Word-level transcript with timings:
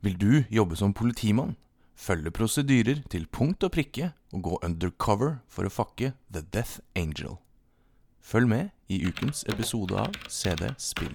Vil 0.00 0.16
du 0.16 0.44
jobbe 0.50 0.76
som 0.76 0.94
politimann? 0.96 1.56
Følge 1.94 2.30
prosedyrer 2.32 3.02
til 3.12 3.26
punkt 3.28 3.64
og 3.66 3.74
prikke 3.74 4.12
og 4.32 4.42
gå 4.46 4.58
undercover 4.64 5.34
for 5.48 5.68
å 5.68 5.72
fakke 5.72 6.14
The 6.32 6.40
Death 6.40 6.80
Angel. 6.96 7.36
Følg 8.24 8.48
med 8.48 8.70
i 8.88 9.02
ukens 9.04 9.44
episode 9.52 10.00
av 10.00 10.16
CD 10.28 10.70
Spill. 10.80 11.12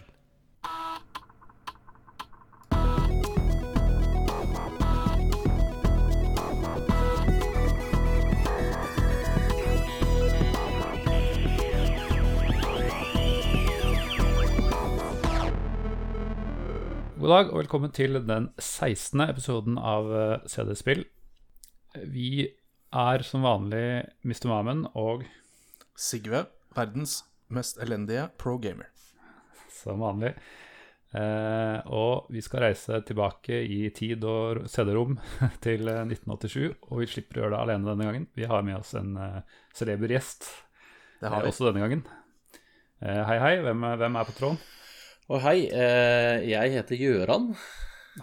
God 17.26 17.32
dag 17.34 17.48
og 17.50 17.58
velkommen 17.58 17.90
til 17.90 18.20
den 18.22 18.52
16. 18.62 19.24
episoden 19.24 19.80
av 19.82 20.12
eh, 20.14 20.44
CD-spill. 20.46 21.00
Vi 22.14 22.44
er 22.94 23.24
som 23.26 23.42
vanlig 23.42 24.04
Mr. 24.22 24.46
Mamen 24.52 24.84
og 24.94 25.24
Sigve, 25.98 26.44
verdens 26.78 27.24
mest 27.50 27.82
elendige 27.82 28.28
pro-gamer. 28.38 28.92
som 29.74 30.06
vanlig. 30.06 30.36
Eh, 31.18 31.80
og 31.90 32.30
vi 32.30 32.46
skal 32.46 32.68
reise 32.68 33.02
tilbake 33.10 33.58
i 33.74 33.90
tid 33.90 34.22
og 34.22 34.70
CD-rom 34.70 35.18
til 35.66 35.90
eh, 35.90 36.06
1987, 36.06 36.78
og 36.92 37.02
vi 37.02 37.10
slipper 37.10 37.42
å 37.42 37.46
gjøre 37.48 37.56
det 37.56 37.64
alene 37.64 37.90
denne 37.90 38.10
gangen. 38.12 38.30
Vi 38.38 38.46
har 38.54 38.62
med 38.70 38.84
oss 38.84 38.94
en 39.02 39.18
uh, 39.18 39.42
celeber 39.74 40.14
gjest 40.14 40.46
Det 41.24 41.26
eh, 41.26 41.34
har 41.34 41.42
vi. 41.42 41.50
også 41.50 41.72
denne 41.72 41.88
gangen. 41.88 42.06
Eh, 43.02 43.24
hei, 43.26 43.42
hei. 43.50 43.56
Hvem, 43.66 43.94
hvem 43.98 44.22
er 44.22 44.30
på 44.30 44.38
tråden? 44.44 44.66
Og 45.32 45.42
hei, 45.42 45.66
eh, 45.74 46.44
jeg 46.52 46.74
heter 46.76 47.00
Gjøran. 47.00 47.48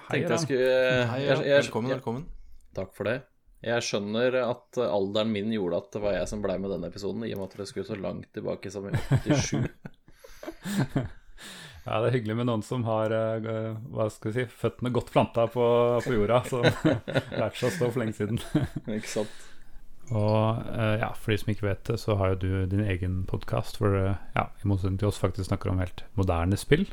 Hei, 0.09 0.21
Tenkte 0.23 0.37
jeg 0.37 0.43
skulle 0.47 1.07
Hei, 1.11 1.21
ja. 1.27 1.35
jeg- 1.43 1.65
Velkommen, 1.65 1.91
jeg- 1.91 1.99
velkommen. 2.01 2.25
Takk 2.75 2.95
for 2.95 3.05
det. 3.05 3.23
Jeg 3.63 3.83
skjønner 3.83 4.35
at 4.51 4.79
alderen 4.79 5.31
min 5.33 5.51
gjorde 5.53 5.77
at 5.77 5.91
det 5.93 6.03
var 6.03 6.13
jeg 6.15 6.29
som 6.29 6.43
blei 6.43 6.59
med 6.59 6.71
denne 6.71 6.89
episoden, 6.91 7.25
i 7.27 7.33
og 7.33 7.39
med 7.41 7.51
at 7.51 7.57
dere 7.59 7.67
skulle 7.67 7.87
så 7.87 8.01
langt 8.01 8.33
tilbake 8.33 8.71
som 8.73 8.87
i 8.89 8.93
87. 8.93 9.69
Ja, 11.85 11.99
det 12.01 12.13
er 12.13 12.21
hyggelig 12.21 12.37
med 12.37 12.47
noen 12.47 12.63
som 12.63 12.85
har 12.85 13.11
eh, 13.11 13.75
hva 13.91 14.05
skal 14.09 14.31
vi 14.31 14.45
si, 14.45 14.51
føttene 14.55 14.93
godt 14.95 15.09
planta 15.11 15.49
på, 15.51 15.65
på 16.05 16.13
jorda, 16.15 16.37
som 16.47 16.63
lærte 16.63 17.57
seg 17.59 17.67
å 17.67 17.73
stå 17.75 17.89
for 17.91 17.99
lenge 17.99 18.15
siden. 18.15 18.39
Ikke 18.87 19.11
sant? 19.11 19.33
Og 20.13 20.73
eh, 20.77 20.97
ja, 21.01 21.13
for 21.17 21.33
de 21.33 21.39
som 21.41 21.53
ikke 21.53 21.67
vet 21.67 21.85
det, 21.89 21.99
så 22.03 22.17
har 22.21 22.35
jo 22.35 22.41
du 22.43 22.51
din 22.71 22.85
egen 22.85 23.23
podkast 23.29 23.79
hvor 23.81 23.95
eh, 23.97 24.19
ja, 24.37 24.49
i 24.61 24.69
motsetning 24.69 25.01
til 25.01 25.09
oss 25.09 25.21
faktisk 25.21 25.49
snakker 25.49 25.73
om 25.73 25.81
helt 25.81 26.05
moderne 26.19 26.59
spill. 26.61 26.85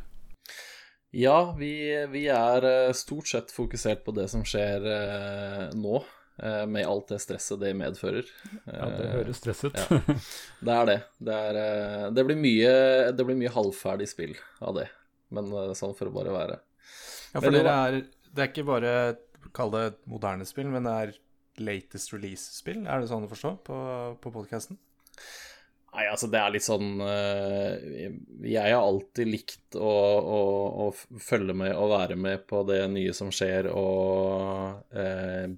Ja, 1.16 1.56
vi, 1.58 1.74
vi 2.12 2.28
er 2.30 2.66
eh, 2.70 2.94
stort 2.94 3.28
sett 3.32 3.52
fokusert 3.52 4.04
på 4.06 4.14
det 4.16 4.28
som 4.30 4.44
skjer 4.46 4.86
eh, 4.86 5.64
nå, 5.74 6.04
eh, 6.38 6.66
med 6.70 6.86
alt 6.86 7.10
det 7.10 7.22
stresset 7.24 7.60
det 7.64 7.74
medfører. 7.78 8.30
Ja, 8.70 8.92
Det 8.94 9.10
høres 9.16 9.42
stress 9.42 9.64
ut. 9.66 9.80
ja. 9.80 10.02
Det 10.62 10.76
er 10.76 10.92
det. 10.92 11.00
Det, 11.18 11.40
er, 11.50 11.62
det, 12.14 12.28
blir 12.28 12.38
mye, 12.40 12.74
det 13.16 13.26
blir 13.26 13.40
mye 13.40 13.56
halvferdig 13.56 14.10
spill 14.12 14.36
av 14.62 14.78
det, 14.78 14.86
men 15.34 15.50
sånn 15.78 15.98
for 15.98 16.12
å 16.12 16.14
bare 16.14 16.36
være. 16.36 16.60
Ja, 17.34 17.42
for 17.42 17.54
det 17.54 17.62
dere 17.62 17.74
er 17.86 17.98
Det 18.34 18.42
er 18.42 18.48
ikke 18.50 18.70
bare 18.70 18.94
kall 19.54 19.74
det 19.74 19.84
moderne 20.10 20.46
spill, 20.46 20.70
men 20.70 20.86
det 20.86 20.94
er 20.94 21.18
latest 21.64 22.14
release-spill? 22.16 22.84
Er 22.88 23.02
det 23.02 23.12
sånn 23.12 23.28
å 23.28 23.32
forstå 23.32 23.54
på, 23.68 23.78
på 24.24 24.34
podkasten? 24.36 24.80
Nei, 25.90 26.06
altså 26.06 26.28
det 26.30 26.38
er 26.38 26.52
litt 26.54 26.66
sånn 26.66 27.00
eh, 27.02 28.12
Jeg 28.46 28.76
har 28.76 28.84
alltid 28.84 29.32
likt 29.32 29.78
å, 29.80 29.90
å, 29.90 30.42
å 30.86 31.18
følge 31.18 31.56
med 31.58 31.74
og 31.74 31.96
være 31.96 32.18
med 32.20 32.46
på 32.50 32.62
det 32.70 32.84
nye 32.94 33.16
som 33.18 33.32
skjer, 33.34 33.72
og 33.74 34.94
eh, 34.94 35.50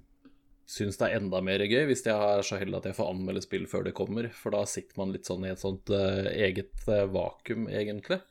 syns 0.72 0.96
det 0.96 1.08
er 1.08 1.18
enda 1.18 1.42
mer 1.44 1.64
gøy 1.66 1.84
hvis 1.90 2.04
jeg 2.06 2.16
er 2.16 2.46
så 2.46 2.56
heldig 2.60 2.80
at 2.80 2.88
jeg 2.88 2.96
får 2.96 3.12
anmelde 3.12 3.44
spill 3.44 3.68
før 3.68 3.84
det 3.88 3.94
kommer, 3.98 4.30
for 4.32 4.56
da 4.56 4.64
sitter 4.68 4.96
man 5.02 5.12
litt 5.12 5.28
sånn 5.28 5.44
i 5.44 5.52
et 5.52 5.62
sånt 5.62 5.92
eh, 5.92 6.32
eget 6.48 6.88
eh, 6.88 7.04
vakuum, 7.12 7.68
egentlig. 7.68 8.22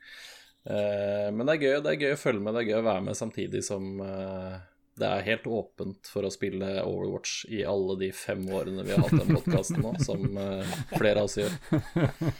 Eh, 0.65 1.29
men 1.33 1.45
det 1.45 1.57
er 1.57 1.63
gøy 1.67 1.77
det 1.85 1.93
er 1.93 2.03
gøy 2.07 2.15
å 2.15 2.21
følge 2.23 2.45
med, 2.47 2.57
det 2.57 2.63
er 2.63 2.71
gøy 2.71 2.79
å 2.81 2.89
være 2.89 3.05
med 3.11 3.19
samtidig 3.19 3.61
som 3.65 4.01
eh, 4.05 4.57
det 5.01 5.09
er 5.09 5.25
helt 5.25 5.47
åpent 5.49 6.09
for 6.11 6.27
å 6.27 6.31
spille 6.33 6.69
Overwatch 6.85 7.45
i 7.49 7.63
alle 7.67 7.97
de 7.99 8.11
fem 8.13 8.43
årene 8.53 8.85
vi 8.85 8.93
har 8.93 9.01
hatt 9.01 9.17
den 9.17 9.33
podkasten 9.33 9.81
nå, 9.81 9.95
som 10.05 10.25
eh, 10.37 10.73
flere 10.93 11.23
av 11.23 11.29
oss 11.29 11.39
gjør. 11.41 11.55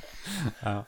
Ja. 0.61 0.81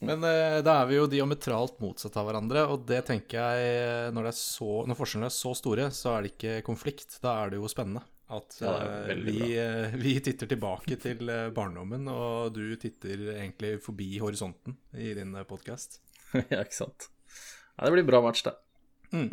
Men 0.00 0.24
eh, 0.24 0.58
da 0.64 0.78
er 0.80 0.88
vi 0.88 0.96
jo 0.96 1.08
diametralt 1.12 1.76
motsatt 1.82 2.16
av 2.18 2.26
hverandre, 2.26 2.64
og 2.72 2.86
det 2.88 3.02
tenker 3.06 3.38
jeg 3.38 3.66
eh, 3.68 4.06
Når, 4.16 4.26
det 4.26 4.32
er 4.32 4.38
så, 4.38 4.70
når 4.88 4.98
forskjellene 4.98 5.28
er 5.28 5.36
så 5.36 5.52
store, 5.56 5.86
så 5.94 6.14
er 6.14 6.24
det 6.24 6.32
ikke 6.32 6.54
konflikt. 6.66 7.18
Da 7.22 7.36
er 7.42 7.52
det 7.52 7.60
jo 7.60 7.70
spennende. 7.70 8.02
At 8.30 8.56
Ja, 8.62 8.74
vi, 9.18 9.38
vi 9.98 10.14
titter 10.22 10.50
tilbake 10.50 10.98
til 11.02 11.30
barndommen, 11.54 12.06
og 12.10 12.54
du 12.54 12.76
titter 12.80 13.26
egentlig 13.36 13.76
forbi 13.82 14.12
horisonten 14.22 14.78
i 14.98 15.12
din 15.18 15.34
podkast. 15.50 16.00
ja, 16.52 16.62
ikke 16.62 16.78
sant. 16.82 17.10
Ja, 17.76 17.86
det 17.86 17.94
blir 17.96 18.06
bra 18.10 18.22
match, 18.24 18.46
det. 18.46 18.54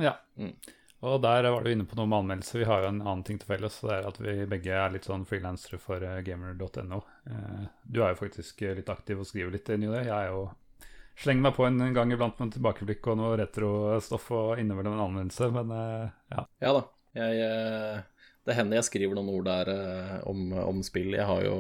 Ja. 0.01 0.17
Mm. 0.37 0.55
Og 1.05 1.19
der 1.21 1.45
var 1.45 1.61
du 1.61 1.69
inne 1.69 1.85
på 1.85 1.97
noe 1.97 2.09
med 2.09 2.23
anmeldelse. 2.23 2.57
Vi 2.57 2.65
har 2.65 2.81
jo 2.81 2.89
en 2.89 3.03
annen 3.03 3.23
ting 3.25 3.37
til 3.37 3.49
felles, 3.51 3.75
det 3.85 3.93
er 3.93 4.07
at 4.09 4.17
vi 4.21 4.33
begge 4.49 4.73
er 4.73 4.93
litt 4.93 5.05
sånn 5.05 5.27
frilansere 5.29 5.77
for 5.81 6.01
eh, 6.01 6.21
gamer.no. 6.25 7.01
Eh, 7.29 7.67
Du 7.85 8.01
er 8.01 8.15
jo 8.15 8.21
faktisk 8.23 8.63
eh, 8.65 8.73
litt 8.79 8.89
aktiv 8.89 9.21
og 9.21 9.29
skriver 9.29 9.53
litt 9.53 9.69
inn 9.73 9.85
i 9.85 9.91
det. 9.91 10.07
Jeg 10.07 10.15
er 10.15 10.31
jo 10.33 10.47
slenger 11.21 11.45
meg 11.45 11.55
på 11.57 11.67
en 11.67 11.93
gang 11.93 12.13
iblant 12.13 12.39
med 12.39 12.47
en 12.47 12.55
tilbakeblikk 12.57 13.11
og 13.11 13.19
noe 13.19 13.37
retrostoff 13.37 14.29
og 14.33 14.61
innimellom 14.61 14.97
en 14.97 15.05
anmeldelse, 15.05 15.49
men 15.53 15.73
ja. 16.33 16.43
Ja 16.61 16.73
da. 16.77 16.83
Jeg, 17.17 18.03
det 18.45 18.55
hender 18.57 18.77
jeg 18.77 18.85
skriver 18.85 19.17
noen 19.17 19.31
ord 19.33 19.47
der 19.47 19.71
om, 20.29 20.51
om 20.61 20.83
spill. 20.85 21.15
Jeg 21.17 21.25
har 21.25 21.41
jo 21.45 21.55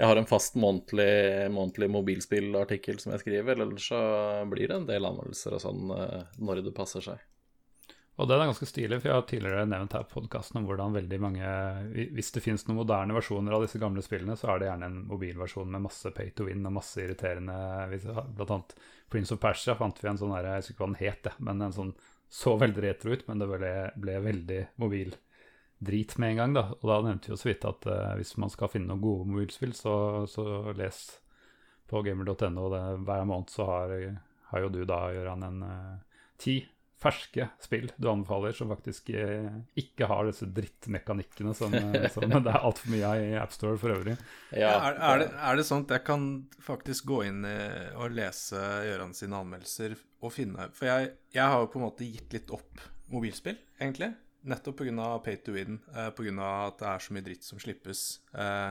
jeg 0.00 0.08
har 0.08 0.16
en 0.16 0.26
fast 0.28 0.56
månedlig, 0.56 1.50
månedlig 1.52 1.90
mobilspillartikkel 1.92 2.96
som 2.98 3.12
jeg 3.12 3.26
skriver, 3.26 3.60
ellers 3.60 3.90
så 3.92 4.00
blir 4.48 4.72
det 4.72 4.78
en 4.80 4.88
del 4.88 5.04
anmeldelser 5.04 5.58
og 5.58 5.62
sånn 5.62 5.92
når 6.40 6.64
det 6.64 6.72
passer 6.76 7.04
seg. 7.04 7.20
Og 8.20 8.28
den 8.28 8.42
er 8.42 8.50
ganske 8.50 8.68
stilig, 8.68 8.98
for 9.00 9.08
jeg 9.08 9.16
har 9.16 9.28
tidligere 9.28 9.68
nevnt 9.70 9.94
her 9.96 10.04
på 10.04 10.18
podkasten 10.18 10.58
om 10.60 10.66
hvordan 10.68 10.92
veldig 10.92 11.18
mange 11.22 11.52
Hvis 12.12 12.28
det 12.34 12.42
finnes 12.44 12.66
noen 12.66 12.82
moderne 12.82 13.16
versjoner 13.16 13.56
av 13.56 13.64
disse 13.64 13.80
gamle 13.80 14.04
spillene, 14.04 14.36
så 14.36 14.50
er 14.52 14.60
det 14.60 14.68
gjerne 14.68 14.90
en 14.90 14.98
mobilversjon 15.08 15.70
med 15.72 15.86
masse 15.86 16.12
pay 16.12 16.28
to 16.36 16.44
win 16.50 16.68
og 16.68 16.76
masse 16.76 17.00
irriterende 17.00 17.56
Blant 18.36 18.52
annet 18.52 18.74
Prince 19.12 19.32
of 19.32 19.40
Persia 19.40 19.76
fant 19.78 19.96
vi 20.00 20.10
en 20.10 20.20
sånn 20.20 20.34
her, 20.36 20.48
jeg 20.48 20.62
husker 20.62 20.74
ikke 20.74 20.84
hva 20.84 20.90
den 20.92 21.00
het, 21.00 21.30
men 21.40 21.64
en 21.64 21.74
sånn 21.76 21.94
så 22.32 22.54
veldig 22.56 22.80
retro 22.80 23.12
ut, 23.12 23.26
men 23.28 23.42
det 23.42 23.48
ble, 23.50 23.72
ble 24.00 24.14
veldig 24.24 24.60
mobildrit 24.80 26.14
med 26.16 26.30
en 26.30 26.38
gang, 26.38 26.54
da. 26.56 26.62
Og 26.78 26.86
da 26.88 26.96
nevnte 27.04 27.28
vi 27.28 27.34
jo 27.34 27.40
så 27.42 27.50
vidt 27.50 27.66
at 27.68 27.88
uh, 27.92 28.14
hvis 28.16 28.32
man 28.40 28.52
skal 28.54 28.70
finne 28.72 28.88
noen 28.88 29.02
gode 29.04 29.26
mobilspill, 29.28 29.74
så, 29.76 29.92
så 30.32 30.72
les 30.78 31.02
på 31.92 32.00
gamer.no. 32.06 32.70
Hver 33.04 33.26
måned 33.28 33.52
så 33.52 33.68
har, 33.68 33.92
har 34.48 34.64
jo 34.64 34.72
du 34.72 34.80
da, 34.88 35.02
Gøran, 35.12 35.44
en 35.44 35.60
uh, 35.60 36.24
ti 36.40 36.56
ferske 37.02 37.46
spill 37.62 37.88
du 37.96 38.08
anbefaler, 38.10 38.54
som 38.56 38.70
faktisk 38.70 39.10
eh, 39.16 39.48
ikke 39.78 40.06
har 40.10 40.28
disse 40.28 40.46
drittmekanikkene 40.54 41.54
som, 41.56 41.74
eh, 41.74 42.08
som 42.14 42.26
det 42.30 42.40
er 42.40 42.58
altfor 42.60 42.92
mye 42.94 43.08
av 43.08 43.22
i 43.22 43.36
AppStore 43.40 43.80
for 43.80 43.94
øvrig. 43.96 44.16
Ja, 44.54 44.74
er, 44.76 44.98
er, 44.98 45.22
det, 45.22 45.28
er 45.48 45.58
det 45.58 45.66
sånn 45.68 45.86
at 45.86 45.94
jeg 45.96 46.04
kan 46.06 46.26
faktisk 46.62 47.08
gå 47.10 47.22
inn 47.28 47.46
eh, 47.48 47.90
og 47.98 48.14
lese 48.16 48.60
Gøran 48.86 49.14
sine 49.16 49.40
anmeldelser 49.42 49.96
og 50.22 50.30
finne 50.34 50.68
For 50.76 50.86
jeg, 50.86 51.14
jeg 51.34 51.54
har 51.54 51.64
jo 51.64 51.70
på 51.72 51.80
en 51.80 51.86
måte 51.88 52.06
gitt 52.06 52.34
litt 52.36 52.52
opp 52.54 52.84
mobilspill, 53.12 53.58
egentlig. 53.80 54.12
Nettopp 54.48 54.80
pga. 54.82 55.08
pay 55.22 55.38
to 55.42 55.54
win, 55.54 55.80
pga. 55.92 56.52
at 56.68 56.78
det 56.80 56.88
er 56.92 57.02
så 57.02 57.14
mye 57.14 57.26
dritt 57.26 57.46
som 57.46 57.60
slippes. 57.62 58.22
Eh, 58.34 58.70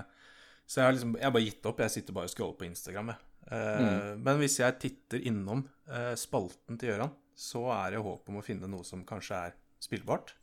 så 0.65 0.79
jeg 0.79 0.87
har 0.87 0.95
liksom 0.95 1.17
Jeg 1.19 1.27
har 1.27 1.35
bare 1.35 1.49
gitt 1.49 1.67
opp. 1.67 1.83
Jeg 1.83 1.91
sitter 1.97 2.15
bare 2.15 2.29
og 2.29 2.31
scroller 2.31 2.59
på 2.59 2.69
Instagram, 2.69 3.11
jeg. 3.11 3.27
Mm. 3.51 4.21
Men 4.23 4.37
hvis 4.39 4.59
jeg 4.61 4.77
titter 4.79 5.23
innom 5.27 5.65
spalten 6.15 6.77
til 6.79 6.93
Gøran, 6.93 7.09
så 7.41 7.65
er 7.73 7.95
det 7.95 8.03
håp 8.05 8.29
om 8.29 8.39
å 8.39 8.45
finne 8.45 8.69
noe 8.69 8.85
som 8.87 9.05
kanskje 9.07 9.39
er 9.47 9.55
spillbart. 9.81 10.35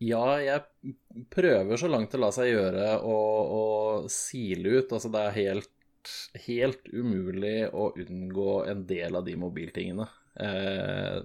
Ja, 0.00 0.38
jeg 0.40 0.94
prøver 1.32 1.76
så 1.76 1.90
langt 1.90 2.14
det 2.14 2.22
lar 2.22 2.32
seg 2.32 2.54
gjøre 2.54 2.94
å, 3.04 3.18
å 3.52 3.64
sile 4.08 4.78
ut. 4.78 4.94
Altså, 4.96 5.10
det 5.12 5.24
er 5.26 5.36
helt, 5.36 6.12
helt 6.46 6.88
umulig 6.88 7.68
å 7.68 7.90
unngå 8.00 8.54
en 8.70 8.86
del 8.88 9.20
av 9.20 9.26
de 9.28 9.36
mobiltingene. 9.40 10.06
Eh, 10.40 11.18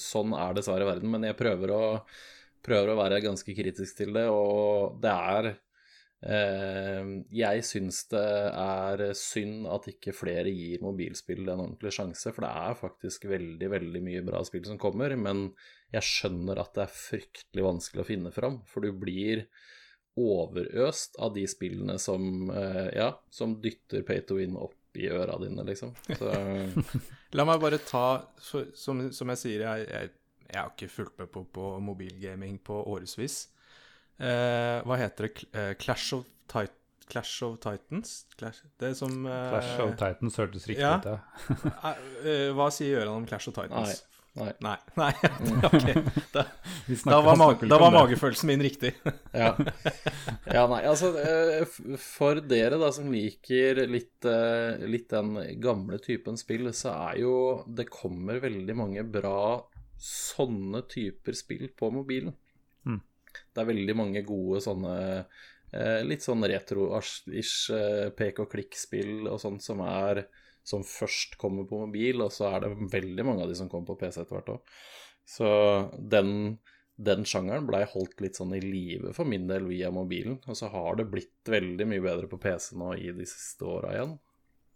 sånn 0.00 0.32
er 0.40 0.56
dessverre 0.56 0.88
verden, 0.88 1.12
men 1.12 1.28
jeg 1.28 1.36
prøver 1.36 1.74
å, 1.76 1.82
prøver 2.64 2.94
å 2.94 2.98
være 3.02 3.20
ganske 3.26 3.56
kritisk 3.56 4.00
til 4.00 4.16
det, 4.16 4.24
og 4.32 4.96
det 5.04 5.12
er 5.12 5.50
Jeg 6.24 7.64
syns 7.68 7.98
det 8.08 8.24
er 8.56 9.02
synd 9.18 9.66
at 9.68 9.88
ikke 9.90 10.14
flere 10.16 10.48
gir 10.48 10.80
mobilspill 10.80 11.42
en 11.44 11.66
ordentlig 11.66 11.92
sjanse, 11.92 12.32
for 12.32 12.46
det 12.46 12.52
er 12.64 12.78
faktisk 12.78 13.26
veldig, 13.28 13.68
veldig 13.74 14.02
mye 14.06 14.22
bra 14.24 14.40
spill 14.46 14.64
som 14.64 14.80
kommer, 14.80 15.12
men 15.20 15.50
jeg 15.92 16.08
skjønner 16.08 16.62
at 16.62 16.72
det 16.76 16.86
er 16.86 16.96
fryktelig 16.96 17.66
vanskelig 17.66 18.04
å 18.04 18.08
finne 18.08 18.32
fram, 18.34 18.62
for 18.70 18.86
du 18.86 18.94
blir 18.96 19.44
overøst 20.20 21.18
av 21.22 21.34
de 21.34 21.44
spillene 21.50 21.98
som, 21.98 22.50
eh, 22.50 22.90
ja, 22.94 23.10
som 23.30 23.56
dytter 23.60 24.02
pay 24.06 24.22
to 24.26 24.38
win 24.38 24.56
opp 24.56 24.74
i 24.94 25.08
øra 25.10 25.38
dine, 25.42 25.64
liksom. 25.66 25.94
Så 26.06 26.30
La 27.34 27.46
meg 27.46 27.58
bare 27.62 27.80
ta, 27.82 28.22
som, 28.38 29.08
som 29.10 29.32
jeg 29.34 29.42
sier, 29.42 29.66
jeg, 29.66 29.88
jeg 29.90 30.20
Jeg 30.44 30.60
har 30.60 30.70
ikke 30.70 30.92
fulgt 30.92 31.18
med 31.18 31.30
på, 31.32 31.40
på 31.50 31.80
mobilgaming 31.82 32.58
på 32.62 32.76
årevis. 32.92 33.48
Eh, 34.18 34.78
hva 34.86 34.98
heter 35.00 35.28
det? 35.28 35.46
Eh, 35.52 35.74
Clash, 35.80 36.14
of 36.14 36.26
Tit 36.50 36.74
Clash 37.08 37.42
of 37.42 37.58
Titans? 37.60 38.26
Clash, 38.38 38.64
det 38.80 38.88
er 38.92 38.96
som 38.98 39.26
eh, 39.26 39.50
Clash 39.52 39.84
of 39.84 39.94
Titans 40.00 40.40
hørtes 40.40 40.66
riktig 40.70 40.84
ja. 40.84 40.96
ut, 40.98 41.06
ja. 41.12 41.54
eh, 41.90 42.02
eh, 42.24 42.50
Hva 42.56 42.70
sier 42.74 43.00
Gøran 43.00 43.20
om 43.20 43.28
Clash 43.28 43.50
of 43.50 43.56
Titans? 43.56 44.02
Nei. 44.34 44.50
Nei. 44.64 44.78
Nei. 44.98 45.12
ok. 45.68 45.84
Da, 46.34 46.42
da 47.12 47.18
var, 47.22 47.36
ma 47.38 47.52
da 47.54 47.76
var 47.78 47.92
magefølelsen 47.94 48.50
min 48.50 48.64
riktig. 48.66 48.90
Ja. 49.30 49.52
ja, 50.50 50.64
nei, 50.72 50.80
altså 50.90 51.12
For 52.02 52.40
dere 52.42 52.80
da 52.82 52.88
som 52.96 53.12
liker 53.14 53.84
litt, 53.86 54.26
litt 54.90 55.06
den 55.14 55.38
gamle 55.62 56.00
typen 56.02 56.40
spill, 56.40 56.66
så 56.74 56.96
er 57.12 57.20
jo 57.22 57.36
Det 57.78 57.86
kommer 57.94 58.42
veldig 58.42 58.74
mange 58.74 59.06
bra 59.06 59.62
sånne 60.02 60.82
typer 60.90 61.38
spill 61.38 61.68
på 61.78 61.94
mobilen. 61.94 62.34
Mm. 63.34 63.50
Det 63.54 63.62
er 63.62 63.70
veldig 63.72 63.96
mange 63.98 64.24
gode 64.26 64.62
sånne 64.64 64.96
eh, 65.20 66.00
litt 66.06 66.24
sånn 66.24 66.46
retro-ish 66.50 67.70
eh, 67.74 68.08
pek 68.16 68.42
og 68.44 69.40
sånt 69.42 69.64
som 69.64 69.84
er 69.86 70.24
som 70.64 70.80
først 70.88 71.36
kommer 71.36 71.66
på 71.68 71.82
mobil, 71.82 72.22
og 72.24 72.30
så 72.32 72.54
er 72.54 72.62
det 72.64 72.92
veldig 72.94 73.24
mange 73.28 73.44
av 73.44 73.50
de 73.50 73.56
som 73.58 73.68
kommer 73.68 73.90
på 73.90 73.98
PC 74.00 74.22
etter 74.22 74.38
hvert 74.38 74.54
òg. 74.54 74.78
Så 75.28 75.48
den 76.00 76.56
den 76.96 77.24
sjangeren 77.26 77.66
blei 77.66 77.82
holdt 77.90 78.20
litt 78.22 78.38
sånn 78.38 78.54
i 78.54 78.60
live 78.62 79.12
for 79.16 79.26
min 79.26 79.48
del 79.48 79.66
via 79.66 79.90
mobilen. 79.90 80.38
Og 80.46 80.58
så 80.58 80.70
har 80.70 81.00
det 81.00 81.08
blitt 81.10 81.50
veldig 81.50 81.88
mye 81.90 82.04
bedre 82.04 82.30
på 82.30 82.38
PC 82.38 82.78
nå 82.78 82.92
i 82.94 83.10
de 83.16 83.26
siste 83.26 83.66
åra 83.66 83.94
igjen. 83.96 84.14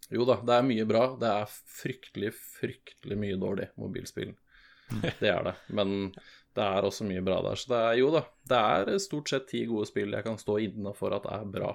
Jo 0.09 0.25
da, 0.27 0.39
det 0.43 0.57
er 0.57 0.67
mye 0.67 0.87
bra. 0.89 1.05
Det 1.21 1.29
er 1.31 1.55
fryktelig, 1.79 2.33
fryktelig 2.59 3.17
mye 3.19 3.39
dårlig 3.39 3.69
mobilspill. 3.79 4.35
Det 5.21 5.29
er 5.29 5.43
det. 5.45 5.55
Men 5.77 6.11
det 6.59 6.65
er 6.67 6.87
også 6.87 7.07
mye 7.07 7.23
bra 7.23 7.39
der. 7.45 7.59
Så 7.59 7.71
det 7.71 7.83
er 7.83 7.99
jo 8.01 8.09
da, 8.13 8.23
det 8.51 8.63
er 8.73 9.03
stort 9.03 9.31
sett 9.31 9.47
ti 9.51 9.63
gode 9.69 9.87
spill 9.89 10.15
jeg 10.17 10.25
kan 10.25 10.39
stå 10.41 10.59
innafor 10.65 11.15
at 11.15 11.29
er 11.31 11.45
bra. 11.47 11.71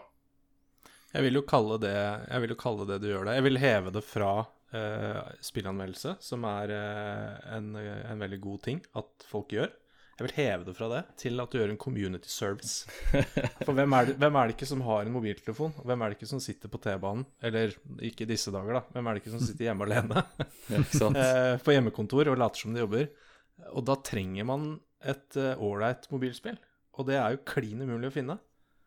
Jeg 1.14 1.28
vil 1.28 1.38
det, 1.78 1.94
jeg 1.94 2.42
vil 2.42 2.52
jo 2.52 2.58
kalle 2.58 2.88
det 2.88 2.98
du 3.00 3.06
gjør 3.06 3.28
det. 3.28 3.36
Jeg 3.38 3.46
vil 3.46 3.60
heve 3.62 3.92
det 3.94 4.02
fra 4.02 4.32
uh, 4.42 5.20
spillanmeldelse, 5.46 6.16
som 6.18 6.44
er 6.50 6.72
uh, 6.74 7.54
en, 7.54 7.70
en 7.78 8.24
veldig 8.24 8.40
god 8.42 8.64
ting 8.66 8.82
at 8.98 9.26
folk 9.30 9.54
gjør. 9.54 9.70
Jeg 10.14 10.28
vil 10.28 10.34
heve 10.36 10.66
det 10.66 10.74
fra 10.78 10.88
det 10.92 11.00
til 11.18 11.42
at 11.42 11.50
du 11.50 11.58
gjør 11.58 11.72
en 11.72 11.80
community 11.80 12.30
service. 12.30 12.86
For 13.66 13.74
hvem 13.74 13.94
er, 13.98 14.10
det, 14.10 14.14
hvem 14.22 14.36
er 14.38 14.46
det 14.46 14.54
ikke 14.54 14.68
som 14.70 14.84
har 14.86 15.02
en 15.02 15.14
mobiltelefon? 15.14 15.74
Hvem 15.82 16.02
er 16.02 16.12
det 16.12 16.18
ikke 16.20 16.30
som 16.30 16.42
sitter 16.42 16.70
på 16.70 16.78
T-banen? 16.82 17.24
Eller 17.42 17.74
ikke 17.98 18.22
i 18.22 18.30
disse 18.30 18.54
dager, 18.54 18.78
da. 18.78 18.84
Hvem 18.94 19.10
er 19.10 19.16
det 19.16 19.24
ikke 19.24 19.32
som 19.34 19.42
sitter 19.42 19.70
hjemme 19.70 19.88
alene 19.88 20.22
Ja, 20.74 20.84
eh, 20.84 21.56
på 21.62 21.74
hjemmekontor 21.74 22.30
og 22.30 22.38
later 22.38 22.62
som 22.62 22.76
de 22.76 22.84
jobber? 22.84 23.08
Og 23.72 23.84
da 23.86 23.96
trenger 24.02 24.46
man 24.48 24.72
et 25.04 25.36
eh, 25.38 25.60
ålreit 25.60 26.08
mobilspill. 26.12 26.58
Og 26.94 27.08
det 27.08 27.18
er 27.18 27.34
jo 27.34 27.44
klin 27.48 27.82
umulig 27.82 28.10
å 28.10 28.14
finne. 28.14 28.38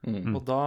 Mm. 0.07 0.35
Og 0.37 0.43
da 0.47 0.61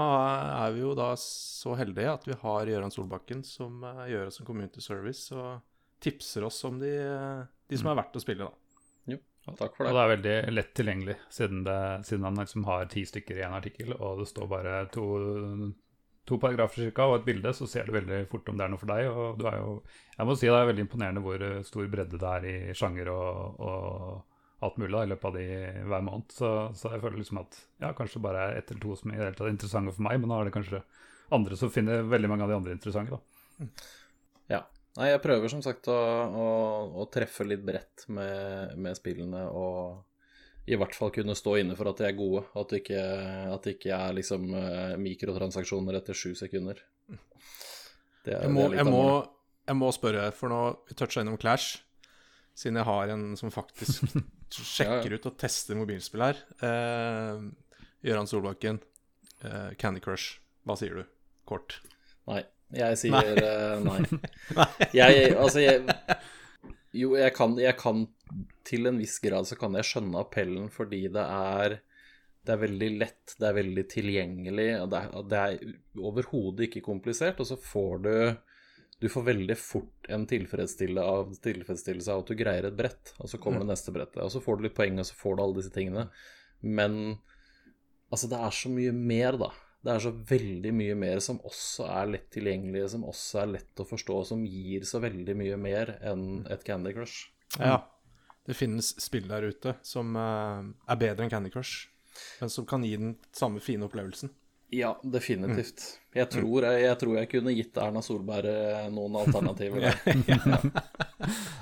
er 0.67 0.73
vi 0.75 0.82
jo 0.82 0.93
da 0.99 1.12
så 1.20 1.76
heldige 1.79 2.12
at 2.12 2.26
vi 2.26 2.37
har 2.43 2.69
Gøran 2.69 2.93
Solbakken 2.93 3.44
som 3.47 3.85
eh, 3.87 4.08
gjør 4.12 4.31
oss 4.31 4.41
en 4.43 4.49
community 4.49 4.82
service 4.85 5.31
og 5.37 5.61
tipser 6.02 6.44
oss 6.49 6.58
om 6.69 6.81
de, 6.81 6.91
eh, 6.91 7.44
de 7.70 7.79
som 7.79 7.93
er 7.93 8.00
verdt 8.00 8.19
å 8.19 8.25
spille, 8.25 8.49
da. 8.49 8.82
Jo, 9.14 9.20
Takk 9.52 9.76
for 9.76 9.87
det. 9.87 9.93
Og 9.93 9.94
det. 9.94 9.94
det 9.94 10.03
er 10.03 10.12
veldig 10.14 10.56
lett 10.56 10.73
tilgjengelig, 10.76 11.17
siden, 11.32 11.62
det, 11.69 11.79
siden 12.08 12.26
han 12.29 12.43
liksom 12.43 12.67
har 12.69 12.91
ti 12.93 13.05
stykker 13.08 13.41
i 13.41 13.46
en 13.46 13.56
artikkel, 13.61 13.94
og 13.96 14.23
det 14.23 14.29
står 14.32 14.50
bare 14.50 14.75
to, 14.93 15.06
to 16.31 16.38
paragrafer 16.41 16.87
cirka, 16.87 17.09
og 17.11 17.19
et 17.19 17.29
bilde, 17.29 17.53
så 17.56 17.69
ser 17.69 17.88
du 17.88 17.94
veldig 17.97 18.23
fort 18.31 18.49
om 18.50 18.59
det 18.59 18.67
er 18.67 18.73
noe 18.73 18.81
for 18.81 18.93
deg. 18.93 19.11
Og 19.11 19.38
du 19.41 19.47
er 19.50 19.61
jo 19.61 19.77
Jeg 20.17 20.29
må 20.29 20.37
si 20.38 20.49
det 20.49 20.56
er 20.56 20.71
veldig 20.71 20.87
imponerende 20.87 21.23
hvor 21.25 21.47
eh, 21.47 21.62
stor 21.67 21.93
bredde 21.93 22.21
det 22.21 22.35
er 22.38 22.49
i 22.50 22.56
sjanger 22.77 23.12
og, 23.12 23.61
og 23.61 24.67
alt 24.67 24.81
mulig 24.81 24.93
da, 24.93 25.05
i 25.05 25.11
løpet 25.11 25.29
av 25.31 25.38
de 25.38 25.47
hver 25.91 26.05
måned. 26.06 26.35
Så, 26.37 26.50
så 26.77 26.93
jeg 26.94 27.03
føler 27.05 27.23
liksom 27.23 27.41
at 27.43 27.61
ja, 27.82 27.94
kanskje 27.97 28.23
bare 28.25 28.43
er 28.44 28.61
ett 28.61 28.73
eller 28.73 28.85
to 28.85 28.99
som 28.99 29.15
er 29.15 29.31
er 29.31 29.49
interessante 29.53 29.94
for 29.97 30.06
meg, 30.06 30.21
men 30.21 30.32
da 30.32 30.41
er 30.41 30.50
det 30.50 30.56
kanskje 30.59 30.82
andre 31.35 31.56
som 31.56 31.73
finner 31.73 32.06
veldig 32.11 32.31
mange 32.31 32.44
av 32.44 32.53
de 32.53 32.59
andre 32.59 32.77
interessante, 32.77 33.17
da. 33.17 33.67
Ja. 34.50 34.61
Nei, 34.99 35.12
jeg 35.12 35.23
prøver 35.23 35.53
som 35.53 35.61
sagt 35.62 35.87
å, 35.88 35.94
å, 35.94 36.47
å 36.99 37.05
treffe 37.15 37.47
litt 37.47 37.62
bredt 37.62 38.09
med, 38.11 38.75
med 38.82 38.99
spillene 38.99 39.44
og 39.55 40.00
i 40.70 40.78
hvert 40.78 40.94
fall 40.94 41.11
kunne 41.14 41.34
stå 41.38 41.56
inne 41.61 41.75
for 41.78 41.90
at 41.90 42.00
de 42.00 42.06
er 42.06 42.17
gode. 42.19 42.44
At 42.58 42.72
det 42.72 42.82
ikke, 42.84 43.02
at 43.50 43.67
det 43.67 43.76
ikke 43.76 43.93
er 43.96 44.17
liksom 44.17 44.49
eh, 44.55 44.96
mikrotransaksjoner 45.02 45.99
etter 45.99 46.17
sju 46.17 46.32
sekunder. 46.38 46.78
Det 48.25 48.34
er, 48.37 48.44
Jeg 48.44 48.52
må, 48.55 48.67
det 48.69 48.76
er 48.76 48.82
jeg 48.82 48.90
må, 48.90 49.05
jeg 49.70 49.78
må 49.81 49.90
spørre, 49.96 50.28
for 50.37 50.52
nå 50.52 50.61
vi 50.88 50.99
toucha 50.99 51.25
innom 51.25 51.38
Clash, 51.40 51.81
siden 52.58 52.78
jeg 52.81 52.88
har 52.88 53.14
en 53.14 53.26
som 53.40 53.52
faktisk 53.55 54.14
sjekker 54.75 55.17
ut 55.17 55.28
og 55.31 55.37
tester 55.40 55.78
mobilspill 55.78 56.26
her. 56.28 56.40
Eh, 56.67 58.22
Solbakken, 58.31 58.81
eh, 59.44 59.70
Candy 59.81 60.02
Crush, 60.05 60.38
hva 60.69 60.76
sier 60.78 61.02
du? 61.02 61.05
Kort. 61.49 61.81
Nei. 62.31 62.44
Jeg 62.70 62.99
sier 63.00 63.11
nei. 63.43 63.82
nei. 63.82 64.20
Jeg, 65.00 65.32
altså, 65.34 65.58
jeg 65.58 65.81
Jo, 66.97 67.15
jeg 67.15 67.35
kan, 67.37 67.55
jeg 67.61 67.77
kan 67.79 68.07
Til 68.67 68.91
en 68.91 68.99
viss 68.99 69.21
grad 69.23 69.47
så 69.47 69.55
kan 69.59 69.77
jeg 69.79 69.87
skjønne 69.87 70.19
appellen 70.25 70.67
fordi 70.75 71.05
det 71.13 71.23
er 71.23 71.79
det 72.47 72.55
er 72.55 72.61
veldig 72.63 72.89
lett, 72.97 73.35
det 73.37 73.47
er 73.47 73.57
veldig 73.59 73.83
tilgjengelig, 73.93 74.69
og 74.81 74.87
det 74.93 75.01
er, 75.01 75.25
det 75.29 75.41
er 75.41 75.75
overhodet 76.01 76.67
ikke 76.67 76.81
komplisert. 76.87 77.41
Og 77.43 77.51
så 77.51 77.59
får 77.61 78.01
du 78.07 78.15
Du 79.01 79.09
får 79.09 79.23
veldig 79.25 79.57
fort 79.57 80.09
en 80.13 80.27
tilfredsstille 80.29 81.01
av, 81.01 81.31
tilfredsstillelse 81.41 82.13
av 82.13 82.21
at 82.21 82.29
du 82.29 82.37
greier 82.37 82.67
et 82.69 82.77
brett, 82.77 83.15
og 83.17 83.31
så 83.33 83.39
kommer 83.41 83.63
det 83.63 83.71
neste 83.71 83.95
brettet. 83.95 84.21
Og 84.21 84.33
så 84.33 84.43
får 84.45 84.59
du 84.59 84.67
litt 84.67 84.77
poeng, 84.77 84.99
og 85.01 85.07
så 85.09 85.17
får 85.17 85.37
du 85.37 85.43
alle 85.45 85.57
disse 85.57 85.73
tingene. 85.73 86.03
Men 86.61 86.99
altså, 88.11 88.29
det 88.29 88.41
er 88.41 88.57
så 88.59 88.73
mye 88.73 88.93
mer, 88.93 89.39
da. 89.41 89.49
Det 89.81 89.93
er 89.94 90.03
så 90.05 90.11
veldig 90.12 90.73
mye 90.77 90.97
mer 90.99 91.23
som 91.25 91.38
også 91.49 91.87
er 91.88 92.11
lett 92.15 92.27
tilgjengelig, 92.35 92.82
som 92.93 93.06
også 93.09 93.41
er 93.44 93.53
lett 93.55 93.81
å 93.81 93.87
forstå, 93.88 94.19
som 94.29 94.43
gir 94.44 94.85
så 94.88 95.00
veldig 95.00 95.37
mye 95.41 95.56
mer 95.61 95.94
enn 96.05 96.43
et 96.53 96.67
Candy 96.67 96.93
Crush. 96.97 97.31
Ja. 97.56 97.79
Det 98.47 98.56
finnes 98.56 98.93
spill 99.00 99.29
der 99.31 99.47
ute 99.49 99.77
som 99.87 100.12
eh, 100.19 100.69
er 100.91 101.00
bedre 101.00 101.25
enn 101.25 101.32
Candy 101.32 101.53
Crush, 101.53 101.88
men 102.41 102.53
som 102.53 102.67
kan 102.69 102.85
gi 102.85 102.97
den 102.99 103.15
samme 103.37 103.62
fine 103.65 103.88
opplevelsen. 103.88 104.32
Ja, 104.71 104.93
definitivt. 105.03 105.82
Jeg, 106.15 106.29
tror 106.31 106.62
jeg, 106.62 106.82
jeg 106.85 106.99
tror 107.00 107.17
jeg 107.19 107.29
kunne 107.32 107.55
gitt 107.56 107.79
Erna 107.82 108.03
Solberg 108.06 108.47
eh, 108.53 108.85
noen 108.94 109.17
alternativer. 109.19 109.82
der. 109.88 109.97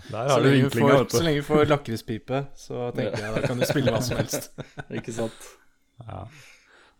Der 0.08 0.28
Så 0.28 0.34
har 0.34 0.40
du 0.40 0.48
lenge, 0.48 0.68
får, 0.72 1.08
så 1.12 1.22
lenge 1.22 1.40
vi 1.40 1.44
får 1.44 1.66
lakrispipe, 1.68 2.38
så 2.56 2.88
tenker 2.96 3.24
jeg 3.26 3.32
da 3.34 3.40
kan 3.44 3.60
du 3.60 3.66
spille 3.68 3.92
hva 3.92 4.00
som 4.04 4.16
helst. 4.20 4.50
Ikke 4.98 5.12
sant? 5.12 5.48
Ja. 6.00 6.22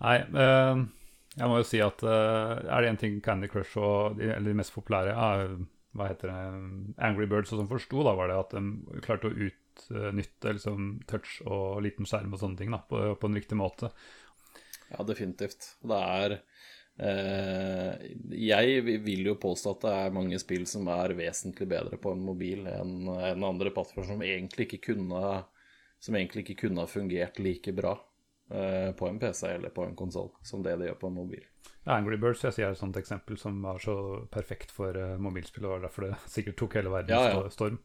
Nei, 0.04 0.16
eh, 0.44 0.82
jeg 1.38 1.50
må 1.50 1.58
jo 1.60 1.66
si 1.66 1.80
at 1.82 2.02
uh, 2.06 2.58
er 2.58 2.82
det 2.82 2.92
en 2.92 3.00
ting 3.00 3.18
Candy 3.24 3.48
Crush 3.50 3.78
og 3.80 4.18
de, 4.18 4.30
eller 4.34 4.50
de 4.50 4.58
mest 4.58 4.74
populære 4.74 5.14
er, 5.14 5.58
hva 5.96 6.08
heter 6.10 6.32
det, 6.32 6.38
Angry 7.08 7.28
Birds 7.30 7.52
og 7.52 7.62
sånn 7.62 7.70
forsto, 7.70 8.02
da 8.06 8.14
var 8.18 8.30
det 8.30 8.38
at 8.40 8.56
de 8.56 9.02
klarte 9.04 9.30
å 9.30 9.36
utnytte 9.48 10.54
liksom, 10.56 10.88
touch 11.10 11.38
og 11.46 11.82
liten 11.86 12.08
skjerm 12.08 12.34
og 12.34 12.42
sånne 12.42 12.60
ting 12.60 12.74
da, 12.74 12.82
på, 12.90 13.04
på 13.20 13.30
en 13.30 13.38
riktig 13.38 13.58
måte. 13.58 13.92
Ja, 14.88 15.04
definitivt. 15.06 15.74
Det 15.84 15.98
er 16.00 16.34
eh, 16.96 18.06
Jeg 18.40 19.00
vil 19.04 19.26
jo 19.28 19.36
påstå 19.40 19.74
at 19.74 19.84
det 19.84 19.94
er 20.00 20.16
mange 20.16 20.40
spill 20.40 20.64
som 20.70 20.88
er 20.90 21.14
vesentlig 21.18 21.68
bedre 21.70 22.00
på 22.00 22.14
en 22.16 22.24
mobil 22.24 22.64
enn 22.72 23.10
en 23.12 23.44
andre 23.46 23.72
plattformer 23.74 24.08
som 24.08 24.24
egentlig 24.24 24.64
ikke 24.64 24.94
kunne 24.94 25.42
Som 26.00 26.16
egentlig 26.16 26.46
ikke 26.46 26.62
kunne 26.64 26.86
ha 26.86 26.88
fungert 26.88 27.40
like 27.42 27.74
bra 27.76 27.98
på 28.48 29.08
en 29.08 29.18
PC 29.20 29.42
eller 29.50 29.72
på 29.74 29.84
en 29.84 29.96
konsoll 29.96 30.30
som 30.46 30.62
det 30.64 30.78
det 30.80 30.86
gjør 30.88 31.00
på 31.02 31.10
en 31.10 31.18
mobil. 31.18 31.42
Ja, 31.88 31.96
Angry 31.96 32.18
Birds 32.20 32.42
jeg 32.44 32.52
sier, 32.52 32.68
er 32.68 32.74
et 32.76 32.80
sånt 32.80 32.98
eksempel 33.00 33.38
som 33.40 33.62
var 33.64 33.78
så 33.80 33.94
perfekt 34.32 34.72
for 34.76 34.92
eh, 34.92 35.14
mobilspill, 35.24 35.64
og 35.64 35.78
var 35.78 35.86
derfor 35.86 36.04
det 36.04 36.16
sikkert 36.34 36.58
tok 36.60 36.76
hele 36.76 36.92
verden 36.92 37.14
Ja, 37.16 37.30
ja. 37.32 37.52
storm. 37.52 37.78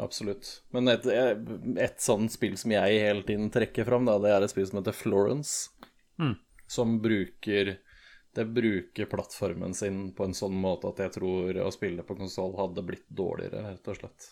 Absolutt. 0.00 0.48
Men 0.74 0.88
et, 0.90 1.04
et 1.06 2.00
sånt 2.02 2.32
spill 2.32 2.56
som 2.58 2.72
jeg 2.72 3.02
hele 3.04 3.22
tiden 3.28 3.50
trekker 3.52 3.86
fram, 3.86 4.08
da, 4.08 4.16
det 4.22 4.32
er 4.32 4.46
et 4.46 4.54
spill 4.54 4.66
som 4.70 4.80
heter 4.80 4.96
Florence. 4.96 5.68
Mm. 6.18 6.32
Som 6.70 6.96
bruker 7.04 7.76
Det 8.34 8.44
bruker 8.50 9.06
plattformen 9.06 9.74
sin 9.76 10.08
på 10.16 10.24
en 10.24 10.34
sånn 10.34 10.56
måte 10.58 10.88
at 10.90 11.04
jeg 11.04 11.12
tror 11.18 11.60
å 11.62 11.68
spille 11.74 12.02
på 12.02 12.16
konsoll 12.18 12.56
hadde 12.58 12.82
blitt 12.82 13.06
dårligere, 13.06 13.62
rett 13.68 13.92
og 13.92 14.00
slett. 14.00 14.30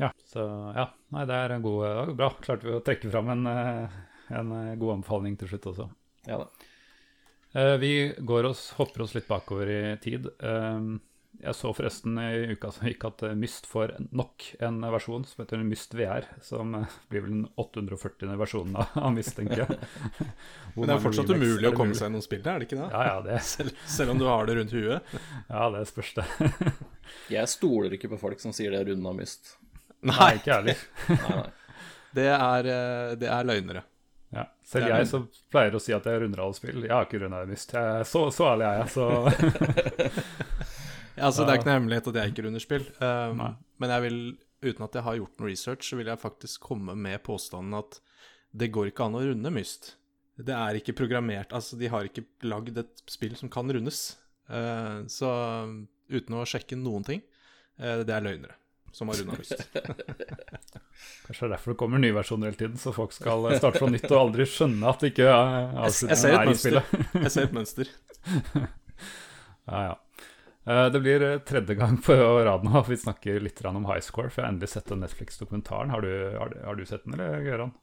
Ja, 0.00 0.08
så 0.32 0.42
ja, 0.74 0.88
nei, 1.14 1.26
det 1.28 1.36
er 1.36 1.54
en 1.54 1.62
god, 1.62 2.16
bra. 2.18 2.32
Klarte 2.42 2.66
vi 2.66 2.74
å 2.74 2.82
trekke 2.82 3.12
fram 3.12 3.30
en, 3.36 3.46
eh, 3.52 4.00
en 4.30 4.52
eh, 4.52 4.74
god 4.80 4.98
anbefaling 4.98 5.36
til 5.40 5.48
slutt 5.52 5.70
også. 5.72 5.88
Ja 6.28 6.42
da. 6.44 6.48
Eh, 7.56 7.76
Vi 7.80 7.92
går 8.20 8.50
oss, 8.50 8.70
hopper 8.78 9.02
oss 9.06 9.14
litt 9.16 9.28
bakover 9.28 9.70
i 9.72 9.82
tid. 10.04 10.26
Eh, 10.40 10.88
Jeg 11.38 11.54
så 11.54 11.70
forresten 11.70 12.16
i 12.18 12.48
uka 12.50 12.70
som 12.74 12.88
gikk 12.88 13.04
at 13.06 13.20
Myst 13.38 13.66
får 13.70 13.92
nok 14.10 14.42
en 14.64 14.80
versjon 14.90 15.22
som 15.28 15.44
heter 15.44 15.60
Myst 15.62 15.92
VR, 15.94 16.24
som 16.42 16.72
blir 17.12 17.22
vel 17.22 17.30
den 17.30 17.44
840. 17.54 18.32
versjonen 18.40 18.74
av 18.80 18.96
av 18.98 19.12
Myst, 19.14 19.36
tenker 19.36 19.60
jeg. 19.62 19.76
Hvor 20.74 20.82
Men 20.82 20.90
det 20.90 20.96
er 20.96 21.04
fortsatt 21.04 21.30
remakes 21.30 21.52
umulig 21.52 21.68
å 21.70 21.76
komme 21.76 21.94
seg 21.94 22.08
gjennom 22.08 22.24
spillet, 22.24 22.48
er 22.50 22.58
det 22.58 22.66
ikke 22.66 22.80
det? 22.80 22.88
Ja, 22.90 23.04
ja, 23.06 23.20
det, 23.28 23.38
Selv, 23.46 23.70
selv 23.86 24.16
om 24.16 24.18
du 24.18 24.26
har 24.26 24.48
det 24.50 24.56
rundt 24.58 24.74
huet? 24.74 25.14
ja, 25.54 25.68
det 25.76 25.84
spørs 25.92 26.10
det. 26.18 26.26
Jeg 27.36 27.52
stoler 27.54 27.94
ikke 27.94 28.10
på 28.16 28.18
folk 28.24 28.42
som 28.42 28.56
sier 28.56 28.74
det 28.74 28.80
er 28.82 28.90
runda 28.90 29.14
myst. 29.20 29.54
Nei, 30.10 30.32
ikke 30.40 30.50
jeg 30.50 30.58
heller. 30.58 30.82
Nei, 31.08 31.36
nei. 31.38 31.78
det 32.18 32.26
er, 32.34 32.72
det 33.18 33.30
er 33.30 33.46
løgnere. 33.46 33.84
Ja. 34.34 34.44
Selv 34.66 34.90
jeg 34.90 35.06
som 35.08 35.24
pleier 35.52 35.76
å 35.76 35.80
si 35.80 35.94
at 35.96 36.04
jeg 36.04 36.20
runder 36.22 36.42
alle 36.44 36.56
spill, 36.56 36.82
jeg 36.84 36.92
har 36.92 37.06
ikke 37.06 37.20
runda 37.22 37.40
det 37.44 37.52
mist. 37.52 37.72
Jeg, 37.72 38.08
så, 38.08 38.26
så 38.34 38.50
ærlig 38.50 38.66
er 38.68 38.82
jeg, 38.82 38.90
så 38.92 39.06
Ja, 41.18 41.26
altså, 41.26 41.42
Det 41.42 41.50
er 41.50 41.58
ikke 41.58 41.66
noe 41.66 41.78
hemmelighet 41.78 42.08
at 42.10 42.18
jeg 42.20 42.32
ikke 42.32 42.44
runder 42.46 42.62
spill. 42.62 42.84
Um, 43.02 43.40
men 43.82 43.94
jeg 43.94 44.04
vil, 44.04 44.18
uten 44.68 44.84
at 44.86 44.98
jeg 44.98 45.06
har 45.08 45.16
gjort 45.18 45.40
noe 45.40 45.50
research, 45.50 45.88
så 45.88 45.98
vil 45.98 46.10
jeg 46.12 46.22
faktisk 46.22 46.68
komme 46.68 46.94
med 46.94 47.24
påstanden 47.26 47.78
at 47.80 47.98
det 48.58 48.70
går 48.74 48.92
ikke 48.92 49.08
an 49.08 49.18
å 49.18 49.24
runde 49.24 49.54
Myst. 49.54 49.94
Det 50.38 50.54
er 50.54 50.78
ikke 50.78 50.94
programmert 51.00 51.50
Altså, 51.56 51.74
de 51.80 51.90
har 51.90 52.06
ikke 52.06 52.22
lagd 52.46 52.78
et 52.78 53.02
spill 53.10 53.34
som 53.40 53.50
kan 53.50 53.66
rundes. 53.74 54.12
Uh, 54.46 55.02
så 55.10 55.32
um, 55.66 55.80
uten 56.12 56.38
å 56.38 56.46
sjekke 56.48 56.78
noen 56.78 57.08
ting, 57.08 57.24
uh, 57.82 58.04
det 58.06 58.14
er 58.14 58.24
løgnere 58.24 58.57
som 58.96 59.10
har 59.10 59.20
runda 59.20 59.36
lyst. 59.38 59.62
kanskje 61.28 61.42
det 61.42 61.46
er 61.48 61.52
derfor 61.54 61.74
det 61.74 61.78
kommer 61.80 62.00
nye 62.02 62.16
versjoner 62.16 62.50
hele 62.50 62.58
tiden, 62.60 62.78
så 62.80 62.92
folk 62.96 63.12
skal 63.16 63.46
starte 63.58 63.82
fra 63.82 63.90
nytt 63.92 64.08
og 64.10 64.20
aldri 64.22 64.46
skjønne 64.48 64.88
at 64.90 65.02
det 65.04 65.12
ikke 65.12 65.28
er 65.28 65.78
avslutningen 65.84 66.40
er 66.40 66.52
i 66.52 66.58
spillet. 66.62 66.92
Jeg 67.24 67.34
ser 67.36 67.48
et 67.50 67.56
mønster. 67.60 67.92
Ja, 69.68 69.80
ja. 69.84 69.96
Eh, 70.64 70.86
Det 70.92 71.00
blir 71.04 71.22
eh, 71.22 71.38
tredje 71.44 71.74
gang 71.76 71.98
på 72.00 72.14
rad 72.16 72.64
nå 72.64 72.72
at 72.80 72.88
vi 72.88 72.96
snakker 72.96 73.40
litt 73.44 73.60
om 73.68 73.84
high 73.84 74.00
score, 74.00 74.30
for 74.32 74.40
jeg 74.40 74.46
har 74.46 74.54
endelig 74.54 74.70
sett 74.72 74.88
den 74.88 75.02
Netflix-dokumentaren. 75.04 75.90
Har, 75.92 76.00
du- 76.00 76.38
har, 76.38 76.54
har 76.64 76.74
du 76.78 76.86
sett 76.88 77.04
den, 77.04 77.18
eller, 77.18 77.42
Gøran? 77.44 77.74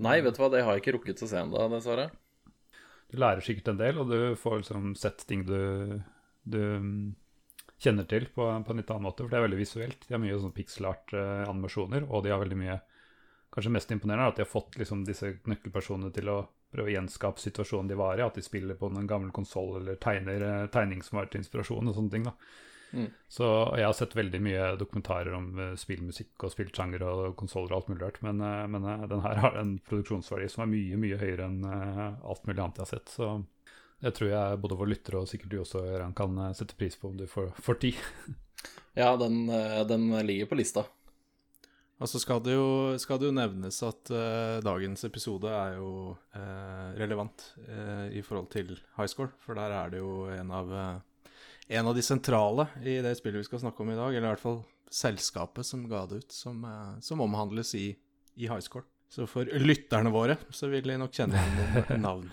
Nei, 0.00 0.20
vet 0.24 0.36
du 0.36 0.40
hva, 0.42 0.48
det 0.52 0.62
har 0.64 0.72
jeg 0.78 0.82
ikke 0.84 0.96
rukket 0.96 1.22
å 1.24 1.28
se 1.28 1.36
ennå, 1.42 1.66
dessverre. 1.74 2.08
Du 3.12 3.18
lærer 3.20 3.44
sikkert 3.44 3.68
en 3.74 3.80
del, 3.82 3.98
og 4.00 4.08
du 4.10 4.36
får 4.40 4.62
liksom 4.62 4.94
sett 4.96 5.26
ting 5.28 5.44
du, 5.44 6.00
du 6.48 6.60
kjenner 7.80 8.06
til 8.08 8.28
på, 8.34 8.44
på 8.44 8.72
en 8.72 8.80
litt 8.82 8.92
annen 8.92 9.08
måte, 9.08 9.24
for 9.24 9.32
det 9.32 9.40
er 9.40 9.46
veldig 9.46 9.60
visuelt. 9.60 10.06
De 10.06 10.14
har 10.14 10.22
mye 10.22 10.38
sånn 10.38 10.56
pixelart-animasjoner, 10.56 12.06
og 12.08 12.24
de 12.24 12.34
har 12.34 12.42
veldig 12.42 12.62
mye 12.62 12.80
Kanskje 13.50 13.72
mest 13.74 13.90
imponerende 13.90 14.28
er 14.28 14.30
at 14.30 14.36
de 14.38 14.44
har 14.44 14.46
fått 14.46 14.76
liksom 14.78 15.00
disse 15.02 15.26
nøkkelpersonene 15.50 16.12
til 16.14 16.28
å 16.30 16.36
prøve 16.70 16.86
å 16.86 16.92
gjenskape 16.92 17.42
situasjonen 17.42 17.88
de 17.90 17.96
var 17.98 18.20
i, 18.20 18.22
at 18.22 18.36
de 18.38 18.44
spiller 18.46 18.76
på 18.78 18.86
en 18.86 19.08
gammel 19.10 19.32
konsoll 19.34 19.80
eller 19.80 19.98
tegner 19.98 20.44
eh, 20.46 20.66
tegning 20.70 21.00
som 21.02 21.18
var 21.18 21.26
til 21.32 21.42
inspirasjon 21.42 21.90
og 21.90 21.96
sånne 21.96 22.14
ting. 22.14 22.28
da. 22.28 22.36
Mm. 22.92 23.06
Så 23.28 23.46
jeg 23.78 23.86
har 23.86 23.94
sett 23.94 24.16
veldig 24.18 24.40
mye 24.42 24.64
dokumentarer 24.78 25.34
om 25.36 25.50
uh, 25.58 25.66
spillmusikk 25.78 26.46
og 26.46 26.52
spillsjanger 26.54 27.04
og 27.06 27.36
konsoller 27.38 27.70
og 27.70 27.78
alt 27.78 27.92
mulig 27.92 28.02
rart, 28.02 28.18
men, 28.26 28.42
uh, 28.42 28.64
men 28.70 28.86
uh, 28.86 29.06
den 29.10 29.22
her 29.26 29.42
har 29.44 29.58
en 29.60 29.76
produksjonsverdi 29.86 30.48
som 30.50 30.64
er 30.64 30.72
mye, 30.72 30.98
mye 30.98 31.20
høyere 31.20 31.46
enn 31.46 31.60
eh, 31.66 32.06
alt 32.32 32.48
mulig 32.48 32.58
annet 32.58 32.80
jeg 32.80 32.86
har 32.86 32.90
sett. 32.90 33.14
Så 33.14 33.30
det 34.00 34.14
tror 34.16 34.30
jeg 34.32 34.60
både 34.62 34.78
våre 34.80 34.94
lyttere 34.94 35.20
og 35.20 35.28
sikkert 35.28 35.52
du 35.52 35.58
også, 35.60 35.82
Gøran, 35.84 36.16
kan 36.16 36.38
eh, 36.40 36.54
sette 36.56 36.76
pris 36.78 36.96
på 36.96 37.10
om 37.10 37.18
du 37.20 37.26
får, 37.30 37.52
får 37.60 37.82
tid. 37.86 38.06
Ja, 38.98 39.14
den, 39.16 39.44
eh, 39.48 39.80
den 39.88 40.10
ligger 40.26 40.48
på 40.50 40.56
lista. 40.58 40.82
Og 42.02 42.08
så 42.10 42.18
skal 42.20 42.40
det 42.42 42.56
jo, 42.56 42.96
skal 43.00 43.20
det 43.20 43.28
jo 43.28 43.36
nevnes 43.36 43.78
at 43.86 44.10
uh, 44.12 44.58
dagens 44.64 45.04
episode 45.06 45.48
er 45.52 45.76
jo 45.76 46.16
uh, 46.34 46.90
relevant 46.98 47.44
uh, 47.68 48.08
i 48.08 48.20
forhold 48.24 48.48
til 48.52 48.72
high 48.96 49.08
score, 49.08 49.30
for 49.44 49.56
der 49.56 49.72
er 49.76 49.92
det 49.92 50.00
jo 50.00 50.26
en 50.32 50.52
av, 50.56 50.72
en 51.68 51.90
av 51.92 51.96
de 51.96 52.04
sentrale 52.04 52.66
i 52.80 52.98
det 53.04 53.14
spillet 53.20 53.44
vi 53.44 53.48
skal 53.50 53.62
snakke 53.62 53.84
om 53.84 53.92
i 53.92 53.98
dag, 54.00 54.16
eller 54.16 54.26
i 54.26 54.32
hvert 54.32 54.44
fall 54.44 54.62
selskapet 54.90 55.68
som 55.68 55.86
ga 55.92 56.06
det 56.10 56.24
ut, 56.24 56.32
som, 56.34 56.64
som 57.04 57.24
omhandles 57.24 57.76
i, 57.78 57.90
i 58.40 58.48
high 58.48 58.64
score. 58.64 58.88
Så 59.12 59.28
for 59.28 59.48
lytterne 59.60 60.12
våre 60.12 60.40
så 60.56 60.72
vil 60.72 60.88
de 60.88 61.00
nok 61.00 61.14
kjenne 61.14 61.36
igjen 61.36 61.60
noen 61.84 62.04
navn. 62.08 62.32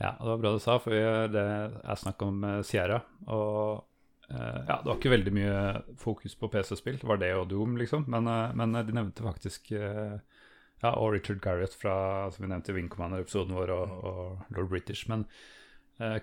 Ja, 0.00 0.14
det 0.16 0.28
var 0.28 0.38
bra 0.40 0.52
du 0.56 0.60
sa, 0.62 0.78
for 0.80 0.96
det 0.96 1.40
er 1.44 1.98
snakk 2.00 2.22
om 2.24 2.40
eh, 2.48 2.62
Sierra. 2.64 3.02
Og 3.28 3.82
eh, 4.30 4.60
ja, 4.64 4.78
det 4.78 4.88
var 4.88 4.96
ikke 4.96 5.12
veldig 5.12 5.32
mye 5.36 5.56
fokus 6.00 6.36
på 6.40 6.48
PC-spill. 6.48 6.96
Det 7.02 7.08
var 7.08 7.20
det 7.20 7.34
og 7.36 7.50
Doom, 7.50 7.76
liksom. 7.76 8.06
Men, 8.08 8.28
eh, 8.32 8.54
men 8.56 8.78
de 8.78 8.96
nevnte 8.96 9.26
faktisk 9.26 9.74
Ja, 10.80 10.94
og 10.94 11.10
Richard 11.12 11.42
Garriott 11.44 11.74
fra, 11.76 12.30
som 12.32 12.46
vi 12.46 12.48
nevnte 12.48 12.72
i 12.72 12.78
Wing 12.78 12.88
Commander-episoden 12.88 13.52
vår, 13.52 13.72
og, 13.74 13.90
og 14.08 14.54
Lord 14.56 14.70
British. 14.72 15.10
Men 15.12 15.26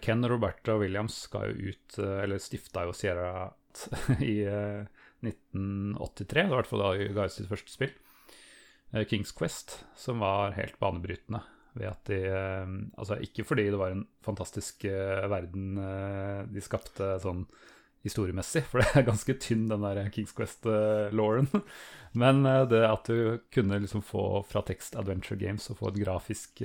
Ken 0.01 0.25
Roberta 0.25 0.73
Williams 0.81 1.13
skal 1.27 1.51
jo 1.51 1.69
ut, 1.69 1.99
eller 2.01 2.41
stifta 2.41 2.87
jo 2.87 2.95
Sierra 2.97 3.51
i 4.25 4.39
eh, 4.41 4.87
1983. 5.21 6.25
Det 6.33 6.47
var 6.47 6.55
i 6.55 6.61
hvert 6.63 6.71
fall 6.71 6.81
da 6.81 6.89
de 6.97 7.11
ga 7.13 7.27
ut 7.29 7.35
sitt 7.35 7.51
første 7.51 7.75
spill. 7.75 7.93
Kings 9.05 9.35
Quest, 9.37 9.83
som 9.99 10.25
var 10.25 10.57
helt 10.57 10.79
banebrytende. 10.81 11.43
Ved 11.77 11.89
at 11.91 12.09
de, 12.09 12.19
eh, 12.25 12.75
altså 12.97 13.19
Ikke 13.23 13.45
fordi 13.45 13.69
det 13.69 13.79
var 13.79 13.93
en 13.93 14.05
fantastisk 14.25 14.85
eh, 14.89 15.25
verden 15.29 15.77
eh, 15.81 16.43
de 16.49 16.63
skapte 16.63 17.17
sånn 17.23 17.45
historiemessig, 18.05 18.61
for 18.69 18.79
det 18.79 18.91
er 18.95 19.07
ganske 19.07 19.33
tynn, 19.41 19.65
den 19.67 19.83
der 19.83 20.07
Kings 20.13 20.31
Quest-lauren. 20.37 21.49
Men 22.21 22.45
det 22.71 22.79
at 22.87 23.09
du 23.09 23.41
kunne 23.51 23.81
liksom 23.83 24.03
få 24.05 24.45
fra 24.47 24.61
tekst 24.63 24.95
Adventure 24.95 25.35
Games 25.41 25.65
og 25.73 25.81
få 25.81 25.89
et 25.89 25.99
grafisk 26.05 26.61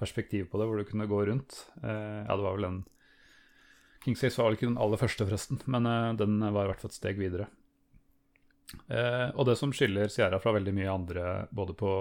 perspektiv 0.00 0.48
på 0.50 0.58
det, 0.58 0.66
hvor 0.66 0.80
du 0.80 0.88
kunne 0.88 1.06
gå 1.06 1.20
rundt 1.28 1.60
Ja, 1.78 2.26
det 2.26 2.42
var 2.42 2.56
vel 2.56 2.66
den 2.66 2.80
Kings 4.02 4.24
Quest 4.24 4.40
var 4.40 4.48
vel 4.48 4.58
ikke 4.58 4.70
den 4.72 4.80
aller 4.82 4.98
første, 4.98 5.28
forresten, 5.28 5.62
men 5.70 5.86
den 6.18 6.40
var 6.42 6.66
i 6.66 6.72
hvert 6.72 6.82
fall 6.82 6.90
et 6.90 6.98
steg 6.98 7.22
videre. 7.22 7.46
Og 9.36 9.46
det 9.46 9.54
som 9.60 9.70
skiller 9.76 10.10
Sierra 10.10 10.42
fra 10.42 10.56
veldig 10.56 10.74
mye 10.74 10.96
andre, 10.96 11.26
både 11.54 11.76
på 11.78 11.92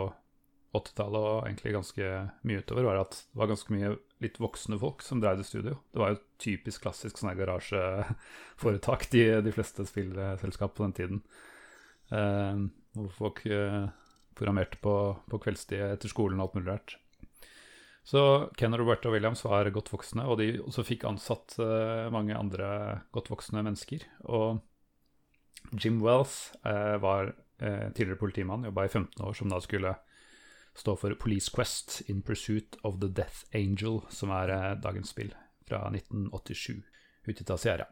80-tallet 0.71 1.19
og 1.19 1.45
egentlig 1.45 1.73
ganske 1.75 2.09
mye 2.47 2.61
utover, 2.63 2.87
var 2.87 3.01
at 3.01 3.17
det 3.19 3.39
var 3.41 3.51
ganske 3.51 3.73
mye 3.75 3.93
litt 4.23 4.37
voksne 4.39 4.79
folk 4.79 5.03
som 5.03 5.19
dreide 5.23 5.45
studio. 5.47 5.75
Det 5.91 5.99
var 5.99 6.13
jo 6.13 6.21
typisk 6.41 6.85
klassisk 6.85 7.19
sånn 7.19 7.33
garasjeforetak, 7.35 9.09
de, 9.11 9.25
de 9.43 9.55
fleste 9.55 9.85
spillselskap 9.89 10.77
på 10.77 10.87
den 10.87 10.95
tiden. 10.95 11.23
Eh, 12.15 12.63
hvor 12.95 13.11
folk 13.17 13.43
eh, 13.47 13.83
programmerte 14.37 14.79
på, 14.83 14.95
på 15.27 15.41
kveldstid 15.43 15.83
etter 15.91 16.11
skolen 16.11 16.39
og 16.39 16.49
alt 16.49 16.59
mulig 16.59 16.71
rart. 16.71 16.97
Så 18.07 18.21
Ken 18.57 18.73
og 18.73 18.81
Roberto 18.81 19.11
Williams 19.13 19.43
var 19.45 19.69
godt 19.73 19.91
voksne, 19.93 20.25
og 20.25 20.39
de 20.41 20.55
også 20.63 20.85
fikk 20.87 21.05
ansatt 21.09 21.57
eh, 21.61 22.07
mange 22.13 22.37
andre 22.37 22.69
godt 23.13 23.29
voksne 23.33 23.61
mennesker. 23.67 24.07
Og 24.25 24.61
Jim 25.77 26.01
Wells 26.01 26.53
eh, 26.65 26.97
var 27.01 27.33
eh, 27.61 27.91
tidligere 27.93 28.19
politimann, 28.19 28.65
jobba 28.65 28.87
i 28.87 28.91
15 28.91 29.21
år, 29.27 29.35
som 29.37 29.53
da 29.53 29.61
skulle 29.61 29.93
stå 30.75 30.95
for 30.95 31.15
Police 31.15 31.49
Quest 31.49 32.01
in 32.07 32.21
Pursuit 32.21 32.77
of 32.83 32.99
the 32.99 33.07
Death 33.07 33.43
Angel, 33.53 34.01
som 34.09 34.31
er 34.31 34.49
eh, 34.49 34.75
dagens 34.81 35.09
spill 35.09 35.33
fra 35.67 35.87
1987, 35.91 36.81
utgitt 37.27 37.51
av 37.51 37.59
Sierra. 37.61 37.87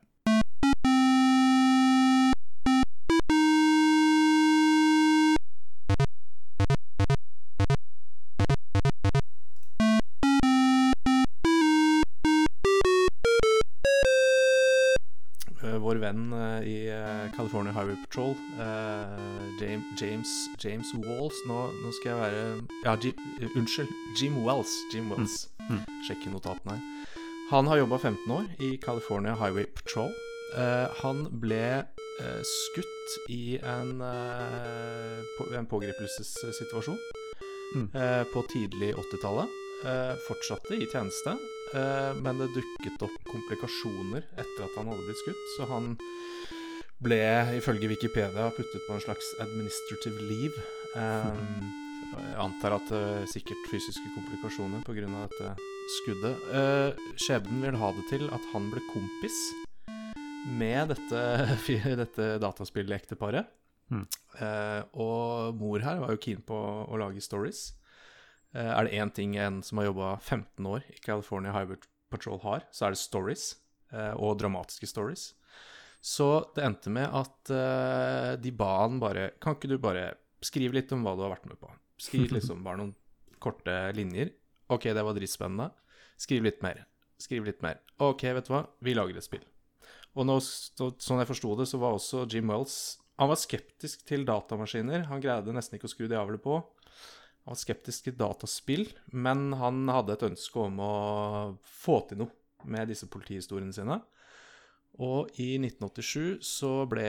Eh, 15.60 15.78
vår 15.84 16.00
venn 16.00 16.32
eh, 16.34 16.62
i 16.64 16.78
California 17.40 17.72
Highway 17.74 17.96
Patrol, 18.04 18.36
Uh, 18.60 19.56
James, 19.62 19.84
James, 20.02 20.28
James 20.64 20.90
Walls 21.06 21.38
nå, 21.48 21.60
nå 21.84 21.92
skal 21.96 22.12
jeg 22.12 22.20
være 22.20 22.42
Ja, 22.86 22.96
Jim, 23.04 23.14
eh, 23.42 23.56
unnskyld. 23.56 23.92
Jim 24.20 24.36
Wells. 24.46 24.74
Jim 24.94 25.08
Wells. 25.12 25.48
Mm. 25.70 25.80
Sjekke 26.08 26.32
notatene 26.34 26.76
her. 26.76 26.82
Han 27.52 27.68
har 27.72 27.80
jobba 27.80 27.98
15 27.98 28.32
år 28.36 28.46
i 28.60 28.76
California 28.84 29.36
Highway 29.40 29.66
Patrol. 29.78 30.12
Uh, 30.58 30.88
han 31.04 31.24
ble 31.42 31.64
uh, 32.20 32.42
skutt 32.44 33.16
i 33.32 33.56
en, 33.64 34.02
eh, 34.02 35.24
på, 35.38 35.48
en 35.56 35.66
pågripelsessituasjon 35.72 37.00
Mm. 37.76 37.84
eh, 37.94 38.24
på 38.34 38.42
tidlig 38.50 38.96
80-tallet. 38.98 39.50
Eh, 39.86 40.16
fortsatte 40.28 40.74
i 40.74 40.88
tjeneste, 40.90 41.36
eh, 41.78 42.14
men 42.18 42.40
det 42.42 42.48
dukket 42.56 43.04
opp 43.06 43.18
komplikasjoner 43.30 44.24
etter 44.42 44.64
at 44.66 44.74
han 44.80 44.90
hadde 44.90 45.06
blitt 45.06 45.22
skutt, 45.22 45.44
så 45.56 45.68
han 45.70 45.92
ble 47.04 47.20
ifølge 47.58 47.90
Wikipedia 47.92 48.50
puttet 48.56 48.84
på 48.88 48.96
en 48.96 49.04
slags 49.04 49.32
administrative 49.44 50.20
leave. 50.28 50.66
Um, 50.96 51.64
jeg 52.10 52.36
antar 52.42 52.76
at 52.80 52.92
det 52.92 53.30
sikkert 53.32 53.68
fysiske 53.72 54.12
komplikasjoner 54.16 54.84
pga. 54.84 55.08
dette 55.08 55.54
skuddet. 56.00 56.44
Uh, 56.52 57.16
skjebnen 57.20 57.64
vil 57.64 57.80
ha 57.80 57.92
det 57.96 58.06
til 58.12 58.28
at 58.34 58.52
han 58.54 58.68
ble 58.74 58.84
kompis 58.92 59.38
med 60.60 60.92
dette, 60.94 61.24
dette 62.04 62.30
dataspillekteparet. 62.44 63.48
Mm. 63.90 64.06
Uh, 64.38 64.82
og 65.02 65.58
mor 65.58 65.82
her 65.84 66.02
var 66.04 66.14
jo 66.14 66.22
keen 66.22 66.44
på 66.46 66.58
å 66.58 67.00
lage 67.00 67.24
stories. 67.24 67.70
Uh, 68.54 68.74
er 68.76 68.86
det 68.86 69.00
én 69.00 69.14
ting 69.14 69.38
en 69.40 69.64
som 69.66 69.80
har 69.80 69.90
jobba 69.90 70.18
15 70.20 70.68
år 70.68 70.86
i 70.90 71.00
California 71.06 71.54
Highway 71.56 71.80
Patrol 72.10 72.42
har, 72.44 72.66
så 72.74 72.88
er 72.88 72.96
det 72.96 73.02
stories. 73.02 73.54
Uh, 73.90 74.14
og 74.22 74.38
dramatiske 74.42 74.90
stories. 74.90 75.32
Så 76.00 76.28
det 76.56 76.64
endte 76.64 76.92
med 76.96 77.12
at 77.12 77.52
uh, 77.52 78.34
de 78.40 78.52
ba 78.56 78.70
han 78.86 79.02
bare 79.02 79.34
Kan 79.44 79.58
ikke 79.58 79.68
du 79.68 79.76
bare 79.84 80.14
skrive 80.40 80.78
litt 80.78 80.94
om 80.96 81.04
hva 81.04 81.18
du 81.18 81.26
har 81.26 81.34
vært 81.34 81.50
med 81.50 81.60
på? 81.60 81.72
Skriv 82.00 82.32
liksom 82.38 82.64
bare 82.64 82.80
noen 82.80 82.96
korte 83.44 83.76
linjer. 83.96 84.32
Ok, 84.72 84.90
det 84.96 85.04
var 85.04 85.16
dritspennende. 85.18 85.70
Skriv 86.20 86.46
litt 86.46 86.64
mer. 86.64 86.86
Skriv 87.20 87.48
litt 87.48 87.64
mer. 87.64 87.82
Ok, 88.04 88.24
vet 88.36 88.48
du 88.48 88.54
hva, 88.54 88.64
vi 88.84 88.96
lager 88.96 89.20
et 89.20 89.26
spill. 89.26 89.44
Og 90.16 90.28
nå, 90.28 90.40
så, 90.44 90.90
sånn 91.00 91.22
jeg 91.22 91.30
forsto 91.30 91.54
det, 91.60 91.68
så 91.70 91.80
var 91.82 91.96
også 91.96 92.26
Jim 92.32 92.50
Wells 92.52 93.00
Han 93.20 93.30
var 93.32 93.40
skeptisk 93.40 94.06
til 94.08 94.26
datamaskiner. 94.28 95.08
Han 95.12 95.24
greide 95.24 95.56
nesten 95.56 95.78
ikke 95.78 95.90
å 95.90 95.92
skru 95.92 96.08
de 96.08 96.16
av 96.20 96.32
på. 96.40 96.60
Han 97.44 97.52
var 97.52 97.60
skeptisk 97.60 98.06
til 98.08 98.16
dataspill, 98.20 98.86
men 99.12 99.52
han 99.60 99.84
hadde 99.92 100.16
et 100.16 100.26
ønske 100.30 100.64
om 100.64 100.80
å 100.84 100.94
få 101.64 102.00
til 102.08 102.24
noe 102.24 102.68
med 102.70 102.92
disse 102.92 103.08
politihistoriene 103.12 103.76
sine. 103.76 104.00
Og 105.00 105.30
i 105.40 105.54
1987 105.62 106.40
så 106.44 106.72
ble 106.92 107.08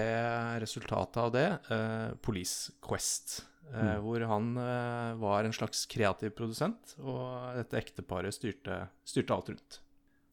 resultatet 0.63 1.19
av 1.19 1.33
det 1.35 1.47
eh, 1.75 2.11
Police 2.23 2.77
Quest. 2.85 3.41
Eh, 3.41 3.47
Mm. 3.71 4.01
Hvor 4.03 4.23
han 4.27 4.47
eh, 4.59 5.13
var 5.23 5.47
en 5.47 5.55
slags 5.55 5.85
kreativ 5.87 6.33
produsent, 6.35 6.97
og 6.99 7.55
dette 7.55 7.79
ekteparet 7.79 8.35
styrte, 8.35 8.81
styrte 9.07 9.37
alt 9.37 9.53
rundt. 9.53 9.77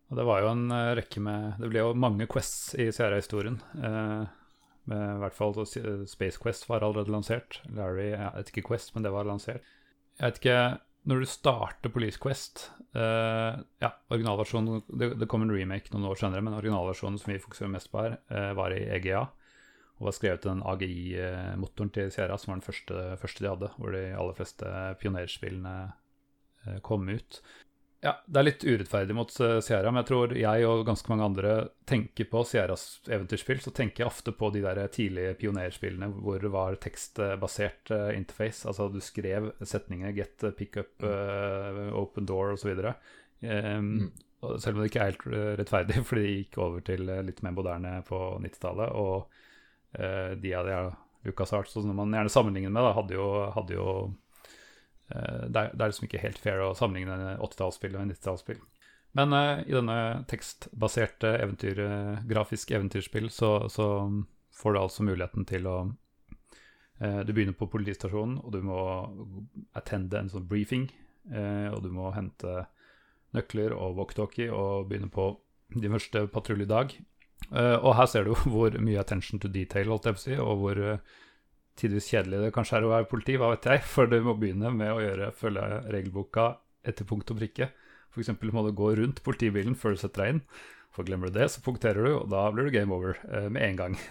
Og 0.09 0.17
det 0.17 0.25
var 0.25 0.41
jo 0.41 0.49
en 0.55 0.71
eh, 0.73 0.93
rekke 0.97 1.21
med 1.21 1.59
Det 1.61 1.69
ble 1.69 1.83
jo 1.83 1.91
mange 1.93 2.25
quests 2.31 2.73
i 2.79 2.87
Sierra-historien. 2.89 3.59
Eh, 3.77 4.25
med 4.87 5.03
i 5.03 5.19
hvert 5.21 5.35
fall 5.35 5.53
Space 6.07 6.39
Quest 6.41 6.65
var 6.69 6.81
allerede 6.85 7.11
lansert. 7.11 7.59
Larry 7.75 8.13
Jeg 8.13 8.31
vet 8.37 8.51
ikke 8.53 8.69
Quest, 8.69 8.93
men 8.95 9.03
det 9.03 9.11
var 9.13 9.27
lansert. 9.27 9.65
Jeg 10.17 10.31
vet 10.31 10.39
ikke 10.41 10.59
Når 11.07 11.23
du 11.23 11.29
starter 11.31 11.91
Police 11.93 12.19
Quest 12.19 12.65
uh, 12.97 13.55
Ja, 13.79 13.93
originalversjonen 14.11 14.81
det, 14.91 15.13
det 15.21 15.27
kom 15.31 15.45
en 15.45 15.53
remake 15.53 15.93
noen 15.93 16.09
år 16.09 16.19
senere, 16.19 16.43
men 16.43 16.57
originalversjonen 16.57 17.19
som 17.21 17.31
vi 17.31 17.39
fokuserer 17.39 17.71
mest 17.71 17.91
på 17.93 18.03
her, 18.03 18.17
uh, 18.31 18.51
var 18.57 18.75
i 18.75 18.81
EGA. 18.97 19.23
Og 19.97 20.09
var 20.09 20.13
skrevet 20.13 20.43
til 20.43 20.51
den 20.51 20.65
AGI-motoren 20.67 21.89
til 21.93 22.11
Sierra, 22.13 22.37
som 22.37 22.51
var 22.51 22.59
den 22.59 22.67
første, 22.67 23.05
første 23.17 23.43
de 23.43 23.49
hadde, 23.49 23.69
hvor 23.79 23.95
de 23.95 24.03
aller 24.13 24.35
fleste 24.37 24.73
pionerspillene 25.01 25.73
eh, 25.87 26.75
kom 26.85 27.07
ut. 27.09 27.39
Ja, 28.05 28.13
det 28.29 28.39
er 28.39 28.45
litt 28.45 28.63
urettferdig 28.63 29.15
mot 29.17 29.31
eh, 29.41 29.55
Sierra, 29.65 29.89
men 29.89 30.03
jeg 30.03 30.09
tror 30.11 30.35
jeg 30.37 30.67
og 30.69 30.83
ganske 30.85 31.09
mange 31.09 31.25
andre 31.25 31.53
tenker 31.89 32.27
på 32.29 32.43
Sierras 32.45 32.83
eventyrspill, 33.09 33.63
så 33.63 33.73
tenker 33.73 34.03
jeg 34.03 34.11
ofte 34.11 34.33
på 34.37 34.51
de 34.53 34.61
der 34.65 34.83
tidlige 34.93 35.33
pionerspillene 35.39 36.11
hvor 36.13 36.37
det 36.43 36.51
var 36.53 36.77
tekstbasert 36.83 37.89
uh, 37.95 38.11
interface. 38.13 38.67
Altså 38.69 38.91
du 38.93 39.01
skrev 39.01 39.49
setninger, 39.65 40.13
get, 40.13 40.37
uh, 40.45 40.53
pick 40.53 40.77
up, 40.77 40.93
uh, 41.01 41.89
open 41.97 42.29
door 42.29 42.53
osv. 42.53 42.77
Um, 43.41 44.11
og 44.45 44.61
Selv 44.61 44.77
om 44.77 44.83
det 44.83 44.91
ikke 44.91 45.01
er 45.01 45.11
helt 45.11 45.25
eh, 45.31 45.49
rettferdig, 45.61 46.03
fordi 46.09 46.25
de 46.27 46.37
gikk 46.41 46.61
over 46.61 46.85
til 46.85 47.09
eh, 47.09 47.25
litt 47.25 47.43
mer 47.45 47.55
moderne 47.57 47.97
på 48.07 48.21
90-tallet. 48.43 48.93
Og 48.93 49.25
uh, 49.97 50.31
de 50.37 50.53
av 50.53 50.69
de 50.69 50.77
Lucas 51.27 51.53
Arts 51.57 51.73
som 51.73 51.89
man 51.97 52.13
gjerne 52.13 52.31
sammenligner 52.31 52.73
med, 52.73 52.85
da, 52.85 52.93
hadde 52.95 53.17
jo, 53.17 53.27
hadde 53.55 53.77
jo 53.77 53.89
eh, 54.05 54.11
det, 55.07 55.59
er, 55.61 55.69
det 55.71 55.81
er 55.81 55.91
liksom 55.91 56.07
ikke 56.07 56.23
helt 56.23 56.39
fair 56.43 56.63
å 56.65 56.73
sammenligne 56.75 57.37
80-tallsspill 57.37 57.95
og 57.95 58.09
90-tallsspill. 58.09 58.59
Men 59.17 59.33
uh, 59.33 59.63
i 59.63 59.73
denne 59.73 59.99
tekstbaserte 60.29 61.31
eventyr, 61.39 61.79
uh, 61.79 62.19
grafisk 62.27 62.73
eventyrspill 62.75 63.29
så, 63.33 63.51
så 63.71 63.87
får 64.57 64.75
du 64.75 64.79
altså 64.81 65.05
muligheten 65.07 65.47
til 65.47 65.69
å 65.71 65.77
uh, 65.87 67.21
Du 67.23 67.31
begynner 67.31 67.55
på 67.57 67.69
politistasjonen, 67.71 68.37
og 68.43 68.53
du 68.53 68.59
må 68.67 68.79
attende 69.77 70.19
en 70.19 70.33
sånn 70.33 70.47
briefing. 70.49 70.89
eh, 71.31 71.67
og 71.73 71.83
du 71.83 71.89
må 71.91 72.11
hente 72.15 72.67
nøkler 73.35 73.73
og 73.75 73.97
walkietalkie 73.97 74.51
og 74.53 74.87
begynne 74.89 75.11
på 75.11 75.29
din 75.75 75.91
første 75.91 76.27
patruljedag. 76.31 76.95
Eh, 77.51 77.77
og 77.77 77.95
her 77.99 78.07
ser 78.09 78.27
du 78.27 78.33
hvor 78.53 78.75
mye 78.79 79.01
attention 79.01 79.39
to 79.39 79.51
detail, 79.51 79.91
holdt 79.91 80.07
jeg 80.09 80.17
på 80.17 80.21
å 80.21 80.25
si, 80.25 80.37
og 80.41 80.61
hvor 80.61 80.83
eh, 80.83 81.17
tidvis 81.77 82.09
kjedelig 82.11 82.45
det 82.45 82.53
kanskje 82.55 82.79
er 82.79 82.87
å 82.87 82.93
være 82.93 83.09
politi, 83.11 83.35
hva 83.39 83.51
vet 83.53 83.67
jeg, 83.69 83.83
for 83.87 84.09
du 84.09 84.17
må 84.25 84.37
begynne 84.39 84.71
med 84.73 84.93
å 84.93 85.03
gjøre, 85.03 85.33
følge 85.37 85.67
regelboka 85.93 86.47
etter 86.87 87.07
punkt 87.07 87.33
og 87.33 87.39
prikke. 87.41 87.69
F.eks. 88.13 88.33
må 88.53 88.63
du 88.65 88.73
gå 88.75 88.93
rundt 88.97 89.21
politibilen 89.25 89.77
før 89.77 89.95
du 89.95 90.01
setter 90.01 90.23
deg 90.23 90.35
inn. 90.35 90.41
For 90.95 91.05
glemmer 91.05 91.29
du 91.29 91.37
det, 91.37 91.51
så 91.53 91.61
punkterer 91.61 92.07
du, 92.07 92.11
og 92.15 92.29
da 92.33 92.47
blir 92.53 92.67
du 92.67 92.73
game 92.73 92.93
over 92.95 93.19
eh, 93.29 93.49
med 93.53 93.61
en 93.61 93.79
gang. 93.83 93.97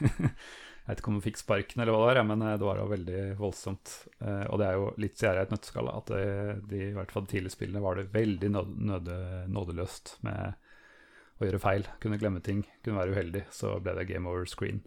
Jeg 0.87 0.92
vet 0.92 1.00
ikke 1.02 1.11
om 1.11 1.16
du 1.18 1.25
fikk 1.25 1.40
sparken 1.40 1.82
eller 1.82 1.90
hva 1.90 2.02
det 2.04 2.11
var, 2.12 2.26
men 2.28 2.42
eh, 2.46 2.58
det 2.61 2.66
var 2.68 2.78
jo 2.78 2.90
veldig 2.92 3.23
voldsomt. 3.40 3.94
Eh, 4.20 4.44
og 4.46 4.61
det 4.62 4.68
er 4.68 4.76
jo 4.78 4.92
litt 5.02 5.18
Sierra 5.18 5.42
i 5.42 5.49
et 5.49 5.54
nøtteskall, 5.54 5.90
at 5.90 6.12
det, 6.12 6.26
de, 6.70 6.82
i 6.92 6.94
hvert 6.94 7.11
fall 7.11 7.26
de 7.26 7.32
tidlige 7.35 7.56
spillene 7.56 7.82
var 7.82 7.99
det 7.99 8.06
veldig 8.14 8.52
nåd, 8.54 8.76
nåde, 8.92 9.16
nådeløst 9.56 10.14
med 10.28 10.54
å 11.40 11.48
gjøre 11.48 11.62
feil. 11.64 11.88
Kunne 12.05 12.20
glemme 12.22 12.44
ting, 12.44 12.62
kunne 12.87 13.02
være 13.02 13.16
uheldig, 13.16 13.42
så 13.50 13.74
ble 13.83 13.96
det 13.98 14.07
game 14.12 14.31
over 14.31 14.46
screen. 14.46 14.85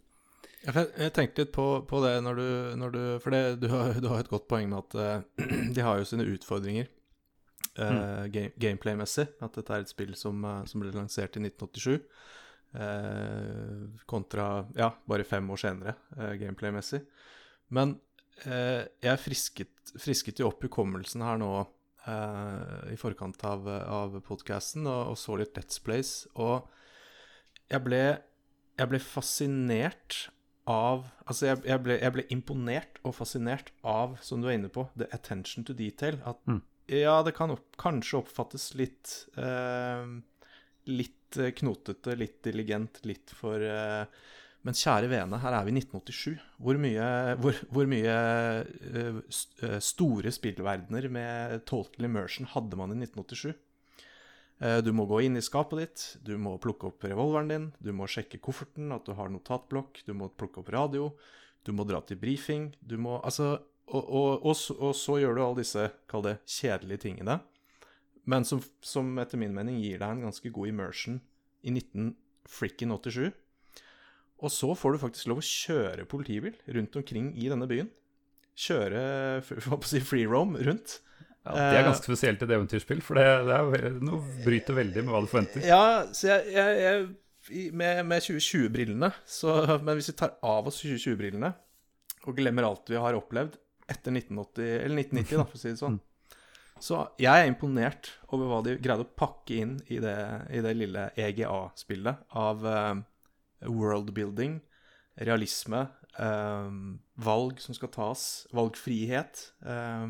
Jeg, 0.59 1.11
tenkte 1.15 1.45
litt 1.45 1.53
på, 1.55 1.65
på 1.87 1.99
det 2.03 2.17
når 2.25 2.35
du, 2.39 2.47
når 2.81 2.91
du 2.91 3.01
For 3.23 3.31
det, 3.31 3.43
du, 3.61 3.69
har, 3.71 3.93
du 3.95 4.09
har 4.11 4.23
et 4.23 4.31
godt 4.31 4.49
poeng 4.51 4.67
med 4.71 4.81
at 4.81 4.97
uh, 4.99 5.45
de 5.75 5.85
har 5.85 5.99
jo 6.01 6.07
sine 6.07 6.27
utfordringer 6.27 6.89
uh, 7.79 8.25
game, 8.31 8.51
gameplay-messig. 8.59 9.29
At 9.39 9.55
dette 9.55 9.75
er 9.75 9.85
et 9.85 9.91
spill 9.91 10.11
som, 10.19 10.43
eh, 10.43 10.65
som 10.67 10.83
ble 10.83 10.91
lansert 10.95 11.39
i 11.39 11.43
1987. 11.45 12.03
Uh, 12.75 13.87
kontra 14.09 14.49
ja, 14.77 14.91
bare 15.09 15.25
fem 15.25 15.47
år 15.49 15.61
senere, 15.63 15.95
gameplay-messig. 16.41 17.01
Men 17.75 17.97
jeg 18.39 19.19
frisket, 19.19 19.91
frisket 19.99 20.39
jo 20.39 20.47
opp 20.47 20.61
hukommelsen 20.63 21.19
her 21.25 21.35
nå 21.41 21.49
i 22.87 22.95
forkant 22.95 23.41
av, 23.43 23.65
av 23.67 24.13
podkasten 24.23 24.87
og, 24.87 25.11
og 25.11 25.17
så 25.19 25.35
litt 25.41 25.59
Let's 25.59 25.81
Plays. 25.83 26.13
Og 26.39 26.63
jeg 27.67 27.83
ble, 27.83 27.99
jeg 28.79 28.91
ble 28.93 29.01
fascinert 29.03 30.21
av 30.67 31.05
Altså, 31.29 31.45
jeg, 31.45 31.61
jeg, 31.69 31.81
ble, 31.85 31.95
jeg 32.01 32.13
ble 32.15 32.23
imponert 32.33 32.99
og 33.05 33.13
fascinert 33.17 33.69
av, 33.85 34.17
som 34.25 34.41
du 34.41 34.47
er 34.49 34.57
inne 34.57 34.71
på, 34.73 34.87
the 34.97 35.05
attention 35.13 35.63
to 35.65 35.73
detail. 35.77 36.17
At 36.25 36.41
Mm. 36.49 36.61
ja, 36.89 37.19
det 37.23 37.35
kan 37.37 37.53
opp, 37.53 37.77
kanskje 37.77 38.17
oppfattes 38.23 38.71
litt 38.79 39.13
eh, 39.37 40.09
Litt 40.89 41.37
eh, 41.37 41.51
knotete, 41.53 42.15
litt 42.17 42.39
diligent, 42.43 43.03
litt 43.05 43.29
for 43.37 43.61
eh, 43.61 44.05
Men 44.65 44.73
kjære 44.75 45.07
vene, 45.11 45.37
her 45.39 45.53
er 45.53 45.67
vi 45.67 45.71
i 45.71 45.77
1987. 45.79 46.39
Hvor 46.57 46.79
mye, 46.81 47.05
hvor, 47.39 47.59
hvor 47.69 47.85
mye 47.87 48.15
st 49.29 49.63
eh, 49.63 49.77
store 49.79 50.33
spillverdener 50.35 51.07
med 51.13 51.61
total 51.69 52.09
immersion 52.09 52.49
hadde 52.55 52.79
man 52.79 52.91
i 52.91 52.97
1987? 53.05 53.53
Eh, 54.59 54.79
Du 54.83 54.91
må 54.91 55.05
gå 55.07 55.21
inn 55.23 55.37
i 55.39 55.43
skapet 55.45 55.79
ditt, 55.79 56.05
du 56.25 56.35
må 56.37 56.57
plukke 56.59 56.89
opp 56.91 57.03
revolveren 57.07 57.51
din, 57.51 57.67
du 57.79 57.91
må 57.95 58.07
sjekke 58.11 58.41
kofferten, 58.43 58.91
at 58.91 59.05
du 59.07 59.13
har 59.15 59.31
notatblokk, 59.31 60.01
du 60.05 60.13
må 60.13 60.29
plukke 60.29 60.59
opp 60.61 60.71
radio, 60.75 61.13
du 61.63 61.71
må 61.75 61.85
dra 61.87 62.01
til 62.01 62.19
brifing, 62.19 62.73
du 62.81 62.97
må 62.97 63.19
Altså 63.23 63.59
Og, 63.89 64.05
og, 64.05 64.45
og, 64.45 64.57
og 64.85 64.91
så 64.93 65.15
gjør 65.17 65.33
du 65.33 65.41
alle 65.41 65.63
disse, 65.63 65.87
kall 66.05 66.21
det, 66.21 66.35
kjedelige 66.45 67.01
tingene, 67.07 67.39
men 68.29 68.43
som, 68.45 68.59
som 68.85 69.07
etter 69.17 69.39
min 69.41 69.55
mening 69.55 69.79
gir 69.81 69.97
deg 69.97 70.11
en 70.11 70.27
ganske 70.27 70.51
god 70.53 70.69
immersion 70.69 71.15
i 71.65 71.71
1987. 71.73 73.31
Og 74.45 74.51
så 74.53 74.69
får 74.77 74.93
du 74.93 75.01
faktisk 75.01 75.31
lov 75.31 75.41
å 75.41 75.47
kjøre 75.47 76.05
politibil 76.05 76.53
rundt 76.69 76.99
omkring 77.01 77.31
i 77.33 77.49
denne 77.49 77.65
byen. 77.65 77.89
Kjøre 78.53 79.01
for 79.47 79.73
å 79.73 79.81
si 79.89 80.03
free 80.05 80.29
roam 80.29 80.53
rundt. 80.53 80.99
Ja, 81.47 81.55
det 81.55 81.79
er 81.79 81.87
ganske 81.87 82.05
spesielt 82.05 82.41
et 82.43 82.51
eventyrspill, 82.51 82.99
for 83.05 83.17
det, 83.17 83.25
det 83.47 83.55
er, 83.55 83.95
noe 84.03 84.19
bryter 84.43 84.75
veldig 84.77 85.05
med 85.05 85.13
hva 85.13 85.21
du 85.23 85.29
forventer. 85.31 85.63
Ja, 85.65 85.83
så 86.13 86.33
jeg, 86.33 86.53
jeg, 86.53 86.83
jeg 86.83 87.71
Med, 87.73 88.03
med 88.05 88.21
2020-brillene 88.21 89.07
Men 89.81 89.95
hvis 89.97 90.11
vi 90.11 90.17
tar 90.19 90.35
av 90.45 90.67
oss 90.69 90.81
2020-brillene 90.83 91.49
og 92.27 92.35
glemmer 92.35 92.67
alt 92.67 92.91
vi 92.91 92.99
har 92.99 93.15
opplevd 93.15 93.55
etter 93.89 94.13
1980, 94.13 94.67
eller 94.83 95.01
1990, 95.01 95.39
da, 95.39 95.45
for 95.47 95.57
å 95.57 95.61
si 95.61 95.71
det 95.71 95.79
sånn 95.79 95.97
Så 96.85 96.99
jeg 97.19 97.31
er 97.31 97.47
imponert 97.49 98.11
over 98.29 98.51
hva 98.51 98.59
de 98.63 98.75
greide 98.79 99.07
å 99.07 99.13
pakke 99.17 99.57
inn 99.63 99.77
i 99.91 99.97
det, 100.03 100.17
i 100.53 100.61
det 100.63 100.75
lille 100.77 101.07
EGA-spillet 101.19 102.35
av 102.39 102.63
uh, 102.63 102.99
worldbuilding, 103.67 104.59
realisme, 105.27 105.81
eh, 106.15 106.69
valg 107.19 107.59
som 107.59 107.75
skal 107.75 107.91
tas, 107.91 108.21
valgfrihet. 108.55 109.41
eh, 109.65 110.07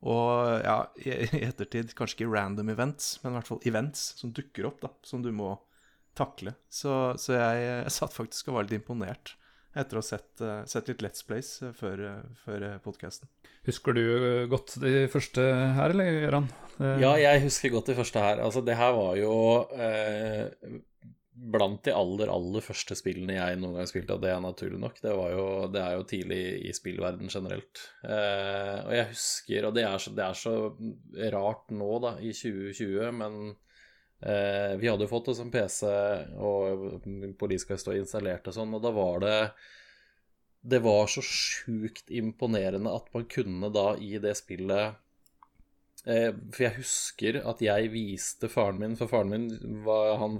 og 0.00 0.62
ja, 0.64 0.76
i, 1.02 1.10
i 1.40 1.42
ettertid 1.48 1.92
kanskje 1.98 2.20
ikke 2.22 2.32
random 2.32 2.70
events, 2.72 3.18
men 3.22 3.34
i 3.34 3.38
hvert 3.38 3.50
fall 3.50 3.60
events 3.68 4.06
som 4.20 4.32
dukker 4.36 4.70
opp, 4.70 4.80
da, 4.84 4.92
som 5.04 5.20
du 5.24 5.28
må 5.34 5.54
takle. 6.16 6.54
Så, 6.72 6.94
så 7.20 7.36
jeg, 7.36 7.66
jeg 7.68 7.92
satt 7.94 8.16
faktisk 8.16 8.48
og 8.48 8.56
var 8.58 8.66
litt 8.68 8.80
imponert 8.80 9.34
etter 9.78 10.00
å 10.00 10.00
ha 10.02 10.06
sett, 10.08 10.40
eh, 10.42 10.64
sett 10.66 10.88
litt 10.90 11.02
Let's 11.04 11.22
Plays 11.22 11.50
eh, 11.62 11.70
før, 11.76 12.00
uh, 12.02 12.38
før 12.42 12.64
podkasten. 12.82 13.28
Husker 13.68 13.94
du 13.94 14.02
eh, 14.02 14.46
godt 14.50 14.74
de 14.82 15.04
første 15.12 15.44
her, 15.76 15.92
eller 15.94 16.16
Gøran? 16.24 16.48
Eh, 16.80 16.96
Ja, 17.04 17.12
jeg 17.20 17.44
husker 17.44 17.70
godt 17.76 17.92
det 17.92 17.98
første 18.00 18.24
her. 18.24 18.42
Altså, 18.42 18.64
det 18.66 18.74
her 18.80 18.96
var 18.96 19.14
jo 19.20 19.34
eh, 19.76 20.48
blant 21.40 21.80
de 21.86 21.92
aller, 21.96 22.28
aller 22.28 22.64
første 22.64 22.96
spillene 22.98 23.38
jeg 23.38 23.58
noen 23.60 23.78
gang 23.78 23.88
spilte, 23.88 24.16
og 24.16 24.24
det 24.24 24.32
er 24.34 24.42
naturlig 24.44 24.80
nok. 24.82 25.00
Det, 25.00 25.14
jo, 25.32 25.46
det 25.72 25.80
er 25.80 25.96
jo 25.96 26.06
tidlig 26.10 26.42
i 26.68 26.74
spillverden 26.76 27.32
generelt. 27.32 27.82
Eh, 28.04 28.76
og 28.84 28.94
jeg 28.96 29.08
husker, 29.14 29.66
og 29.68 29.74
det 29.76 29.86
er, 29.88 29.96
så, 30.02 30.12
det 30.16 30.26
er 30.26 30.38
så 30.38 30.54
rart 31.34 31.72
nå, 31.72 31.90
da, 32.04 32.14
i 32.20 32.34
2020, 32.36 33.10
men 33.22 33.38
eh, 34.20 34.76
vi 34.82 34.90
hadde 34.90 35.06
jo 35.06 35.12
fått 35.12 35.32
oss 35.32 35.42
en 35.42 35.52
PC, 35.54 35.84
og 36.36 37.06
Police 37.40 37.80
og 37.80 37.96
installert 37.96 38.50
og 38.50 38.58
sånn, 38.58 38.76
og 38.76 38.84
da 38.84 38.94
var 38.96 39.24
det 39.24 39.36
det 40.60 40.82
var 40.84 41.06
så 41.08 41.22
sjukt 41.24 42.10
imponerende 42.12 42.92
at 42.92 43.06
man 43.14 43.24
kunne 43.32 43.70
da 43.72 43.94
i 43.96 44.18
det 44.20 44.34
spillet 44.36 44.98
eh, 46.04 46.36
For 46.52 46.66
jeg 46.66 46.76
husker 46.76 47.38
at 47.48 47.62
jeg 47.64 47.92
viste 47.94 48.50
faren 48.52 48.80
min, 48.82 48.96
for 49.00 49.08
faren 49.08 49.32
min 49.32 49.80
var, 49.86 50.18
han 50.20 50.36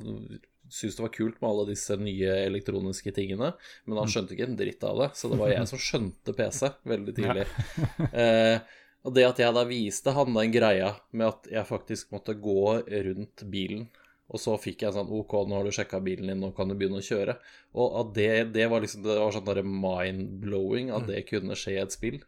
syntes 0.70 0.96
det 0.98 1.04
var 1.04 1.12
kult 1.14 1.40
med 1.42 1.48
alle 1.50 1.68
disse 1.72 1.96
nye 2.00 2.34
elektroniske 2.46 3.12
tingene, 3.16 3.52
men 3.84 4.00
han 4.00 4.10
skjønte 4.10 4.36
ikke 4.36 4.46
en 4.48 4.58
dritt 4.58 4.84
av 4.86 5.02
det, 5.02 5.08
så 5.18 5.30
det 5.32 5.38
var 5.40 5.52
jeg 5.52 5.70
som 5.70 5.82
skjønte 5.82 6.36
PC 6.38 6.70
veldig 6.94 7.16
tidlig. 7.20 7.48
Eh, 8.12 8.58
Og 9.00 9.14
det 9.16 9.22
at 9.24 9.38
jeg 9.40 9.54
da 9.56 9.62
viste 9.64 10.12
han 10.12 10.34
den 10.36 10.50
greia 10.52 10.90
med 11.16 11.30
at 11.30 11.46
jeg 11.48 11.64
faktisk 11.68 12.10
måtte 12.12 12.34
gå 12.36 12.64
rundt 12.84 13.44
bilen, 13.48 13.86
og 14.30 14.38
så 14.38 14.54
fikk 14.60 14.84
jeg 14.84 14.94
sånn 14.94 15.08
OK, 15.10 15.32
nå 15.48 15.56
har 15.56 15.64
du 15.66 15.72
sjekka 15.74 15.98
bilen 16.04 16.28
din, 16.28 16.42
nå 16.42 16.52
kan 16.54 16.68
du 16.68 16.76
begynne 16.78 17.00
å 17.00 17.06
kjøre. 17.06 17.38
Og 17.80 17.96
at 18.02 18.12
det, 18.14 18.28
det 18.54 18.68
var 18.70 18.84
liksom 18.84 19.02
Det 19.02 19.16
var 19.18 19.32
sånn 19.34 19.72
mind-blowing 19.80 20.92
at 20.94 21.08
det 21.08 21.24
kunne 21.30 21.56
skje 21.58 21.78
i 21.78 21.80
et 21.82 21.96
spill. 21.96 22.20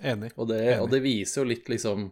Enig. 0.00 0.30
Og 0.40 0.48
det, 0.48 0.62
og 0.80 0.88
det 0.94 1.02
viser 1.04 1.42
jo 1.42 1.50
litt 1.50 1.68
liksom 1.68 2.06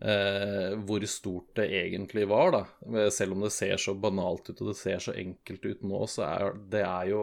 eh, 0.00 0.76
hvor 0.86 1.04
stort 1.10 1.54
det 1.58 1.68
egentlig 1.80 2.26
var, 2.30 2.52
da. 2.54 3.10
Selv 3.14 3.36
om 3.36 3.44
det 3.44 3.52
ser 3.54 3.76
så 3.80 3.94
banalt 3.98 4.50
ut 4.50 4.62
og 4.62 4.72
det 4.72 4.78
ser 4.78 5.02
så 5.02 5.14
enkelt 5.18 5.64
ut 5.66 5.84
nå, 5.86 6.02
så 6.10 6.26
er 6.28 6.58
det 6.70 6.84
er 6.86 7.12
jo 7.14 7.22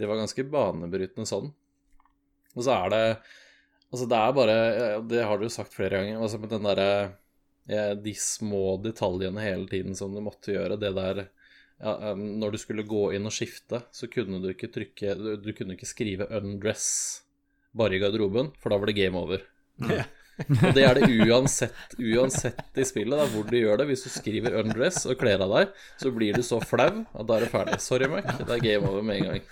Det 0.00 0.08
var 0.08 0.16
ganske 0.16 0.44
banebrytende 0.48 1.28
sånn. 1.28 1.50
Og 2.56 2.64
så 2.64 2.74
er 2.78 2.90
det 2.94 3.04
Altså, 3.90 4.06
det 4.06 4.18
er 4.18 4.36
bare 4.36 4.58
Det 5.10 5.24
har 5.26 5.38
du 5.38 5.48
jo 5.48 5.52
sagt 5.52 5.74
flere 5.74 5.98
ganger, 5.98 6.22
altså 6.22 6.38
med 6.38 6.52
den 6.54 6.68
derre 6.68 6.90
eh, 7.66 7.94
De 7.98 8.14
små 8.14 8.78
detaljene 8.84 9.42
hele 9.42 9.66
tiden 9.70 9.98
som 9.98 10.14
du 10.14 10.22
måtte 10.24 10.54
gjøre, 10.54 10.78
det 10.80 10.92
der 10.94 11.24
ja, 11.80 12.14
Når 12.14 12.54
du 12.54 12.60
skulle 12.62 12.86
gå 12.86 13.08
inn 13.16 13.26
og 13.26 13.34
skifte, 13.34 13.82
så 13.90 14.06
kunne 14.12 14.38
du 14.42 14.52
ikke 14.52 14.70
trykke 14.72 15.16
Du, 15.18 15.32
du 15.42 15.50
kunne 15.56 15.74
ikke 15.74 15.90
skrive 15.90 16.28
'undress' 16.30 17.26
bare 17.70 17.94
i 17.94 18.00
garderoben, 18.02 18.50
for 18.58 18.72
da 18.72 18.80
var 18.82 18.90
det 18.90 18.96
game 18.98 19.14
over. 19.14 19.44
Ja. 19.86 20.02
Og 20.48 20.74
det 20.76 20.84
er 20.86 20.98
det 20.98 21.08
uansett, 21.26 21.94
uansett 21.98 22.80
i 22.80 22.86
spillet, 22.88 23.16
da, 23.18 23.26
hvor 23.32 23.46
du 23.48 23.56
gjør 23.58 23.80
det. 23.80 23.86
Hvis 23.90 24.04
du 24.06 24.10
skriver 24.12 24.56
'undress' 24.58 25.04
og 25.10 25.18
kler 25.20 25.42
av 25.44 25.52
deg, 25.54 25.74
så 26.00 26.12
blir 26.14 26.36
du 26.36 26.42
så 26.46 26.60
flau 26.64 27.04
at 27.04 27.26
da 27.28 27.36
er 27.36 27.46
det 27.46 27.50
ferdig. 27.52 27.78
Sorry, 27.84 28.08
Mac. 28.10 28.28
Det 28.38 28.56
er 28.56 28.64
game 28.64 28.88
over 28.88 29.02
med 29.02 29.20
en 29.20 29.28
gang. 29.30 29.42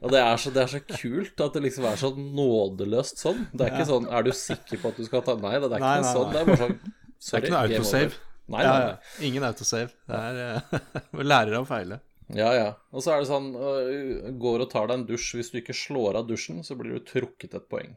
Og 0.00 0.10
det 0.14 0.20
er 0.20 0.36
så, 0.40 0.52
det 0.54 0.62
er 0.64 0.72
så 0.74 0.82
kult 0.88 1.44
at 1.46 1.56
det 1.56 1.64
liksom 1.68 1.88
er 1.90 2.00
så 2.00 2.12
nådeløst 2.16 3.20
sånn. 3.22 3.46
Det 3.52 3.66
er 3.66 3.74
ikke 3.74 3.90
sånn 3.90 4.08
'Er 4.10 4.22
du 4.22 4.32
sikker 4.32 4.80
på 4.80 4.88
at 4.92 4.96
du 4.96 5.04
skal 5.04 5.22
ta 5.22 5.34
Nei, 5.34 5.58
det 5.58 5.68
er 5.68 5.76
ikke 5.76 5.84
Nei, 5.84 6.00
nei, 6.00 6.14
sånn. 6.14 6.32
Det 6.32 6.40
er 6.40 6.46
bare 6.46 6.62
sånn 6.62 6.78
Det 6.78 7.34
er 7.34 7.42
ikke 7.42 7.54
noe 7.54 7.66
autosave. 7.68 8.18
Nei, 8.48 8.62
Ja, 8.62 8.72
nei, 8.72 8.88
ja. 8.88 8.96
Ingen 9.28 9.44
autosave. 9.44 9.90
Det 10.08 10.16
er 10.16 10.34
uh, 11.18 11.22
Lærer 11.24 11.58
av 11.58 11.68
feile. 11.68 12.00
Ja, 12.32 12.50
ja. 12.56 12.68
Og 12.92 13.04
så 13.04 13.12
er 13.12 13.20
det 13.20 13.28
sånn 13.28 13.50
uh, 13.56 14.32
Går 14.40 14.64
og 14.64 14.70
tar 14.72 14.88
deg 14.88 15.00
en 15.00 15.06
dusj. 15.08 15.34
Hvis 15.38 15.52
du 15.52 15.60
ikke 15.60 15.76
slår 15.76 16.20
av 16.20 16.28
dusjen, 16.28 16.62
så 16.64 16.76
blir 16.78 16.96
du 16.96 17.04
trukket 17.04 17.56
et 17.56 17.68
poeng. 17.68 17.94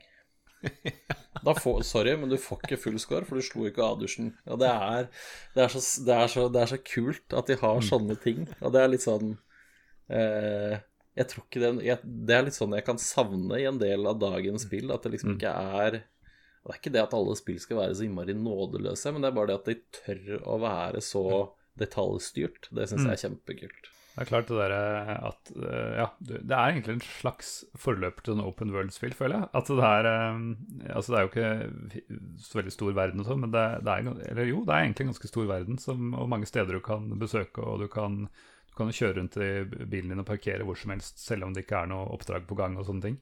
Får, 1.63 1.81
sorry, 1.87 2.15
men 2.19 2.31
du 2.31 2.37
får 2.41 2.63
ikke 2.65 2.79
full 2.81 2.97
score, 2.99 3.23
for 3.27 3.39
du 3.39 3.45
slo 3.45 3.67
ikke 3.69 3.83
av 3.85 3.99
dusjen. 4.01 4.33
Og 4.49 4.59
det 4.59 4.67
er, 4.67 5.07
det 5.55 5.63
er, 5.63 5.71
så, 5.71 5.81
det 6.03 6.15
er, 6.15 6.31
så, 6.33 6.45
det 6.51 6.63
er 6.63 6.71
så 6.73 6.79
kult 6.81 7.35
at 7.37 7.47
de 7.47 7.57
har 7.61 7.83
sånne 7.85 8.17
ting. 8.19 8.47
Og 8.59 8.73
det 8.75 8.81
er 8.81 8.91
litt 8.91 9.05
sånn 9.05 9.35
eh, 10.11 10.79
Jeg 11.17 11.29
tror 11.31 11.45
ikke 11.45 11.61
det 11.61 11.71
jeg, 11.85 12.11
Det 12.27 12.35
er 12.35 12.45
litt 12.47 12.57
sånn 12.57 12.75
jeg 12.75 12.87
kan 12.87 12.99
savne 13.01 13.61
i 13.61 13.67
en 13.69 13.79
del 13.81 14.09
av 14.09 14.19
dagens 14.19 14.65
spill. 14.67 14.91
At 14.91 15.05
det 15.05 15.13
liksom 15.15 15.35
ikke 15.37 15.53
er 15.53 16.01
Det 16.01 16.73
er 16.73 16.81
ikke 16.81 16.95
det 16.97 17.05
at 17.05 17.15
alle 17.15 17.37
spill 17.39 17.61
skal 17.63 17.79
være 17.83 17.99
så 17.99 18.07
innmari 18.07 18.35
nådeløse, 18.35 19.13
men 19.13 19.23
det 19.23 19.31
er 19.31 19.37
bare 19.37 19.53
det 19.53 19.59
at 19.61 19.69
de 19.69 19.77
tør 20.01 20.41
å 20.43 20.57
være 20.65 21.05
så 21.05 21.27
detaljstyrt. 21.79 22.71
Det 22.75 22.89
syns 22.89 23.05
jeg 23.05 23.13
er 23.13 23.23
kjempekult. 23.23 23.93
Det 24.17 24.23
er 24.23 24.29
klart 24.31 24.47
det 24.49 24.55
derre 24.57 25.15
at 25.29 25.49
eh, 25.53 25.91
Ja, 25.99 26.07
det 26.25 26.39
er 26.41 26.71
egentlig 26.71 26.95
en 26.95 27.03
slags 27.05 27.51
forløper 27.77 28.25
til 28.25 28.33
en 28.33 28.41
open 28.41 28.71
world-spill, 28.73 29.13
føler 29.13 29.43
jeg. 29.43 29.49
At 29.59 29.69
det 29.69 29.83
er 29.85 30.09
eh, 30.09 30.39
Altså, 30.89 31.13
det 31.13 31.19
er 31.19 31.25
jo 31.27 31.29
ikke 31.29 32.15
så 32.41 32.57
veldig 32.57 32.73
stor 32.73 32.95
verden 32.97 33.21
og 33.21 33.29
sånn, 33.29 33.43
men 33.45 33.53
det, 33.53 33.65
det 33.85 33.93
er 33.93 34.09
Eller 34.31 34.49
jo, 34.49 34.63
det 34.65 34.73
er 34.73 34.87
egentlig 34.87 35.05
en 35.05 35.11
ganske 35.13 35.29
stor 35.29 35.45
verden, 35.51 35.77
som, 35.81 36.15
og 36.17 36.31
mange 36.33 36.49
steder 36.49 36.79
du 36.79 36.81
kan 36.81 37.11
besøke, 37.21 37.61
og 37.61 37.85
du 37.85 37.91
kan 37.93 38.23
du 38.25 38.73
kan 38.79 38.93
kjøre 38.93 39.19
rundt 39.19 39.37
i 39.41 39.51
bilen 39.89 40.11
din 40.13 40.21
og 40.21 40.27
parkere 40.29 40.65
hvor 40.65 40.77
som 40.77 40.91
helst, 40.93 41.21
selv 41.21 41.45
om 41.45 41.53
det 41.53 41.63
ikke 41.65 41.79
er 41.83 41.93
noe 41.93 42.09
oppdrag 42.13 42.49
på 42.49 42.57
gang 42.57 42.75
og 42.77 42.89
sånne 42.89 43.05
ting. 43.05 43.21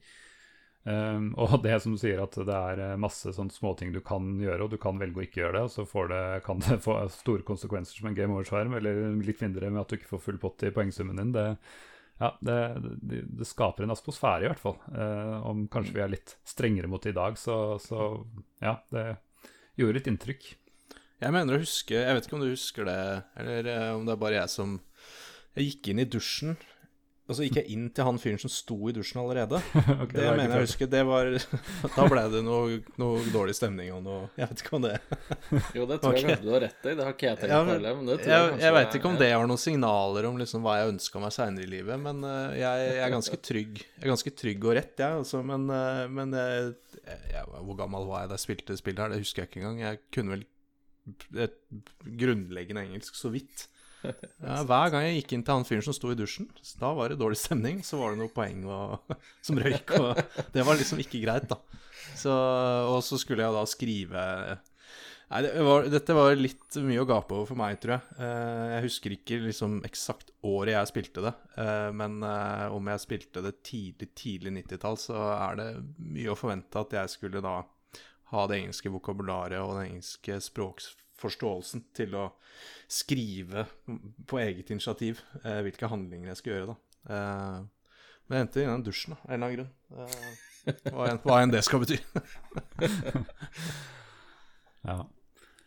Um, 0.86 1.32
og 1.42 1.58
det 1.64 1.80
som 1.82 1.96
du 1.96 1.98
sier 1.98 2.22
at 2.22 2.36
det 2.38 2.54
er 2.56 2.82
eh, 2.84 3.00
masse 3.00 3.32
sånne 3.34 3.54
småting 3.54 3.90
du 3.94 3.98
kan 4.06 4.36
gjøre, 4.38 4.66
og 4.66 4.70
du 4.70 4.78
kan 4.82 5.00
velge 5.00 5.18
å 5.18 5.26
ikke 5.26 5.42
gjøre 5.42 5.58
det, 5.58 5.64
og 5.66 5.74
så 5.74 5.86
får 5.88 6.12
det, 6.12 6.22
kan 6.46 6.62
det 6.62 6.78
få 6.86 7.00
store 7.14 7.46
konsekvenser 7.46 7.98
som 7.98 8.10
en 8.10 8.18
game 8.18 8.36
over-skjerm, 8.36 8.78
eller 8.78 9.02
litt 9.26 9.42
mindre 9.42 9.72
med 9.72 9.82
at 9.82 9.90
du 9.90 9.98
ikke 9.98 10.14
får 10.14 10.24
full 10.28 10.40
pott 10.42 10.66
i 10.66 10.72
poengsummen 10.74 11.22
din. 11.22 11.34
Det, 11.34 11.46
ja, 12.22 12.30
det, 12.48 12.60
det, 13.02 13.24
det 13.40 13.48
skaper 13.48 13.84
en 13.84 13.92
atmosfære, 13.92 14.46
i 14.46 14.52
hvert 14.52 14.62
fall. 14.62 14.78
Uh, 14.94 15.42
om 15.50 15.66
kanskje 15.72 15.98
vi 15.98 16.04
er 16.06 16.14
litt 16.14 16.38
strengere 16.48 16.88
mot 16.88 17.02
det 17.02 17.12
i 17.12 17.18
dag, 17.18 17.36
så, 17.40 17.76
så 17.82 18.12
ja, 18.62 18.78
det 18.94 19.08
gjorde 19.76 19.98
litt 19.98 20.14
inntrykk. 20.14 20.54
Jeg 21.16 21.32
mener 21.32 21.56
å 21.56 21.62
huske 21.62 21.96
Jeg 21.96 22.12
vet 22.16 22.26
ikke 22.26 22.36
om 22.36 22.42
du 22.44 22.50
husker 22.50 22.88
det, 22.88 23.02
eller 23.40 23.68
eh, 23.72 23.92
om 23.96 24.04
det 24.04 24.12
er 24.12 24.20
bare 24.20 24.36
jeg 24.36 24.52
som 24.52 24.74
Jeg 25.56 25.70
gikk 25.70 25.88
inn 25.92 26.02
i 26.02 26.08
dusjen, 26.12 26.58
og 27.26 27.34
så 27.34 27.42
gikk 27.42 27.56
jeg 27.58 27.74
inn 27.74 27.86
til 27.90 28.06
han 28.06 28.20
fyren 28.22 28.38
som 28.38 28.50
sto 28.52 28.76
i 28.86 28.92
dusjen 28.94 29.18
allerede. 29.18 29.58
okay, 30.04 30.12
Det 30.14 30.22
det 30.22 30.34
mener 30.38 30.52
jeg 30.54 30.62
å 30.62 30.66
huske. 30.66 30.86
Det 30.90 31.00
var 31.08 31.30
Da 31.96 32.04
ble 32.06 32.22
det 32.30 32.42
noe, 32.46 32.76
noe 33.02 33.24
dårlig 33.34 33.56
stemning 33.58 33.90
og 33.96 34.04
noe 34.06 34.28
Jeg 34.38 34.50
vet 34.52 34.62
ikke 34.62 34.76
om 34.78 34.84
det 34.84 34.92
Jo, 35.76 35.88
det 35.90 35.98
tror 36.02 36.14
jeg 36.14 36.26
kanskje 36.28 36.38
du 36.44 36.52
har 36.52 36.64
rett 36.68 36.86
i. 36.86 36.92
Det 36.92 37.02
har 37.08 37.16
ikke 37.16 37.28
jeg 37.28 37.40
tenkt 37.42 37.54
Ja, 37.56 37.60
på 37.66 37.74
heller. 37.74 37.98
Men 37.98 38.10
det 38.12 38.18
tror 38.20 38.32
Jeg, 38.32 38.46
jeg, 38.46 38.62
jeg 38.62 38.76
veit 38.78 38.98
ikke 39.00 39.10
om 39.10 39.18
det 39.18 39.30
var 39.34 39.50
noen 39.50 39.62
signaler 39.64 40.30
om 40.30 40.40
liksom 40.42 40.66
hva 40.66 40.78
jeg 40.78 40.94
ønska 40.94 41.22
meg 41.26 41.34
seinere 41.34 41.66
i 41.66 41.72
livet, 41.74 42.02
men 42.06 42.22
uh, 42.22 42.54
jeg, 42.54 42.86
jeg 42.86 43.04
er 43.08 43.14
ganske 43.16 43.42
trygg 43.50 43.80
Jeg 43.82 44.04
er 44.04 44.12
ganske 44.14 44.34
trygg 44.42 44.68
og 44.70 44.76
rett, 44.78 44.94
jeg, 45.02 45.22
altså. 45.24 45.42
Men, 45.50 45.66
uh, 45.72 46.04
men 46.06 46.36
jeg, 46.38 46.74
jeg, 47.02 47.46
hvor 47.56 47.80
gammel 47.82 48.06
var 48.06 48.22
jeg 48.22 48.30
da 48.30 48.38
jeg 48.38 48.46
spilte 48.46 48.78
spillet 48.78 49.02
her? 49.02 49.16
Det 49.16 49.24
husker 49.24 49.42
jeg 49.42 49.50
ikke 49.50 49.64
engang. 49.64 49.82
Jeg 49.82 50.04
kunne 50.14 50.36
vel 50.36 50.46
et 51.46 51.58
grunnleggende 52.22 52.86
engelsk 52.86 53.18
så 53.18 53.34
vidt. 53.34 53.66
Ja, 54.42 54.60
hver 54.68 54.92
gang 54.92 55.06
jeg 55.06 55.20
gikk 55.20 55.34
inn 55.36 55.42
til 55.46 55.58
han 55.58 55.66
fyren 55.68 55.84
som 55.86 55.96
sto 55.96 56.12
i 56.12 56.18
dusjen, 56.18 56.48
da 56.80 56.92
var 56.96 57.10
det 57.10 57.18
dårlig 57.20 57.38
stemning. 57.40 57.82
Så 57.86 58.00
var 58.00 58.12
det 58.12 58.20
noe 58.22 58.32
poeng 58.32 58.64
og, 58.68 59.16
som 59.46 59.58
røyk, 59.60 59.96
og 59.98 60.22
det 60.54 60.64
var 60.66 60.78
liksom 60.78 61.02
ikke 61.02 61.24
greit, 61.24 61.48
da. 61.50 61.60
Så, 62.16 62.32
og 62.32 63.02
så 63.04 63.18
skulle 63.20 63.44
jeg 63.44 63.56
da 63.56 63.66
skrive 63.68 64.22
Nei, 65.26 65.40
det 65.42 65.62
var, 65.66 65.88
dette 65.90 66.14
var 66.14 66.36
litt 66.38 66.76
mye 66.86 67.02
å 67.02 67.06
gape 67.08 67.34
over 67.34 67.48
for 67.48 67.58
meg, 67.58 67.80
tror 67.82 67.96
jeg. 67.96 68.18
Eh, 68.22 68.66
jeg 68.76 68.84
husker 68.84 69.14
ikke 69.16 69.38
liksom 69.48 69.80
eksakt 69.88 70.30
året 70.46 70.76
jeg 70.76 70.90
spilte 70.92 71.24
det, 71.24 71.32
eh, 71.58 71.88
men 71.98 72.20
eh, 72.22 72.66
om 72.70 72.92
jeg 72.92 73.02
spilte 73.02 73.42
det 73.42 73.56
tidlig, 73.66 74.12
tidlig 74.14 74.52
90-tall, 74.60 75.00
så 75.02 75.24
er 75.34 75.58
det 75.58 75.66
mye 75.98 76.30
å 76.30 76.38
forvente 76.38 76.78
at 76.78 76.94
jeg 76.94 77.14
skulle 77.16 77.42
da 77.42 77.56
ha 78.30 78.46
det 78.46 78.60
engelske 78.60 78.92
vokabularet 78.94 79.58
og 79.58 79.74
den 79.80 79.96
engelske 79.96 80.38
språksforståelsen 80.46 81.05
til 81.96 82.16
å 82.18 82.26
skrive 82.88 83.66
på 84.28 84.40
eget 84.42 84.70
initiativ 84.74 85.22
eh, 85.42 85.62
hvilke 85.66 85.88
handlinger 85.90 86.32
jeg 86.32 86.40
skal 86.42 86.52
gjøre, 86.52 86.74
da. 86.74 86.76
Eh, 87.16 87.58
men 88.26 88.38
jeg 88.38 88.46
endte 88.46 88.62
i 88.62 88.68
den 88.68 88.86
dusjen, 88.86 89.14
da, 89.14 89.18
en 89.26 89.34
eller 89.34 89.46
annen 89.46 89.56
grunn. 89.56 89.72
Eh, 89.96 90.80
hva, 90.90 91.10
enn, 91.10 91.20
hva 91.22 91.42
enn 91.42 91.54
det 91.54 91.62
skal 91.66 91.82
bety. 91.84 92.00
Ja. 94.86 95.00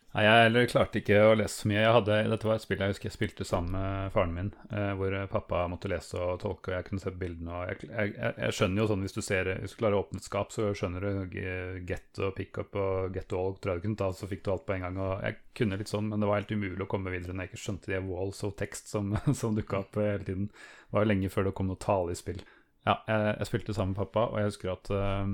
Nei, 0.10 0.24
jeg 0.26 0.70
klarte 0.72 1.04
ikke 1.04 1.18
å 1.22 1.34
lese 1.38 1.62
så 1.62 1.70
mye. 1.70 1.84
Hadde, 1.94 2.16
dette 2.32 2.48
var 2.50 2.58
et 2.58 2.64
spill 2.64 2.80
jeg 2.82 2.96
husker 2.96 3.10
jeg 3.12 3.14
spilte 3.14 3.46
sammen 3.46 3.76
med 3.76 4.14
faren 4.16 4.32
min, 4.34 4.48
eh, 4.74 4.90
hvor 4.98 5.14
pappa 5.30 5.68
måtte 5.70 5.92
lese 5.92 6.18
og 6.18 6.40
tolke, 6.42 6.72
og 6.72 6.76
jeg 6.80 6.88
kunne 6.88 7.04
se 7.04 7.14
bildene. 7.14 7.54
Og 7.54 7.70
jeg, 7.70 7.92
jeg, 7.92 8.16
jeg, 8.26 8.56
skjønner 8.58 8.82
jo 8.82 8.88
sånn 8.90 9.06
hvis 9.06 9.14
du 9.14 9.22
ser 9.22 9.52
Hvis 9.62 9.76
du 9.76 9.80
klarer 9.84 10.00
å 10.00 10.02
åpne 10.02 10.18
et 10.18 10.26
skap, 10.26 10.56
så 10.56 10.72
skjønner 10.74 11.06
du 11.06 11.38
eh, 11.44 11.78
get 11.86 12.24
og 12.26 12.34
pick 12.40 12.58
up 12.58 12.74
og 12.82 13.14
get 13.14 13.38
all, 13.38 13.54
tror 13.62 13.76
jeg 13.76 13.84
du 13.84 13.86
kunne 13.86 14.02
ta, 14.02 14.10
så 14.18 14.32
fikk 14.32 14.42
du 14.48 14.52
alt 14.56 14.66
på 14.66 14.80
en 14.80 14.88
gang. 14.88 14.98
Og 14.98 15.14
jeg 15.28 15.40
kunne 15.62 15.80
litt 15.84 15.94
sånn, 15.94 16.10
men 16.10 16.26
det 16.26 16.32
var 16.32 16.42
helt 16.42 16.58
umulig 16.58 16.88
å 16.88 16.90
komme 16.90 17.14
videre 17.14 17.38
når 17.38 17.46
jeg 17.46 17.54
ikke 17.54 17.64
skjønte 17.68 17.94
de 17.94 18.02
walls 18.10 18.42
of 18.50 18.58
text 18.58 18.90
som, 18.90 19.14
som 19.44 19.62
dukka 19.62 19.84
opp 19.84 20.02
eh, 20.02 20.16
hele 20.16 20.26
tiden. 20.26 20.50
Det 20.50 20.98
var 20.98 21.06
jo 21.06 21.14
lenge 21.14 21.34
før 21.36 21.52
det 21.52 21.56
kom 21.62 21.70
noe 21.70 21.86
tale 21.86 22.18
i 22.18 22.18
spill. 22.18 22.42
Ja, 22.88 22.98
jeg, 23.06 23.32
jeg 23.44 23.54
spilte 23.54 23.78
sammen 23.78 23.94
med 23.94 24.02
pappa, 24.08 24.26
og 24.34 24.42
jeg 24.42 24.50
husker 24.50 24.74
at 24.74 24.90
eh, 24.90 25.34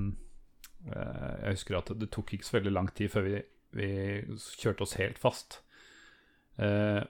eh, 0.91 1.35
Jeg 1.45 1.61
husker 1.61 1.79
at 1.79 1.95
det 1.95 2.11
tok 2.11 2.35
ikke 2.35 2.51
så 2.51 2.59
veldig 2.59 2.75
lang 2.75 2.91
tid 2.91 3.15
før 3.15 3.29
vi 3.31 3.37
vi 3.75 3.89
kjørte 4.61 4.85
oss 4.85 4.97
helt 4.99 5.19
fast. 5.21 5.59
Eh, 6.57 7.01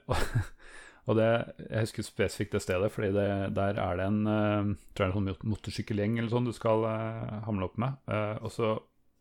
og, 1.06 1.12
det, 1.18 1.28
jeg 1.62 1.86
husker 1.86 2.06
spesifikt 2.06 2.56
det 2.56 2.64
stedet, 2.64 2.90
fordi 2.94 3.12
det, 3.14 3.28
der 3.58 3.78
er 3.82 4.00
det 4.00 4.08
en 4.10 4.20
eh, 4.30 4.74
tror 4.92 5.06
jeg 5.06 5.14
en 5.14 5.16
sånn 5.20 5.52
motorsykkelgjeng 5.52 6.18
eller 6.18 6.32
sånn 6.32 6.48
du 6.48 6.54
skal 6.56 6.86
eh, 6.90 7.38
hamle 7.46 7.70
opp 7.70 7.78
med. 7.82 8.02
Og 8.42 8.52
så 8.54 8.74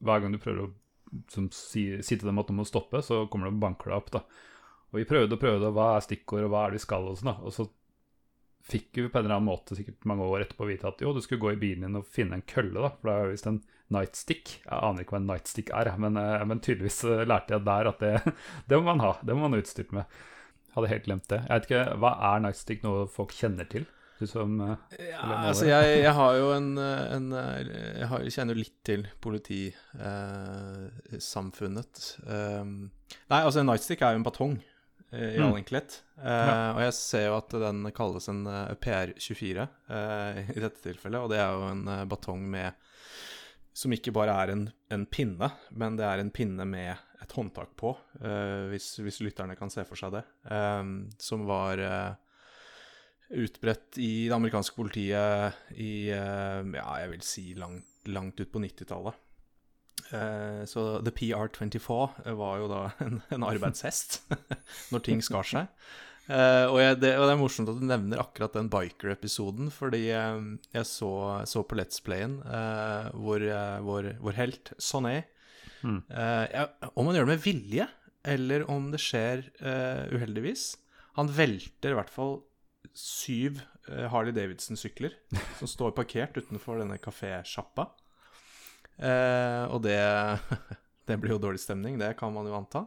hver 0.05 0.21
gang 0.21 0.36
du 0.36 0.41
prøver 0.41 0.65
å 0.65 0.73
som, 1.31 1.47
si, 1.53 1.88
si 2.03 2.17
til 2.17 2.27
dem 2.27 2.41
at 2.41 2.49
de 2.49 2.58
må 2.58 2.65
stoppe, 2.67 2.99
så 3.05 3.23
kommer 3.31 3.47
de 3.47 3.55
og 3.55 3.63
banker 3.63 3.91
deg 3.91 3.97
opp. 4.01 4.12
da. 4.17 4.25
Og 4.91 5.01
vi 5.01 5.10
prøvde 5.10 5.38
og 5.38 5.41
prøvde, 5.41 5.69
og 5.69 5.77
hva 5.77 5.89
er 5.95 6.05
stikkord, 6.05 6.47
og 6.47 6.53
hva 6.53 6.65
er 6.65 6.73
det 6.73 6.79
vi 6.79 6.86
skal, 6.86 7.10
og 7.10 7.19
sånn 7.19 7.31
da. 7.31 7.38
Og 7.45 7.55
så 7.55 7.67
fikk 8.65 8.97
jo 8.97 9.10
på 9.10 9.19
en 9.19 9.28
eller 9.28 9.38
annen 9.38 9.51
måte 9.51 9.78
sikkert 9.78 10.08
mange 10.10 10.25
år 10.25 10.45
etterpå 10.45 10.67
vite 10.69 10.89
at 10.89 11.01
jo, 11.04 11.13
du 11.13 11.21
skulle 11.23 11.43
gå 11.43 11.54
i 11.54 11.62
bilen 11.62 11.86
din 11.86 11.99
og 11.99 12.08
finne 12.10 12.39
en 12.39 12.49
kølle, 12.49 12.82
da. 12.82 12.89
For 12.97 13.10
det 13.10 13.15
er 13.15 13.28
jo 13.28 13.36
visst 13.36 13.51
en 13.51 13.62
nightstick. 13.93 14.45
Jeg 14.63 14.80
aner 14.80 15.04
ikke 15.04 15.15
hva 15.15 15.21
en 15.21 15.30
nightstick 15.30 15.69
er, 15.75 15.91
men, 16.01 16.13
eh, 16.17 16.45
men 16.49 16.63
tydeligvis 16.65 17.04
eh, 17.06 17.28
lærte 17.30 17.56
jeg 17.56 17.67
der 17.67 17.91
at 17.91 17.99
det, 18.01 18.15
det 18.69 18.80
må 18.80 18.84
man 18.89 19.06
ha. 19.06 19.12
Det 19.21 19.36
må 19.36 19.45
man 19.45 19.56
ha 19.56 19.62
utstyrt 19.62 19.91
med. 19.95 20.06
Hadde 20.75 20.91
helt 20.91 21.08
glemt 21.08 21.30
det. 21.32 21.39
Jeg 21.45 21.54
vet 21.54 21.67
ikke, 21.69 21.84
Hva 22.04 22.12
er 22.32 22.38
nightstick, 22.43 22.80
noe 22.84 22.99
folk 23.12 23.32
kjenner 23.36 23.65
til? 23.71 23.86
Du 24.15 24.25
som 24.32 24.49
eh, 24.63 24.78
Ja, 25.12 25.23
altså 25.51 25.65
jeg, 25.67 25.84
jeg 26.01 26.13
har 26.19 26.32
jo 26.39 26.47
en, 26.56 26.69
en 26.80 27.25
Jeg 27.36 28.08
har, 28.12 28.19
kjenner 28.32 28.54
jo 28.56 28.63
litt 28.63 28.80
til 28.88 29.01
politisamfunnet. 29.23 31.93
um, 32.25 32.91
nei, 33.30 33.41
altså 33.41 33.60
en 33.62 33.67
nightstick 33.69 34.01
er 34.01 34.12
jo 34.15 34.19
en 34.21 34.28
batong, 34.28 34.56
eh, 34.58 34.63
i 35.13 35.37
all 35.37 35.51
Mm. 35.53 35.59
enkelhet. 35.61 36.01
Eh, 36.17 36.47
Ja. 36.47 36.73
Og 36.73 36.81
jeg 36.81 36.93
ser 36.93 37.25
jo 37.27 37.37
at 37.37 37.49
den 37.49 37.91
kalles 37.91 38.27
en 38.29 38.45
uh, 38.47 38.73
PR24 38.75 39.67
eh, 39.89 40.39
i 40.55 40.59
dette 40.59 40.81
tilfellet, 40.81 41.21
og 41.21 41.29
det 41.29 41.39
er 41.39 41.51
jo 41.53 41.69
en 41.69 41.87
eh, 41.87 42.05
batong 42.05 42.41
med 42.49 42.73
som 43.75 43.91
ikke 43.91 44.13
bare 44.15 44.31
er 44.31 44.53
en, 44.53 44.71
en, 44.89 45.05
pinne, 45.05 45.51
men 45.71 45.97
det 45.97 46.05
er 46.07 46.19
en 46.19 46.31
pinne 46.31 46.63
med 46.65 46.95
et 47.21 47.31
håndtak 47.35 47.73
på, 47.75 47.91
uh, 48.23 48.69
hvis, 48.71 49.01
hvis, 49.03 49.19
lytterne 49.19 49.57
kan 49.59 49.69
se 49.69 49.83
for 49.83 49.99
seg 49.99 50.13
det. 50.15 50.23
Som 51.19 51.43
var 51.45 51.81
uh, 51.83 52.15
utbredt 53.35 53.97
i 53.99 54.29
det 54.29 54.35
amerikanske 54.35 54.77
politiet 54.77 55.59
i 55.75 56.07
uh, 56.07 56.63
ja, 56.71 56.87
jeg 57.01 57.11
vil 57.11 57.25
si 57.27 57.53
langt, 57.59 58.07
langt 58.07 58.39
ut 58.39 58.51
på 58.53 58.63
90-tallet. 58.63 59.24
Så 60.69 60.81
The 61.01 61.13
PR24 61.15 62.33
var 62.37 62.57
jo 62.61 62.67
da 62.71 62.81
en, 63.05 63.21
en 63.33 63.45
arbeidshest 63.47 64.21
når 64.93 65.05
ting 65.07 65.23
skar 65.25 65.47
seg. 65.49 65.71
Uh, 66.25 66.65
og, 66.71 66.79
jeg, 66.81 66.95
det, 67.03 67.11
og, 67.19 67.27
det, 67.27 67.33
er 67.35 67.37
morsomt 67.37 67.69
at 67.69 67.77
du 67.77 67.83
nevner 67.85 68.21
akkurat 68.23 68.55
den 68.57 68.69
biker-episoden, 68.73 69.69
fordi 69.73 70.07
jeg 70.09 70.87
så, 70.89 71.11
så, 71.45 71.61
på 71.61 71.77
Let's 71.77 72.01
Playen 72.01 72.39
hvor 73.13 73.45
vår, 73.85 74.15
vår, 74.25 74.37
helt 74.39 74.71
Sonné 74.81 75.19
mm. 75.85 75.99
Om 76.09 77.11
han 77.11 77.19
gjør 77.19 77.27
det 77.27 77.35
med 77.35 77.43
vilje, 77.45 77.87
eller 78.25 78.65
om 78.73 78.89
det 78.89 79.03
skjer 79.03 79.45
uheldigvis 79.61 80.71
Han 81.19 81.29
velter 81.29 81.93
i 81.93 81.99
hvert 81.99 82.09
fall 82.09 82.39
syv 82.97 83.61
Harley 83.85 84.33
Davidson-sykler 84.33 85.13
som 85.59 85.69
står 85.69 85.93
parkert 85.93 86.37
utenfor 86.39 86.81
denne 86.81 86.97
kafésjappa. 86.97 87.91
Og 88.95 89.81
det, 89.84 89.99
det 91.08 91.17
blir 91.21 91.36
jo 91.36 91.41
dårlig 91.41 91.62
stemning, 91.63 91.99
det 91.99 92.13
kan 92.19 92.34
man 92.34 92.47
jo 92.47 92.58
anta. 92.58 92.86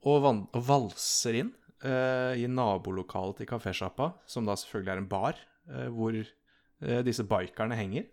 Og, 0.00 0.22
van, 0.24 0.46
og 0.56 0.62
valser 0.64 1.42
inn 1.42 1.50
eh, 1.84 2.40
i 2.40 2.46
nabolokalet 2.48 3.40
til 3.40 3.48
kafésjappa, 3.50 4.14
som 4.28 4.46
da 4.48 4.56
selvfølgelig 4.56 4.94
er 4.94 5.02
en 5.02 5.10
bar, 5.10 5.42
eh, 5.68 5.90
hvor 5.92 6.16
uh, 6.16 7.00
disse 7.04 7.26
bikerne 7.28 7.76
henger. 7.76 8.08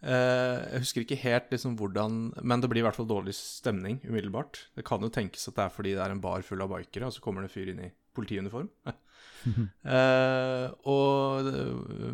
jeg 0.00 0.80
husker 0.80 1.04
ikke 1.04 1.18
helt 1.20 1.50
liksom 1.52 1.74
hvordan 1.76 2.32
Men 2.40 2.62
det 2.62 2.70
blir 2.72 2.80
i 2.80 2.84
hvert 2.86 2.96
fall 2.96 3.06
dårlig 3.06 3.34
stemning 3.36 3.98
umiddelbart. 4.00 4.70
Det 4.74 4.84
kan 4.88 5.02
jo 5.04 5.10
tenkes 5.12 5.44
at 5.48 5.58
det 5.58 5.64
er 5.66 5.74
fordi 5.74 5.92
det 5.92 6.00
er 6.00 6.14
en 6.14 6.22
bar 6.24 6.40
full 6.40 6.62
av 6.64 6.72
bikere, 6.72 7.06
og 7.06 7.12
så 7.12 7.20
kommer 7.20 7.44
det 7.44 7.50
en 7.50 7.52
fyr 7.52 7.68
inn 7.68 7.82
i 7.84 7.90
politiuniform. 8.16 8.70
og 10.94 11.50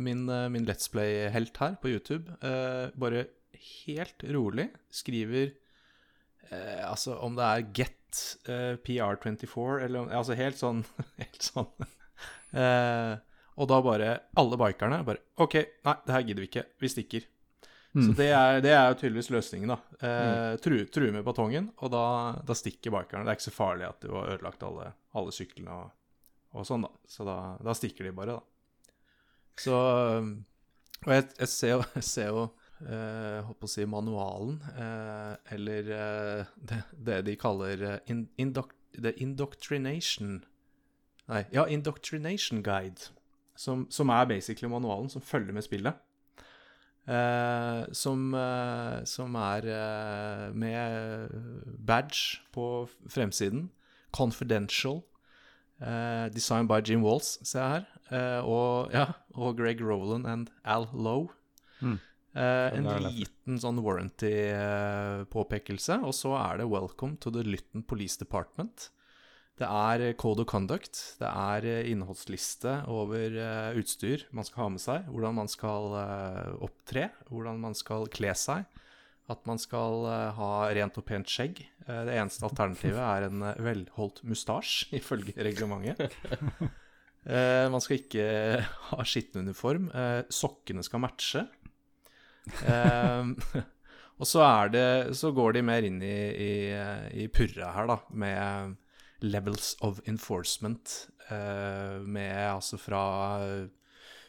min, 0.03 0.27
min 0.27 0.67
Let's 0.67 0.91
Play-helt 0.91 1.63
her 1.63 1.79
på 1.79 1.95
YouTube 1.95 2.27
bare 2.99 3.29
helt 3.61 4.27
rolig 4.37 4.69
skriver 4.95 5.55
Altså 6.87 7.17
om 7.27 7.35
det 7.35 7.43
er 7.43 7.63
Get 7.75 8.07
eh, 8.49 8.75
PR24, 8.87 9.85
eller 9.85 10.13
altså 10.15 10.37
helt 10.39 10.59
sånn, 10.61 10.83
helt 11.21 11.49
sånn. 11.49 11.89
eh, 12.57 13.15
og 13.57 13.71
da 13.71 13.81
bare 13.85 14.11
Alle 14.41 14.59
bikerne 14.61 15.01
bare 15.07 15.25
OK, 15.43 15.57
nei, 15.87 15.97
det 16.07 16.15
her 16.15 16.27
gidder 16.29 16.45
vi 16.45 16.51
ikke. 16.51 16.67
Vi 16.83 16.93
stikker. 16.93 17.27
Mm. 17.97 18.03
Så 18.05 18.15
det 18.19 18.29
er, 18.29 18.59
det 18.61 18.73
er, 18.75 18.91
jo 18.91 18.99
tydeligvis 19.01 19.31
løsningen, 19.33 19.71
da. 19.73 19.77
Eh, 19.97 20.17
mm. 20.29 20.59
true, 20.65 20.89
true, 20.93 21.13
med 21.15 21.25
batongen, 21.25 21.71
og 21.81 21.93
da, 21.95 22.03
da, 22.45 22.57
stikker 22.57 22.93
bikerne. 22.93 23.25
Det 23.25 23.33
er 23.33 23.39
ikke 23.39 23.49
så 23.49 23.55
farlig 23.57 23.87
at 23.89 24.03
du 24.05 24.11
har 24.13 24.35
ødelagt 24.35 24.67
alle, 24.67 24.91
alle 25.17 25.33
syklene 25.33 25.73
og, 25.73 25.95
og, 26.53 26.67
sånn, 26.69 26.85
da. 26.85 26.93
Så 27.09 27.25
da, 27.29 27.39
da, 27.65 27.77
stikker 27.77 28.09
de 28.09 28.13
bare, 28.17 28.37
da. 28.37 28.85
Så 29.57 29.77
Og 29.77 31.13
jeg, 31.15 31.25
jeg 31.39 31.49
ser 31.49 31.73
jo, 31.73 32.45
uh, 32.85 33.45
holdt 33.47 33.61
på 33.61 33.69
å 33.69 33.71
si 33.71 33.87
manualen, 33.89 34.59
eh, 34.77 35.55
eller 35.57 35.91
eh, 35.97 36.51
det, 36.57 36.81
det, 36.93 37.21
de 37.29 37.37
kaller 37.41 37.87
in, 38.11 38.27
indoc 38.37 38.75
The 38.97 39.13
Indoctrination 39.21 40.43
Nei, 41.27 41.43
ja, 41.53 41.65
Indoctrination 41.67 42.63
Guide, 42.63 43.11
som, 43.59 43.87
som, 43.91 44.13
er 44.15 44.29
basically 44.31 44.71
manualen 44.71 45.09
som 45.11 45.25
følger 45.25 45.53
med 45.53 45.65
spillet. 45.67 45.97
som, 47.93 48.23
som 49.05 49.35
er 49.35 49.67
med 50.55 51.35
badge 51.83 52.39
på 52.55 52.87
fremsiden. 53.11 53.71
Confidential. 54.13 55.03
designed 56.31 56.69
by 56.69 56.79
Jim 56.79 57.03
Walls, 57.03 57.41
ser 57.43 57.61
jeg 57.61 57.71
her. 58.13 58.41
og, 58.43 58.93
ja, 58.93 59.07
og 59.35 59.57
Greg 59.57 59.83
Rowland 59.83 60.27
and 60.27 60.47
Al 60.65 60.87
Lowe. 60.93 61.35
Mm. 61.81 61.99
Uh, 62.37 62.69
en 62.77 62.85
liten 63.01 63.57
sånn 63.57 63.81
warranty-påpekelse, 63.81 66.05
og 66.05 66.13
så 66.13 66.37
er 66.37 66.61
det 66.61 66.69
'Welcome 66.69 67.17
to 67.17 67.33
the 67.33 67.41
Lytton 67.41 67.81
Police 67.83 68.21
Department'. 68.21 68.93
Det 69.57 69.65
er 69.65 70.13
code 70.21 70.45
of 70.45 70.47
conduct, 70.47 71.17
det 71.17 71.33
er 71.33 71.65
eh, 71.65 71.89
innholdsliste 71.89 72.85
over 72.93 73.33
utstyr 73.73 74.29
man 74.31 74.45
skal 74.45 74.63
ha 74.63 74.69
med 74.69 74.81
seg, 74.85 75.09
hvordan 75.09 75.35
man 75.39 75.49
skal 75.49 75.97
opptre, 76.61 77.09
hvordan 77.31 77.57
man 77.63 77.73
skal 77.73 78.05
kle 78.13 78.35
seg, 78.37 78.67
at 79.33 79.47
man 79.49 79.57
skal 79.57 80.05
ha 80.37 80.69
rent 80.77 81.01
og 81.01 81.09
pent 81.09 81.25
skjegg. 81.25 81.65
det 81.89 82.21
eneste 82.21 82.45
alternativet 82.45 83.01
er 83.01 83.25
en 83.31 83.41
velholdt 83.65 84.21
mustasje, 84.29 84.93
ifølge 85.01 85.33
reglementet. 85.41 86.13
man 87.73 87.81
skal 87.81 87.97
ikke 87.97 88.61
ha 88.61 89.01
skitten 89.09 89.49
uniform. 89.49 89.89
sokkene 90.29 90.85
skal 90.85 91.01
matche 91.01 91.49
og 94.21 94.29
så, 94.29 94.43
det, 94.73 95.17
så, 95.19 95.33
går 95.35 95.57
de 95.57 95.65
mer 95.67 95.87
inn 95.87 96.01
i, 96.05 96.19
i, 96.47 96.53
i 97.25 97.29
purra 97.33 97.73
her, 97.75 97.91
da, 97.91 97.99
med 98.11 98.77
levels 99.25 99.75
of 99.81 100.01
enforcement. 100.07 101.09
Uh, 101.27 101.99
med 102.07 102.31
altså 102.39 102.79
fra 102.79 103.03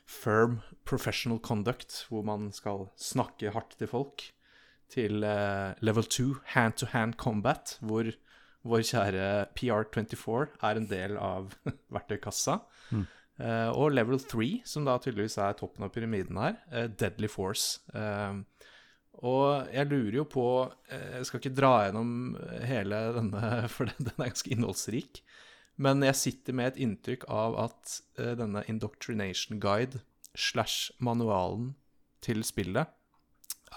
firm 0.08 0.62
professional 0.86 1.40
conduct, 1.40 2.06
hvor 2.10 2.24
man 2.26 2.50
skal 2.56 2.88
snakke 2.98 3.52
hardt 3.54 3.76
til 3.78 3.92
folk, 3.92 4.24
til 4.90 5.24
uh, 5.24 5.76
level 5.84 6.04
2, 6.04 6.24
hand 6.56 6.74
to 6.80 6.88
hand 6.90 7.14
combat, 7.14 7.78
hvor 7.82 8.10
vår 8.68 8.84
kjære 8.88 9.28
PR24 9.58 10.48
er 10.64 10.80
en 10.80 10.90
del 10.90 11.18
av 11.22 11.54
verktøykassa. 11.96 12.60
Mm. 12.92 13.06
Uh, 13.38 13.70
og 13.78 13.94
level 13.94 14.18
3, 14.18 14.64
som 14.66 14.86
da 14.88 14.96
tydeligvis 14.98 15.38
er 15.38 15.58
toppen 15.60 15.86
av 15.86 15.92
pyramiden 15.94 16.40
her, 16.42 16.56
uh, 16.74 16.88
Deadly 16.90 17.30
Force. 17.30 17.84
Uh, 17.94 18.42
og 19.18 19.70
jeg 19.74 19.90
lurer 19.90 20.16
jo 20.20 20.24
på 20.30 20.46
Jeg 20.92 21.26
skal 21.26 21.40
ikke 21.42 21.58
dra 21.58 21.72
gjennom 21.88 22.36
hele 22.70 23.00
denne, 23.16 23.42
for 23.74 23.90
den, 23.90 24.10
er 24.14 24.30
ganske 24.30 24.52
innholdsrik. 24.54 25.22
Men 25.82 26.02
jeg 26.06 26.18
sitter 26.18 26.58
med 26.58 26.72
et 26.72 26.80
inntrykk 26.86 27.26
av 27.30 27.58
at 27.68 27.96
denne 28.18 28.64
Indoctrination 28.70 29.60
Guide 29.62 30.02
slash 30.38 30.94
manualen 31.02 31.76
til 32.26 32.42
spillet 32.46 32.90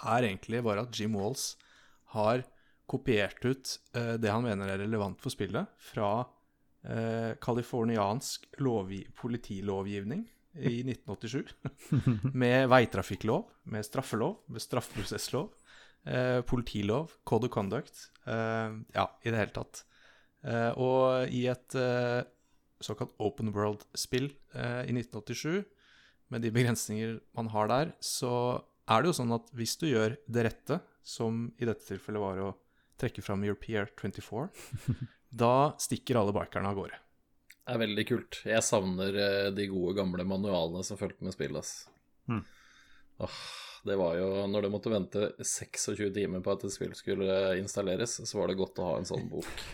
er 0.01 0.29
egentlig 0.29 0.63
bare 0.65 0.87
at 0.87 0.97
Jim 0.97 1.17
Walls 1.17 1.55
har 2.17 2.45
kopiert 2.89 3.45
ut 3.45 3.75
det 3.93 4.33
han 4.33 4.45
mener 4.45 4.73
er 4.73 4.81
relevant 4.81 5.21
for 5.21 5.33
spillet, 5.33 5.69
fra 5.77 6.25
californiansk 7.41 8.47
eh, 8.57 9.09
politilovgivning 9.21 10.25
i 10.57 10.81
1987. 10.91 11.55
med 12.43 12.69
veitrafikklov, 12.73 13.51
med 13.65 13.85
straffelov, 13.87 14.41
med 14.49 14.65
straffeprosesslov, 14.65 15.51
eh, 16.07 16.41
politilov, 16.43 17.13
code 17.25 17.51
of 17.51 17.55
conduct. 17.55 18.11
Eh, 18.27 18.81
ja, 18.97 19.07
i 19.23 19.31
det 19.31 19.43
hele 19.43 19.57
tatt. 19.57 19.85
Eh, 20.45 20.73
og 20.81 21.29
i 21.29 21.45
et 21.53 21.77
eh, 21.77 22.23
såkalt 22.81 23.13
open 23.21 23.53
world-spill 23.53 24.31
eh, 24.55 24.89
i 24.89 24.97
1987, 24.97 25.65
med 26.31 26.45
de 26.47 26.53
begrensninger 26.55 27.19
man 27.37 27.51
har 27.53 27.69
der, 27.69 27.93
så 28.01 28.63
er 28.91 29.03
det 29.03 29.11
jo 29.11 29.19
sånn 29.21 29.35
at 29.35 29.51
hvis 29.57 29.77
du 29.81 29.89
gjør 29.91 30.17
det 30.31 30.47
rette, 30.47 30.81
som 31.03 31.49
i 31.59 31.67
dette 31.67 31.85
tilfellet 31.87 32.23
var 32.23 32.41
å 32.45 32.51
trekke 33.01 33.23
fram 33.25 33.45
Europeer 33.47 33.89
24 33.99 34.49
Da 35.31 35.73
stikker 35.79 36.19
alle 36.19 36.35
bikerne 36.35 36.71
av 36.71 36.79
gårde. 36.79 36.99
Det 37.61 37.77
er 37.77 37.83
veldig 37.85 38.05
kult. 38.09 38.41
Jeg 38.51 38.67
savner 38.67 39.15
eh, 39.15 39.49
de 39.55 39.69
gode, 39.71 39.95
gamle 40.01 40.27
manualene 40.27 40.83
som 40.87 40.99
fulgte 40.99 41.23
med 41.27 41.37
spillet. 41.37 41.71
Mm. 42.27 42.43
Åh, 43.23 43.43
det 43.85 43.97
var 43.97 44.17
jo 44.19 44.27
Når 44.47 44.65
du 44.65 44.69
måtte 44.73 44.93
vente 44.93 45.31
26 45.39 46.11
timer 46.15 46.43
på 46.45 46.53
at 46.55 46.65
et 46.67 46.75
spill 46.75 46.93
skulle 46.99 47.37
installeres, 47.61 48.19
så 48.27 48.41
var 48.41 48.51
det 48.51 48.59
godt 48.59 48.81
å 48.83 48.91
ha 48.91 48.99
en 48.99 49.09
sånn 49.09 49.29
bok. 49.31 49.65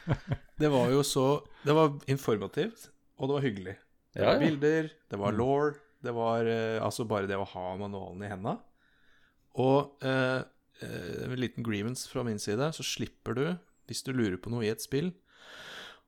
det 0.62 0.70
var 0.72 0.92
jo 0.92 1.04
så 1.06 1.26
Det 1.64 1.76
var 1.76 1.94
informativt, 2.10 2.88
og 3.18 3.30
det 3.30 3.38
var 3.38 3.46
hyggelig. 3.46 3.76
Det 4.14 4.22
ja, 4.22 4.32
var 4.32 4.42
bilder, 4.42 4.90
det 5.10 5.18
var 5.20 5.34
hmm. 5.34 5.40
law, 5.40 5.76
det 6.04 6.14
var 6.14 6.50
eh, 6.50 6.78
altså 6.82 7.06
bare 7.08 7.30
det 7.30 7.38
å 7.38 7.46
ha 7.54 7.68
manualen 7.80 8.22
i 8.22 8.30
henda. 8.30 8.58
Og 9.62 10.04
eh, 10.06 10.40
eh, 10.82 11.22
en 11.24 11.38
liten 11.38 11.66
grievance 11.66 12.10
fra 12.10 12.22
min 12.26 12.38
side, 12.42 12.72
så 12.76 12.86
slipper 12.86 13.38
du 13.38 13.46
hvis 13.88 14.02
du 14.06 14.12
lurer 14.12 14.38
på 14.40 14.52
noe 14.52 14.64
i 14.66 14.72
et 14.72 14.82
spill, 14.82 15.12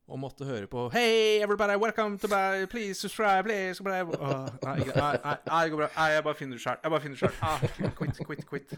og 0.07 0.21
måtte 0.23 0.47
høre 0.47 0.69
på 0.71 0.85
Hey, 0.95 1.41
everybody, 1.43 1.75
welcome 1.83 2.19
to 2.19 2.29
buy, 2.31 2.65
please 2.71 2.95
subscribe, 3.01 3.43
please 3.49 3.77
subscribe. 3.79 4.15
Uh, 4.15 4.47
nei, 4.63 4.77
nei, 4.95 5.13
nei, 5.25 5.63
det 5.65 5.73
går 5.73 5.81
bra. 5.83 5.89
Nei, 5.97 6.09
jeg 6.15 6.27
bare 6.29 6.39
finner 6.39 6.59
det 6.59 6.63
sjøl. 6.63 6.79
Jeg 6.83 6.95
bare 6.95 7.03
finner 7.03 7.17
det 7.17 7.23
sjøl. 7.25 7.39
Ah, 7.43 7.65
quit, 7.99 8.21
quit, 8.29 8.45
quit. 8.47 8.75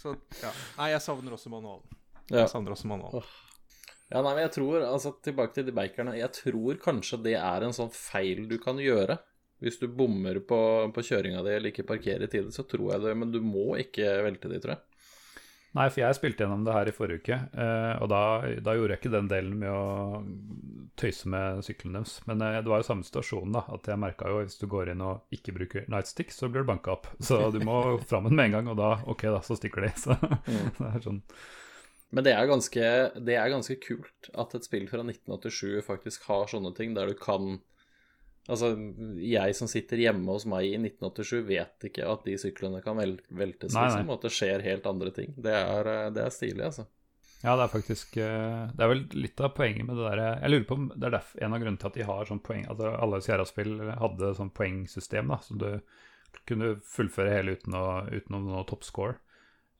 Så, 0.00 0.14
ja. 0.40 0.52
Nei, 0.78 0.92
jeg 0.94 1.04
savner 1.04 1.36
også 1.36 1.52
manualen. 1.52 1.98
Jeg 2.32 2.48
savner 2.48 2.72
også 2.72 2.88
manualen. 2.88 3.26
Ja, 4.12 4.20
nei, 4.20 4.32
men 4.32 4.42
jeg 4.44 4.52
tror, 4.56 4.82
altså 4.84 5.14
Tilbake 5.24 5.56
til 5.56 5.68
de 5.68 5.74
bakerne. 5.76 6.16
Jeg 6.18 6.32
tror 6.36 6.80
kanskje 6.80 7.20
det 7.24 7.36
er 7.40 7.64
en 7.64 7.76
sånn 7.76 7.92
feil 7.92 8.44
du 8.48 8.58
kan 8.60 8.80
gjøre 8.80 9.16
Hvis 9.62 9.78
du 9.80 9.86
bommer 9.88 10.40
på, 10.44 10.58
på 10.92 11.04
kjøringa 11.06 11.40
di 11.46 11.54
eller 11.54 11.72
ikke 11.72 11.86
parkerer 11.88 12.26
i 12.26 12.32
tide, 12.32 12.52
så 12.52 12.64
tror 12.68 12.94
jeg 12.94 13.04
det, 13.04 13.12
men 13.16 13.32
du 13.32 13.40
må 13.44 13.76
ikke 13.80 14.08
velte 14.26 14.50
de, 14.52 14.60
tror 14.60 14.74
jeg. 14.74 14.91
Nei, 15.72 15.86
for 15.88 16.02
jeg 16.02 16.16
spilte 16.18 16.44
gjennom 16.44 16.66
det 16.66 16.74
her 16.76 16.88
i 16.90 16.92
forrige 16.92 17.22
uke, 17.22 17.36
eh, 17.64 17.94
og 18.04 18.10
da, 18.12 18.20
da, 18.60 18.74
gjorde 18.76 18.92
jeg 18.92 19.00
ikke 19.00 19.12
den 19.14 19.30
delen 19.30 19.54
med 19.62 19.72
å 19.72 20.20
tøyse 21.00 21.30
med 21.32 21.62
sykkelen 21.64 21.96
deres. 21.96 22.18
Men 22.28 22.44
eh, 22.44 22.58
det 22.60 22.68
var 22.68 22.82
jo 22.82 22.88
samme 22.90 23.06
situasjon, 23.08 23.56
da. 23.56 23.64
At 23.72 23.88
jeg 23.88 24.00
merka 24.02 24.28
jo 24.28 24.42
hvis 24.42 24.60
du 24.60 24.66
går 24.68 24.92
inn 24.92 25.04
og 25.06 25.32
ikke 25.32 25.54
bruker 25.56 25.88
nightstick, 25.92 26.34
så 26.34 26.50
blir 26.52 26.66
du 26.66 26.68
banka 26.68 26.92
opp. 26.98 27.08
Så 27.28 27.40
du 27.54 27.62
må 27.64 27.80
fram 28.04 28.28
med 28.28 28.44
en 28.44 28.58
gang, 28.58 28.68
og 28.68 28.76
da 28.80 28.92
ok, 29.08 29.26
da, 29.32 29.40
så 29.46 29.56
stikker 29.56 29.88
de. 29.88 29.92
Så 30.04 30.18
mm. 30.20 30.70
det 30.76 30.90
er 30.90 31.04
sånn. 31.08 31.22
Men 32.12 32.26
det 32.26 32.36
er, 32.36 32.44
ganske, 32.44 32.88
det 33.24 33.36
er 33.40 33.48
ganske 33.48 33.78
kult 33.80 34.28
at 34.36 34.52
et 34.52 34.66
spill 34.68 34.84
fra 34.90 35.00
1987 35.00 35.80
faktisk 35.86 36.28
har 36.28 36.50
sånne 36.52 36.74
ting, 36.76 36.92
der 36.98 37.08
du 37.08 37.16
kan 37.16 37.62
Altså, 38.50 38.72
jeg 39.22 39.54
som 39.54 39.68
sitter 39.70 40.00
hjemme 40.02 40.34
hos 40.34 40.48
meg 40.50 40.66
i 40.66 40.74
1987, 40.74 41.44
vet 41.46 41.86
ikke 41.86 42.08
at 42.10 42.24
de 42.26 42.34
syklene 42.42 42.80
kan 42.82 42.98
veltes, 42.98 43.70
nei, 43.70 43.84
liksom, 43.86 44.08
og 44.08 44.16
at 44.16 44.26
det 44.26 44.32
skjer 44.34 44.64
helt 44.66 44.88
andre 44.90 45.12
ting. 45.14 45.36
Det 45.38 45.54
er, 45.54 45.90
eh, 45.92 46.10
det 46.14 46.24
er 46.24 46.34
stilig, 46.34 46.64
altså. 46.72 46.88
Ja, 47.42 47.56
det 47.58 47.64
er 47.64 47.72
faktisk 47.72 48.16
eh, 48.22 48.68
Det 48.70 48.84
er 48.84 48.90
vel 48.92 49.00
litt 49.18 49.40
av 49.42 49.50
poenget 49.56 49.82
med 49.82 49.96
det 49.98 50.04
derre 50.06 50.26
Jeg 50.36 50.52
lurer 50.52 50.66
på 50.68 50.76
om 50.78 50.84
det 50.92 51.08
er 51.08 51.14
derfor, 51.16 51.40
en 51.42 51.56
av 51.56 51.58
grunnene 51.58 51.80
til 51.82 51.88
at 51.88 51.96
de 51.96 52.04
har 52.06 52.28
sånn 52.28 52.42
poeng 52.46 52.68
Altså 52.70 52.92
alle 52.94 53.18
Sierra-spill 53.24 53.72
hadde 53.98 54.28
sånn 54.38 54.52
poengsystem, 54.54 55.32
da, 55.32 55.40
som 55.42 55.58
du 55.58 55.66
kunne 56.46 56.76
fullføre 56.86 57.34
hele 57.34 57.56
uten 57.58 57.74
å, 57.76 57.84
uten 58.08 58.38
noe 58.46 58.62
toppscore. 58.70 59.18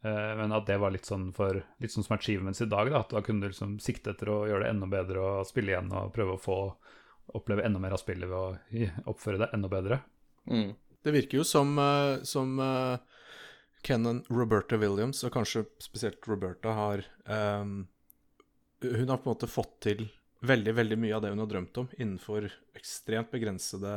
Eh, 0.02 0.32
men 0.38 0.54
at 0.54 0.66
det 0.66 0.80
var 0.82 0.90
litt 0.94 1.06
sånn 1.06 1.30
for 1.36 1.62
Litt 1.82 1.94
sånn 1.94 2.06
som 2.06 2.16
achievements 2.16 2.62
i 2.64 2.68
dag, 2.70 2.90
da. 2.90 3.04
At 3.04 3.14
da 3.14 3.22
kunne 3.24 3.46
du 3.46 3.52
liksom 3.52 3.78
sikte 3.82 4.12
etter 4.14 4.30
å 4.32 4.42
gjøre 4.50 4.66
det 4.66 4.72
enda 4.74 4.90
bedre 4.90 5.22
og 5.22 5.46
spille 5.48 5.74
igjen 5.74 5.92
og 5.94 6.12
prøve 6.14 6.36
å 6.36 6.42
få 6.42 6.58
oppleve 7.26 7.64
enda 7.66 7.80
mer 7.82 7.94
av 7.96 8.02
spillet 8.02 8.28
ved 8.28 8.36
å 8.36 9.12
oppføre 9.12 9.40
det 9.42 9.50
enda 9.56 9.70
bedre. 9.72 10.00
Mm. 10.50 10.72
Det 11.02 11.14
virker 11.14 11.40
jo 11.40 11.44
som, 11.46 11.74
uh, 11.78 12.22
som 12.26 12.58
uh, 12.60 12.98
Kennan 13.86 14.22
Roberta 14.30 14.78
Williams, 14.78 15.22
og 15.26 15.34
kanskje 15.34 15.64
spesielt 15.82 16.22
Roberta, 16.30 16.74
har 16.76 17.04
um, 17.26 17.88
Hun 18.82 19.08
har 19.08 19.18
på 19.18 19.26
en 19.26 19.34
måte 19.34 19.50
fått 19.50 19.80
til 19.86 20.06
veldig 20.42 20.74
veldig 20.74 20.98
mye 20.98 21.14
av 21.14 21.22
det 21.22 21.30
hun 21.30 21.42
har 21.42 21.50
drømt 21.50 21.78
om 21.78 21.88
innenfor 21.98 22.48
ekstremt 22.74 23.30
begrensede 23.30 23.92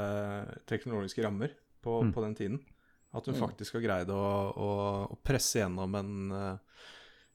teknologiske 0.69 1.23
rammer 1.25 1.55
på, 1.81 2.03
mm. 2.05 2.11
på 2.13 2.21
den 2.21 2.35
tiden. 2.37 2.59
At 3.15 3.25
hun 3.25 3.37
mm. 3.37 3.41
faktisk 3.41 3.77
har 3.77 3.85
greid 3.85 4.11
å, 4.13 4.21
å, 4.53 4.69
å 5.09 5.17
presse 5.25 5.61
gjennom 5.61 5.97
en 5.97 6.13
uh, 6.33 6.85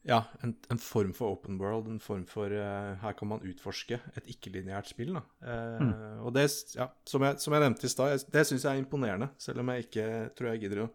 ja, 0.07 0.23
en, 0.41 0.55
en, 0.73 0.79
form 0.81 1.11
for 1.13 1.35
open 1.35 1.59
world, 1.61 1.87
en 1.87 1.99
form 2.01 2.23
for 2.29 2.49
uh, 2.49 2.97
Her 3.03 3.13
kan 3.17 3.29
man 3.29 3.43
utforske 3.45 3.99
et 4.17 4.31
ikke-lineært 4.33 4.89
spill. 4.89 5.13
da. 5.17 5.21
Uh, 5.45 5.83
mm. 5.83 5.93
Og 6.25 6.33
det, 6.33 6.47
ja, 6.73 6.87
som 7.05 7.25
jeg, 7.27 7.37
som 7.43 7.53
jeg 7.53 7.65
nevnte 7.65 7.85
i 7.85 7.93
stad, 7.93 8.25
det 8.33 8.45
syns 8.49 8.65
jeg 8.65 8.73
er 8.73 8.81
imponerende. 8.81 9.29
Selv 9.41 9.61
om 9.61 9.69
jeg 9.73 9.85
ikke 9.85 10.07
tror 10.37 10.51
jeg 10.51 10.63
gidder 10.65 10.85
å 10.87 10.89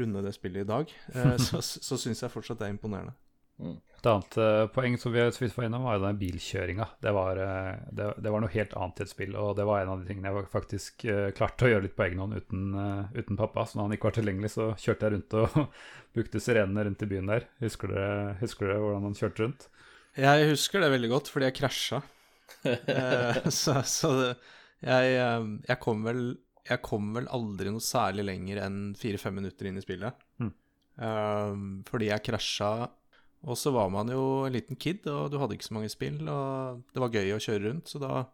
runde 0.00 0.24
det 0.24 0.34
spillet 0.38 0.64
i 0.64 0.70
dag, 0.72 0.96
uh, 1.16 1.36
så, 1.48 1.60
så 1.60 2.00
syns 2.00 2.24
jeg 2.24 2.32
fortsatt 2.32 2.62
det 2.62 2.70
er 2.70 2.76
imponerende. 2.78 3.16
Mm. 3.62 3.76
Et 3.96 4.06
annet 4.10 4.36
uh, 4.38 4.66
poeng 4.70 4.96
som 5.00 5.12
vi 5.14 5.22
så 5.32 5.42
vidt 5.42 5.54
var 5.56 5.66
innom, 5.66 5.86
var 5.86 6.00
den 6.02 6.18
bilkjøringa. 6.20 6.86
Det, 7.02 7.12
uh, 7.12 7.78
det, 7.90 8.08
det, 8.22 8.32
var 8.32 8.42
noe 8.42 8.52
helt 8.52 8.74
annet 8.76 9.00
i 9.00 9.04
et 9.06 9.12
spill, 9.12 9.36
og 9.40 9.54
det 9.58 9.64
var 9.68 9.82
en 9.82 9.92
av 9.94 10.02
de 10.02 10.08
tingene 10.10 10.32
jeg 10.32 10.50
faktisk 10.52 11.06
uh, 11.08 11.30
klarte 11.36 11.66
å 11.66 11.70
gjøre 11.72 11.86
litt 11.86 11.96
på 11.96 12.04
egen 12.06 12.20
hånd 12.22 12.36
uten, 12.36 12.66
uten, 13.16 13.38
pappa. 13.40 13.64
Så 13.66 13.78
når 13.78 13.88
han 13.88 13.96
ikke 13.96 14.10
var 14.10 14.18
tilgjengelig, 14.18 14.52
så 14.54 14.68
kjørte 14.78 15.08
jeg 15.08 15.16
rundt 15.16 15.38
og 15.40 15.56
brukte 16.16 16.42
sirenene 16.44 16.84
rundt 16.88 17.06
i 17.06 17.08
byen 17.10 17.32
der. 17.32 17.48
Husker 17.64 17.94
dere, 17.94 18.36
husker 18.42 18.70
dere 18.70 18.84
hvordan 18.84 19.08
han 19.08 19.18
kjørte 19.18 19.46
rundt? 19.46 19.66
Jeg 20.16 20.50
husker 20.52 20.84
det 20.84 20.92
veldig 20.92 21.10
godt, 21.12 21.32
fordi 21.32 21.48
jeg 21.48 21.56
krasja. 21.58 22.02
så, 23.58 23.80
så 23.84 24.12
det, 24.20 24.28
jeg, 24.86 25.16
jeg, 25.66 25.78
kom 25.82 26.04
vel, 26.06 26.22
jeg 26.68 26.84
kom 26.84 27.10
vel 27.16 27.26
aldri 27.34 27.72
noe 27.72 27.84
særlig 27.84 28.28
lenger 28.28 28.62
enn 28.68 28.78
fire-fem 28.98 29.34
minutter 29.40 29.68
inn 29.68 29.80
i 29.80 29.84
spillet. 29.84 30.22
Mm. 30.40 31.82
fordi 31.84 32.06
jeg 32.08 32.24
krasja 32.24 32.70
og 33.46 33.58
så 33.58 33.70
var 33.74 33.92
man 33.94 34.10
jo 34.10 34.22
en 34.46 34.54
liten 34.54 34.78
kid, 34.80 35.06
og 35.10 35.30
du 35.30 35.38
hadde 35.38 35.54
ikke 35.54 35.68
så 35.68 35.76
mange 35.76 35.90
spill, 35.92 36.18
og 36.26 36.82
det 36.90 37.02
var 37.02 37.14
gøy 37.14 37.36
å 37.36 37.42
kjøre 37.42 37.62
rundt, 37.68 37.92
så 37.92 38.02
da 38.02 38.24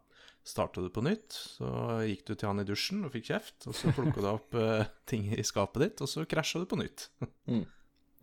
starta 0.43 0.81
du 0.83 0.89
på 0.93 1.03
nytt. 1.05 1.35
Så 1.55 1.69
gikk 2.07 2.25
du 2.27 2.33
til 2.33 2.49
han 2.49 2.63
i 2.63 2.67
dusjen 2.67 3.05
og 3.05 3.13
fikk 3.13 3.29
kjeft, 3.29 3.67
og 3.69 3.77
så 3.77 3.93
plukka 3.95 4.23
du 4.23 4.29
opp 4.33 4.57
uh, 4.57 4.83
ting 5.09 5.29
i 5.31 5.45
skapet 5.45 5.85
ditt, 5.85 6.03
og 6.03 6.11
så 6.11 6.25
krasja 6.29 6.63
du 6.63 6.67
på 6.69 6.79
nytt. 6.81 7.07
mm. 7.51 7.63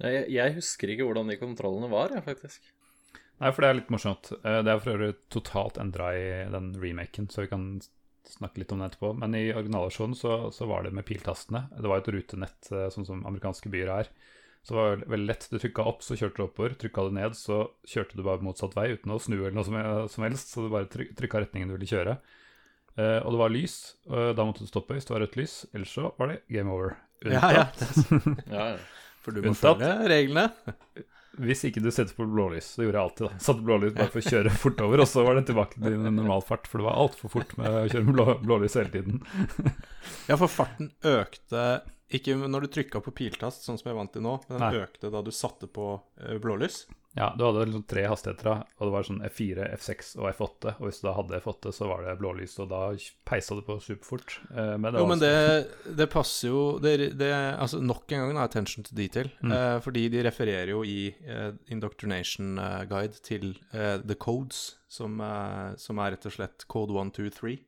jeg, 0.05 0.27
jeg, 0.35 0.57
husker 0.59 0.93
ikke 0.93 1.07
hvordan 1.09 1.33
de 1.33 1.39
kontrollene 1.41 1.91
var, 1.93 2.13
jeg, 2.17 2.27
faktisk. 2.27 2.69
Nei, 3.41 3.55
for 3.55 3.65
det 3.65 3.71
er 3.71 3.79
litt 3.79 3.95
morsomt. 3.95 4.35
Eh, 4.37 4.59
det 4.67 4.69
er 4.69 4.83
for 4.83 4.93
øvrig 4.93 5.15
totalt 5.33 5.79
endra 5.81 6.11
i 6.13 6.27
den 6.53 6.75
remaken, 6.77 7.31
så 7.33 7.47
vi 7.47 7.53
kan 7.55 7.71
snakke 8.29 8.61
litt 8.61 8.75
om 8.75 8.83
det 8.83 8.91
etterpå. 8.91 9.15
Men 9.23 9.37
i 9.39 9.47
originalversjonen 9.55 10.19
så, 10.19 10.35
så 10.53 10.69
var 10.69 10.85
det 10.85 10.93
med 10.93 11.07
piltastene. 11.09 11.65
Det 11.73 11.89
var 11.89 12.03
et 12.03 12.11
rutenett, 12.13 12.69
eh, 12.75 12.91
sånn 12.93 13.09
som 13.09 13.25
amerikanske 13.31 13.73
byer 13.73 13.95
er. 13.95 14.13
Så 14.67 14.75
det 14.75 14.81
var 14.81 15.05
veldig 15.15 15.29
lett. 15.31 15.47
Du 15.51 15.59
trykka 15.59 15.85
opp, 15.89 16.03
så 16.05 16.17
kjørte 16.19 16.37
du 16.37 16.45
oppover. 16.45 16.75
Trykka 16.81 17.07
du 17.09 17.15
ned, 17.17 17.37
så 17.39 17.63
kjørte 17.89 18.19
du 18.19 18.25
bare 18.27 18.45
motsatt 18.45 18.77
vei 18.77 18.91
uten 18.93 19.15
å 19.15 19.21
snu 19.23 19.39
eller 19.39 19.57
noe 19.57 19.65
som, 19.65 20.25
helst. 20.27 20.53
Så 20.53 20.67
du 20.67 20.73
bare 20.73 20.91
tryk, 20.93 21.15
trykka 21.19 21.45
retningen 21.47 21.73
du 21.73 21.79
ville 21.79 21.89
kjøre. 21.89 22.19
Uh, 22.99 23.21
og 23.23 23.33
det 23.33 23.41
var 23.41 23.53
lys, 23.55 23.77
og 24.11 24.35
da 24.37 24.45
måtte 24.45 24.67
du 24.67 24.69
stoppe 24.69 24.97
hvis 24.97 25.07
det 25.09 25.15
var 25.15 25.25
rødt 25.25 25.39
lys. 25.41 25.55
Ellers 25.73 25.95
så 25.97 26.11
var 26.19 26.33
det 26.33 26.43
game 26.53 26.75
over. 26.75 26.99
Unntatt. 27.25 27.87
Ja, 28.51 28.75
ja. 28.75 28.77
For 29.21 29.37
du 29.37 29.43
må 29.45 29.53
Unntatt, 29.53 29.81
følge 29.81 30.11
reglene. 30.11 30.49
Hvis 31.41 31.63
ikke 31.69 31.81
du 31.81 31.89
setter 31.95 32.17
på 32.17 32.27
blålys. 32.29 32.73
Det 32.77 32.85
gjorde 32.85 32.99
jeg 32.99 33.09
alltid. 33.09 33.27
da 33.29 33.45
Satte 33.45 33.65
blålys 33.65 33.93
bare 33.97 34.11
for 34.13 34.21
å 34.21 34.33
kjøre 34.33 34.53
fort 34.61 34.81
over, 34.85 35.03
og 35.05 35.09
så 35.09 35.23
var 35.25 35.39
det 35.39 35.45
tilbake 35.49 35.79
til 35.79 35.97
normal 36.03 36.43
fart. 36.45 36.67
For 36.69 36.83
det 36.83 36.89
var 36.89 36.99
altfor 37.05 37.33
fort 37.33 37.55
med 37.61 37.69
å 37.71 37.85
kjøre 37.87 38.07
med 38.09 38.17
blå, 38.17 38.27
blålys 38.43 38.77
hele 38.81 38.93
tiden. 38.93 39.23
ja, 40.29 40.35
for 40.35 40.51
farten 40.51 40.91
økte 41.07 41.65
ikke 42.11 42.39
når 42.43 42.67
du 42.67 42.73
trykka 42.75 43.03
på 43.05 43.15
piltast, 43.15 43.67
sånn 43.67 43.79
som 43.79 43.91
jeg 43.91 43.99
vant 43.99 44.13
til 44.15 44.25
nå, 44.27 44.39
men 44.49 44.57
den 44.57 44.65
Nei. 44.67 44.87
økte 44.87 45.13
da 45.13 45.23
du 45.23 45.31
satte 45.35 45.71
på 45.71 45.93
uh, 46.01 46.39
blålys. 46.43 46.85
Ja, 47.19 47.33
du 47.35 47.43
hadde 47.43 47.65
liksom 47.67 47.83
tre 47.91 48.05
hastigheter, 48.07 48.61
og 48.79 48.87
det 48.87 48.93
var 48.95 49.07
sånn 49.07 49.23
F4, 49.27 49.65
F6 49.75 50.13
og 50.21 50.29
F8. 50.31 50.75
Og 50.77 50.85
hvis 50.87 51.01
du 51.01 51.09
da 51.09 51.15
hadde 51.17 51.41
F8, 51.41 51.73
så 51.75 51.89
var 51.91 52.05
det 52.07 52.13
blålys, 52.21 52.55
og 52.63 52.69
da 52.71 52.83
peisa 53.27 53.57
det 53.59 53.65
på 53.67 53.81
superfort. 53.83 54.37
Men 54.55 54.87
det, 54.87 55.01
jo, 55.03 55.09
men 55.11 55.23
det, 55.23 55.33
det, 55.99 56.07
passer 56.13 56.53
jo 56.53 56.61
det, 56.79 56.93
det, 57.19 57.33
Altså, 57.35 57.81
nok 57.83 58.15
en 58.15 58.23
gang 58.23 58.39
er 58.39 58.45
attention 58.45 58.87
to 58.87 58.95
detail. 58.95 59.27
Mm. 59.43 59.57
Eh, 59.57 59.79
fordi 59.83 60.05
de 60.15 60.23
refererer 60.23 60.71
jo 60.71 60.85
i 60.87 61.11
Indoctrination 61.75 62.55
Guide 62.87 63.19
til 63.27 63.57
The 63.75 64.15
Codes, 64.15 64.79
som, 64.87 65.19
som, 65.83 65.99
er 65.99 66.15
rett 66.15 66.31
og 66.31 66.39
slett 66.39 66.69
code 66.71 66.95
1, 66.95 67.11
2, 67.19 67.35
3 67.41 67.59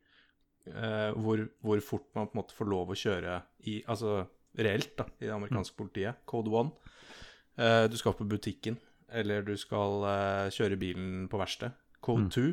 uh, 0.71 1.11
hvor, 1.19 1.43
hvor, 1.65 1.83
fort 1.85 2.09
man 2.15 2.29
på 2.29 2.37
en 2.37 2.41
måte 2.43 2.57
får 2.57 2.71
lov 2.71 2.93
å 2.93 2.99
kjøre 2.99 3.41
i 3.71 3.81
Altså 3.91 4.23
reelt, 4.59 4.93
da, 4.99 5.07
i 5.19 5.29
det 5.29 5.35
amerikanske 5.35 5.77
politiet. 5.79 6.25
Code 6.29 6.53
1. 6.53 6.73
Uh, 7.57 7.65
eh, 7.65 7.85
du 7.89 7.97
skal 7.97 8.17
på 8.19 8.27
butikken, 8.29 8.77
eller 9.09 9.45
du 9.47 9.55
skal 9.61 10.05
eh, 10.09 10.51
kjøre 10.53 10.77
bilen 10.81 11.27
på 11.33 11.41
verksted. 11.41 11.73
Code 12.05 12.27
mm. 12.27 12.33
2. 12.37 12.45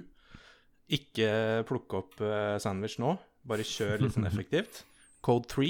Ikke 0.95 1.31
plukke 1.69 1.99
opp 1.99 2.15
sandwich 2.63 2.97
nå, 3.03 3.13
bare 3.47 3.67
kjør 3.67 4.05
litt 4.05 4.15
sånn 4.15 4.29
effektivt. 4.31 4.81
Code 5.25 5.51
3, 5.51 5.67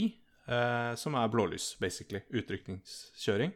som 1.02 1.18
er 1.20 1.34
blålys, 1.34 1.74
basically. 1.82 2.22
Utrykningskjøring. 2.30 3.52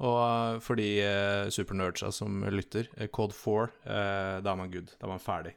Og 0.00 0.60
for 0.64 0.80
de 0.80 0.88
eh, 1.04 1.48
supernerdsa 1.52 2.10
som 2.14 2.42
lytter, 2.52 2.90
code 3.12 3.36
4, 3.36 3.70
da 4.44 4.52
er 4.52 4.60
man 4.60 4.72
good. 4.72 4.92
Da 4.98 5.08
er 5.08 5.14
man 5.14 5.22
ferdig. 5.22 5.54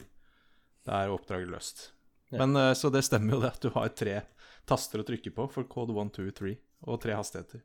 Da 0.84 1.02
er 1.02 1.14
oppdraget 1.14 1.52
løst. 1.52 1.93
Men 2.38 2.56
uh, 2.56 2.74
Så 2.74 2.90
det 2.90 3.04
stemmer 3.06 3.36
jo 3.36 3.42
det 3.44 3.54
at 3.56 3.64
du 3.64 3.72
har 3.76 3.92
tre 3.98 4.22
taster 4.70 5.02
å 5.02 5.08
trykke 5.08 5.34
på 5.36 5.48
for 5.52 5.68
code 5.68 5.96
1, 5.96 6.14
2, 6.16 6.30
3 6.40 6.54
og 6.88 7.02
tre 7.04 7.18
hastigheter. 7.18 7.64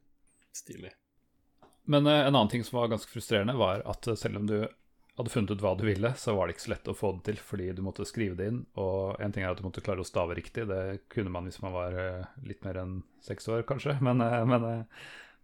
Stilig. 0.54 0.90
Men 1.86 2.06
uh, 2.06 2.26
en 2.26 2.34
annen 2.34 2.50
ting 2.52 2.64
som 2.66 2.80
var 2.80 2.90
ganske 2.92 3.10
frustrerende, 3.10 3.56
var 3.58 3.84
at 3.88 4.08
uh, 4.10 4.16
selv 4.18 4.40
om 4.40 4.48
du 4.50 4.58
hadde 5.18 5.32
funnet 5.34 5.50
ut 5.50 5.62
hva 5.62 5.72
du 5.78 5.84
ville, 5.86 6.12
så 6.14 6.34
var 6.36 6.46
det 6.46 6.54
ikke 6.54 6.66
så 6.68 6.72
lett 6.74 6.90
å 6.90 6.94
få 6.94 7.12
det 7.16 7.24
til 7.26 7.38
fordi 7.42 7.70
du 7.74 7.80
måtte 7.82 8.06
skrive 8.06 8.38
det 8.38 8.50
inn. 8.52 8.60
Og 8.78 9.16
en 9.22 9.34
ting 9.34 9.42
er 9.42 9.50
at 9.50 9.58
du 9.58 9.64
måtte 9.66 9.82
klare 9.82 10.04
å 10.04 10.06
stave 10.06 10.36
riktig, 10.38 10.68
det 10.70 11.08
kunne 11.10 11.32
man 11.34 11.48
hvis 11.48 11.58
man 11.64 11.74
var 11.74 11.96
litt 12.46 12.62
mer 12.66 12.78
enn 12.84 13.00
seks 13.26 13.50
år, 13.50 13.64
kanskje. 13.66 13.96
Men, 14.06 14.22
men, 14.22 14.68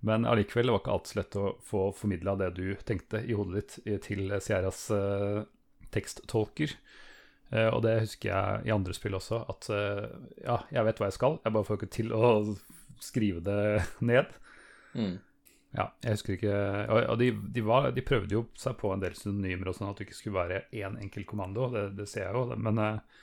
men 0.07 0.29
allikevel, 0.31 0.71
det 0.71 0.77
var 0.77 0.85
ikke 0.85 0.95
alltid 0.95 1.11
så 1.11 1.19
lett 1.19 1.39
å 1.41 1.49
få 1.67 1.83
formidla 1.99 2.37
det 2.39 2.53
du 2.55 2.69
tenkte 2.87 3.25
i 3.27 3.35
hodet 3.35 3.65
ditt 3.65 4.05
til 4.07 4.31
Sierras 4.39 4.85
teksttolker. 5.91 6.77
Uh, 7.55 7.69
og 7.71 7.85
det 7.85 8.01
husker 8.03 8.33
jeg 8.33 8.67
i 8.67 8.73
andre 8.75 8.95
spill 8.97 9.15
også, 9.15 9.45
at 9.53 9.69
uh, 9.71 10.09
ja, 10.43 10.57
jeg 10.75 10.87
vet 10.89 11.01
hva 11.01 11.07
jeg 11.07 11.17
skal, 11.19 11.37
jeg 11.45 11.55
bare 11.55 11.67
får 11.69 11.79
ikke 11.79 11.95
til 11.95 12.11
å 12.17 12.31
skrive 13.11 13.43
det 13.47 13.85
ned. 14.11 14.33
Mm. 14.99 15.15
Ja, 15.75 15.89
jeg 16.05 16.15
husker 16.15 16.37
ikke 16.37 16.55
Og, 16.55 16.99
og 17.11 17.17
de, 17.19 17.33
de, 17.51 17.63
var, 17.67 17.89
de, 17.91 18.03
prøvde 18.07 18.37
jo 18.37 18.45
seg 18.55 18.77
på 18.79 18.93
en 18.95 19.01
del 19.03 19.17
synonymer 19.19 19.73
og 19.73 19.75
sånn, 19.75 19.89
at 19.91 19.99
det 19.99 20.07
ikke 20.07 20.19
skulle 20.21 20.39
være 20.39 20.61
én 20.71 21.01
enkel 21.03 21.27
kommando, 21.27 21.67
det, 21.73 21.89
det, 21.99 22.07
ser 22.11 22.29
jeg 22.29 22.37
jo, 22.37 22.59
men 22.67 22.79
uh, 22.83 23.23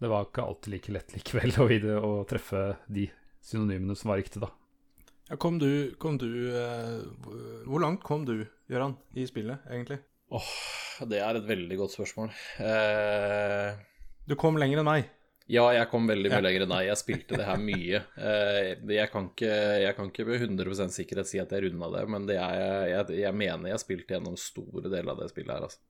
det 0.00 0.10
var 0.12 0.28
ikke 0.28 0.44
alltid 0.44 0.74
like 0.76 0.96
lett 0.96 1.16
likevel 1.16 1.56
å, 1.60 1.68
vide, 1.68 1.96
å 2.00 2.12
treffe 2.28 2.64
de 2.88 3.08
synonymene 3.44 3.96
som 3.96 4.12
var 4.12 4.20
riktige, 4.20 4.44
da. 4.44 4.52
Ja, 5.30 5.36
kom 5.40 5.60
du, 5.60 5.94
kom 6.02 6.16
du 6.18 6.26
Hvor 7.62 7.78
langt 7.78 8.02
kom 8.02 8.24
du, 8.26 8.48
Gøran, 8.66 8.96
i 9.14 9.28
spillet, 9.28 9.62
egentlig? 9.70 10.00
Åh, 10.30 10.50
oh, 11.02 11.06
det 11.10 11.18
er 11.24 11.38
et 11.40 11.46
veldig 11.48 11.76
godt 11.80 11.96
spørsmål. 11.96 12.30
Eh... 12.62 13.72
Du 14.30 14.36
kom 14.38 14.58
lenger 14.60 14.82
enn 14.82 14.86
meg. 14.86 15.08
Ja, 15.50 15.64
jeg 15.74 15.88
kom 15.90 16.04
veldig 16.06 16.30
mye 16.30 16.42
lenger 16.44 16.62
enn 16.62 16.70
deg. 16.76 16.84
Jeg 16.86 16.98
spilte 17.00 17.38
det 17.40 17.46
her 17.48 17.58
mye. 17.70 18.00
Eh, 18.14 18.68
jeg 18.94 19.10
kan 19.10 19.26
ikke, 19.32 19.50
jeg 19.82 19.96
kan 19.96 20.10
ikke 20.12 20.26
med 20.28 20.44
100 20.46 20.92
sikkerhet 20.94 21.30
si 21.30 21.40
at 21.42 21.50
jeg 21.56 21.64
runda 21.66 21.88
det, 21.96 22.04
men 22.14 22.28
det 22.30 22.36
er, 22.38 22.86
jeg, 22.92 23.16
jeg 23.24 23.34
mener 23.34 23.72
jeg 23.72 23.82
spilte 23.82 24.14
gjennom 24.14 24.38
store 24.38 24.86
deler 24.86 25.16
av 25.16 25.24
det 25.24 25.30
spillet 25.32 25.56
her, 25.56 25.66
altså. 25.66 25.82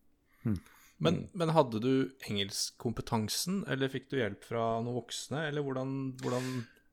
Men, 1.00 1.18
men 1.36 1.52
hadde 1.56 1.80
du 1.80 1.92
engelskkompetansen, 2.28 3.62
eller 3.72 3.92
fikk 3.92 4.08
du 4.12 4.18
hjelp 4.20 4.44
fra 4.48 4.64
noen 4.80 4.96
voksne, 5.02 5.46
eller 5.50 5.64
hvordan, 5.64 5.94
hvordan 6.20 6.50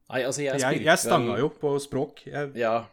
Nei, 0.08 0.22
altså, 0.24 0.40
jeg 0.46 0.62
Jeg, 0.64 0.84
jeg 0.86 1.00
stanga 1.02 1.34
vel- 1.34 1.42
jo 1.44 1.50
på 1.60 1.74
språk. 1.84 2.22
Jeg, 2.28 2.54
Ja. 2.60 2.86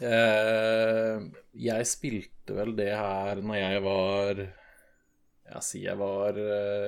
Eh, 0.00 1.16
jeg 1.60 1.88
spilte 1.88 2.56
vel 2.56 2.72
det 2.78 2.92
her 2.96 3.42
når 3.44 3.58
jeg 3.58 3.82
var 3.84 4.38
Jeg 4.40 5.64
sier 5.66 5.90
jeg 5.90 6.00
var 6.00 6.38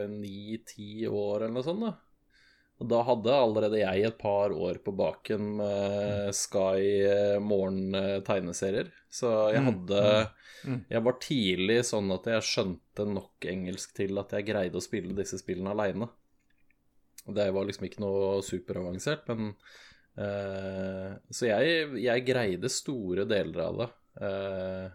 ni-ti 0.09 1.05
år 1.11 1.43
eller 1.43 1.57
noe 1.59 1.67
sånt, 1.67 1.85
da. 1.85 1.93
Og 2.83 2.89
da 2.91 3.03
hadde 3.07 3.35
allerede 3.37 3.79
jeg 3.79 4.07
et 4.09 4.17
par 4.19 4.51
år 4.51 4.81
på 4.83 4.95
baken 4.99 5.53
med 5.61 6.33
Sky 6.35 6.81
eh, 7.07 7.37
morgen-tegneserier. 7.39 8.91
Så 9.13 9.31
jeg 9.55 9.63
hadde 9.69 10.01
Jeg 10.91 11.03
var 11.07 11.21
tidlig 11.23 11.79
sånn 11.87 12.11
at 12.15 12.27
jeg 12.31 12.49
skjønte 12.49 13.07
nok 13.07 13.47
engelsk 13.51 13.95
til 13.99 14.19
at 14.23 14.35
jeg 14.35 14.49
greide 14.51 14.79
å 14.79 14.85
spille 14.85 15.15
disse 15.19 15.39
spillene 15.41 15.75
aleine. 15.75 16.11
Det 17.23 17.49
var 17.55 17.67
liksom 17.69 17.87
ikke 17.87 18.03
noe 18.03 18.43
superavansert, 18.47 19.29
men 19.31 19.55
eh, 20.19 21.13
Så 21.31 21.47
jeg, 21.49 21.87
jeg 22.03 22.25
greide 22.27 22.69
store 22.73 23.25
deler 23.31 23.63
av 23.69 23.79
det. 23.83 23.91
Uh, 24.21 24.91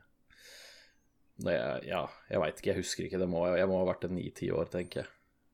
jeg, 1.47 1.82
ja, 1.89 2.03
jeg 2.32 2.41
veit 2.41 2.59
ikke, 2.59 2.72
jeg 2.74 2.82
husker 2.82 3.07
ikke. 3.07 3.20
Det 3.22 3.30
må, 3.30 3.43
jeg 3.57 3.70
må 3.70 3.80
ha 3.82 3.88
vært 3.91 4.07
en 4.07 4.15
ni-ti 4.18 4.49
år, 4.53 4.70
tenker 4.74 5.03
jeg. 5.03 5.11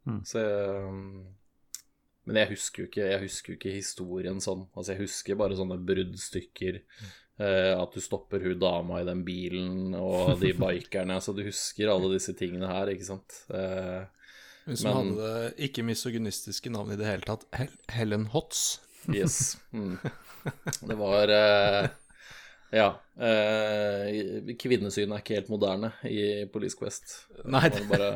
Mm. 0.08 0.22
Så 0.28 0.42
um, 0.88 1.24
Men 2.28 2.40
jeg 2.42 2.50
husker, 2.54 2.84
jo 2.84 2.90
ikke, 2.92 3.08
jeg 3.12 3.22
husker 3.26 3.54
jo 3.54 3.58
ikke 3.60 3.76
historien 3.76 4.40
sånn. 4.44 4.66
Altså, 4.76 4.94
jeg 4.96 5.04
husker 5.06 5.40
bare 5.40 5.58
sånne 5.60 5.80
bruddstykker. 5.84 6.82
Uh, 7.42 7.74
at 7.82 7.96
du 7.96 8.00
stopper 8.04 8.44
hun 8.46 8.60
dama 8.62 9.00
i 9.02 9.08
den 9.08 9.24
bilen, 9.28 9.96
og 9.98 10.38
de 10.44 10.54
bikerne. 10.60 11.18
altså, 11.20 11.34
du 11.36 11.44
husker 11.48 11.92
alle 11.92 12.14
disse 12.14 12.36
tingene 12.40 12.70
her, 12.70 12.92
ikke 12.94 13.10
sant. 13.10 13.40
Eh, 13.52 14.04
Hun 14.64 14.78
som 14.80 14.88
Men- 14.88 14.96
hadde 15.18 15.32
det 15.34 15.66
ikke 15.68 15.84
misogynistiske 15.84 16.72
navnet 16.72 16.96
i 16.96 17.02
det 17.02 17.10
hele 17.10 17.26
tatt, 17.28 17.44
Hel 17.58 17.74
Helen 17.92 18.28
Hotz. 18.32 18.78
Yes. 19.12 19.58
Mm. 19.74 19.98
Det 20.90 20.96
var 21.00 21.32
eh, 21.32 21.88
Ja. 22.74 22.88
Eh, 23.20 24.54
kvinnesyn 24.60 25.12
er 25.14 25.22
ikke 25.22 25.38
helt 25.38 25.52
moderne 25.54 25.92
i 26.10 26.46
Police 26.52 26.76
Quest. 26.80 27.18
Nei, 27.46 27.68
Må 27.70 27.86
bare 27.92 28.10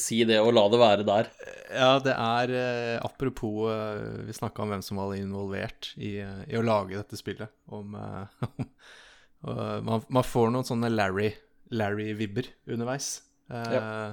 si 0.00 0.18
det 0.26 0.40
og 0.42 0.50
la 0.56 0.64
det 0.72 0.80
være 0.82 1.04
der. 1.06 1.28
Ja, 1.70 1.90
det 2.02 2.14
er 2.16 2.52
eh, 2.58 2.96
Apropos 3.06 3.68
eh, 3.70 4.24
Vi 4.26 4.34
snakka 4.34 4.64
om 4.64 4.72
hvem 4.72 4.82
som 4.82 4.98
var 4.98 5.12
involvert 5.14 5.92
i, 5.96 6.16
eh, 6.24 6.40
i 6.50 6.58
å 6.58 6.64
lage 6.66 6.96
dette 6.98 7.18
spillet. 7.20 7.52
Om, 7.70 7.94
eh, 7.94 8.64
man, 9.86 10.02
man 10.10 10.26
får 10.26 10.50
noen 10.52 10.66
sånne 10.66 10.90
Larry- 10.92 11.36
Larry-vibber 11.70 12.50
underveis. 12.74 13.20
Eh, 13.52 14.10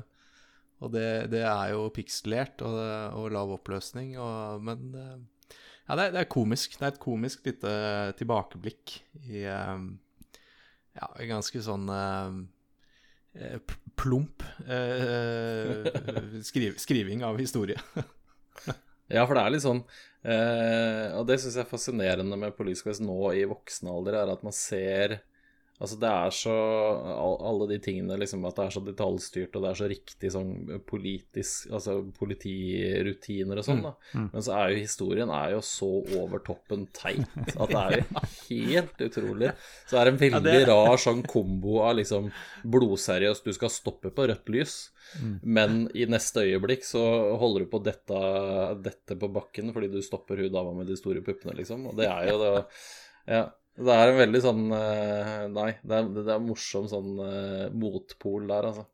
Og 0.84 0.92
det, 0.94 1.32
det 1.34 1.42
er 1.42 1.72
jo 1.74 1.88
pikselert 1.94 2.62
og, 2.66 2.76
og 3.18 3.32
lav 3.34 3.56
oppløsning, 3.56 4.14
og, 4.22 4.62
men 4.66 4.92
eh, 4.94 5.56
Ja, 5.88 5.96
det 5.96 6.12
det 6.14 6.22
er 6.22 6.30
komisk. 6.30 6.76
Det 6.78 6.84
er 6.86 6.92
et 6.94 7.02
komisk 7.02 7.48
lite 7.48 7.72
tilbakeblikk 8.20 9.00
i 9.26 9.46
eh, 9.48 9.88
Ja, 10.98 11.10
ganske 11.30 11.62
sånn 11.66 11.90
eh, 11.94 12.38
plump 13.98 14.44
eh, 14.68 15.88
skriv, 16.46 16.78
skriving 16.82 17.26
av 17.26 17.42
historie. 17.42 17.82
Ja, 19.08 19.22
for 19.24 19.38
det 19.38 19.44
er 19.46 19.52
litt 19.54 19.64
sånn 19.64 19.78
eh, 20.28 21.14
Og 21.16 21.30
det 21.30 21.38
syns 21.40 21.56
jeg 21.56 21.64
er 21.64 21.70
fascinerende 21.70 22.36
med 22.36 22.56
Police 22.58 22.84
Quest 22.84 23.00
nå 23.00 23.16
i 23.40 23.46
voksen 23.48 23.88
alder, 23.88 24.18
er 24.20 24.32
at 24.34 24.44
man 24.44 24.56
ser 24.56 25.22
Altså, 25.78 26.00
det 26.02 26.10
er 26.10 26.32
så 26.34 26.54
Alle 27.46 27.68
de 27.70 27.76
tingene, 27.86 28.16
liksom, 28.18 28.42
at 28.50 28.56
det 28.58 28.64
er 28.66 28.72
så 28.74 28.82
detaljstyrt, 28.82 29.56
og 29.56 29.62
det 29.62 29.70
er 29.70 29.78
så 29.78 29.90
riktig 29.92 30.32
sånn 30.34 30.80
politisk 30.90 31.70
Altså 31.78 32.00
politirutiner 32.18 33.60
og 33.62 33.66
sånn, 33.68 33.84
da. 33.86 33.92
Men 34.34 34.42
så 34.46 34.56
er 34.58 34.72
jo 34.74 34.80
historien 34.82 35.30
er 35.34 35.52
jo 35.54 35.60
så 35.66 35.90
over 36.18 36.42
toppen 36.46 36.88
teit 36.98 37.28
at 37.54 37.70
det 37.70 37.82
er 37.84 37.96
jo 38.00 38.24
helt 38.50 39.04
utrolig. 39.08 39.52
Så 39.86 39.98
det 39.98 40.02
er 40.02 40.12
en 40.14 40.20
veldig 40.24 40.44
det- 40.48 40.68
rar 40.72 40.98
sånn 41.02 41.22
kombo 41.30 41.78
av 41.86 41.96
liksom 42.00 42.32
blodseriøst, 42.66 43.46
du 43.46 43.54
skal 43.54 43.70
stoppe 43.74 44.10
på 44.14 44.28
rødt 44.32 44.50
lys, 44.54 44.76
men 45.44 45.86
i 45.96 46.06
neste 46.10 46.42
øyeblikk 46.44 46.84
så 46.84 47.04
holder 47.40 47.64
du 47.64 47.70
på 47.72 47.80
dette, 47.86 48.18
dette 48.84 49.16
på 49.22 49.30
bakken 49.32 49.72
fordi 49.76 49.92
du 49.94 50.02
stopper 50.04 50.42
hun 50.42 50.52
dama 50.52 50.74
med 50.82 50.90
de 50.90 50.98
store 51.00 51.22
puppene, 51.24 51.56
liksom. 51.62 51.86
Og 51.92 51.96
det 52.02 52.10
er 52.10 52.28
jo 52.34 52.42
det 52.42 52.52
Ja. 53.28 53.46
Det 53.78 53.94
er 53.94 54.10
en 54.10 54.18
veldig 54.18 54.40
sånn 54.42 54.62
eh, 54.74 55.44
Nei, 55.54 55.72
det 55.86 55.98
er, 56.00 56.08
det 56.16 56.32
er 56.34 56.42
morsom 56.42 56.88
sånn 56.90 57.20
eh, 57.22 57.66
motpol 57.78 58.48
der, 58.50 58.72
altså. 58.72 58.88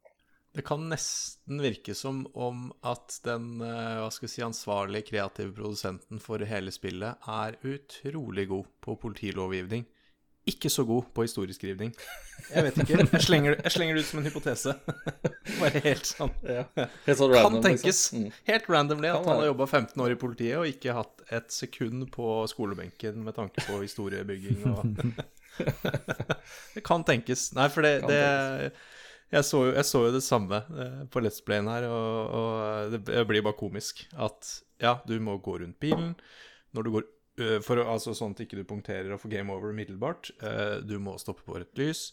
Det 0.53 0.61
kan 0.67 0.83
nesten 0.85 1.61
virke 1.63 1.95
som 1.97 2.25
om 2.37 2.67
at 2.85 3.15
den 3.25 3.63
eh, 3.63 4.01
hva 4.03 4.09
skal 4.13 4.27
jeg 4.27 4.33
si, 4.35 4.43
ansvarlige 4.45 5.07
kreative 5.07 5.55
produsenten 5.55 6.21
for 6.21 6.43
hele 6.45 6.73
spillet 6.75 7.25
er 7.31 7.57
utrolig 7.65 8.45
god 8.51 8.69
på 8.83 8.97
politilovgivning. 9.01 9.87
Ikke 10.49 10.67
så 10.67 10.83
god 10.83 11.05
på 11.15 11.23
historieskrivning. 11.23 11.93
Jeg 12.49 12.63
vet 12.65 12.79
ikke. 12.83 12.97
Jeg 12.99 13.21
slenger, 13.23 13.53
jeg 13.63 13.71
slenger 13.71 13.95
det 13.95 14.01
ut 14.03 14.07
som 14.09 14.19
en 14.19 14.25
hypotese. 14.27 14.73
Bare 15.61 15.81
helt 15.85 16.09
sånn. 16.09 16.33
Helt 16.43 17.19
sånn 17.19 17.35
Kan 17.37 17.55
tenkes. 17.63 17.85
Liksom. 17.85 18.25
Mm. 18.25 18.33
Helt 18.49 18.67
randomly 18.73 19.11
at 19.13 19.23
han 19.23 19.39
har 19.39 19.47
jobba 19.47 19.67
15 19.69 20.03
år 20.03 20.15
i 20.15 20.19
politiet 20.19 20.57
og 20.59 20.67
ikke 20.67 20.97
hatt 20.97 21.23
et 21.39 21.55
sekund 21.55 22.09
på 22.11 22.33
skolebenken 22.51 23.23
med 23.23 23.37
tanke 23.39 23.63
på 23.63 23.79
historiebygging 23.85 24.67
og 24.73 24.83
Det 26.75 26.83
kan 26.83 27.03
tenkes. 27.07 27.51
Nei, 27.55 27.69
for 27.71 27.85
det, 27.85 27.95
det 28.09 28.19
jeg, 29.33 29.45
så, 29.47 29.63
jo- 29.69 29.73
jeg 29.77 29.87
så 29.87 30.03
jo 30.07 30.13
det 30.13 30.23
samme 30.25 30.59
eh, 30.75 31.01
på 31.13 31.21
Let's 31.23 31.39
Playen 31.45 31.69
her, 31.71 31.87
og, 31.89 32.35
og 32.37 32.93
det 32.99 33.23
blir 33.29 33.45
bare 33.45 33.57
komisk. 33.57 34.03
At 34.13 34.57
ja, 34.83 34.97
du 35.07 35.15
må 35.23 35.37
gå 35.41 35.59
rundt 35.63 35.79
bilen 35.81 36.13
når 36.73 36.87
du 36.87 36.91
går 36.97 37.03
eh, 37.05 37.12
for, 37.65 37.81
altså 37.81 38.13
Sånn 38.17 38.35
at 38.35 38.43
ikke 38.45 38.59
du 38.59 38.65
punkterer 38.69 39.13
og 39.15 39.21
får 39.23 39.31
game 39.33 39.53
over 39.53 39.73
umiddelbart. 39.73 40.31
Eh, 40.43 40.79
Du 40.85 40.99
må 41.01 41.15
stoppe 41.21 41.45
på 41.47 41.57
rødt 41.57 41.77
lys. 41.81 42.11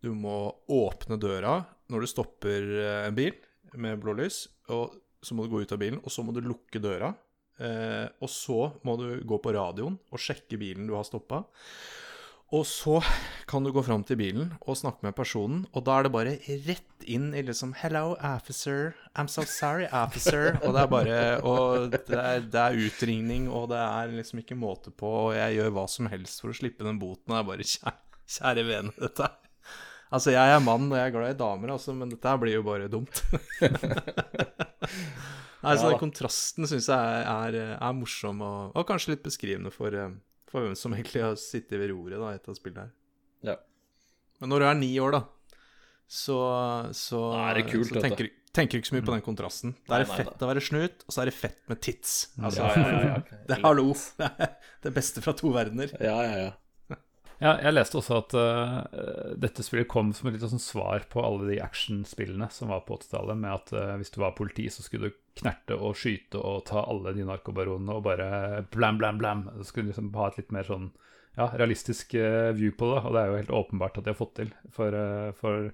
Du 0.00 0.12
må 0.16 0.52
åpne 0.70 1.18
døra 1.20 1.58
når 1.90 2.04
du 2.04 2.10
stopper 2.10 2.68
eh, 2.80 3.06
en 3.08 3.16
bil 3.16 3.34
med 3.74 4.00
blå 4.02 4.14
lys. 4.20 4.44
Og 4.70 4.94
så 5.20 5.34
må 5.36 5.44
du 5.44 5.52
gå 5.52 5.64
ut 5.64 5.74
av 5.74 5.80
bilen, 5.82 6.00
og 6.00 6.12
så 6.14 6.22
må 6.24 6.32
du 6.32 6.40
lukke 6.44 6.80
døra. 6.80 7.10
Eh, 7.60 8.06
og 8.22 8.30
så 8.32 8.60
må 8.88 8.94
du 8.96 9.08
gå 9.28 9.40
på 9.42 9.52
radioen 9.52 9.98
og 10.10 10.22
sjekke 10.22 10.56
bilen 10.60 10.86
du 10.88 10.94
har 10.96 11.04
stoppa. 11.04 11.42
Og 12.50 12.64
så 12.66 12.96
kan 13.46 13.62
du 13.62 13.70
gå 13.70 13.82
fram 13.86 14.02
til 14.02 14.18
bilen 14.18 14.48
og 14.58 14.74
snakke 14.78 15.04
med 15.06 15.14
personen, 15.14 15.60
og 15.70 15.84
da 15.86 15.98
er 15.98 16.06
det 16.06 16.10
bare 16.14 16.32
rett 16.66 17.04
inn 17.06 17.28
i 17.30 17.44
liksom 17.46 17.76
'Hello, 17.78 18.16
officer. 18.18 18.94
I'm 19.14 19.28
so 19.30 19.42
sorry, 19.46 19.86
officer.' 19.86 20.58
Og 20.66 20.74
det 20.74 20.82
er 20.82 20.86
bare 20.90 21.42
Og 21.46 21.90
det 21.92 22.10
er, 22.10 22.40
det 22.40 22.60
er 22.60 22.80
utringning, 22.86 23.46
og 23.48 23.68
det 23.70 23.78
er 23.78 24.10
liksom 24.16 24.42
ikke 24.42 24.58
måte 24.58 24.90
på, 24.90 25.06
og 25.06 25.34
jeg 25.36 25.60
gjør 25.60 25.70
hva 25.76 25.86
som 25.88 26.06
helst 26.10 26.40
for 26.42 26.50
å 26.50 26.56
slippe 26.58 26.82
den 26.84 26.98
boten. 26.98 27.30
Og 27.30 27.38
jeg 27.38 27.46
bare 27.46 27.68
Kjære, 27.70 27.94
kjære 28.26 28.66
vene, 28.66 28.90
dette. 28.98 29.30
Altså, 30.10 30.32
jeg 30.34 30.50
er 30.50 30.58
mann, 30.58 30.90
og 30.90 30.98
jeg 30.98 31.06
er 31.06 31.14
glad 31.14 31.30
i 31.30 31.38
damer, 31.38 31.70
altså, 31.70 31.94
men 31.94 32.10
dette 32.10 32.26
her 32.26 32.40
blir 32.42 32.56
jo 32.58 32.64
bare 32.66 32.90
dumt. 32.90 33.22
Nei, 35.60 35.76
så 35.76 35.92
Ja 35.92 35.98
kontrasten 36.00 36.66
syns 36.66 36.88
jeg 36.88 36.98
er, 36.98 37.54
er, 37.54 37.76
er 37.76 37.94
morsom, 37.94 38.42
og, 38.42 38.74
og 38.74 38.88
kanskje 38.88 39.14
litt 39.14 39.22
beskrivende 39.22 39.70
for, 39.70 39.94
eh, 39.94 40.10
for 40.50 40.66
hvem 40.66 40.76
som 40.78 40.94
egentlig 40.96 41.22
har 41.24 41.36
sittet 41.40 41.78
ved 41.78 41.92
roret 41.92 42.20
da, 42.20 42.32
etter 42.34 42.56
spillet 42.58 42.82
her. 42.82 42.90
Ja. 43.52 43.56
Men 44.40 44.52
når 44.52 44.62
du 44.62 44.68
er 44.70 44.78
ni 44.80 44.90
år, 45.02 45.14
da, 45.14 45.22
så, 46.10 46.36
så, 46.96 47.20
kult, 47.68 47.92
så 47.92 48.02
tenker, 48.02 48.30
tenker 48.56 48.74
du 48.78 48.82
ikke 48.82 48.90
så 48.90 48.96
mye 48.96 49.06
på 49.06 49.14
den 49.14 49.22
kontrasten. 49.22 49.76
Da 49.86 49.98
er 49.98 50.04
det 50.04 50.10
fett 50.10 50.42
å 50.42 50.48
være 50.50 50.64
snut, 50.64 51.04
og 51.06 51.14
så 51.14 51.22
er 51.22 51.30
det 51.30 51.36
fett 51.38 51.60
med 51.70 51.82
tits. 51.86 52.16
Altså, 52.40 52.66
Ja, 52.66 52.72
ja, 52.74 52.88
ja, 52.90 53.12
ja. 53.12 53.36
Det 53.46 53.56
er 53.58 53.62
hallo. 53.62 53.92
Det 54.18 54.26
er 54.26 54.88
det 54.88 54.94
beste 54.96 55.22
fra 55.22 55.36
to 55.38 55.52
verdener. 55.54 55.94
Ja, 56.02 56.16
ja, 56.26 56.34
ja. 56.48 56.50
Ja, 57.40 57.54
jeg 57.64 57.72
leste 57.72 57.96
også 57.96 58.18
at 58.20 58.34
uh, 58.36 58.80
dette 59.40 59.64
spillet 59.64 59.88
kom 59.88 60.10
som 60.12 60.28
et 60.28 60.34
litt 60.36 60.44
sånn 60.44 60.60
svar 60.60 61.06
på 61.08 61.22
alle 61.24 61.46
de 61.48 61.60
actionspillene 61.64 62.50
som 62.52 62.68
var 62.68 62.82
på 62.84 62.98
80-tallet, 62.98 63.38
med 63.40 63.54
at 63.54 63.72
uh, 63.72 63.94
hvis 63.96 64.12
du 64.12 64.18
var 64.20 64.34
politi, 64.36 64.66
så 64.68 64.84
skulle 64.84 65.08
du 65.08 65.20
knerte 65.40 65.78
og 65.78 65.96
skyte 65.96 66.36
og 66.36 66.66
ta 66.68 66.82
alle 66.84 67.14
de 67.16 67.24
narkobaronene 67.24 67.96
og 67.96 68.04
bare 68.04 68.28
blam, 68.74 69.00
blam, 69.00 69.22
blam. 69.22 69.46
Du 69.56 69.64
skulle 69.64 69.88
liksom 69.88 70.12
ha 70.18 70.28
et 70.28 70.42
litt 70.42 70.52
mer 70.52 70.68
sånn 70.68 70.90
ja, 71.38 71.48
realistisk 71.54 72.12
uh, 72.20 72.52
view 72.58 72.76
på 72.76 72.92
det, 72.92 73.00
og 73.06 73.16
det 73.16 73.22
er 73.22 73.32
jo 73.32 73.40
helt 73.40 73.56
åpenbart 73.62 73.96
at 73.96 74.04
de 74.04 74.12
har 74.12 74.20
fått 74.20 74.36
til. 74.42 74.52
For, 74.76 75.00
for 75.40 75.72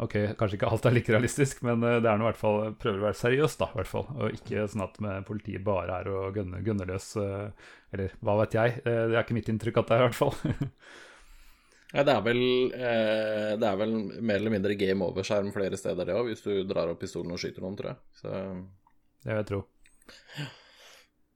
ok, 0.00 0.14
kanskje 0.40 0.56
ikke 0.58 0.70
alt 0.72 0.86
er 0.88 0.94
like 0.96 1.12
realistisk, 1.12 1.60
men 1.66 1.82
eh, 1.84 1.98
det 2.02 2.08
er 2.10 2.18
nå 2.20 2.24
i 2.26 2.30
hvert 2.30 2.40
fall 2.40 2.72
prøver 2.80 3.02
å 3.02 3.06
være 3.08 3.18
seriøst, 3.20 3.60
da, 3.60 3.68
i 3.72 3.78
hvert 3.80 3.90
fall. 3.90 4.08
Og 4.16 4.38
ikke 4.38 4.64
sånn 4.72 4.86
at 4.86 4.98
med 5.04 5.26
politiet 5.28 5.64
bare 5.66 6.00
er 6.00 6.10
å 6.10 6.24
gunne, 6.34 6.62
gønne 6.66 6.88
løs, 6.88 7.12
eh, 7.20 7.70
eller 7.94 8.16
hva 8.24 8.38
vet 8.42 8.56
jeg. 8.58 8.80
Eh, 8.84 9.04
Det 9.10 9.16
er 9.16 9.22
ikke 9.24 9.38
mitt 9.38 9.50
inntrykk 9.52 9.80
at 9.82 9.90
det 9.90 9.96
er, 9.96 10.02
i 10.02 10.08
hvert 10.08 10.20
fall. 10.20 10.36
Nei, 11.90 12.04
det 12.06 12.12
er 12.14 12.20
vel 12.22 12.40
eh, 12.70 13.52
Det 13.58 13.66
er 13.66 13.78
vel 13.80 13.94
mer 14.22 14.36
eller 14.38 14.52
mindre 14.54 14.76
game 14.78 15.02
over-skjerm 15.08 15.50
flere 15.54 15.78
steder, 15.80 16.06
det 16.06 16.14
òg, 16.14 16.28
hvis 16.30 16.44
du 16.46 16.52
drar 16.70 16.92
opp 16.92 17.00
pistolen 17.02 17.34
og 17.34 17.40
skyter 17.42 17.64
noen, 17.64 17.76
tror 17.80 17.92
jeg. 17.92 18.00
Så 18.20 18.30
Det 18.30 19.32
vil 19.32 19.40
jeg 19.40 19.48
tro. 19.50 19.60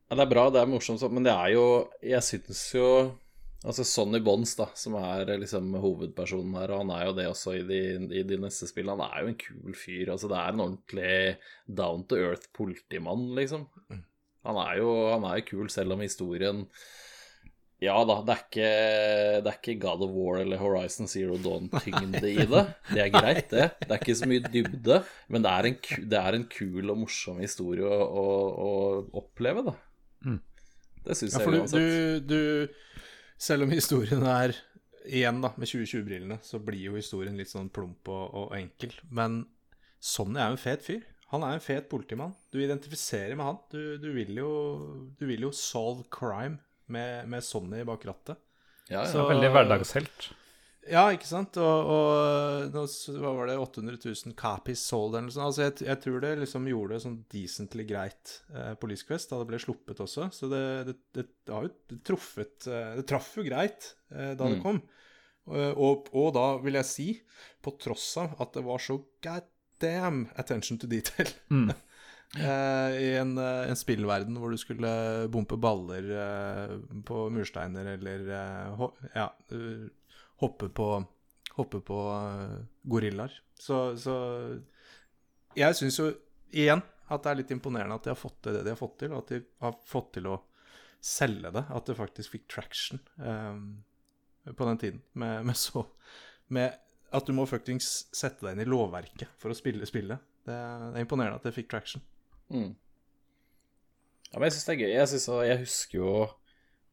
Ja, 0.04 0.16
det 0.18 0.24
er 0.26 0.30
bra, 0.30 0.44
det 0.54 0.60
er 0.62 0.70
morsomt, 0.70 1.02
men 1.10 1.26
det 1.26 1.32
er 1.34 1.54
jo 1.56 1.64
Jeg 2.04 2.22
syns 2.22 2.62
jo 2.76 2.86
Altså 3.64 3.84
Sonny 3.88 4.18
Bonds, 4.20 4.50
da, 4.58 4.66
som 4.76 4.98
er 5.00 5.30
liksom 5.40 5.70
hovedpersonen 5.80 6.52
her, 6.58 6.74
og 6.74 6.82
han 6.82 6.90
er 6.92 7.06
jo 7.08 7.14
det 7.16 7.24
også 7.30 7.54
i 7.56 7.62
de, 7.64 7.78
i 8.20 8.24
de 8.28 8.36
neste 8.42 8.68
spillene. 8.68 9.00
Han 9.00 9.14
er 9.16 9.22
jo 9.24 9.30
en 9.32 9.38
kul 9.40 9.78
fyr. 9.78 10.10
Altså, 10.12 10.28
det 10.28 10.36
er 10.36 10.52
en 10.52 10.60
ordentlig 10.66 11.14
down 11.80 12.04
to 12.10 12.18
earth 12.20 12.50
politimann, 12.56 13.30
liksom. 13.38 13.64
Han 14.44 14.60
er 14.66 14.76
jo 14.82 14.90
han 15.14 15.24
er 15.30 15.40
kul, 15.48 15.70
selv 15.72 15.96
om 15.96 16.04
historien 16.04 16.66
Ja 17.82 17.96
da, 18.06 18.18
det 18.24 18.32
er 18.34 18.42
ikke, 18.44 18.68
det 19.44 19.50
er 19.50 19.56
ikke 19.58 19.78
God 19.82 20.04
of 20.06 20.12
War 20.14 20.38
eller 20.40 20.60
Horizon 20.60 21.08
Zero 21.10 21.34
Dawn-tyngde 21.42 22.30
i 22.30 22.44
det. 22.48 22.62
Det 22.92 23.00
er 23.02 23.10
greit, 23.12 23.48
det. 23.50 23.66
Det 23.80 23.90
er 23.90 23.98
ikke 24.00 24.16
så 24.20 24.28
mye 24.30 24.44
dybde, 24.44 25.00
men 25.32 25.44
det 25.44 25.50
er 25.56 25.68
en, 25.70 25.76
det 26.12 26.20
er 26.20 26.38
en 26.38 26.46
kul 26.52 26.92
og 26.94 27.00
morsom 27.02 27.40
historie 27.42 27.84
å, 27.84 27.98
å, 28.22 28.28
å 28.68 28.70
oppleve, 29.24 29.64
da. 29.66 29.74
Mm. 30.28 30.38
Det 31.04 31.16
syns 31.18 31.34
Ja, 31.36 31.42
jeg 31.44 31.64
uansett. 31.64 32.28
du, 32.28 32.34
du 32.34 32.93
Selv 33.44 33.66
om 33.66 33.72
historien 33.74 34.24
er 34.30 34.54
Igjen, 35.04 35.42
da, 35.44 35.50
med 35.60 35.68
2020-brillene, 35.68 36.38
så 36.40 36.56
blir 36.64 36.86
jo 36.86 36.94
historien 36.96 37.34
litt 37.36 37.50
sånn 37.50 37.66
plump 37.68 38.08
og, 38.08 38.22
og 38.40 38.54
enkel. 38.56 38.94
Men 39.12 39.42
Sonny 40.00 40.40
er 40.40 40.48
jo 40.48 40.56
en 40.56 40.62
fet 40.62 40.84
fyr. 40.86 41.02
Han 41.34 41.44
er 41.44 41.58
en 41.58 41.64
fet 41.64 41.90
politimann. 41.90 42.32
Du 42.54 42.56
identifiserer 42.62 43.36
med 43.36 43.44
han. 43.44 43.58
Du, 43.74 43.80
du, 44.00 44.06
vil, 44.16 44.32
jo, 44.40 44.48
du 45.20 45.26
vil 45.28 45.44
jo 45.44 45.50
solve 45.52 46.06
crime 46.14 46.56
med, 46.88 47.28
med 47.28 47.44
Sonny 47.44 47.82
bak 47.84 48.06
rattet. 48.08 48.40
Ja, 48.88 49.02
ja. 49.02 49.04
Så- 49.12 49.26
Veldig 49.28 49.50
hverdagshelt. 49.52 50.30
Ja, 50.90 51.06
ikke 51.14 51.24
sant? 51.28 51.56
Og, 51.56 51.86
og 51.88 52.74
hva 53.16 53.30
var 53.38 53.48
det, 53.48 53.54
800 53.60 53.96
000 54.04 54.34
copies 54.36 54.82
sold 54.84 55.14
eller 55.14 55.28
noe 55.28 55.32
sånt. 55.34 55.46
Altså, 55.48 55.62
jeg, 55.64 55.76
jeg 55.88 56.00
tror 56.02 56.18
det 56.24 56.32
liksom 56.42 56.66
gjorde 56.68 56.96
det 56.98 57.04
sånn 57.06 57.14
decently 57.32 57.86
greit 57.88 58.34
eh, 58.52 58.74
Police 58.82 59.06
Quest 59.08 59.32
da 59.32 59.38
det 59.40 59.48
ble 59.48 59.60
sluppet 59.62 60.02
også. 60.04 60.26
Så 60.34 60.50
det, 60.52 60.60
det, 60.90 60.96
det, 61.16 61.24
det 61.48 61.54
har 61.56 61.68
jo 61.70 61.98
truffet 62.04 62.68
eh, 62.68 62.92
Det 63.00 63.06
traff 63.08 63.30
jo 63.40 63.46
greit 63.48 63.94
eh, 64.12 64.34
da 64.36 64.44
det 64.50 64.58
Mm. 64.58 64.62
kom. 64.66 64.82
Eh, 65.54 65.72
og, 65.72 66.10
og 66.16 66.30
da 66.36 66.44
vil 66.64 66.76
jeg 66.80 66.88
si, 66.90 67.08
på 67.64 67.74
tross 67.80 68.10
av 68.20 68.36
at 68.44 68.52
det 68.56 68.66
var 68.68 68.80
så 68.84 68.98
god 69.24 69.48
damn 69.82 70.26
attention 70.40 70.78
to 70.80 70.86
detail 70.88 71.28
Mm. 71.54 71.72
eh, 72.38 72.94
i 73.00 73.08
en, 73.20 73.36
eh, 73.38 73.68
en 73.70 73.76
spillverden 73.78 74.36
hvor 74.40 74.52
du 74.52 74.60
skulle 74.60 74.92
bompe 75.32 75.56
baller 75.60 76.08
på 77.08 77.24
mursteiner 77.32 77.92
eller 77.96 78.24
ja, 79.14 79.28
hoppe 80.42 80.68
på, 80.68 80.88
hoppe 81.58 81.80
på 81.84 82.00
eh, 82.14 82.58
gorillaer. 82.82 83.34
Så, 83.60 83.96
så 84.00 84.16
jeg 85.54 85.78
syns 85.78 86.00
jo 86.00 86.10
igjen 86.54 86.82
at 87.12 87.24
det 87.24 87.30
er 87.30 87.40
litt 87.42 87.52
imponerende 87.54 87.96
at 87.98 88.06
de 88.06 88.12
har 88.12 88.18
fått 88.18 88.40
til 88.44 88.56
det 88.56 88.64
de 88.64 88.72
har 88.72 88.80
fått 88.80 88.98
til, 89.02 89.12
og 89.12 89.24
at 89.24 89.32
de 89.34 89.40
har 89.64 89.76
fått 89.88 90.14
til 90.16 90.30
å 90.30 90.38
selge 91.04 91.52
det. 91.54 91.64
At 91.68 91.90
det 91.90 91.98
faktisk 91.98 92.36
fikk 92.36 92.46
traction 92.50 93.02
um, 93.20 93.84
på 94.48 94.68
den 94.70 94.80
tiden. 94.80 95.02
Med, 95.12 95.44
med 95.50 95.58
så 95.60 95.84
Med 96.52 96.80
at 97.14 97.28
du 97.28 97.32
må 97.36 97.46
fuckings 97.46 98.08
sette 98.12 98.44
deg 98.44 98.56
inn 98.56 98.64
i 98.64 98.68
lovverket 98.68 99.36
for 99.40 99.52
å 99.52 99.56
spille 99.56 99.86
spillet. 99.88 100.22
Det, 100.44 100.54
det 100.54 100.98
er 100.98 101.04
imponerende 101.04 101.38
at 101.38 101.46
det 101.46 101.54
fikk 101.56 101.70
traction. 101.70 102.02
Mm. 102.52 102.72
Ja, 104.32 104.40
men 104.40 104.48
jeg 104.48 104.56
syns 104.56 104.66
det 104.66 104.74
er 104.74 104.80
gøy. 104.82 104.90
Jeg, 104.90 105.10
synes, 105.12 105.28
jeg 105.46 105.60
husker 105.62 105.98
jo 106.00 106.14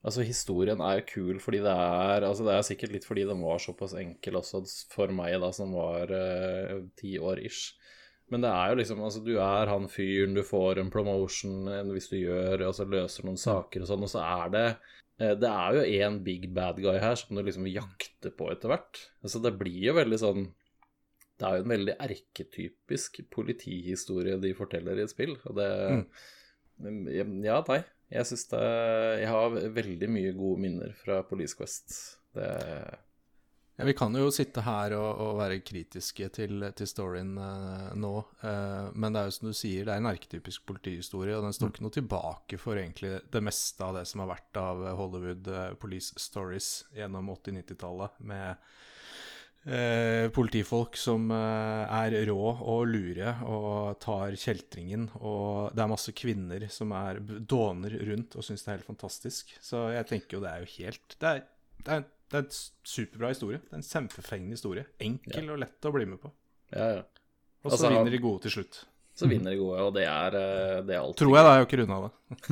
Altså, 0.02 0.24
historien 0.26 0.82
er 0.82 1.04
kul 1.06 1.38
fordi 1.42 1.60
det 1.62 1.74
er 1.74 2.26
Altså, 2.26 2.46
det 2.48 2.56
er 2.56 2.66
sikkert 2.66 2.96
litt 2.96 3.06
fordi 3.06 3.28
den 3.30 3.44
var 3.46 3.62
såpass 3.62 3.94
enkel 4.00 4.40
også 4.40 4.64
for 4.90 5.14
meg, 5.14 5.36
da, 5.44 5.52
som 5.54 5.76
var 5.78 6.14
eh, 6.16 6.80
ti 6.98 7.18
år 7.22 7.44
ish. 7.46 7.76
Men 8.32 8.46
det 8.46 8.54
er 8.54 8.72
jo 8.72 8.80
liksom 8.80 9.04
Altså, 9.06 9.22
du 9.26 9.36
er 9.38 9.70
han 9.70 9.86
fyren, 9.92 10.34
du 10.38 10.42
får 10.48 10.82
en 10.82 10.90
promotion 10.94 11.70
hvis 11.92 12.10
du 12.14 12.18
gjør 12.22 12.66
Altså 12.70 12.88
løser 12.90 13.28
noen 13.28 13.40
saker 13.42 13.84
og 13.84 13.92
sånn, 13.92 14.08
og 14.08 14.14
så 14.14 14.24
er 14.24 14.56
det 14.56 14.66
eh, 15.20 15.36
Det 15.38 15.52
er 15.52 15.78
jo 15.78 15.86
én 16.02 16.22
big 16.26 16.50
bad 16.56 16.82
guy 16.82 16.98
her 16.98 17.20
som 17.20 17.38
du 17.38 17.46
liksom 17.46 17.70
jakter 17.70 18.34
på 18.34 18.50
etter 18.54 18.74
hvert. 18.74 19.06
Altså, 19.22 19.44
det 19.44 19.54
blir 19.60 19.92
jo 19.92 20.00
veldig 20.00 20.22
sånn 20.26 20.50
det 21.42 21.48
er 21.50 21.58
jo 21.58 21.64
en 21.66 21.72
veldig 21.74 21.94
erketypisk 22.06 23.16
politihistorie 23.34 24.36
de 24.44 24.52
forteller 24.54 25.00
i 25.00 25.06
et 25.08 25.10
spill, 25.10 25.34
og 25.50 25.58
det 25.58 25.70
Ja, 26.82 27.64
nei. 27.66 27.80
Jeg 28.12 28.28
syns 28.28 28.50
det 28.52 28.66
Jeg 29.22 29.30
har 29.32 29.62
veldig 29.78 30.10
mye 30.12 30.34
gode 30.36 30.66
minner 30.66 30.92
fra 31.00 31.22
Police 31.28 31.58
Quest. 31.58 31.96
Det 32.36 32.52
Ja, 33.80 33.86
vi 33.88 33.96
kan 33.98 34.14
jo 34.14 34.28
sitte 34.36 34.62
her 34.62 34.94
og, 34.94 35.22
og 35.24 35.40
være 35.40 35.62
kritiske 35.66 36.28
til, 36.36 36.68
til 36.78 36.90
storyen 36.90 37.32
uh, 37.40 37.88
nå, 37.98 38.12
uh, 38.44 38.92
men 38.94 39.16
det 39.16 39.22
er 39.22 39.30
jo 39.30 39.34
som 39.38 39.48
du 39.50 39.58
sier, 39.58 39.88
det 39.88 39.96
er 39.96 40.04
en 40.04 40.10
arketypisk 40.12 40.68
politihistorie, 40.70 41.34
og 41.34 41.48
den 41.48 41.56
står 41.56 41.72
ikke 41.72 41.86
noe 41.88 41.96
tilbake 41.96 42.60
for 42.62 42.78
egentlig 42.78 43.16
det 43.34 43.42
meste 43.42 43.82
av 43.88 43.98
det 43.98 44.04
som 44.12 44.22
har 44.22 44.30
vært 44.36 44.60
av 44.62 44.84
Hollywood 45.00 45.50
uh, 45.50 45.64
police 45.82 46.14
stories 46.22 46.70
gjennom 46.94 47.32
80-90-tallet, 47.34 48.22
med 48.22 48.70
eh, 49.66 50.28
politifolk 50.34 50.98
som 51.00 51.30
eh, 51.34 51.94
er 51.98 52.16
rå 52.30 52.40
og 52.54 52.86
lure 52.90 53.36
og 53.46 54.00
tar 54.04 54.36
kjeltringen, 54.40 55.10
og 55.22 55.76
det 55.76 55.84
er 55.84 55.92
masse 55.92 56.14
kvinner 56.18 56.68
som 56.74 56.94
er 56.98 57.22
dåner 57.22 57.98
rundt 58.10 58.38
og 58.38 58.48
syns 58.48 58.66
det 58.66 58.72
er 58.72 58.80
helt 58.80 58.90
fantastisk. 58.90 59.56
Så 59.64 59.88
jeg 59.96 60.10
tenker 60.10 60.38
jo 60.38 60.44
det 60.46 60.52
er 60.54 60.66
jo 60.66 60.72
helt 60.78 61.18
Det 61.18 61.32
er, 61.32 61.44
det 61.82 61.98
er, 61.98 62.06
det 62.32 62.40
er 62.40 62.46
en 62.46 62.60
superbra 62.96 63.34
historie. 63.34 63.62
Det 63.66 63.76
er 63.76 63.82
en 63.82 63.90
kjempefengende 63.90 64.58
historie. 64.58 64.86
Enkel 65.04 65.54
og 65.54 65.62
lett 65.66 65.90
å 65.90 65.96
bli 65.96 66.08
med 66.14 66.22
på. 66.24 66.32
Ja, 66.72 66.88
ja. 67.00 67.04
Og 67.62 67.70
så 67.70 67.76
Altså, 67.76 67.92
vinner 67.94 68.14
de 68.14 68.22
gode 68.24 68.42
til 68.48 68.56
slutt. 68.56 68.86
Så 69.14 69.28
vinner 69.28 69.52
de 69.52 69.58
gode, 69.60 69.82
og 69.84 69.92
det 69.94 70.06
er, 70.08 70.36
eh, 70.40 70.78
det 70.88 70.96
er 70.96 71.02
alltid 71.02 71.20
Tror 71.20 71.36
jeg, 71.36 71.44
da. 71.44 71.52
Jeg 71.52 71.60
har 71.60 71.68
ikke 71.68 71.80
runda 71.82 71.98
det. 72.02 72.12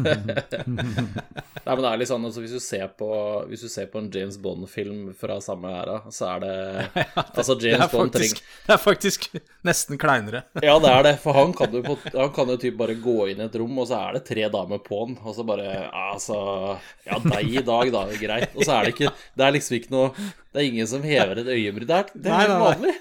Nei, 1.63 1.71
men 1.71 1.83
det 1.85 1.89
er 1.89 1.99
litt 2.01 2.09
sånn, 2.09 2.25
altså, 2.27 2.41
hvis, 2.43 2.55
du 2.57 2.59
ser 2.61 2.89
på, 2.99 3.07
hvis 3.47 3.63
du 3.63 3.69
ser 3.71 3.87
på 3.91 4.01
en 4.01 4.09
James 4.11 4.35
Bond-film 4.43 5.13
fra 5.17 5.37
samme 5.41 5.71
æra, 5.71 6.01
så 6.11 6.27
er 6.33 6.43
det 6.43 6.55
Altså, 7.37 7.55
Det 7.55 7.71
James 7.71 7.85
er, 7.85 7.93
Bond 7.93 8.17
faktisk, 8.17 8.43
det 8.67 8.75
er 8.75 8.81
faktisk 8.83 9.29
nesten 9.69 10.01
kleinere. 10.01 10.43
Ja, 10.67 10.75
det 10.83 10.91
er 10.91 11.07
det, 11.07 11.13
for 11.23 11.39
han 11.39 11.55
kan 11.55 11.73
jo, 11.73 11.95
han 12.11 12.33
kan 12.35 12.51
jo 12.51 12.59
typ 12.59 12.75
bare 12.81 12.97
gå 12.99 13.15
inn 13.31 13.39
i 13.39 13.47
et 13.47 13.57
rom, 13.63 13.79
og 13.79 13.87
så 13.89 14.01
er 14.03 14.19
det 14.19 14.25
tre 14.27 14.51
damer 14.51 14.83
på 14.83 14.99
han, 15.05 15.15
og 15.23 15.37
så 15.39 15.47
bare 15.47 15.87
Altså 15.89 16.35
Ja, 17.07 17.21
deg 17.23 17.55
i 17.55 17.63
dag, 17.65 17.93
da, 17.95 18.03
greit. 18.19 18.51
Og 18.57 18.67
så 18.67 18.75
er 18.75 18.89
det 18.89 18.97
ikke 18.97 19.13
Det 19.15 19.47
er 19.47 19.55
liksom 19.55 19.79
ikke 19.79 19.93
noe 19.95 20.11
Det 20.19 20.59
er 20.59 20.67
ingen 20.67 20.91
som 20.91 21.07
hever 21.07 21.39
et 21.39 21.55
øyebryn. 21.55 21.87
Det 21.87 21.97
er, 22.03 22.13
det 22.13 22.35
er 22.35 22.43
helt 22.43 22.61
vanlig. 22.65 22.95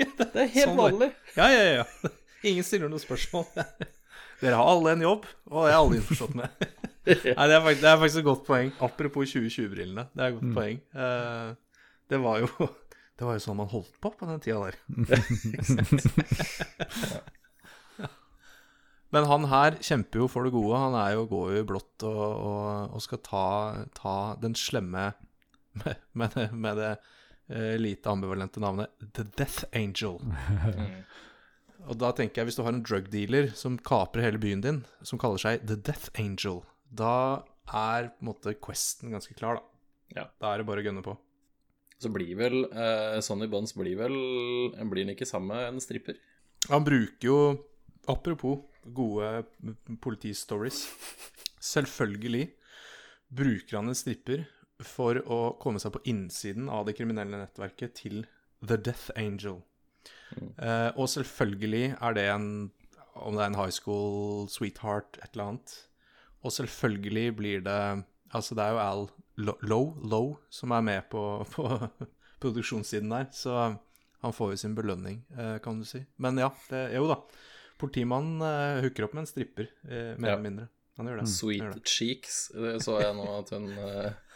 Det 0.00 0.32
er 0.32 0.50
helt 0.56 0.70
Sånn 0.70 0.80
vanlig. 0.80 1.12
Ja, 1.36 1.52
ja, 1.52 1.62
ja. 1.82 2.12
Ingen 2.42 2.66
stiller 2.66 2.90
noe 2.90 3.02
spørsmål. 3.02 3.46
Dere 4.42 4.58
har 4.58 4.68
alle 4.72 4.96
en 4.96 5.04
jobb, 5.04 5.26
og 5.50 5.66
det 5.66 5.72
er 5.72 5.78
alle 5.78 5.98
innforstått 6.00 6.34
med. 6.38 6.62
Nei, 7.06 7.14
det 7.14 7.54
er, 7.56 7.60
faktisk, 7.62 7.82
det 7.82 7.90
er 7.90 7.98
faktisk 8.00 8.20
et 8.20 8.26
godt 8.28 8.44
poeng. 8.46 8.72
Apropos 8.82 9.34
2020-brillene. 9.34 10.04
Det 10.10 10.22
er 10.22 10.32
et 10.32 10.38
godt 10.38 10.54
poeng. 10.56 10.80
Uh, 10.94 11.50
det 12.10 12.18
var 12.22 12.42
jo 12.42 12.48
Det 13.18 13.26
var 13.28 13.36
jo 13.36 13.42
sånn 13.44 13.58
man 13.60 13.68
holdt 13.70 13.94
på 14.02 14.10
på 14.18 14.26
den 14.26 14.40
tida 14.42 14.58
der. 14.66 14.76
Men 19.12 19.26
han 19.28 19.44
her 19.46 19.76
kjemper 19.84 20.24
jo 20.24 20.28
for 20.32 20.48
det 20.48 20.54
gode. 20.54 20.80
Han 20.80 20.96
er 20.98 21.12
jo, 21.14 21.26
går 21.30 21.52
jo 21.52 21.60
i 21.60 21.66
blått 21.68 22.06
og, 22.08 22.22
og, 22.48 22.96
og 22.96 23.04
skal 23.04 23.20
ta, 23.22 23.46
ta 23.94 24.14
den 24.42 24.56
slemme 24.58 25.12
med, 25.76 26.00
med 26.18 26.34
det, 26.34 26.46
med 26.50 26.80
det 26.80 26.92
uh, 26.98 27.76
lite 27.78 28.10
ambivalente 28.10 28.64
navnet 28.64 28.90
The 29.12 29.28
Death 29.28 29.68
Angel. 29.76 30.18
Og 31.90 31.98
da 31.98 32.12
tenker 32.14 32.40
jeg, 32.40 32.50
hvis 32.50 32.58
du 32.58 32.62
har 32.66 32.74
en 32.74 32.84
drug 32.84 33.08
dealer 33.12 33.50
som 33.58 33.78
kaprer 33.80 34.26
hele 34.26 34.40
byen 34.42 34.62
din, 34.62 34.80
som 35.06 35.18
kaller 35.20 35.40
seg 35.42 35.64
The 35.66 35.76
Death 35.76 36.12
Angel, 36.20 36.62
da 36.86 37.42
er 37.66 38.12
på 38.12 38.22
en 38.22 38.30
måte 38.30 38.54
questen 38.62 39.14
ganske 39.14 39.34
klar, 39.38 39.58
da. 39.58 39.68
Ja. 40.12 40.26
Da 40.42 40.52
er 40.52 40.60
det 40.60 40.68
bare 40.68 40.82
å 40.82 40.86
gønne 40.86 41.04
på. 41.04 41.16
Så 42.02 42.10
blir 42.12 42.34
vel 42.38 42.64
eh, 42.66 43.18
Sonny 43.22 43.46
Bonds 43.46 43.76
blir 43.78 43.94
vel 43.94 44.16
Blir 44.74 45.04
han 45.04 45.12
ikke 45.12 45.28
sammen 45.28 45.54
med 45.54 45.68
en 45.68 45.82
stripper? 45.82 46.16
Han 46.66 46.82
bruker 46.82 47.28
jo, 47.28 47.36
apropos 48.10 48.64
gode 48.82 49.44
politistories 50.02 50.88
Selvfølgelig 51.62 52.48
bruker 53.30 53.78
han 53.78 53.92
en 53.92 53.98
stripper 53.98 54.42
for 54.82 55.20
å 55.30 55.54
komme 55.62 55.78
seg 55.78 55.94
på 55.94 56.02
innsiden 56.10 56.66
av 56.66 56.88
det 56.88 56.96
kriminelle 56.98 57.38
nettverket 57.38 57.94
til 58.00 58.24
The 58.66 58.76
Death 58.76 59.14
Angel. 59.14 59.60
Eh, 60.58 60.90
og 60.96 61.08
selvfølgelig 61.08 61.96
er 62.00 62.14
det 62.14 62.26
en 62.30 62.48
Om 63.14 63.34
det 63.36 63.42
er 63.44 63.50
en 63.50 63.58
high 63.60 63.70
school 63.70 64.48
sweetheart, 64.48 65.18
et 65.22 65.34
eller 65.34 65.50
annet. 65.52 65.72
Og 66.42 66.52
selvfølgelig 66.52 67.36
blir 67.36 67.60
det 67.66 68.04
Altså, 68.34 68.54
det 68.56 68.64
er 68.64 68.70
jo 68.72 68.78
Al 68.80 69.08
Low, 69.68 69.94
Low 70.00 70.36
som 70.50 70.70
er 70.72 70.80
med 70.80 71.02
på, 71.10 71.44
på 71.54 71.66
produksjonssiden 72.40 73.10
der, 73.12 73.26
så 73.32 73.76
han 74.22 74.32
får 74.32 74.52
jo 74.52 74.56
sin 74.56 74.74
belønning, 74.74 75.24
eh, 75.36 75.58
kan 75.58 75.78
du 75.80 75.84
si. 75.84 76.00
Men 76.16 76.38
ja, 76.38 76.48
det, 76.70 76.94
jo 76.94 77.08
da. 77.10 77.16
Politimannen 77.80 78.40
uh, 78.40 78.80
hooker 78.84 79.04
opp 79.08 79.14
med 79.16 79.24
en 79.24 79.26
stripper, 79.26 79.66
mer 79.84 80.28
Ja. 80.30 80.34
eller 80.36 80.42
mindre. 80.44 80.68
Han 80.96 81.08
gjør 81.08 81.20
det. 81.22 81.28
Sweet 81.32 81.60
gjør 81.62 81.72
det. 81.74 81.84
Cheeks, 81.88 82.36
det 82.54 82.74
så 82.84 82.98
jeg 83.02 83.16
nå 83.16 83.24
at 83.38 83.50
hun 83.56 83.66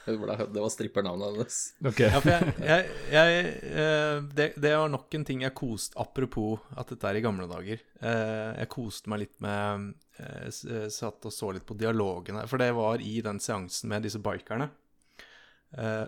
Det 0.06 0.60
var 0.62 0.70
strippernavnet 0.70 1.32
hennes. 1.34 1.58
Okay. 1.82 2.06
Ja, 2.12 2.20
for 2.22 2.30
jeg, 2.30 2.52
jeg, 2.62 2.90
jeg 3.10 3.46
eh, 3.74 4.18
det, 4.38 4.48
det, 4.54 4.72
var 4.78 4.90
nok 4.92 5.14
en 5.18 5.24
ting 5.26 5.42
jeg 5.42 5.54
koste 5.58 5.98
Apropos 5.98 6.62
at 6.78 6.92
dette 6.92 7.08
er 7.10 7.18
i 7.18 7.22
gamle 7.24 7.48
dager. 7.50 7.80
Eh, 7.98 8.50
jeg 8.60 8.70
koste 8.70 9.10
meg 9.10 9.24
litt 9.24 9.34
med 9.42 9.88
eh, 10.22 10.86
Satt 10.94 11.26
og 11.26 11.34
så 11.34 11.50
litt 11.56 11.66
på 11.66 11.74
dialogene. 11.78 12.44
For 12.46 12.62
det 12.62 12.70
var 12.76 13.02
i 13.02 13.16
den 13.24 13.42
seansen 13.42 13.90
med 13.90 14.06
disse 14.06 14.22
bikerne. 14.22 14.70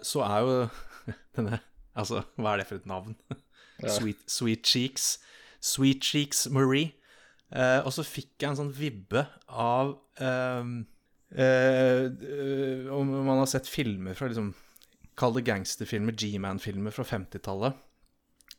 Så 0.07 0.22
er 0.24 0.46
jo 0.46 0.53
denne 1.36 1.59
Altså, 1.99 2.20
hva 2.38 2.53
er 2.53 2.61
det 2.61 2.68
for 2.70 2.78
et 2.80 2.88
navn? 2.88 3.18
Ja. 3.78 3.92
Sweet, 3.94 4.24
Sweet 4.26 4.66
Cheeks. 4.66 5.05
Sweet 5.62 6.03
Cheeks 6.03 6.49
Marie. 6.51 6.96
og 7.55 7.92
så 7.94 8.03
fikk 8.03 8.32
jeg 8.42 8.49
en 8.49 8.57
sånn 8.59 8.72
vibbe 8.74 9.22
av 9.46 9.92
um, 10.18 10.72
Eh, 11.34 12.88
om 12.94 13.10
man 13.26 13.38
har 13.42 13.46
sett 13.50 13.68
filmer 13.68 14.14
fra 14.16 14.30
liksom 14.30 14.54
Kall 15.18 15.34
det 15.34 15.42
gangsterfilmer, 15.48 16.14
G-Man-filmer 16.14 16.94
fra 16.94 17.02
50-tallet. 17.02 17.74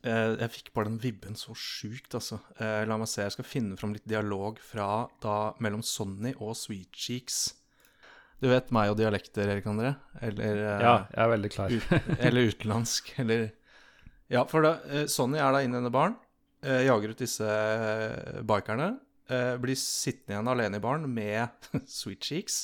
Eh, 0.03 0.34
jeg 0.41 0.51
fikk 0.57 0.74
bare 0.76 0.89
den 0.89 0.97
vibben 0.99 1.38
så 1.39 1.53
sjukt, 1.55 2.11
altså. 2.17 2.41
Eh, 2.59 2.82
la 2.88 2.97
meg 2.99 3.07
se, 3.07 3.24
jeg 3.24 3.32
skal 3.38 3.47
finne 3.47 3.78
fram 3.80 3.93
litt 3.95 4.03
dialog 4.07 4.59
fra 4.59 5.05
da 5.24 5.38
mellom 5.63 5.80
Sonny 5.88 6.34
og 6.36 6.51
Sweet 6.59 6.91
Cheeks. 6.91 7.38
Du 8.43 8.49
vet 8.51 8.70
meg 8.76 8.91
og 8.91 8.99
dialekter, 8.99 9.47
Erik 9.51 9.67
André? 9.72 9.93
Eller 10.20 10.59
eh, 10.65 10.84
Ja, 10.84 10.93
jeg 11.15 11.24
er 11.24 11.32
veldig 11.38 11.51
klar. 11.55 11.72
ut, 11.72 12.11
eller 12.28 12.51
utenlandsk, 12.51 13.13
eller 13.24 13.47
Ja, 14.32 14.43
for 14.51 14.67
da, 14.67 14.74
eh, 14.91 15.07
Sonny 15.11 15.39
er 15.39 15.55
da 15.55 15.63
inne 15.63 15.78
i 15.78 15.80
denne 15.80 15.95
baren, 15.95 16.20
eh, 16.63 16.84
jager 16.88 17.15
ut 17.15 17.24
disse 17.24 17.47
bikerne 18.51 18.97
blir 19.62 19.78
sittende 19.78 20.34
igjen 20.36 20.50
alene 20.50 20.80
i 20.80 20.84
baren 20.84 21.06
med 21.14 21.70
Sweet 22.00 22.26
Cheeks 22.26 22.64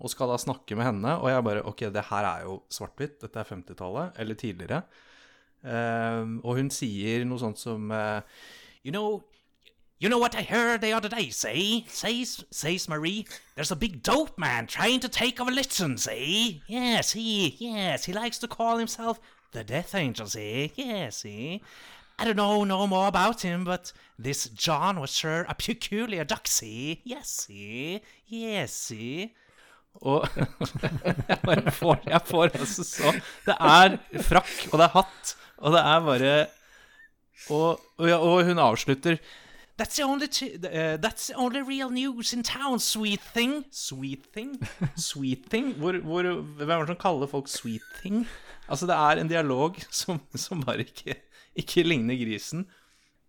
og 0.00 0.10
skal 0.12 0.30
da 0.30 0.38
snakke 0.40 0.76
med 0.76 0.88
henne. 0.88 1.16
Og 1.20 1.30
jeg 1.30 1.44
bare 1.46 1.66
OK, 1.68 1.86
det 1.94 2.08
her 2.10 2.28
er 2.28 2.46
jo 2.48 2.58
svart-hvitt. 2.72 3.20
Dette 3.22 3.40
er 3.40 3.50
50-tallet, 3.50 4.18
eller 4.18 4.38
tidligere. 4.38 4.82
Uh, 5.64 6.40
og 6.44 6.58
hun 6.58 6.68
sier 6.74 7.24
noe 7.24 7.40
sånt 7.40 7.56
som 7.56 7.88
uh, 7.88 8.20
You 8.84 8.92
know 8.92 9.22
You 10.02 10.10
know 10.10 10.18
what 10.18 10.34
I 10.34 10.42
heard 10.42 10.82
the 10.82 10.92
other 10.92 11.08
day, 11.08 11.30
say? 11.30 11.86
Says, 11.88 12.44
says 12.50 12.88
Marie. 12.88 13.24
There's 13.54 13.70
a 13.70 13.76
big 13.76 14.02
dope 14.02 14.36
man 14.36 14.66
trying 14.66 15.00
to 15.00 15.08
take 15.08 15.40
over 15.40 15.50
Litson, 15.50 15.98
say? 15.98 16.60
Yes, 16.66 17.12
he, 17.12 17.56
yes, 17.58 18.04
he 18.04 18.12
likes 18.12 18.38
to 18.40 18.48
call 18.48 18.76
himself 18.76 19.18
the 19.52 19.64
Death 19.64 19.94
Angel, 19.94 20.26
say, 20.26 20.72
Yes, 20.74 21.24
eh? 21.24 21.58
I 22.18 22.24
don't 22.24 22.36
know 22.36 22.64
no 22.64 22.86
more 22.86 23.08
about 23.08 23.42
him, 23.42 23.64
but 23.64 23.92
this 24.18 24.48
John 24.50 25.00
was 25.00 25.10
sure 25.10 25.46
a 25.48 25.54
peculiar 25.54 26.24
ducksy. 26.24 27.00
Yesy, 27.04 28.00
yesy. 28.30 29.32
Og 30.02 30.26
jeg 31.28 31.38
bare 31.44 31.70
får 31.70 32.00
Jeg 32.06 32.20
får 32.26 32.48
altså 32.58 32.84
så 32.84 33.12
Det 33.46 33.54
er 33.54 33.94
frakk, 34.26 34.72
og 34.72 34.80
det 34.80 34.88
er 34.88 34.94
hatt, 34.96 35.34
og 35.58 35.72
det 35.72 35.80
er 35.80 36.00
bare 36.08 36.32
Og, 37.50 37.80
og, 37.98 38.10
og 38.10 38.44
hun 38.44 38.58
avslutter 38.58 39.16
That's 39.76 39.96
the, 39.96 40.04
only 40.04 40.26
uh, 40.26 40.98
that's 41.02 41.26
the 41.26 41.34
only 41.34 41.60
real 41.60 41.90
news 41.90 42.32
in 42.32 42.44
town, 42.44 42.78
sweet 42.78 43.20
thing. 43.34 43.64
Sweet 43.72 44.22
thing? 44.32 44.60
Sweet 44.96 45.50
thing? 45.50 45.72
Hvor, 45.72 45.98
hvor, 45.98 46.22
hvem 46.22 46.70
er 46.70 46.78
det 46.78 46.92
som 46.92 46.96
kaller 46.96 47.26
folk 47.26 47.48
sweet 47.48 47.82
thing? 48.00 48.28
Altså, 48.68 48.86
det 48.86 48.94
er 48.94 49.18
en 49.18 49.28
dialog 49.28 49.74
som, 49.90 50.20
som 50.34 50.62
bare 50.62 50.86
ikke 50.86 51.16
ikke 51.62 51.86
ligner 51.86 52.18
grisen. 52.18 52.68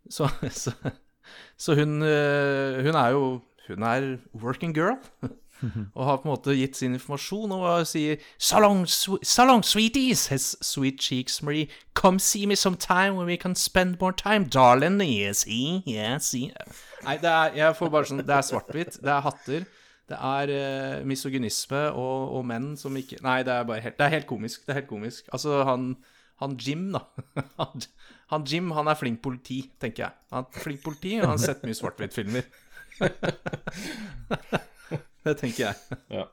Så, 0.09 0.29
så, 0.51 0.71
så 1.57 1.75
hun, 1.75 2.01
eh, 2.05 2.83
hun, 2.85 2.95
er 2.95 3.09
jo 3.15 3.41
Hun 3.67 3.83
er 3.83 4.17
working 4.33 4.75
girl. 4.75 4.97
og 5.95 6.05
har 6.05 6.17
på 6.17 6.27
en 6.27 6.33
måte 6.33 6.55
gitt 6.55 6.75
sin 6.77 6.93
informasjon 6.93 7.53
og 7.55 7.87
sier 7.87 8.19
So 8.37 8.59
long, 8.59 8.85
so 8.87 9.17
sweeties, 9.63 10.27
has 10.27 10.55
Sweet 10.61 10.99
Cheeks 10.99 11.41
Marie. 11.41 11.69
Come 11.93 12.19
see 12.19 12.45
me 12.45 12.55
sometime 12.55 13.15
when 13.15 13.25
we 13.25 13.37
can 13.37 13.55
spend 13.55 13.97
more 13.99 14.11
time, 14.11 14.45
darling. 14.45 15.01
Yes, 15.01 15.45
yes, 15.47 16.33
yes. 16.33 16.83
Nei, 17.03 17.17
det 17.17 17.31
er, 17.31 17.55
jeg 17.55 17.75
får 17.75 17.89
bare 17.89 18.09
sånn 18.09 18.23
Det 18.25 18.35
er 18.35 18.45
svart-hvitt. 18.45 18.99
Det 19.01 19.11
er 19.11 19.25
hatter. 19.25 19.65
Det 20.05 20.17
er 20.21 20.51
uh, 20.53 21.05
misogynisme 21.07 21.87
og, 21.97 22.35
og, 22.37 22.43
menn 22.45 22.75
som 22.77 22.93
ikke 22.93 23.17
Nei, 23.25 23.39
det 23.41 23.55
er 23.55 23.63
bare 23.65 23.81
helt 23.81 23.97
Det 23.97 24.05
er 24.05 24.13
helt 24.19 24.27
komisk. 24.29 24.65
Det 24.65 24.75
er 24.75 24.81
helt 24.83 24.91
komisk. 24.91 25.29
Altså, 25.33 25.63
han, 25.65 25.95
han 26.41 26.57
Jim, 26.59 26.89
da. 26.91 27.05
Han 28.33 28.45
Jim 28.49 28.71
han 28.73 28.87
er 28.89 28.97
flink 28.97 29.19
politi, 29.21 29.59
tenker 29.79 30.07
jeg. 30.07 30.13
Han 30.33 30.47
er 30.47 30.63
flink 30.63 30.81
politi, 30.81 31.11
og 31.19 31.27
han 31.27 31.35
har 31.35 31.43
sett 31.43 31.61
mye 31.61 31.77
svart-hvitt-filmer. 31.77 32.47
det 35.27 35.35
tenker 35.37 35.61
jeg. 35.61 35.75
Ja. 36.09 36.25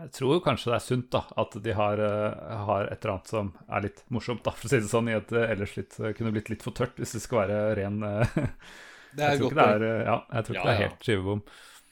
Jeg 0.00 0.12
tror 0.16 0.42
kanskje 0.44 0.70
det 0.70 0.76
er 0.76 0.84
sunt 0.84 1.08
da, 1.12 1.22
at 1.40 1.56
de 1.64 1.72
har, 1.76 2.00
uh, 2.00 2.60
har, 2.68 2.86
et 2.92 3.00
eller 3.00 3.14
annet 3.14 3.32
som 3.32 3.50
er 3.68 3.80
litt 3.88 4.04
morsomt, 4.12 4.44
da, 4.44 4.52
for 4.52 4.68
å 4.68 4.72
si 4.72 4.82
det 4.84 4.92
sånn, 4.92 5.08
i 5.08 5.16
at 5.16 5.32
det 5.32 5.48
ellers 5.56 5.74
litt, 5.76 5.96
uh, 6.00 6.12
kunne 6.16 6.32
blitt 6.36 6.52
litt 6.52 6.64
for 6.64 6.76
tørt 6.76 7.00
hvis 7.00 7.16
det 7.16 7.24
skal 7.24 7.42
være 7.42 7.58
ren 7.80 7.96
uh, 8.04 8.38
Det 9.16 9.26
er 9.26 9.40
godt 9.40 9.56
poeng. 9.58 9.84
Ja, 10.06 10.16
jeg 10.36 10.46
tror 10.46 10.56
ikke 10.56 10.62
ja, 10.62 10.68
det 10.68 10.76
er 10.76 10.84
helt 10.84 11.08
skivebom. 11.08 11.40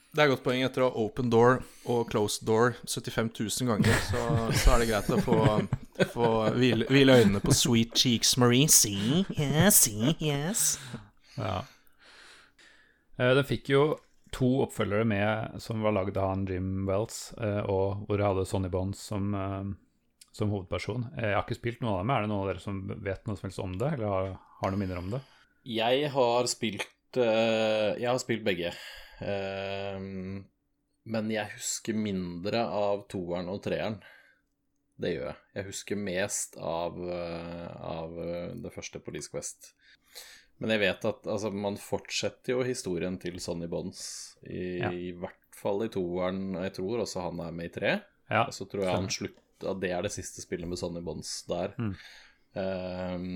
Det 0.08 0.22
er 0.22 0.28
et 0.28 0.32
godt 0.32 0.44
poeng. 0.46 0.62
Etter 0.64 0.84
å 0.84 0.88
ha 0.88 1.02
open 1.04 1.28
door 1.32 1.60
og 1.88 2.08
closed 2.12 2.46
door 2.48 2.74
75 2.88 3.28
000 3.36 3.68
ganger, 3.68 3.98
så, 4.08 4.22
så 4.56 4.74
er 4.74 4.82
det 4.82 4.88
greit 4.90 5.10
å 5.12 5.18
få, 5.24 5.40
få 6.14 6.28
hvile, 6.56 6.88
hvile, 6.88 7.18
øynene 7.20 7.42
på 7.44 7.54
Sweet 7.54 7.96
Cheeks 7.98 8.36
Marie. 8.40 8.70
See, 8.72 9.24
yes, 9.36 9.82
see, 9.84 10.14
yes. 10.24 10.78
Ja. 11.36 11.60
Eh, 13.18 13.34
den 13.36 13.46
fikk 13.48 13.68
jo 13.74 13.82
to 14.34 14.48
oppfølgere 14.64 15.06
med 15.08 15.60
som 15.64 15.84
var 15.84 15.96
lagd 15.96 16.16
av 16.20 16.32
han 16.32 16.46
Jim 16.48 16.86
Wells, 16.88 17.32
eh, 17.40 17.60
og 17.68 18.06
hvor 18.08 18.20
jeg 18.20 18.30
hadde 18.30 18.46
Sonny 18.48 18.70
Bonds 18.72 19.02
som, 19.10 19.34
eh, 19.36 19.72
som, 20.32 20.52
hovedperson. 20.54 21.08
Jeg 21.18 21.34
har 21.36 21.44
ikke 21.44 21.58
spilt 21.58 21.82
noen 21.82 21.94
av 21.94 22.00
dem. 22.00 22.14
Er 22.14 22.24
det 22.24 22.30
noen 22.32 22.46
av 22.46 22.52
dere 22.52 22.64
som 22.64 22.80
vet 22.88 23.28
noe 23.28 23.36
som 23.36 23.48
helst 23.48 23.60
om 23.64 23.76
det, 23.80 23.92
eller 23.98 24.14
har, 24.14 24.30
har 24.62 24.72
noen 24.72 24.84
minner 24.86 25.02
om 25.02 25.12
det? 25.16 25.20
Jeg 25.68 26.08
har 26.14 26.48
spilt 26.48 26.94
Jeg 27.18 28.04
har 28.04 28.18
spilt 28.20 28.42
begge. 28.44 28.70
Ehm, 29.24 30.44
men 31.08 31.32
jeg 31.32 31.54
husker 31.56 31.96
mindre 31.96 32.62
av 32.66 33.06
toeren 33.10 33.50
og 33.52 33.62
treeren. 33.64 33.98
Det 34.98 35.14
gjør 35.14 35.28
jeg. 35.30 35.38
Jeg 35.54 35.68
husker 35.68 36.00
mest 36.02 36.58
av, 36.58 36.98
eh, 36.98 37.66
av 37.86 38.16
eh, 38.18 38.54
det 38.58 38.72
første 38.74 39.00
Police 39.02 39.30
Quest. 39.30 39.72
Men 40.58 40.74
jeg 40.74 40.82
vet 40.82 41.04
at 41.06 41.28
altså, 41.30 41.52
man 41.54 41.78
fortsetter 41.78 42.56
jo 42.56 42.64
historien 42.66 43.18
til 43.22 43.38
Sonny 43.42 43.68
Bonds, 43.70 44.00
i, 44.42 44.80
ja. 44.82 44.90
i 44.90 45.12
hvert 45.14 45.54
fall 45.54 45.84
i 45.86 45.90
toeren. 45.94 46.56
Jeg 46.66 46.74
tror 46.80 47.04
også 47.04 47.28
han 47.28 47.44
er 47.46 47.54
med 47.54 47.70
i 47.70 47.74
tre. 47.76 47.92
Ja, 48.28 48.42
og 48.48 48.56
så 48.56 48.66
tror 48.68 48.84
jeg 48.84 48.96
han 48.96 49.12
slutt, 49.12 49.44
at 49.62 49.78
det 49.82 49.92
er 49.94 50.02
det 50.04 50.12
siste 50.12 50.42
spillet 50.42 50.68
med 50.68 50.80
Sonny 50.80 51.02
Bonds 51.04 51.30
der. 51.48 51.78
Mm. 51.78 51.94
Um, 52.58 53.30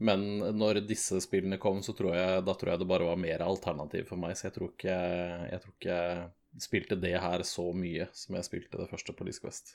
men 0.00 0.22
når 0.56 0.80
disse 0.88 1.18
spillene 1.20 1.58
kom, 1.60 1.82
så 1.84 1.92
tror 1.96 2.14
jeg, 2.16 2.44
da 2.46 2.54
tror 2.56 2.72
jeg 2.72 2.80
det 2.80 2.88
bare 2.88 3.08
var 3.10 3.18
mer 3.20 3.42
alternativ 3.44 4.06
for 4.08 4.20
meg. 4.20 4.32
Så 4.38 4.46
jeg 4.48 4.54
tror 4.54 4.70
ikke 4.72 4.96
jeg, 4.96 5.60
tror 5.60 5.74
ikke 5.74 5.96
jeg 6.00 6.64
spilte 6.64 6.96
det 7.02 7.14
her 7.20 7.44
så 7.44 7.66
mye 7.76 8.06
som 8.16 8.38
jeg 8.38 8.48
spilte 8.48 8.80
det 8.80 8.88
første 8.88 9.14
Police 9.18 9.42
Quest. 9.44 9.74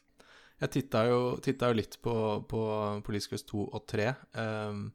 Jeg 0.64 0.72
titta 0.72 1.04
jo, 1.10 1.20
jo, 1.38 1.74
litt 1.76 2.00
på, 2.02 2.16
på 2.50 2.62
Police 3.06 3.30
Quest 3.30 3.52
2 3.52 3.68
og 3.68 3.86
3. 3.92 4.08
Um, 4.34 4.40
ehm, 4.42 4.86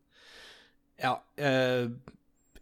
ja 1.01 1.15
uh, 1.17 1.87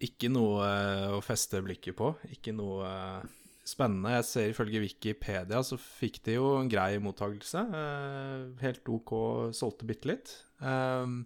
Ikke 0.04 0.28
noe 0.30 0.66
uh, 0.66 1.16
å 1.16 1.22
feste 1.24 1.62
blikket 1.64 1.96
på. 1.96 2.10
Ikke 2.34 2.52
noe 2.52 2.84
uh, 2.84 3.48
spennende. 3.64 4.12
Jeg 4.18 4.28
ser 4.28 4.52
ifølge 4.52 4.84
Wikipedia 4.84 5.62
så 5.64 5.80
fikk 5.80 6.20
de 6.28 6.36
jo 6.36 6.52
en 6.58 6.68
grei 6.68 7.00
mottakelse. 7.00 7.64
helt 8.60 8.92
OK, 8.92 9.16
solgte 9.56 9.88
bitte 9.88 10.12
litt. 10.12 10.36
Um, 10.60 11.22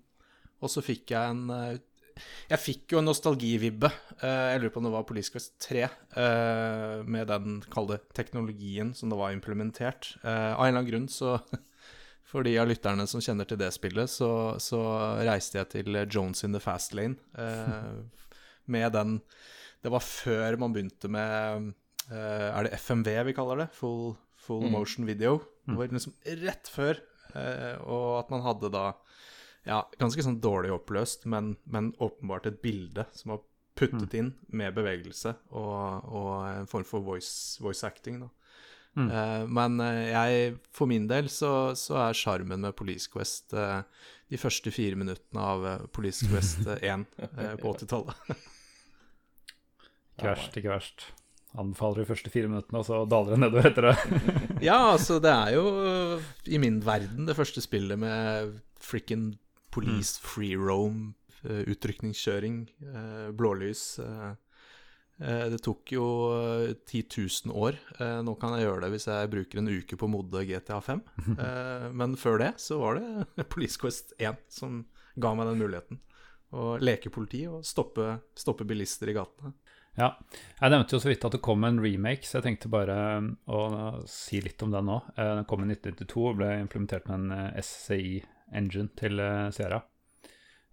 og 0.62 0.70
så 0.70 0.82
fikk 0.84 1.12
jeg 1.14 1.34
en 1.34 1.50
eh, 1.52 1.80
Jeg 2.52 2.60
fikk 2.60 2.94
jo 2.94 3.00
en 3.00 3.08
nostalgivibbe. 3.08 3.90
Eh, 4.20 4.46
jeg 4.52 4.62
lurer 4.62 4.72
på 4.74 4.82
om 4.82 4.88
det 4.88 4.94
var 4.94 5.06
Police 5.08 5.32
Quest 5.34 5.56
3, 5.64 5.82
eh, 6.22 6.96
med 7.02 7.28
den 7.30 7.60
kalde 7.72 7.98
teknologien 8.14 8.92
som 8.94 9.10
det 9.10 9.18
var 9.18 9.34
implementert. 9.34 10.14
Av 10.22 10.30
en 10.30 10.68
eller 10.68 10.82
annen 10.82 10.90
grunn 10.90 11.10
så 11.12 11.38
For 12.32 12.46
de 12.46 12.54
av 12.56 12.64
lytterne 12.64 13.04
som 13.10 13.20
kjenner 13.20 13.44
til 13.44 13.58
det 13.60 13.68
spillet, 13.74 14.08
så, 14.08 14.54
så 14.62 14.78
reiste 15.20 15.58
jeg 15.58 15.68
til 15.68 15.98
Jones 16.06 16.40
in 16.46 16.54
the 16.56 16.62
Fast 16.64 16.94
Lane 16.96 17.18
med 18.72 18.94
den 18.94 19.18
Det 19.84 19.92
var 19.92 20.00
før 20.00 20.56
man 20.62 20.72
begynte 20.72 21.10
med 21.12 21.74
Er 22.08 22.64
det 22.64 22.78
FMV 22.78 23.10
vi 23.28 23.34
kaller 23.36 23.60
det? 23.60 23.66
Full, 23.76 24.14
full 24.40 24.64
mm. 24.64 24.72
motion 24.72 25.04
video. 25.10 25.42
Det 25.66 25.76
var 25.76 25.92
liksom 25.92 26.16
rett 26.46 26.72
før. 26.72 27.02
og 27.84 28.08
at 28.22 28.32
man 28.32 28.46
hadde 28.46 28.72
da 28.72 28.86
ja, 29.68 29.84
ganske 30.00 30.24
sånn 30.24 30.40
dårlig 30.42 30.72
oppløst, 30.74 31.26
men, 31.30 31.54
men 31.70 31.92
åpenbart 32.02 32.48
et 32.50 32.62
bilde 32.64 33.06
som 33.14 33.36
var 33.36 33.42
puttet 33.78 34.12
mm. 34.12 34.18
inn 34.18 34.30
med 34.58 34.74
bevegelse 34.76 35.34
og, 35.50 36.08
og, 36.12 36.30
en 36.50 36.68
form 36.70 36.86
for 36.86 37.04
voice, 37.06 37.62
voice 37.62 37.86
acting. 37.86 38.20
da. 38.24 38.30
Mm. 38.98 39.06
Uh, 39.08 39.44
men 39.48 39.78
uh, 39.80 40.02
jeg, 40.10 40.56
for 40.74 40.90
min 40.90 41.06
del, 41.08 41.30
så, 41.32 41.72
så 41.78 41.96
er 42.08 42.18
sjarmen 42.18 42.66
med 42.66 42.76
Police 42.76 43.08
Quest 43.12 43.54
uh, 43.56 43.80
de 44.32 44.40
første 44.40 44.72
fire 44.74 44.98
minuttene 44.98 45.46
av 45.54 45.88
Police 45.94 46.28
Quest 46.28 46.66
1 46.80 47.06
på 47.60 47.72
80-tallet. 47.72 48.36
ikke 50.16 50.28
verst, 50.28 50.56
ikke 50.56 50.72
verst. 50.72 51.06
anbefaler 51.52 52.02
de 52.02 52.08
første 52.08 52.32
fire 52.32 52.48
minuttene, 52.48 52.80
og 52.80 52.88
så 52.88 53.02
daler 53.08 53.36
det 53.36 53.42
nedover 53.44 53.70
etter 53.70 53.90
det. 53.90 53.96
Ja, 54.68 54.78
altså, 54.92 55.18
det 55.20 55.32
er 55.32 55.56
jo 55.56 55.64
i 56.48 56.60
min 56.62 56.80
verden 56.84 57.28
det 57.28 57.36
første 57.36 57.64
spillet 57.64 58.00
med 58.00 58.60
frikken 58.82 59.32
police 59.72 60.20
free 60.22 60.54
roam, 60.56 61.14
eh, 61.44 61.64
utrykningskjøring, 61.72 62.62
eh, 62.92 63.28
blålys. 63.36 63.84
eh, 63.98 64.34
Det 65.52 65.60
tok 65.62 65.92
jo 65.94 66.04
eh, 66.34 66.72
10 66.88 67.02
000 67.46 67.54
år. 67.54 67.76
Nå 68.26 68.34
kan 68.40 68.56
jeg 68.56 68.66
gjøre 68.66 68.80
det 68.86 68.90
hvis 68.94 69.06
jeg 69.06 69.30
bruker 69.30 69.58
en 69.60 69.68
uke 69.70 69.96
på 69.96 70.08
å 70.08 70.10
modde 70.10 70.44
GTA 70.48 70.80
5. 70.82 71.02
Eh, 71.38 71.88
Men 71.92 72.16
før 72.16 72.38
det 72.42 72.52
så 72.60 72.78
var 72.80 72.98
det 72.98 73.46
Police 73.52 73.78
Quest 73.78 74.14
1 74.18 74.40
som 74.50 74.84
ga 75.16 75.34
meg 75.34 75.46
den 75.52 75.60
muligheten. 75.62 76.00
Å 76.52 76.74
leke 76.82 77.08
politi 77.12 77.46
og 77.48 77.62
stoppe, 77.64 78.18
stoppe 78.36 78.64
bilister 78.68 79.08
i 79.08 79.14
gatene. 79.16 79.54
Ja, 79.96 80.14
jeg 80.58 80.72
nevnte 80.72 80.96
jo 80.96 81.00
så 81.04 81.10
vidt 81.10 81.24
at 81.28 81.32
det 81.36 81.42
kom 81.44 81.64
en 81.68 81.78
remake, 81.84 82.24
så 82.24 82.38
jeg 82.38 82.44
tenkte 82.46 82.68
bare 82.72 82.94
å 83.44 83.60
si 84.08 84.40
litt 84.40 84.60
om 84.64 84.70
den 84.72 84.86
nå. 84.88 84.98
Den 85.16 85.44
kom 85.48 85.64
i 85.64 85.68
1992 85.68 86.22
og 86.30 86.38
ble 86.40 86.48
implementert 86.62 87.08
med 87.08 87.18
en 87.18 87.34
eh, 87.36 87.58
SCI-engine 88.52 88.92
til 89.00 89.18
eh, 89.20 89.50
Sierra. 89.56 89.82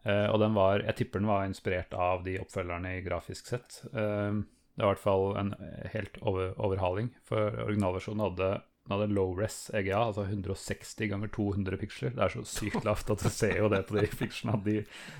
Uh, 0.05 0.29
Og 0.31 0.39
den 0.39 0.53
var, 0.55 0.79
jeg 0.85 0.95
tipper 0.95 1.19
den 1.19 1.27
var 1.27 1.43
inspirert 1.45 1.91
av 1.93 2.21
de 2.23 2.37
oppfølgerne 2.39 2.97
i 2.97 3.01
grafisk 3.03 3.47
sett. 3.51 3.81
Uh, 3.91 4.39
Det 4.79 4.85
var 4.85 4.93
i 4.93 4.95
hvert 4.95 5.01
fall 5.03 5.25
en 5.35 5.49
helt 5.91 6.17
over, 6.21 6.53
overhaling, 6.55 7.09
for 7.27 7.51
originalversjonen 7.65 8.21
hadde, 8.23 8.47
den 8.87 8.93
hadde 8.95 9.07
low-res 9.11 9.57
EGA, 9.75 9.97
altså 10.05 10.23
160 10.23 11.09
ganger 11.11 11.27
200 11.35 11.77
piksler. 11.81 12.13
Det 12.15 12.23
er 12.23 12.31
så 12.31 12.45
sykt 12.47 12.85
lavt 12.87 13.11
at 13.11 13.19
du 13.19 13.27
ser 13.29 13.57
jo 13.59 13.67
det 13.73 13.81
på 13.89 13.97
de 13.97 14.07
pikslene 14.21 14.55
at 14.55 14.63
de, 14.63 14.77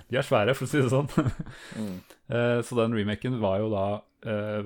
de 0.08 0.16
er 0.22 0.24
svære, 0.24 0.56
for 0.56 0.64
å 0.64 0.72
si 0.72 0.80
det 0.80 0.94
sånn. 0.94 1.12
Eh, 2.30 2.62
Så 2.64 2.76
den 2.78 2.94
remaken 2.96 3.40
var 3.42 3.60
jo 3.60 3.68
da 3.74 3.84
eh, 4.30 4.64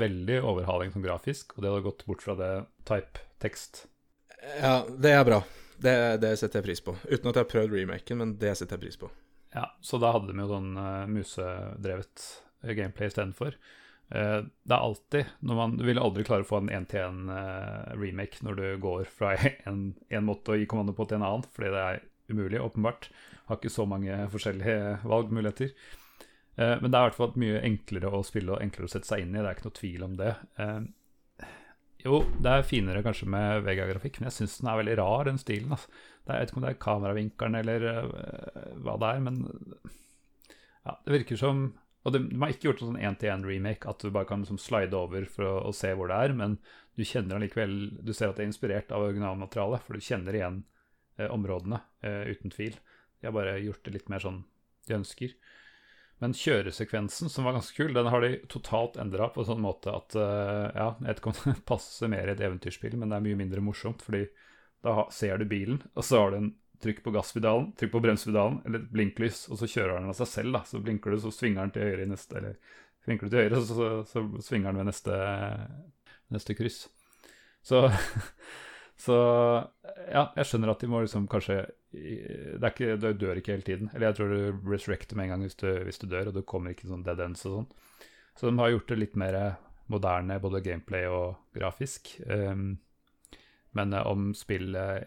veldig 0.00 0.40
overhaling 0.46 0.92
som 0.94 1.02
grafisk, 1.04 1.52
og 1.56 1.62
det 1.64 1.70
hadde 1.74 1.84
gått 1.90 2.04
bort 2.08 2.22
fra 2.24 2.36
det 2.38 2.50
type-tekst. 2.88 3.84
Ja, 4.62 4.78
det 4.86 5.12
er 5.12 5.24
bra. 5.26 5.42
Det, 5.82 5.96
det 6.22 6.32
setter 6.40 6.60
jeg 6.60 6.66
pris 6.70 6.82
på. 6.84 6.96
Uten 7.04 7.30
at 7.30 7.36
jeg 7.36 7.42
har 7.44 7.50
prøvd 7.50 7.74
remaken, 7.76 8.20
men 8.22 8.34
det 8.40 8.54
setter 8.58 8.78
jeg 8.78 8.86
pris 8.86 9.00
på. 9.00 9.10
Ja, 9.56 9.70
så 9.80 10.00
da 10.00 10.12
hadde 10.12 10.32
de 10.32 10.42
jo 10.42 10.50
sånn 10.50 10.72
uh, 10.76 11.06
musedrevet 11.08 12.24
eh, 12.64 12.74
gameplay 12.76 13.10
istedenfor. 13.10 13.56
Uh, 14.06 14.46
det 14.62 14.74
er 14.74 14.82
alltid 14.82 15.30
når 15.42 15.56
man, 15.58 15.72
Du 15.80 15.82
vil 15.88 15.98
aldri 15.98 16.22
klare 16.28 16.44
å 16.44 16.46
få 16.46 16.60
en 16.60 16.70
én-til-én-remake 16.70 18.44
når 18.46 18.60
du 18.60 18.66
går 18.84 19.08
fra 19.10 19.32
en, 19.68 19.88
en 20.08 20.26
måte 20.26 20.54
å 20.54 20.58
gi 20.58 20.68
kommando 20.70 20.94
på 20.96 21.08
til 21.08 21.20
en 21.20 21.28
annen, 21.28 21.46
fordi 21.56 21.72
det 21.74 21.84
er 21.84 22.04
umulig, 22.30 22.60
åpenbart. 22.62 23.08
Har 23.46 23.60
ikke 23.60 23.72
så 23.72 23.86
mange 23.88 24.18
forskjellige 24.32 24.98
valgmuligheter. 25.12 25.72
Uh, 26.56 26.76
men 26.82 26.90
det 26.90 26.96
er 26.96 27.00
i 27.00 27.08
hvert 27.08 27.20
fall 27.20 27.40
mye 27.40 27.64
enklere 27.64 28.12
å 28.12 28.24
spille 28.26 28.54
og 28.54 28.62
enklere 28.64 28.90
å 28.90 28.94
sette 28.96 29.08
seg 29.08 29.24
inn 29.24 29.34
i, 29.34 29.40
det 29.40 29.48
er 29.48 29.58
ikke 29.58 29.68
noe 29.68 29.80
tvil 29.80 30.06
om 30.08 30.20
det. 30.20 30.32
Uh, 30.60 30.80
jo, 32.06 32.20
det 32.42 32.52
er 32.52 32.66
finere 32.66 33.02
kanskje 33.04 33.28
med 33.30 33.64
Vega-grafikk, 33.66 34.20
men 34.20 34.30
jeg 34.30 34.38
syns 34.38 34.60
den 34.60 34.70
er 34.70 34.78
veldig 34.80 34.94
rar, 35.00 35.26
den 35.28 35.40
stilen. 35.40 35.74
Altså. 35.74 35.90
Er, 36.26 36.30
jeg 36.32 36.42
vet 36.42 36.52
ikke 36.52 36.60
om 36.60 36.64
det 36.64 36.70
er 36.70 36.84
kameravinkelen 36.84 37.58
eller 37.60 37.86
uh, 37.86 38.70
hva 38.84 38.94
det 39.02 39.10
er, 39.10 39.20
men 39.26 39.42
ja, 40.86 40.94
det 41.04 41.14
virker 41.14 41.38
som 41.40 41.66
Og 42.06 42.12
de, 42.14 42.20
de 42.30 42.38
har 42.38 42.52
ikke 42.54 42.68
gjort 42.68 42.82
en 42.84 42.92
sånn 42.92 43.02
én-til-én-remake, 43.02 43.90
at 43.90 44.02
du 44.02 44.12
bare 44.14 44.28
kan 44.28 44.44
liksom 44.44 44.60
slide 44.62 44.94
over 44.94 45.24
for 45.30 45.48
å, 45.48 45.54
å, 45.66 45.72
se 45.74 45.90
hvor 45.98 46.10
det 46.10 46.18
er, 46.28 46.34
men 46.38 46.58
du 46.94 47.02
kjenner 47.02 47.40
allikevel 47.40 47.72
Du 48.06 48.12
ser 48.14 48.30
at 48.30 48.38
det 48.38 48.44
er 48.44 48.52
inspirert 48.52 48.94
av 48.94 49.08
originalmaterialet, 49.08 49.82
for 49.82 49.98
du 49.98 50.06
kjenner 50.06 50.38
igjen 50.38 50.60
eh, 51.18 51.26
områdene, 51.26 51.80
eh, 52.06 52.30
uten 52.30 52.54
tvil. 52.54 52.78
De 53.18 53.26
har 53.26 53.34
bare 53.34 53.56
gjort 53.58 53.82
det 53.88 53.96
litt 53.96 54.12
mer 54.12 54.22
sånn 54.22 54.44
de 54.86 54.94
ønsker. 55.00 55.34
Men 56.24 56.32
kjøresekvensen, 56.32 57.28
som 57.28 57.44
var 57.44 57.58
ganske 57.58 57.76
kul, 57.76 57.92
den 57.92 58.08
har 58.08 58.24
de 58.24 58.38
totalt 58.48 58.96
endra 59.00 59.28
på 59.32 59.42
en 59.42 59.48
sånn 59.50 59.60
måte 59.60 59.92
at 59.92 60.16
uh, 60.16 60.68
Ja, 60.72 60.86
jeg 61.02 61.10
vet 61.10 61.20
ikke 61.20 61.32
om 61.32 61.40
det 61.50 61.56
passer 61.68 62.12
mer 62.12 62.30
i 62.30 62.32
et 62.32 62.44
eventyrspill, 62.44 62.96
men 62.96 63.12
det 63.12 63.18
er 63.18 63.26
mye 63.26 63.40
mindre 63.42 63.64
morsomt. 63.64 64.04
Fordi 64.06 64.24
da 64.86 65.04
ser 65.12 65.42
du 65.42 65.48
bilen, 65.50 65.82
og 65.94 66.06
så 66.06 66.22
har 66.22 66.32
du 66.32 66.38
en 66.40 66.54
trykk 66.82 67.02
på 67.04 67.12
gasspedalen, 67.12 67.70
trykk 67.76 67.92
på 67.94 68.02
bremsepedalen, 68.04 68.58
eller 68.66 68.82
et 68.82 68.90
blinklys, 68.92 69.46
og 69.50 69.60
så 69.60 69.68
kjører 69.70 69.98
den 69.98 70.10
av 70.12 70.18
seg 70.18 70.30
selv. 70.32 70.56
da, 70.56 70.64
Så 70.68 70.80
blinker 70.84 71.12
du, 71.12 71.20
så 71.20 71.32
svinger 71.34 71.64
den 71.64 71.74
til 71.76 71.88
høyre 71.88 72.04
i 72.04 72.10
neste 72.10 72.40
Eller 72.40 72.58
blinker 73.06 73.28
du 73.28 73.36
til 73.36 73.44
høyre, 73.44 73.60
så, 73.60 73.78
så, 73.78 73.90
så 74.12 74.44
svinger 74.48 74.72
den 74.72 74.80
ved 74.82 74.90
neste, 74.90 75.20
neste 76.32 76.56
kryss. 76.58 76.86
Så 77.66 77.86
Så 78.96 79.16
ja, 80.08 80.30
jeg 80.38 80.48
skjønner 80.48 80.72
at 80.72 80.80
de 80.80 80.88
må 80.88 81.02
liksom 81.04 81.26
kanskje 81.28 81.66
det 81.96 82.60
er 82.60 82.72
ikke, 82.72 82.96
Du 83.00 83.06
dør 83.16 83.38
ikke 83.40 83.54
hele 83.54 83.64
tiden. 83.64 83.90
Eller 83.94 84.10
jeg 84.10 84.18
tror 84.18 84.32
du 84.32 84.70
resurrecter 84.70 85.16
med 85.16 85.26
en 85.26 85.34
gang 85.34 85.44
hvis 85.46 85.58
du, 85.60 85.68
hvis 85.84 86.00
du 86.00 86.08
dør, 86.10 86.30
og 86.30 86.36
du 86.36 86.42
kommer 86.44 86.74
ikke 86.74 86.88
sånn 86.90 87.04
dead 87.06 87.20
ends 87.24 87.44
og 87.48 87.54
sånn. 87.60 87.70
Så 88.36 88.50
de 88.50 88.58
har 88.60 88.72
gjort 88.74 88.90
det 88.92 88.98
litt 89.00 89.16
mer 89.16 89.38
moderne, 89.92 90.40
både 90.42 90.60
gameplay 90.64 91.06
og 91.08 91.38
grafisk. 91.56 92.10
Um, 92.28 92.74
men 93.76 93.94
om 93.96 94.30
spillet 94.36 95.06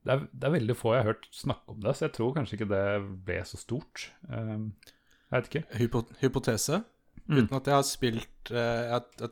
det 0.00 0.14
er, 0.14 0.22
det 0.32 0.46
er, 0.46 0.54
veldig 0.54 0.76
få 0.78 0.94
jeg 0.94 1.02
har 1.02 1.10
hørt 1.10 1.26
snakke 1.34 1.74
om 1.74 1.80
det, 1.84 1.92
så 1.96 2.06
jeg 2.06 2.14
tror 2.16 2.32
kanskje 2.36 2.56
ikke 2.56 2.70
det 2.70 2.84
ble 3.26 3.36
så 3.44 3.60
stort. 3.60 4.06
Um, 4.30 4.70
jeg 5.28 5.34
vet 5.34 5.50
ikke. 5.50 5.64
Hypo, 5.76 6.02
hypotese? 6.22 6.80
Mm. 7.26 7.42
Uten 7.42 7.58
at 7.58 7.68
jeg 7.68 7.76
har 7.76 7.84
spilt 7.86 8.50
uh, 8.50 8.56
Jeg, 8.56 9.02
jeg 9.20 9.28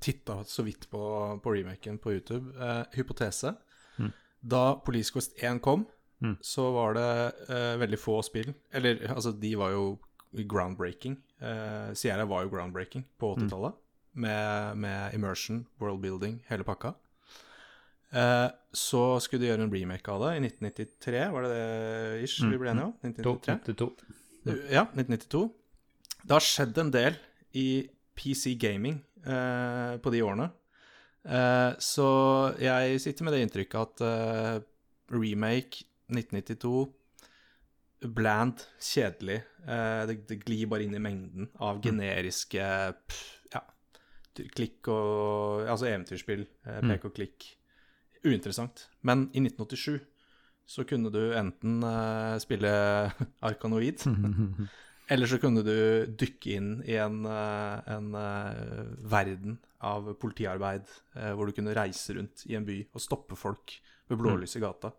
titta 0.00 0.44
så 0.44 0.62
vidt 0.62 0.90
på, 0.90 1.00
på 1.42 1.52
remaken 1.52 1.98
på 1.98 2.12
YouTube. 2.12 2.52
Eh, 2.56 2.82
hypotese. 2.92 3.54
Mm. 3.98 4.12
Da 4.40 4.80
Police 4.84 5.12
Quest 5.12 5.42
1 5.42 5.62
kom, 5.62 5.84
mm. 6.22 6.36
så 6.40 6.70
var 6.72 6.94
det 6.94 7.32
eh, 7.48 7.74
veldig 7.80 7.98
få 7.98 8.20
spill 8.22 8.52
Eller 8.70 9.08
altså, 9.14 9.32
de 9.32 9.54
var 9.56 9.74
jo 9.74 9.98
groundbreaking. 10.32 11.16
Eh, 11.40 11.92
Sierra 11.94 12.24
var 12.24 12.44
jo 12.44 12.52
groundbreaking 12.52 13.04
på 13.18 13.34
80-tallet. 13.36 13.84
Med, 14.18 14.76
med, 14.76 15.14
immersion, 15.14 15.66
worldbuilding, 15.78 16.40
hele 16.48 16.64
pakka. 16.66 16.94
Uh, 18.08 18.48
så 18.72 19.20
skulle 19.20 19.44
de 19.44 19.50
gjøre 19.50 19.66
en 19.66 19.72
remake 19.72 20.10
av 20.10 20.22
det 20.24 20.30
i 20.38 20.46
1993, 20.48 21.18
var 21.28 21.44
det 21.44 21.50
det 21.52 22.22
ish 22.24 22.40
vi 22.40 22.56
ble 22.56 22.70
enige 22.72 22.86
om? 22.88 22.94
1992. 23.04 23.88
Ja, 24.72 24.86
1992. 24.96 25.42
Det 26.24 26.32
har 26.32 26.46
skjedd 26.46 26.80
en 26.80 26.92
del 26.94 27.18
i 27.60 27.68
PC 28.18 28.56
gaming 28.60 28.98
uh, 29.26 29.96
på 30.02 30.12
de 30.14 30.22
årene. 30.26 30.50
Uh, 31.28 31.74
så 31.82 32.08
jeg 32.62 33.00
sitter 33.04 33.26
med 33.26 33.36
det 33.36 33.42
inntrykket 33.46 34.02
at 34.02 34.64
remake 35.12 35.84
1992 36.10 36.88
Bland, 38.14 38.60
kjedelig. 38.78 39.40
Det, 39.66 40.14
det, 40.28 40.36
glir 40.44 40.68
bare 40.70 40.84
inn 40.86 40.94
i 40.94 41.00
mengden 41.02 41.48
av 41.66 41.80
generiske 41.82 42.62
ja, 42.62 43.62
klikk 44.54 44.86
og 44.94 45.66
Altså 45.66 45.88
eventyrspill, 45.88 46.44
pek 46.62 47.08
og 47.08 47.16
klikk 47.16 47.48
uinteressant. 48.22 48.84
Men 49.02 49.26
i 49.34 49.42
1987 49.42 49.98
så 50.70 50.86
kunne 50.86 51.10
du 51.10 51.34
enten 51.34 51.82
spille 52.38 52.70
Arkanoid, 53.50 54.06
eller 55.08 55.30
så 55.30 55.38
kunne 55.42 55.64
du 55.64 55.74
dykke 56.20 56.54
inn 56.56 56.70
i 56.84 56.98
en, 57.00 57.22
uh, 57.26 57.80
en 57.88 58.10
uh, 58.14 58.84
verden 59.08 59.58
av 59.78 60.10
politiarbeid 60.18 60.88
hvor 61.38 61.46
du 61.46 61.54
kunne 61.54 61.74
reise 61.76 62.16
rundt 62.16 62.42
i 62.50 62.56
en 62.58 62.64
by 62.66 62.80
og 62.90 63.02
stoppe 63.02 63.36
folk 63.38 63.76
ved 64.10 64.18
blålys 64.18 64.56
i 64.58 64.62
gata. 64.64 64.90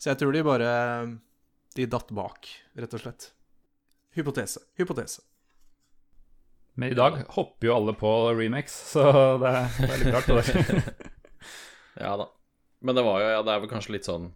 Så 0.00 0.08
jeg 0.08 0.22
tror 0.22 0.32
de 0.32 0.40
bare 0.46 0.70
De 1.76 1.84
datt 1.84 2.08
bak, 2.16 2.48
rett 2.80 2.96
og 2.96 3.02
slett. 3.02 3.26
Hypotese. 4.16 4.64
Hypotese. 4.80 5.20
Men 6.74 6.92
i 6.92 6.96
dag 6.96 7.18
hopper 7.36 7.68
jo 7.68 7.74
alle 7.76 7.92
på 7.96 8.10
remakes, 8.32 8.74
så 8.94 9.04
det 9.40 9.50
er, 9.52 9.66
det 9.76 9.88
er 9.90 10.00
litt 10.00 10.14
rart. 10.14 10.30
Det. 10.32 11.08
ja 12.04 12.14
da. 12.20 12.28
Men 12.82 12.96
det 12.96 13.04
var 13.06 13.20
jo, 13.20 13.32
ja, 13.34 13.42
det 13.44 13.52
er 13.52 13.62
vel 13.62 13.70
kanskje 13.70 13.94
litt 13.96 14.08
sånn 14.08 14.30
eh, 14.30 14.32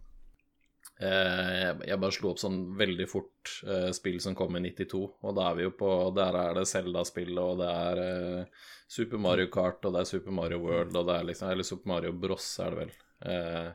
Jeg 0.97 1.99
bare 2.01 2.13
slo 2.15 2.31
opp 2.31 2.39
sånn 2.41 2.61
veldig 2.77 3.05
fort 3.09 3.51
eh, 3.69 3.89
spill 3.93 4.17
som 4.23 4.33
kom 4.37 4.55
i 4.57 4.63
92, 4.65 5.01
og 5.21 5.35
da 5.37 5.49
er 5.51 5.57
vi 5.59 5.67
jo 5.67 5.73
på 5.77 5.89
Der 6.17 6.37
er 6.39 6.55
det 6.57 6.63
Zelda-spill, 6.69 7.35
og 7.37 7.59
det 7.61 7.67
er 7.69 8.01
eh, 8.05 8.63
Super 8.89 9.21
Mario 9.21 9.51
Kart, 9.53 9.85
og 9.85 9.93
det 9.93 10.01
er 10.01 10.09
Super 10.09 10.33
Mario 10.33 10.57
World, 10.63 10.95
og 10.97 11.05
det 11.09 11.19
er 11.19 11.27
liksom 11.29 11.51
Eller 11.51 11.67
Super 11.67 11.91
Mario 11.93 12.15
Bros, 12.17 12.47
er 12.63 12.73
det 12.73 12.81
vel. 12.81 12.95
Eh, 13.29 13.69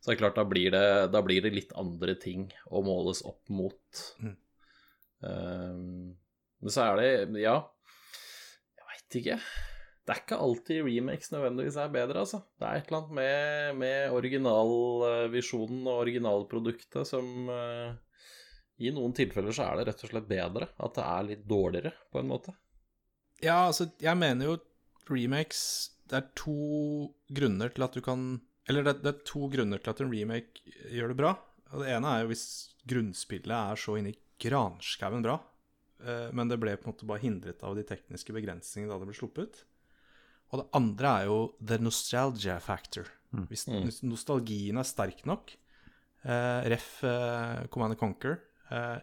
så 0.00 0.10
det 0.10 0.16
er 0.16 0.22
klart, 0.22 0.40
da 0.40 0.46
blir 0.48 0.72
det, 0.72 0.86
da 1.12 1.22
blir 1.24 1.44
det 1.44 1.52
litt 1.52 1.76
andre 1.80 2.16
ting 2.20 2.48
å 2.72 2.82
måles 2.84 3.20
opp 3.28 3.52
mot. 3.52 4.02
Mm. 4.20 4.34
men 6.60 6.72
så 6.72 6.82
er 6.84 6.98
det 7.00 7.40
Ja, 7.40 7.54
jeg 8.76 8.90
veit 8.90 9.16
ikke 9.20 9.38
det 10.04 10.12
er 10.12 10.20
ikke 10.20 10.36
alltid 10.44 10.82
remakes 10.84 11.30
nødvendigvis 11.32 11.76
er 11.80 11.92
bedre, 11.92 12.22
altså. 12.26 12.42
Det 12.60 12.66
er 12.68 12.80
et 12.80 12.90
eller 12.90 12.98
annet 12.98 13.14
med, 13.16 13.78
med 13.80 14.16
originalvisjonen 14.18 15.86
og 15.86 16.00
originalproduktet 16.02 17.08
som 17.08 17.48
uh, 17.48 17.94
I 18.84 18.92
noen 18.92 19.16
tilfeller 19.16 19.56
så 19.56 19.70
er 19.70 19.80
det 19.80 19.86
rett 19.88 20.04
og 20.04 20.12
slett 20.12 20.28
bedre. 20.28 20.68
At 20.76 20.98
det 20.98 21.06
er 21.08 21.26
litt 21.30 21.48
dårligere, 21.48 21.94
på 22.12 22.20
en 22.20 22.30
måte. 22.34 22.52
Ja, 23.40 23.62
altså, 23.70 23.88
jeg 24.00 24.20
mener 24.20 24.52
jo 24.52 24.60
remakes 25.08 25.64
Det 26.08 26.16
er 26.16 26.28
to 26.38 26.54
grunner 27.34 27.72
til 27.74 27.84
at 27.84 27.96
du 27.96 28.00
kan 28.04 28.38
Eller 28.70 28.86
det, 28.86 29.00
det 29.02 29.10
er 29.10 29.24
to 29.26 29.48
grunner 29.52 29.82
til 29.82 29.92
at 29.92 30.00
en 30.04 30.12
remake 30.12 30.76
gjør 30.92 31.12
det 31.12 31.20
bra. 31.24 31.34
Og 31.72 31.80
det 31.80 31.96
ene 31.96 32.12
er 32.12 32.22
jo 32.22 32.32
hvis 32.34 32.46
grunnspillet 32.84 33.56
er 33.56 33.80
så 33.80 33.96
inni 33.96 34.12
granskauen 34.44 35.24
bra, 35.24 35.40
uh, 36.04 36.28
men 36.36 36.52
det 36.52 36.60
ble 36.60 36.76
på 36.76 36.90
en 36.90 36.92
måte 36.92 37.08
bare 37.08 37.24
hindret 37.24 37.64
av 37.64 37.72
de 37.78 37.88
tekniske 37.88 38.36
begrensningene 38.36 38.92
da 38.92 39.00
det 39.00 39.08
ble 39.08 39.16
sluppet. 39.16 39.64
Og 40.54 40.60
det 40.62 40.68
andre 40.78 41.10
er 41.20 41.26
jo 41.26 41.38
the 41.66 41.80
nostalgia 41.82 42.60
factor. 42.62 43.08
Hvis 43.50 43.66
Mm. 43.66 43.82
hvis 43.88 44.02
nostalgien 44.06 44.78
er 44.78 44.86
sterk 44.86 45.24
nok, 45.26 45.50
eh, 46.24 46.60
ref 46.70 47.02
eh, 47.02 47.66
Command 47.74 47.96
and 47.96 47.98
Conquer 47.98 48.36
eh, 48.70 49.00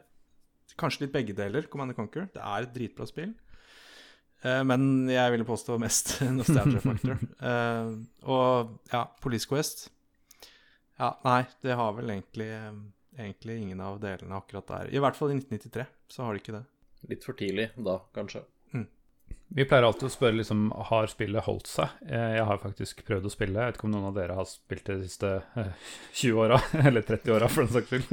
Kanskje 0.80 1.02
litt 1.04 1.12
begge 1.12 1.36
deler, 1.36 1.66
Command 1.68 1.92
and 1.92 1.98
Conquer. 1.98 2.30
Det 2.32 2.40
er 2.42 2.64
et 2.64 2.72
dritbra 2.74 3.06
spill. 3.06 3.34
Eh, 4.42 4.64
men 4.64 5.10
jeg 5.12 5.32
ville 5.34 5.44
påstå 5.46 5.76
mest 5.78 6.14
nostalgia 6.40 6.80
factor. 6.80 7.20
Eh, 7.20 7.92
og 8.24 8.72
ja, 8.94 9.04
Police 9.22 9.46
Quest 9.52 9.90
Ja, 10.98 11.12
nei, 11.26 11.44
det 11.62 11.76
har 11.76 11.92
vel 11.98 12.08
egentlig, 12.16 12.48
eh, 12.56 12.72
egentlig 13.20 13.60
ingen 13.66 13.82
av 13.84 14.00
delene 14.00 14.40
akkurat 14.40 14.66
der. 14.72 14.94
I 14.96 15.00
hvert 15.04 15.20
fall 15.20 15.34
i 15.34 15.36
1993 15.42 15.86
så 16.08 16.24
har 16.24 16.34
de 16.34 16.40
ikke 16.40 16.56
det. 16.56 16.64
Litt 17.10 17.24
for 17.28 17.34
tidlig 17.38 17.68
da, 17.76 18.00
kanskje. 18.16 18.46
Vi 19.52 19.66
pleier 19.68 19.84
alltid 19.88 20.08
å 20.08 20.12
spørre 20.14 20.38
liksom, 20.40 20.66
har 20.90 21.10
spillet 21.12 21.46
holdt 21.46 21.68
seg. 21.72 21.96
Eh, 22.08 22.36
Jeg 22.38 22.46
har 22.50 22.60
faktisk 22.62 23.02
prøvd 23.08 23.28
å 23.28 23.32
spille. 23.34 23.58
Jeg 23.60 23.72
vet 23.74 23.80
ikke 23.80 23.88
om 23.90 23.94
noen 23.96 24.10
av 24.12 24.18
dere 24.18 24.38
har 24.38 24.48
spilt 24.50 24.86
det 24.88 24.98
de 25.02 25.08
siste 25.10 25.32
eh, 25.60 25.72
20 26.22 26.40
åra, 26.46 26.60
eller 26.86 27.06
30 27.08 27.36
åra 27.36 27.50
for 27.52 27.66
den 27.68 27.74
saks 27.76 27.92
skyld. 27.92 28.06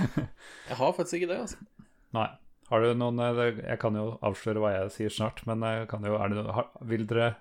Jeg 0.70 0.78
har 0.80 0.94
faktisk 0.96 1.18
ikke 1.20 1.30
det, 1.32 1.40
altså. 1.46 1.86
Nei. 2.16 2.28
Har 2.70 2.84
du 2.84 2.92
noen 2.94 3.18
eh, 3.24 3.40
Jeg 3.64 3.80
kan 3.82 3.96
jo 3.98 4.04
avsløre 4.22 4.62
hva 4.62 4.70
jeg 4.76 4.92
sier 4.94 5.14
snart, 5.14 5.40
men 5.48 5.64
jeg 5.66 5.88
kan 5.90 6.04
jo, 6.06 6.14
er 6.22 6.30
det, 6.30 6.44
har, 6.54 6.68
vil 6.86 7.02
dere 7.10 7.32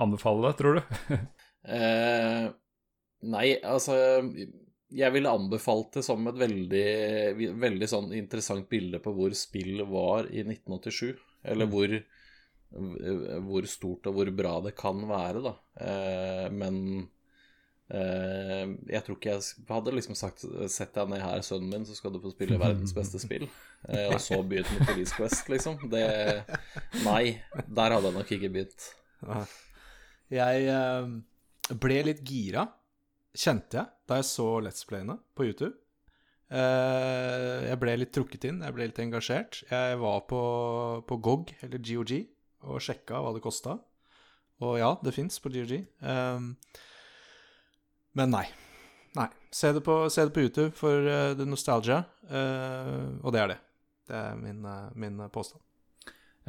anbefale 0.00 0.46
det, 0.48 0.54
tror 0.62 0.78
du? 0.80 1.18
Eh, 1.68 2.44
nei, 3.28 3.46
altså 3.66 3.92
Jeg 4.94 5.12
ville 5.12 5.32
anbefalt 5.34 5.98
det 5.98 6.04
som 6.06 6.22
et 6.30 6.38
veldig, 6.38 6.84
veldig 7.60 7.88
sånn 7.90 8.14
interessant 8.16 8.70
bilde 8.70 9.00
på 9.04 9.12
hvor 9.12 9.34
spill 9.36 9.82
var 9.90 10.30
i 10.30 10.44
1987. 10.46 11.18
Eller 11.50 11.68
hvor, 11.68 11.92
hvor 12.70 13.66
stort 13.68 14.08
og 14.10 14.18
hvor 14.18 14.30
bra 14.36 14.58
det 14.66 14.74
kan 14.78 15.00
være, 15.08 15.40
da. 15.44 15.54
Eh, 15.80 16.48
men 16.52 16.76
eh, 17.88 18.74
jeg 18.92 19.04
tror 19.06 19.16
ikke 19.16 19.32
jeg 19.32 19.64
hadde 19.70 19.94
liksom 19.96 20.18
sagt 20.18 20.44
Sett 20.72 20.92
deg 20.96 21.08
ned 21.12 21.24
her, 21.24 21.44
sønnen 21.46 21.72
min, 21.72 21.88
så 21.88 21.96
skal 21.96 22.12
du 22.12 22.20
få 22.22 22.34
spille 22.34 22.60
verdens 22.60 22.94
beste 22.96 23.20
spill. 23.22 23.48
Eh, 23.88 24.08
og 24.12 24.20
så 24.20 24.42
begynt 24.42 24.70
med 24.76 24.86
Police 24.90 25.16
Quest, 25.16 25.48
liksom. 25.52 25.88
Det 25.92 26.04
Nei, 27.06 27.38
der 27.64 27.96
hadde 27.96 28.12
jeg 28.12 28.18
nok 28.20 28.36
ikke 28.36 28.52
begynt. 28.52 28.92
Jeg 30.28 31.76
ble 31.80 32.00
litt 32.04 32.24
gira, 32.28 32.68
kjente 33.32 33.80
jeg, 33.80 33.94
da 34.08 34.20
jeg 34.20 34.28
så 34.28 34.48
Let's 34.64 34.84
Playene 34.88 35.16
på 35.36 35.48
YouTube. 35.48 35.76
Jeg 36.48 37.76
ble 37.80 37.94
litt 38.00 38.12
trukket 38.16 38.44
inn, 38.48 38.60
jeg 38.64 38.76
ble 38.76 38.86
litt 38.88 39.00
engasjert. 39.04 39.62
Jeg 39.68 39.98
var 40.00 40.22
på, 40.28 40.42
på 41.08 41.18
GOG, 41.24 41.52
eller 41.64 41.80
GOG, 41.80 42.12
og 42.66 42.82
sjekka 42.82 43.20
hva 43.22 43.34
det 43.36 43.44
kosta. 43.44 43.76
Og 44.64 44.78
ja, 44.80 44.90
det 45.04 45.14
fins 45.14 45.38
på 45.42 45.52
GG. 45.54 45.76
Um, 46.02 46.54
men 48.18 48.34
nei. 48.34 48.46
Nei. 49.18 49.28
Se 49.54 49.70
det 49.74 49.84
på, 49.86 50.00
se 50.10 50.26
det 50.26 50.34
på 50.34 50.42
YouTube 50.44 50.72
for 50.76 51.06
uh, 51.06 51.32
the 51.38 51.46
nostalgia, 51.46 52.02
uh, 52.30 53.14
og 53.22 53.32
det 53.34 53.42
er 53.42 53.54
det. 53.54 53.58
Det 54.08 54.18
er 54.18 54.36
min, 54.40 54.60
uh, 54.66 54.90
min 54.98 55.22
påstand. 55.32 55.62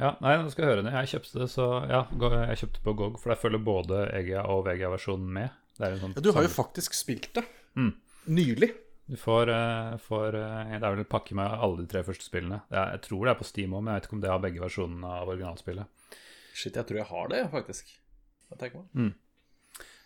Ja, 0.00 0.14
nei, 0.24 0.38
nå 0.40 0.48
skal 0.48 0.64
jeg 0.64 0.74
høre 0.74 0.84
det. 0.86 0.92
Jeg 0.96 1.12
kjøpte 1.12 1.42
det, 1.42 1.48
så 1.52 1.64
ja, 1.90 2.04
jeg 2.48 2.60
kjøpte 2.62 2.84
på 2.84 2.94
GOG, 2.96 3.18
for 3.20 3.32
der 3.32 3.40
følger 3.40 3.60
både 3.64 4.04
EGA 4.16 4.46
og 4.48 4.62
VGA-versjonen 4.64 5.32
med. 5.36 5.58
Det 5.76 5.84
er 5.86 5.96
en 5.96 6.00
sånn, 6.00 6.14
Ja, 6.16 6.22
du 6.24 6.30
har 6.36 6.46
jo 6.46 6.52
faktisk 6.52 6.96
spilt 6.96 7.34
det. 7.36 7.44
Mm. 7.76 7.92
Nylig. 8.32 8.70
Du 9.10 9.16
får, 9.16 9.48
eh, 9.48 9.96
får 9.96 10.34
eh, 10.34 10.78
Det 10.78 10.86
er 10.86 10.92
vel 10.92 11.02
en 11.02 11.08
pakke 11.10 11.34
med 11.34 11.46
alle 11.50 11.82
de 11.82 11.88
tre 11.90 12.04
første 12.06 12.22
spillene. 12.22 12.60
Er, 12.70 12.92
jeg 12.94 13.02
tror 13.08 13.24
det 13.26 13.32
er 13.32 13.40
på 13.40 13.46
Steam 13.48 13.72
òg, 13.74 13.82
men 13.82 13.90
jeg 13.90 14.00
vet 14.00 14.06
ikke 14.06 14.16
om 14.16 14.20
det 14.22 14.30
har 14.30 14.44
begge 14.44 14.62
versjonene 14.62 15.14
av 15.16 15.32
originalspillet. 15.32 16.12
Shit, 16.54 16.78
jeg 16.78 16.86
tror 16.86 17.00
jeg 17.00 17.08
har 17.08 17.32
det, 17.32 17.40
faktisk. 17.50 17.90
Jeg 18.52 18.60
tenker 18.60 18.84
meg. 18.84 18.92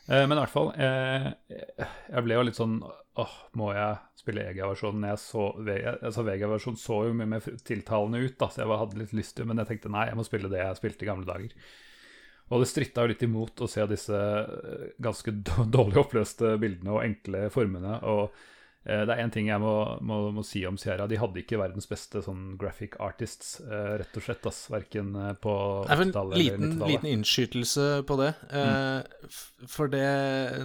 Eh, 0.09 0.25
men 0.25 0.33
i 0.33 0.41
hvert 0.41 0.55
fall, 0.55 0.73
jeg 0.77 2.25
ble 2.25 2.39
jo 2.39 2.45
litt 2.45 2.61
sånn 2.61 2.79
Åh, 3.21 3.35
må 3.61 3.69
jeg 3.77 4.01
spille 4.19 4.43
EGA-versjonen? 4.51 5.05
Jeg 5.07 5.21
så 5.23 5.45
altså 5.55 6.25
Vega-versjonen 6.27 6.81
så 6.81 6.97
jo 7.07 7.13
mye 7.15 7.29
mer 7.31 7.45
tiltalende 7.63 8.25
ut, 8.25 8.35
da, 8.41 8.49
så 8.51 8.65
jeg 8.65 8.81
hadde 8.81 8.99
litt 8.99 9.15
lyst 9.15 9.37
til 9.39 9.47
Men 9.47 9.61
jeg 9.63 9.69
tenkte 9.69 9.93
nei, 9.93 10.09
jeg 10.09 10.19
må 10.19 10.25
spille 10.27 10.51
det 10.51 10.65
jeg 10.65 10.81
spilte 10.81 11.07
i 11.07 11.11
gamle 11.13 11.29
dager. 11.29 11.53
Og 12.51 12.65
det 12.65 12.73
stritta 12.73 13.05
jo 13.05 13.13
litt 13.13 13.23
imot 13.25 13.63
å 13.65 13.71
se 13.71 13.85
disse 13.93 14.25
ganske 15.05 15.37
dårlig 15.77 16.03
oppløste 16.03 16.57
bildene 16.61 16.97
og 16.97 17.05
enkle 17.05 17.47
formene. 17.55 18.01
Og 18.09 18.35
det 18.85 19.15
er 19.15 19.21
én 19.25 19.31
ting 19.33 19.47
jeg 19.49 19.61
må, 19.63 19.71
må, 20.05 20.19
må 20.37 20.43
si 20.45 20.61
om 20.69 20.77
Sierra. 20.77 21.07
De 21.09 21.17
hadde 21.17 21.41
ikke 21.41 21.57
verdens 21.57 21.87
beste 21.89 22.21
sånn 22.25 22.57
graphic 22.61 22.99
artists, 23.01 23.55
eh, 23.65 23.95
rett 24.03 24.19
og 24.21 24.25
slett. 24.27 24.45
ass, 24.51 24.59
Verken 24.73 25.15
eh, 25.17 25.33
på 25.41 25.55
Det 25.87 25.95
er 25.95 26.01
vel 26.03 26.11
80-tallet 26.13 26.35
eller 26.37 26.43
liten, 26.45 26.67
90-tallet. 26.75 26.93
liten 26.93 27.13
innskytelse 27.15 27.87
på 28.11 28.19
det. 28.21 28.31
Eh, 28.61 29.31
For 29.77 29.89
det, 29.89 30.05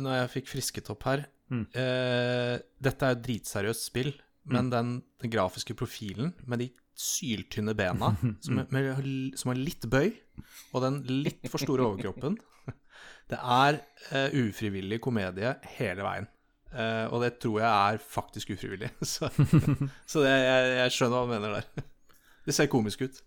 når 0.03 0.17
jeg 0.21 0.33
fikk 0.37 0.51
frisket 0.55 0.91
opp 0.95 1.07
her 1.11 1.25
Mm. 1.49 1.63
eh, 1.73 2.59
Dette 2.77 3.07
er 3.07 3.15
et 3.15 3.21
dritseriøst 3.25 3.87
spill, 3.87 4.11
men 4.53 4.67
den, 4.69 4.91
den 5.17 5.31
grafiske 5.33 5.73
profilen 5.73 6.35
med 6.45 6.59
de 6.61 6.67
syltynne 6.93 7.73
bena, 7.73 8.11
som, 8.45 8.59
er, 8.61 8.67
med, 8.69 9.33
som 9.39 9.49
har 9.49 9.57
litt 9.57 9.87
bøy, 9.89 10.11
og 10.75 10.83
den 10.85 10.99
litt 11.23 11.47
for 11.49 11.57
store 11.63 11.87
overkroppen 11.87 12.37
Det 13.31 13.39
er 13.41 13.79
eh, 14.13 14.29
ufrivillig 14.43 14.99
komedie 15.01 15.55
hele 15.79 16.05
veien. 16.05 16.29
Eh, 16.69 17.05
og 17.09 17.23
det 17.23 17.35
tror 17.41 17.59
jeg 17.61 17.69
er 17.69 18.03
faktisk 18.03 18.53
ufrivillig. 18.55 18.91
Så, 19.13 19.31
så 20.11 20.25
det, 20.25 20.35
jeg, 20.35 20.75
jeg 20.79 20.95
skjønner 20.95 21.17
hva 21.17 21.25
du 21.25 21.33
mener 21.35 21.57
der. 21.59 21.87
Det 22.49 22.55
ser 22.55 22.69
komisk 22.71 23.03
ut. 23.03 23.17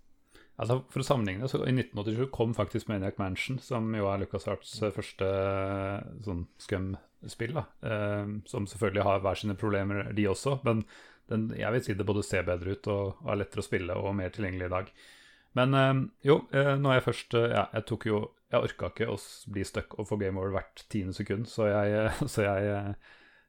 Altså, 0.61 0.81
For 0.93 1.03
å 1.03 1.07
sammenligne, 1.07 1.49
så 1.49 1.63
i 1.65 1.73
1987 1.73 2.27
kom 2.35 2.53
faktisk 2.57 2.91
Maniac 2.91 3.17
Mansion, 3.21 3.59
som 3.63 3.87
jo 3.97 4.09
er 4.11 4.21
LucasArts 4.23 4.75
eh, 4.83 4.93
første 4.95 5.29
eh, 5.29 6.11
sånn 6.27 6.45
Scum-spill. 6.61 7.55
da, 7.57 7.65
eh, 7.89 8.35
Som 8.51 8.69
selvfølgelig 8.71 9.07
har 9.07 9.25
hver 9.25 9.41
sine 9.41 9.57
problemer, 9.59 10.11
de 10.17 10.27
også. 10.31 10.59
Men 10.67 10.85
den, 11.31 11.49
jeg 11.57 11.73
vil 11.73 11.85
si 11.87 11.97
det 11.97 12.07
både 12.09 12.25
ser 12.27 12.47
bedre 12.47 12.77
ut 12.77 12.91
og, 12.93 13.25
er 13.25 13.41
lettere 13.41 13.65
å 13.65 13.67
spille 13.67 13.97
og 13.97 14.15
mer 14.19 14.35
tilgjengelig 14.35 14.69
i 14.69 14.75
dag. 14.77 14.93
Men 15.59 15.79
eh, 15.79 16.05
jo, 16.29 16.39
eh, 16.53 16.75
når 16.81 16.99
jeg 16.99 17.07
først 17.09 17.35
eh, 17.37 17.51
Ja, 17.53 17.67
jeg 17.77 17.85
tok 17.91 18.07
jo 18.09 18.21
Jeg 18.55 18.69
orka 18.69 18.89
ikke 18.89 19.11
å 19.13 19.19
bli 19.53 19.65
stuck 19.69 19.99
og 19.99 20.07
få 20.09 20.17
game 20.21 20.41
over 20.41 20.55
hvert 20.55 20.85
tiende 20.93 21.13
sekund, 21.17 21.49
så 21.49 21.69
jeg, 21.69 22.07
så 22.29 22.47
jeg 22.47 22.95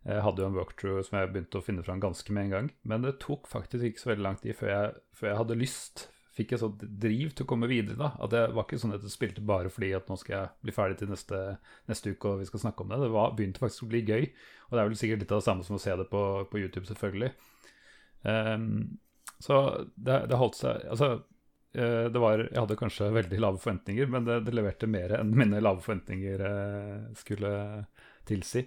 jeg 0.04 0.24
hadde 0.26 0.43
jo 0.43 0.47
en 0.49 0.58
walkthrough 0.58 1.04
som 1.08 1.20
jeg 1.20 1.30
begynte 1.32 1.60
å 1.60 1.64
finne 1.64 1.84
fram 1.86 2.01
ganske 2.04 2.34
med 2.36 2.49
en 2.49 2.54
gang. 2.54 2.66
Men 2.84 3.06
det 3.06 3.20
tok 3.24 3.47
faktisk 3.47 3.88
ikke 3.88 4.01
så 4.01 4.10
veldig 4.12 4.26
lang 4.26 4.39
tid 4.41 4.58
før 4.60 4.72
jeg, 4.74 4.89
før 5.16 5.30
jeg 5.30 5.39
hadde 5.39 5.60
lyst. 5.62 6.04
Fikk 6.34 6.56
et 6.56 6.64
sånt 6.64 6.84
driv 7.04 7.32
til 7.32 7.45
å 7.45 7.49
komme 7.54 7.70
videre. 7.72 7.95
da, 7.99 8.10
At 8.20 8.34
det 8.34 8.41
var 8.51 8.66
ikke 8.66 8.82
sånn 8.82 8.95
at 8.97 9.06
jeg 9.06 9.14
spilte 9.14 9.45
bare 9.47 9.72
fordi 9.72 9.93
at 9.95 10.10
nå 10.12 10.18
skal 10.20 10.36
jeg 10.36 10.66
bli 10.66 10.76
ferdig 10.76 10.99
til 10.99 11.14
neste, 11.14 11.39
neste 11.91 12.16
uke 12.16 12.34
og 12.34 12.43
vi 12.43 12.49
skal 12.49 12.66
snakke 12.66 12.84
om 12.84 12.91
det. 12.91 12.99
Det 13.06 13.12
var, 13.16 13.36
begynte 13.38 13.64
faktisk 13.64 13.86
å 13.86 13.91
bli 13.93 14.04
gøy. 14.04 14.28
Og 14.68 14.76
det 14.76 14.84
er 14.84 14.91
vel 14.91 14.99
sikkert 14.99 15.24
litt 15.24 15.34
av 15.36 15.43
det 15.43 15.47
samme 15.47 15.68
som 15.68 15.80
å 15.80 15.84
se 15.86 15.95
det 16.01 16.10
på, 16.12 16.24
på 16.51 16.64
YouTube, 16.64 16.88
selvfølgelig. 16.89 17.32
Um, 18.24 18.68
så 19.43 19.60
det, 19.95 20.22
det 20.32 20.38
holdt 20.39 20.56
seg 20.56 20.86
Altså, 20.88 21.08
eh, 21.76 22.06
det 22.08 22.22
var 22.24 22.39
Jeg 22.39 22.56
hadde 22.56 22.78
kanskje 22.80 23.10
veldig 23.12 23.39
lave 23.43 23.60
forventninger, 23.60 24.08
men 24.12 24.28
det, 24.28 24.38
det 24.47 24.54
leverte 24.56 24.88
mer 24.88 25.18
enn 25.18 25.34
mine 25.36 25.60
lave 25.64 25.84
forventninger 25.84 26.43
eh, 26.47 27.12
skulle 27.20 27.51
tilsi. 28.28 28.64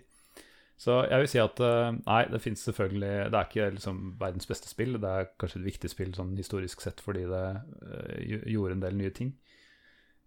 Så 0.77 0.99
jeg 1.09 1.23
vil 1.23 1.31
si 1.33 1.41
at 1.41 1.61
eh, 1.65 1.97
nei, 2.03 2.21
det 2.29 2.43
fins 2.45 2.67
selvfølgelig 2.69 3.31
Det 3.33 3.39
er 3.39 3.49
ikke 3.49 3.69
liksom 3.79 4.01
verdens 4.21 4.49
beste 4.49 4.69
spill. 4.69 4.99
Det 5.01 5.13
er 5.13 5.29
kanskje 5.41 5.63
et 5.63 5.69
viktig 5.71 5.91
spill 5.93 6.13
sånn 6.17 6.35
historisk 6.37 6.85
sett 6.85 7.01
fordi 7.05 7.25
det 7.31 7.45
uh, 7.57 8.41
gjorde 8.53 8.77
en 8.77 8.85
del 8.85 8.99
nye 9.01 9.13
ting. 9.17 9.33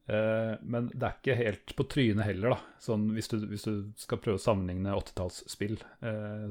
Uh, 0.10 0.56
men 0.66 0.88
det 0.90 1.06
er 1.06 1.18
ikke 1.20 1.38
helt 1.38 1.76
på 1.78 1.86
trynet 1.94 2.26
heller, 2.26 2.56
da. 2.56 2.78
Sånn 2.82 3.12
hvis 3.14 3.30
du, 3.30 3.38
hvis 3.52 3.68
du 3.68 3.92
skal 4.02 4.22
prøve 4.24 4.42
å 4.42 4.42
sammenligne 4.42 4.96
80-tallsspill, 4.98 5.78
uh, 6.02 6.48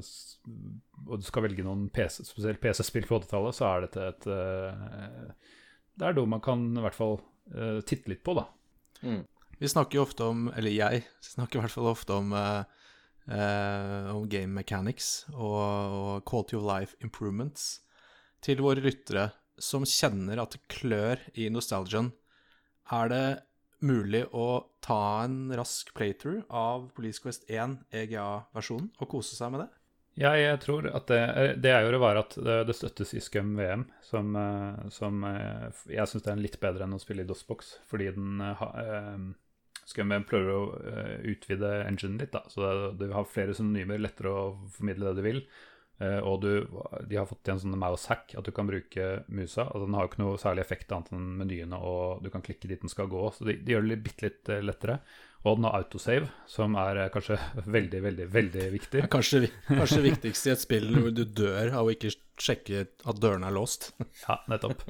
og 1.09 1.19
du 1.19 1.27
skal 1.27 1.49
velge 1.49 1.65
noen 1.67 1.89
PC, 1.91 2.23
spesielt 2.29 2.63
PC-spill 2.63 3.09
på 3.09 3.19
80-tallet, 3.19 3.57
så 3.57 3.67
er 3.67 3.83
dette 3.87 4.07
et 4.13 4.29
Det 5.99 6.07
er 6.07 6.15
noe 6.15 6.31
man 6.37 6.45
kan 6.45 6.63
i 6.71 6.85
hvert 6.85 6.95
fall 6.95 7.19
titte 7.83 8.11
litt 8.11 8.21
på, 8.23 8.35
da. 8.37 8.45
Mm. 9.01 9.23
Vi 9.59 9.67
snakker 9.67 9.99
jo 9.99 10.05
ofte 10.05 10.23
om, 10.23 10.47
eller 10.55 10.71
jeg 10.71 11.03
snakker 11.23 11.59
i 11.59 11.63
hvert 11.65 11.73
fall 11.73 11.89
ofte 11.91 12.15
om, 12.15 12.31
eh, 12.31 12.63
eh, 13.31 14.09
om 14.13 14.25
game 14.29 14.53
mechanics 14.57 15.27
og, 15.33 15.59
og 15.99 16.25
quality 16.29 16.57
of 16.59 16.65
life 16.67 16.97
improvements 17.05 17.79
til 18.43 18.63
våre 18.63 18.83
lyttere 18.83 19.29
som 19.59 19.85
kjenner 19.87 20.39
at 20.41 20.55
det 20.55 20.63
klør 20.71 21.21
i 21.35 21.49
nostalgien. 21.51 22.13
Er 22.95 23.11
det 23.11 23.25
mulig 23.85 24.25
å 24.35 24.69
ta 24.83 25.23
en 25.23 25.51
rask 25.55 25.91
playthrough 25.95 26.47
av 26.49 26.89
Police 26.95 27.21
Quest 27.23 27.45
1 27.51 27.77
EGA-versjonen 27.95 28.89
og 28.99 29.11
kose 29.11 29.35
seg 29.37 29.53
med 29.53 29.65
det? 29.65 29.69
Jeg, 30.19 30.39
jeg 30.41 30.59
tror 30.65 30.87
at 30.91 31.05
det, 31.07 31.19
det 31.63 31.71
jeg 31.71 31.85
gjorde, 31.85 31.99
var 32.01 32.17
at 32.19 32.33
det, 32.43 32.55
det 32.67 32.75
støttes 32.75 33.13
i 33.15 33.21
Scum 33.23 33.53
VM, 33.55 33.85
som, 34.03 34.33
eh, 34.35 34.81
som 34.91 35.21
eh, 35.27 35.83
jeg 35.93 36.11
syns 36.11 36.27
er 36.27 36.41
litt 36.41 36.57
bedre 36.59 36.83
enn 36.83 36.97
å 36.97 36.99
spille 36.99 37.23
i 37.23 37.29
DOSBox, 37.29 37.77
fordi 37.87 38.09
den 38.17 38.41
eh, 38.43 38.65
ha- 39.97 40.05
vi 40.09 40.19
prøve 40.29 40.53
å 40.55 40.61
eh, 40.91 41.15
utvide 41.33 41.73
enginen 41.87 42.19
litt, 42.21 42.31
da, 42.35 42.43
så 42.51 42.91
du 42.97 43.07
har 43.13 43.27
flere 43.29 43.55
synonymer, 43.57 43.99
lettere 44.01 44.31
å 44.31 44.45
formidle 44.75 45.09
det 45.09 45.21
du 45.21 45.25
vil. 45.25 45.41
Eh, 45.99 46.19
og 46.23 46.41
du, 46.45 46.51
de 47.09 47.17
har 47.19 47.25
fått 47.27 47.41
til 47.43 47.57
en 47.57 47.59
sånn 47.59 47.79
mouse 47.79 48.07
hack, 48.07 48.31
at 48.39 48.45
du 48.47 48.53
kan 48.55 48.69
bruke 48.69 49.07
musa. 49.27 49.65
Altså, 49.67 49.83
den 49.83 49.97
har 49.97 50.05
jo 50.05 50.11
ikke 50.13 50.21
noe 50.23 50.37
særlig 50.39 50.63
effekt 50.63 50.93
annet 50.95 51.11
enn 51.15 51.25
menyene, 51.41 51.75
og 51.79 52.21
du 52.23 52.29
kan 52.31 52.45
klikke 52.45 52.69
dit 52.71 52.79
den 52.79 52.91
skal 52.91 53.09
gå. 53.11 53.25
Så 53.35 53.49
de, 53.49 53.57
de 53.59 53.75
gjør 53.75 53.89
det 53.89 53.99
bitte 54.05 54.29
litt 54.29 54.53
eh, 54.55 54.63
lettere. 54.63 54.99
Og 55.47 55.55
den 55.55 55.67
har 55.69 55.77
autosave, 55.79 56.27
som 56.51 56.73
er 56.79 57.01
kanskje 57.13 57.37
veldig, 57.77 58.01
veldig 58.07 58.27
veldig 58.31 58.65
viktig. 58.77 59.03
Kanskje, 59.11 59.45
kanskje 59.67 60.01
viktigst 60.07 60.47
i 60.49 60.53
et 60.55 60.63
spill 60.63 60.89
hvor 60.95 61.13
du 61.15 61.23
dør 61.25 61.75
av 61.79 61.87
å 61.87 61.93
ikke 61.95 62.11
sjekke 62.39 62.85
at 62.87 63.19
dørene 63.23 63.47
er 63.51 63.55
låst. 63.59 63.91
Ja, 64.25 64.39
nettopp. 64.51 64.83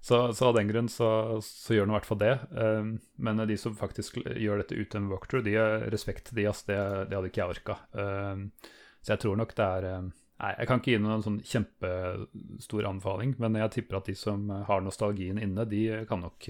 Så, 0.00 0.32
så 0.36 0.48
av 0.48 0.54
den 0.58 0.68
grunn 0.70 0.88
så, 0.92 1.08
så 1.42 1.74
gjør 1.74 1.86
han 1.86 1.94
i 1.94 1.96
hvert 1.96 2.08
fall 2.08 2.20
det. 2.20 2.34
Um, 2.52 2.92
men 3.16 3.42
de 3.48 3.56
som 3.58 3.76
faktisk 3.78 4.20
gjør 4.22 4.62
dette 4.62 4.78
uten 4.78 5.08
walkthrough, 5.10 5.44
de 5.46 5.56
har 5.58 5.86
respekt 5.92 6.28
til 6.28 6.40
de, 6.40 6.46
ass. 6.50 6.62
Det, 6.68 6.76
det 7.10 7.18
hadde 7.18 7.32
ikke 7.32 7.42
jeg 7.42 7.56
orka. 7.56 7.78
Um, 7.96 8.46
så 9.00 9.14
jeg 9.14 9.24
tror 9.24 9.40
nok 9.40 9.56
det 9.58 9.66
er 9.66 9.90
um, 9.96 10.14
Nei, 10.36 10.50
jeg 10.52 10.68
kan 10.68 10.80
ikke 10.82 10.90
gi 10.92 10.96
noen 11.00 11.22
sånn 11.24 11.36
kjempestor 11.48 12.84
anbefaling, 12.90 13.30
men 13.40 13.54
jeg 13.56 13.72
tipper 13.72 13.96
at 13.96 14.10
de 14.10 14.12
som 14.20 14.42
har 14.68 14.82
nostalgien 14.84 15.38
inne, 15.40 15.64
de 15.64 15.80
kan 16.10 16.20
nok, 16.20 16.48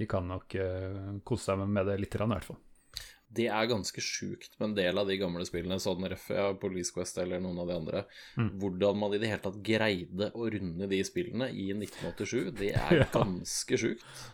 de 0.00 0.06
kan 0.08 0.24
nok 0.24 0.56
kose 1.28 1.50
seg 1.50 1.66
med 1.68 1.84
det 1.84 1.98
litt, 2.00 2.16
i 2.16 2.22
hvert 2.22 2.48
fall. 2.48 2.56
Det 3.28 3.44
er 3.52 3.68
ganske 3.68 4.00
sjukt 4.00 4.54
med 4.56 4.70
en 4.70 4.76
del 4.78 5.00
av 5.00 5.10
de 5.10 5.18
gamle 5.20 5.44
spillene, 5.44 5.76
sånn 5.82 6.06
Refia, 6.08 6.48
Police 6.60 6.94
Quest 6.94 7.20
eller 7.20 7.42
noen 7.44 7.60
av 7.60 7.68
de 7.68 7.76
andre. 7.76 8.02
Mm. 8.40 8.48
Hvordan 8.62 8.98
man 9.02 9.14
i 9.14 9.20
det 9.20 9.28
hele 9.28 9.44
tatt 9.44 9.60
greide 9.64 10.30
å 10.32 10.48
runde 10.54 10.88
de 10.88 11.02
spillene 11.04 11.50
i 11.52 11.68
1987, 11.76 12.50
det 12.56 12.72
er 12.86 13.04
ganske 13.12 13.80
sjukt. 13.80 14.26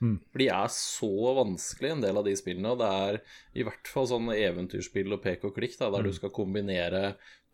Mm. 0.00 0.16
For 0.32 0.40
de 0.40 0.46
er 0.48 0.70
så 0.72 1.10
vanskelig, 1.36 1.90
en 1.92 2.04
del 2.04 2.20
av 2.20 2.24
de 2.24 2.32
spillene. 2.38 2.72
Og 2.72 2.80
det 2.80 2.88
er 2.88 3.18
i 3.60 3.66
hvert 3.66 3.90
fall 3.92 4.08
sånn 4.08 4.30
eventyrspill 4.32 5.16
og 5.16 5.22
pek 5.24 5.44
og 5.48 5.54
klikk, 5.56 5.76
da, 5.76 5.90
der 5.92 6.06
mm. 6.06 6.08
du 6.08 6.16
skal 6.16 6.34
kombinere 6.34 7.02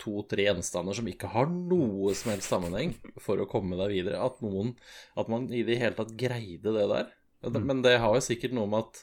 to-tre 0.01 0.47
gjenstander 0.51 0.97
som 0.99 1.09
ikke 1.11 1.31
har 1.33 1.49
noe 1.51 2.13
som 2.17 2.35
helst 2.35 2.53
sammenheng, 2.53 2.95
for 3.23 3.41
å 3.41 3.49
komme 3.51 3.79
deg 3.81 3.95
videre. 3.97 4.21
At, 4.23 4.43
noen, 4.45 4.75
at 5.19 5.33
man 5.33 5.49
i 5.51 5.65
det 5.67 5.81
hele 5.83 5.99
tatt 5.99 6.15
greide 6.19 6.75
det 6.77 6.87
der. 6.93 7.11
Mm. 7.47 7.63
Men 7.65 7.83
det 7.85 7.99
har 8.03 8.15
jo 8.15 8.25
sikkert 8.25 8.55
noe 8.57 8.71
med 8.71 8.87
at 8.87 9.03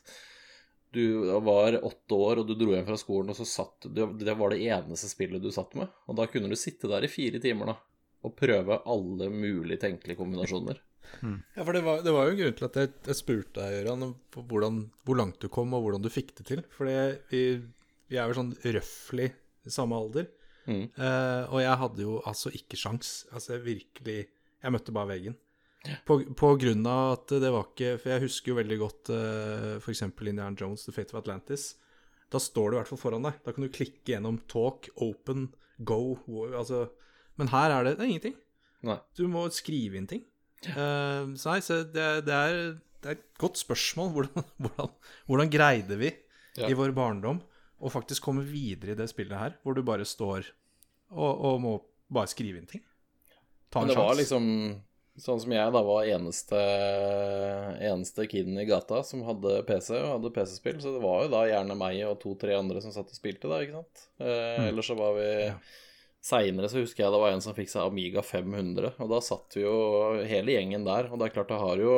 du 0.94 1.06
var 1.46 1.80
åtte 1.86 2.18
år 2.18 2.42
og 2.42 2.48
du 2.50 2.54
dro 2.58 2.74
hjem 2.76 2.86
fra 2.88 2.98
skolen, 3.00 3.32
og 3.34 3.38
så 3.38 3.48
satt 3.50 3.88
du 3.90 4.04
Det 4.20 4.36
var 4.38 4.54
det 4.54 4.62
eneste 4.68 5.10
spillet 5.10 5.42
du 5.44 5.50
satt 5.54 5.74
med. 5.80 5.92
Og 6.08 6.18
da 6.20 6.28
kunne 6.30 6.52
du 6.52 6.58
sitte 6.60 6.90
der 6.92 7.06
i 7.06 7.12
fire 7.12 7.42
timer 7.44 7.74
da, 7.74 7.78
og 8.24 8.36
prøve 8.38 8.82
alle 8.90 9.30
mulige 9.34 9.82
tenkelige 9.82 10.20
kombinasjoner. 10.20 10.82
Mm. 11.22 11.40
Ja, 11.56 11.64
for 11.64 11.76
det 11.76 11.84
var, 11.86 12.02
det 12.06 12.14
var, 12.16 12.30
jo 12.30 12.38
grunnen 12.38 12.58
til 12.58 12.68
at 12.68 12.78
jeg, 12.80 12.92
jeg 13.10 13.20
spurte 13.20 13.60
deg, 13.60 13.80
Gøran, 13.82 14.14
hvor 14.34 15.18
langt 15.20 15.42
du 15.44 15.50
kom, 15.52 15.74
og 15.76 15.86
hvordan 15.86 16.04
du 16.04 16.12
fikk 16.14 16.34
det 16.40 16.48
til. 16.50 16.64
For 16.74 16.90
vi, 16.90 17.42
vi, 18.10 18.18
er 18.18 18.30
jo 18.30 18.38
sånn 18.40 18.54
røftlig 18.64 19.32
samme 19.70 20.00
alder. 20.00 20.30
Mm. 20.64 20.86
Uh, 20.96 21.44
og 21.52 21.60
jeg 21.60 21.80
hadde 21.82 22.06
jo 22.06 22.20
altså 22.30 22.54
ikke 22.56 22.80
sjans. 22.80 23.24
Altså 23.34 23.58
jeg 23.58 23.66
virkelig 23.66 24.20
Jeg 24.64 24.72
møtte 24.72 24.96
bare 24.96 25.12
veggen. 25.12 25.34
På, 26.08 26.22
på, 26.24 26.50
grunn 26.56 26.86
av 26.88 27.18
at 27.18 27.32
det 27.44 27.50
var 27.52 27.66
ikke 27.68 27.98
For 28.00 28.14
jeg 28.14 28.24
husker 28.24 28.54
jo 28.54 28.56
veldig 28.56 28.76
godt 28.80 29.10
uh, 29.12 29.18
eh, 29.18 29.82
f.eks. 29.82 30.06
Indiana 30.08 30.54
Jones, 30.56 30.86
The 30.86 30.94
Fate 30.96 31.12
of 31.12 31.20
Atlantis. 31.20 31.74
Da 32.32 32.40
står 32.40 32.72
det 32.72 32.78
i 32.78 32.80
hvert 32.80 32.92
fall 32.94 33.02
foran 33.02 33.28
deg. 33.28 33.42
Da 33.44 33.54
kan 33.54 33.66
du 33.66 33.74
klikke 33.74 34.14
gjennom 34.14 34.40
talk, 34.52 34.88
open, 35.04 35.50
go 35.84 36.16
altså, 36.56 36.88
Men 37.40 37.52
her 37.52 37.76
er 37.76 37.90
det, 37.90 37.98
det 37.98 38.06
er 38.06 38.14
ingenting. 38.14 38.38
Nei. 38.88 38.98
Du 39.20 39.26
må 39.32 39.44
skrive 39.54 40.00
inn 40.00 40.08
ting. 40.10 40.24
Uh, 40.72 41.36
så 41.36 41.52
nei, 41.52 41.60
så 41.66 41.82
det, 41.84 42.08
det, 42.30 42.40
er, 42.40 42.58
det, 43.04 43.12
er, 43.12 43.20
et 43.20 43.28
godt 43.42 43.60
spørsmål. 43.60 44.14
Hvordan, 44.16 44.48
hvordan, 44.64 44.96
hvordan 45.28 45.52
greide 45.52 46.00
vi 46.00 46.14
ja. 46.14 46.70
i 46.70 46.80
vår 46.80 46.96
barndom 46.96 47.44
å 47.84 47.92
faktisk 47.92 48.24
komme 48.24 48.46
videre 48.48 48.96
i 48.96 49.00
det 49.00 49.10
spillet 49.12 49.36
her, 49.36 49.60
hvor 49.64 49.76
du 49.76 49.84
bare 49.84 50.08
står 50.08 50.48
og, 51.12 51.32
og 51.34 51.60
må 51.60 51.76
bare 52.14 52.32
skrive 52.32 52.62
inn 52.62 52.72
ting? 52.72 52.88
Ta 53.68 53.84
en 53.84 53.92
sjanse. 53.92 53.92
Men 53.92 53.98
det 53.98 54.08
var 54.08 54.20
liksom 54.22 54.50
Sånn 55.22 55.38
som 55.44 55.52
jeg 55.54 55.74
da 55.76 55.82
var 55.86 56.08
eneste, 56.10 56.60
eneste 57.86 58.26
kiden 58.26 58.58
i 58.58 58.66
gata 58.66 59.04
som 59.06 59.22
hadde 59.28 59.60
PC 59.68 59.92
og 60.00 60.08
hadde 60.16 60.32
PC-spill, 60.34 60.80
så 60.82 60.96
det 60.96 61.04
var 61.04 61.26
jo 61.26 61.32
da 61.36 61.44
gjerne 61.52 61.78
meg 61.78 62.00
og 62.08 62.18
to-tre 62.24 62.56
andre 62.58 62.82
som 62.82 62.96
satt 62.96 63.14
og 63.14 63.20
spilte, 63.20 63.46
da, 63.52 63.60
ikke 63.62 63.78
sant. 63.78 64.08
Eh, 64.18 64.58
mm. 64.58 64.70
Ellers 64.72 64.90
så 64.90 64.98
var 64.98 65.14
vi 65.20 65.30
ja. 65.30 65.56
Seinere 66.24 66.70
så 66.72 66.80
husker 66.80 67.04
jeg 67.04 67.12
det 67.12 67.20
var 67.20 67.34
en 67.36 67.42
som 67.44 67.54
fikk 67.54 67.68
seg 67.68 67.84
Amiga 67.84 68.22
500, 68.24 68.94
og 69.04 69.10
da 69.12 69.18
satt 69.22 69.58
vi 69.58 69.66
jo 69.66 69.76
hele 70.24 70.56
gjengen 70.56 70.86
der. 70.88 71.12
Og 71.12 71.20
det 71.20 71.28
er 71.28 71.34
klart, 71.36 71.52
det 71.52 71.62
har 71.62 71.82
jo 71.84 71.98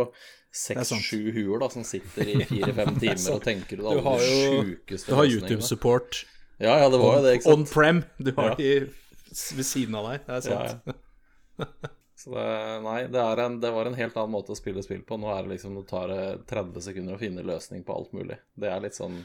seks-sju 0.55 1.30
huer 1.36 1.61
da 1.61 1.70
som 1.72 1.86
sitter 1.88 2.32
i 2.34 2.39
fire-fem 2.49 2.97
timer 2.99 3.36
og 3.36 3.43
tenker 3.45 3.84
ut 3.84 3.91
alle 3.91 4.16
de 4.18 4.32
sjukeste 4.32 5.13
Du 5.13 5.20
har 5.22 5.30
YouTube-support. 5.30 6.26
Ja, 6.57 6.80
ja, 6.82 6.89
det 6.89 6.99
var 6.99 7.20
jo 7.20 7.28
det, 7.28 7.36
ikke 7.38 7.47
sant. 7.47 7.61
On 7.61 7.70
prem. 7.70 8.01
Du 8.18 8.34
har 8.39 8.55
ja. 8.55 8.57
de 8.59 9.53
ved 9.59 9.68
siden 9.68 9.99
av 10.01 10.09
deg. 10.09 10.26
Det 10.26 10.39
er 10.41 10.49
sant. 10.49 10.89
Ja, 10.89 11.70
ja. 11.70 11.95
Så 12.26 12.32
det, 12.34 12.82
nei, 12.82 13.04
det, 13.14 13.22
en, 13.22 13.60
det, 13.62 13.70
var 13.70 13.86
en 13.86 13.94
helt 13.94 14.16
annen 14.18 14.34
måte 14.34 14.56
å 14.56 14.58
spille 14.58 14.82
spill 14.82 15.04
på. 15.06 15.20
Nå 15.22 15.30
er 15.30 15.44
det 15.46 15.52
liksom, 15.52 15.76
det 15.78 15.84
tar 15.92 16.10
30 16.50 16.82
sekunder 16.82 17.14
å 17.14 17.22
finne 17.22 17.44
løsning 17.46 17.84
på 17.86 17.94
alt 17.94 18.16
mulig. 18.18 18.40
Det 18.58 18.72
er 18.74 18.82
litt 18.82 18.98
sånn 18.98 19.20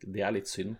Det 0.00 0.22
er 0.24 0.32
litt 0.32 0.48
synd. 0.48 0.78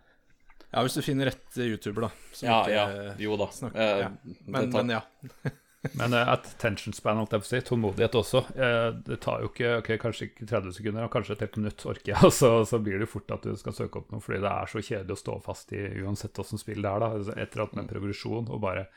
Ja, 0.71 0.81
hvis 0.87 0.97
du 0.97 1.03
finner 1.05 1.29
rett 1.29 1.59
YouTuber, 1.61 2.09
da. 2.09 2.11
Ja, 2.41 2.57
ja. 2.73 2.87
Jo 3.21 3.37
da. 3.37 3.51
Snakker, 3.53 3.83
eh, 3.85 4.01
ja. 4.07 4.09
Men, 4.47 4.73
tar... 4.73 4.89
men, 4.89 4.95
ja. 4.97 5.03
men 6.01 6.17
uh, 6.17 6.33
attention 6.33 6.97
span, 6.97 7.21
holdt 7.21 7.37
jeg 7.37 7.45
på 7.45 7.47
å 7.47 7.51
si. 7.53 7.61
Tålmodighet 7.69 8.17
også. 8.23 8.43
Uh, 8.57 8.89
det 9.05 9.21
tar 9.29 9.45
jo 9.45 9.53
ikke 9.53 9.77
ok, 9.83 9.91
kanskje 10.03 10.31
ikke 10.31 10.49
30 10.49 10.79
sekunder, 10.79 11.13
kanskje 11.13 11.37
et 11.37 11.45
helt 11.45 11.61
minutt 11.61 11.85
orker 11.93 12.15
jeg, 12.15 12.23
og 12.31 12.35
så, 12.35 12.55
så, 12.73 12.81
blir 12.89 13.05
det 13.05 13.13
fort 13.13 13.37
at 13.37 13.45
du 13.45 13.53
skal 13.61 13.77
søke 13.77 14.01
opp 14.01 14.17
noe, 14.17 14.25
fordi 14.25 14.41
det 14.49 14.55
er 14.57 14.73
så 14.73 14.83
kjedelig 14.89 15.19
å 15.19 15.23
stå 15.27 15.37
fast 15.45 15.77
i 15.77 15.85
uansett 16.01 16.41
åssen 16.43 16.65
spill 16.65 16.81
det 16.81 16.97
er. 16.97 17.05
da 17.05 17.37
Etter 17.45 17.67
annet 17.67 17.83
med 17.83 17.93
progresjon 17.93 18.49
og 18.49 18.65
bare 18.65 18.89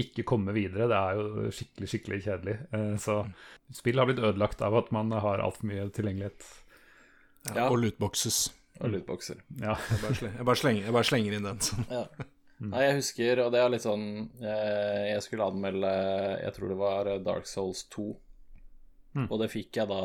ikke 0.00 0.26
komme 0.28 0.52
videre. 0.56 0.88
Det 0.90 0.98
er 0.98 1.18
jo 1.18 1.50
skikkelig, 1.54 1.88
skikkelig 1.90 2.20
kjedelig. 2.26 2.56
Eh, 2.76 2.94
så 3.00 3.18
spill 3.74 4.00
har 4.00 4.08
blitt 4.08 4.22
ødelagt 4.22 4.62
av 4.64 4.76
at 4.76 4.92
man 4.94 5.12
har 5.16 5.42
altfor 5.44 5.70
mye 5.70 5.88
tilgjengelighet. 5.96 6.48
Ja, 7.54 7.68
og 7.70 7.78
lootboxes. 7.80 8.40
Og 8.82 8.92
lootboxer. 8.92 9.40
Ja. 9.62 9.76
jeg, 9.78 10.00
bare 10.02 10.18
slenger, 10.18 10.36
jeg, 10.36 10.48
bare 10.48 10.60
slenger, 10.60 10.82
jeg, 10.84 10.96
bare 10.98 11.10
slenger, 11.10 11.36
inn 11.38 11.48
den. 11.48 11.62
Sånn. 11.64 11.86
Ja. 11.92 12.04
Nei, 12.56 12.82
jeg 12.86 12.98
husker, 13.02 13.40
og 13.44 13.50
det 13.52 13.60
er 13.60 13.68
litt 13.68 13.84
sånn 13.84 14.04
eh, 14.40 15.10
Jeg 15.10 15.20
skulle 15.26 15.44
anmelde 15.44 15.90
Jeg 16.40 16.54
tror 16.56 16.70
det 16.72 16.78
var 16.80 17.10
Dark 17.20 17.44
Souls 17.50 17.82
2. 17.92 18.06
Mm. 19.12 19.26
Og 19.26 19.42
det 19.42 19.50
fikk 19.52 19.76
jeg 19.76 19.90
da 19.90 19.98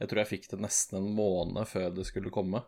Jeg 0.00 0.08
tror 0.08 0.22
jeg 0.22 0.30
fikk 0.30 0.48
det 0.54 0.60
nesten 0.64 1.02
en 1.02 1.10
måned 1.12 1.68
før 1.68 1.92
det 1.92 2.06
skulle 2.08 2.32
komme. 2.32 2.62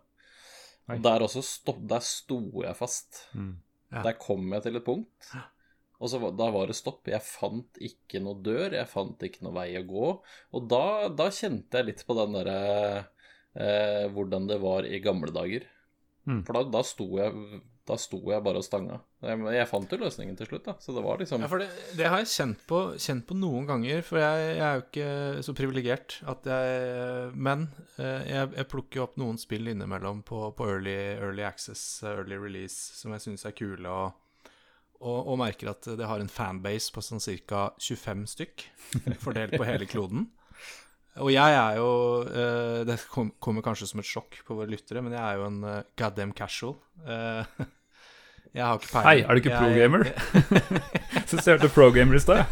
Og 0.93 1.01
der 1.03 1.25
også 1.25 1.41
sto, 1.43 1.79
Der 1.81 2.05
sto 2.05 2.41
jeg 2.61 2.77
fast. 2.77 3.23
Mm. 3.33 3.55
Ja. 3.95 4.05
Der 4.05 4.21
kom 4.21 4.53
jeg 4.53 4.67
til 4.67 4.77
et 4.77 4.85
punkt 4.85 5.33
og 5.97 6.11
så, 6.13 6.21
da 6.37 6.49
var 6.53 6.69
det 6.69 6.77
stopp. 6.77 7.09
Jeg 7.09 7.25
fant 7.25 7.81
ikke 7.81 8.21
noe 8.25 8.41
dør, 8.45 8.75
jeg 8.77 8.89
fant 8.91 9.23
ikke 9.25 9.47
noe 9.47 9.57
vei 9.57 9.71
å 9.81 9.87
gå. 9.89 10.11
Og 10.57 10.67
da, 10.69 11.09
da 11.09 11.31
kjente 11.33 11.81
jeg 11.81 11.89
litt 11.91 12.03
på 12.09 12.17
den 12.19 12.37
derre 12.37 12.59
eh, 13.57 14.05
Hvordan 14.13 14.51
det 14.51 14.61
var 14.61 14.89
i 14.89 15.01
gamle 15.05 15.33
dager. 15.33 15.65
Mm. 16.27 16.43
For 16.45 16.59
da, 16.59 16.63
da, 16.75 16.83
sto 16.85 17.07
jeg, 17.17 17.63
da 17.87 17.97
sto 18.01 18.19
jeg 18.29 18.45
bare 18.45 18.61
og 18.61 18.67
stanga. 18.67 18.99
Jeg, 19.25 19.41
jeg, 19.57 19.69
fant 19.71 19.95
jo 19.95 19.99
løsningen 20.03 20.37
til 20.37 20.51
slutt, 20.51 20.67
da. 20.67 20.75
Så 20.83 20.93
det 20.93 21.07
var 21.07 21.23
liksom 21.23 21.47
Ja, 21.47 21.49
det, 21.63 21.71
det 21.97 22.13
har 22.13 22.21
jeg 22.21 22.33
kjent 22.35 22.67
på, 22.69 22.83
kjent 23.01 23.27
på, 23.31 23.39
noen 23.41 23.71
ganger. 23.71 24.05
For 24.05 24.21
jeg, 24.21 24.45
jeg 24.51 24.67
er 24.67 24.77
jo 24.77 24.85
ikke 24.85 25.47
så 25.49 25.57
privilegert 25.57 26.19
at 26.29 26.51
jeg 26.51 27.33
Men 27.33 27.71
eh, 27.97 28.29
jeg, 28.35 28.53
jeg, 28.59 28.69
plukker 28.75 29.01
jo 29.01 29.09
opp 29.09 29.17
noen 29.23 29.41
spill 29.41 29.73
innimellom 29.73 30.21
på, 30.29 30.45
på 30.59 30.69
early, 30.75 30.99
early, 31.17 31.47
access, 31.49 32.03
early 32.05 32.37
release, 32.37 32.77
som 33.01 33.17
jeg 33.17 33.31
syns 33.31 33.49
er 33.49 33.57
kule. 33.57 33.89
og 33.89 34.26
og, 35.01 35.29
og, 35.29 35.37
merker 35.41 35.71
at 35.73 35.87
det 35.99 36.09
har 36.09 36.23
en 36.23 36.33
fanbase 36.33 36.93
på 36.95 37.05
sånn 37.05 37.23
ca. 37.49 37.69
25 37.83 38.27
stykk, 38.33 38.67
fordelt 39.25 39.57
på 39.57 39.69
hele 39.69 39.89
kloden. 39.91 40.29
Og 41.25 41.31
jeg 41.33 41.55
er 41.57 41.79
jo 41.79 41.89
uh, 42.29 42.83
Det 42.85 42.99
kommer 43.09 43.65
kanskje 43.65 43.89
som 43.89 44.03
et 44.03 44.09
sjokk 44.09 44.43
på 44.45 44.57
våre 44.59 44.69
lyttere, 44.69 45.01
men 45.05 45.15
jeg 45.17 45.23
er 45.23 45.41
jo 45.41 45.47
en 45.49 45.63
uh, 45.65 45.79
goddamn 45.97 46.35
casual. 46.37 46.77
Uh, 47.07 47.45
jeg 48.57 48.65
har 48.65 48.77
ikke 48.77 48.93
peiling. 48.93 49.09
Hei, 49.09 49.17
er 49.25 49.33
du 49.33 49.41
ikke 49.41 49.57
pro-gamer? 49.57 50.05
Så 51.31 51.41
ser 51.41 51.63
du 51.63 51.71
pro-gamer 51.73 52.19
i 52.19 52.23
stad. 52.23 52.45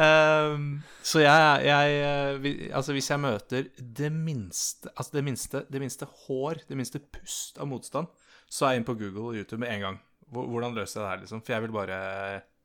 um, 0.00 0.80
så 1.04 1.20
jeg, 1.20 1.66
jeg, 1.68 2.70
Altså, 2.72 2.94
hvis 2.96 3.10
jeg 3.10 3.20
møter 3.20 3.66
det 3.76 4.08
minste 4.10 4.88
Altså 4.96 5.18
det 5.18 5.24
minste, 5.26 5.60
det 5.68 5.82
minste 5.82 6.08
hår, 6.24 6.62
det 6.68 6.78
minste 6.80 7.02
pust 7.12 7.60
av 7.60 7.68
motstand, 7.68 8.08
så 8.48 8.64
er 8.64 8.74
jeg 8.74 8.82
inn 8.82 8.88
på 8.88 8.96
Google 8.96 9.28
og 9.28 9.36
YouTube 9.36 9.60
med 9.60 9.74
en 9.74 9.84
gang. 9.84 10.00
Hvordan 10.34 10.76
løser 10.76 11.00
jeg 11.00 11.04
det 11.04 11.10
her, 11.12 11.22
liksom? 11.24 11.42
For 11.44 11.54
jeg 11.54 11.64
vil 11.64 11.74
bare 11.74 11.98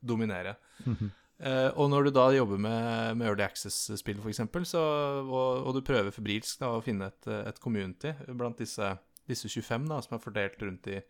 dominere. 0.02 0.56
Mm 0.86 0.96
-hmm. 0.96 1.10
uh, 1.48 1.80
og 1.80 1.90
når 1.90 2.04
du 2.04 2.10
da 2.10 2.30
jobber 2.36 2.58
med, 2.58 3.18
med 3.18 3.28
Early 3.28 3.44
Access-spill, 3.44 4.20
f.eks., 4.20 4.74
og, 4.74 5.66
og 5.68 5.74
du 5.76 5.82
prøver 5.82 6.12
febrilsk 6.12 6.60
da, 6.60 6.68
å 6.68 6.82
finne 6.82 7.08
et, 7.08 7.28
et 7.28 7.60
community 7.60 8.14
blant 8.28 8.58
disse, 8.58 8.98
disse 9.28 9.50
25 9.50 9.88
da, 9.88 10.02
som 10.02 10.16
er 10.16 10.24
fordelt 10.24 10.62
rundt 10.62 10.88
i, 10.88 11.02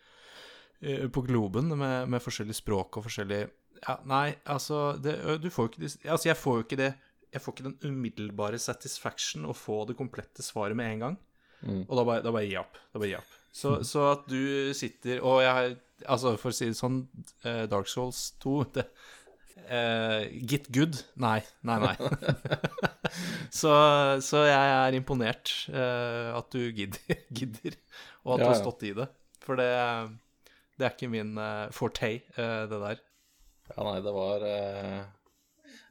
på 1.12 1.22
globen 1.22 1.78
med, 1.78 2.08
med 2.08 2.22
forskjellige 2.22 2.56
språk 2.56 2.98
og 2.98 3.04
forskjellig 3.04 3.48
ja, 3.84 3.98
Nei, 4.08 4.36
altså 4.46 4.94
det, 5.02 5.18
Du 5.44 5.50
får 5.50 5.68
jo 5.68 5.72
ikke 5.74 6.10
Altså, 6.10 6.30
jeg 6.30 6.38
får 6.38 6.56
jo 6.56 6.66
ikke 6.66 6.80
det 6.80 6.94
Jeg 7.34 7.42
får 7.42 7.56
ikke 7.56 7.68
den 7.68 7.92
umiddelbare 7.92 8.60
satisfaction 8.62 9.46
å 9.46 9.56
få 9.56 9.84
det 9.90 9.98
komplette 10.00 10.42
svaret 10.42 10.78
med 10.80 10.94
en 10.94 11.04
gang. 11.04 11.18
Mm. 11.62 11.84
Og 11.84 11.92
da 12.00 12.06
bare, 12.08 12.24
da 12.26 12.32
bare 12.34 12.48
gi 12.48 12.56
opp. 12.58 12.80
Da 12.90 12.98
bare 12.98 13.12
gi 13.12 13.18
opp. 13.20 13.36
Så, 13.52 13.76
mm. 13.76 13.84
så, 13.86 14.06
at 14.16 14.24
du 14.32 14.74
sitter 14.74 15.22
Og 15.22 15.44
jeg 15.44 15.76
Altså, 16.08 16.36
for 16.40 16.54
å 16.54 16.56
si 16.56 16.70
det 16.70 16.78
sånn, 16.80 17.02
eh, 17.44 17.66
Dark 17.72 17.90
Souls 17.92 18.20
2 18.44 18.54
det, 18.78 18.86
uh, 19.68 20.24
Get 20.48 20.70
good? 20.76 21.02
Nei, 21.20 21.40
nei, 21.68 21.78
nei. 21.84 21.96
så, 23.60 23.74
så 24.24 24.46
jeg 24.48 24.74
er 24.78 24.98
imponert 24.98 25.52
uh, 25.74 26.38
at 26.40 26.50
du 26.56 26.70
gidder, 26.72 27.20
gidder, 27.42 27.78
og 28.24 28.38
at 28.38 28.44
du 28.44 28.48
Ja, 28.48 28.52
har 28.54 28.60
stått 28.62 28.88
i 28.88 28.96
det. 28.98 29.10
For 29.44 29.60
det, 29.60 29.70
det 30.80 30.88
er 30.88 30.96
ikke 30.96 31.12
min 31.12 31.36
uh, 31.40 31.68
forte, 31.76 32.20
det 32.38 32.82
der. 32.88 33.02
Ja, 33.70 33.84
nei, 33.86 34.00
det 34.02 34.12
var 34.16 34.44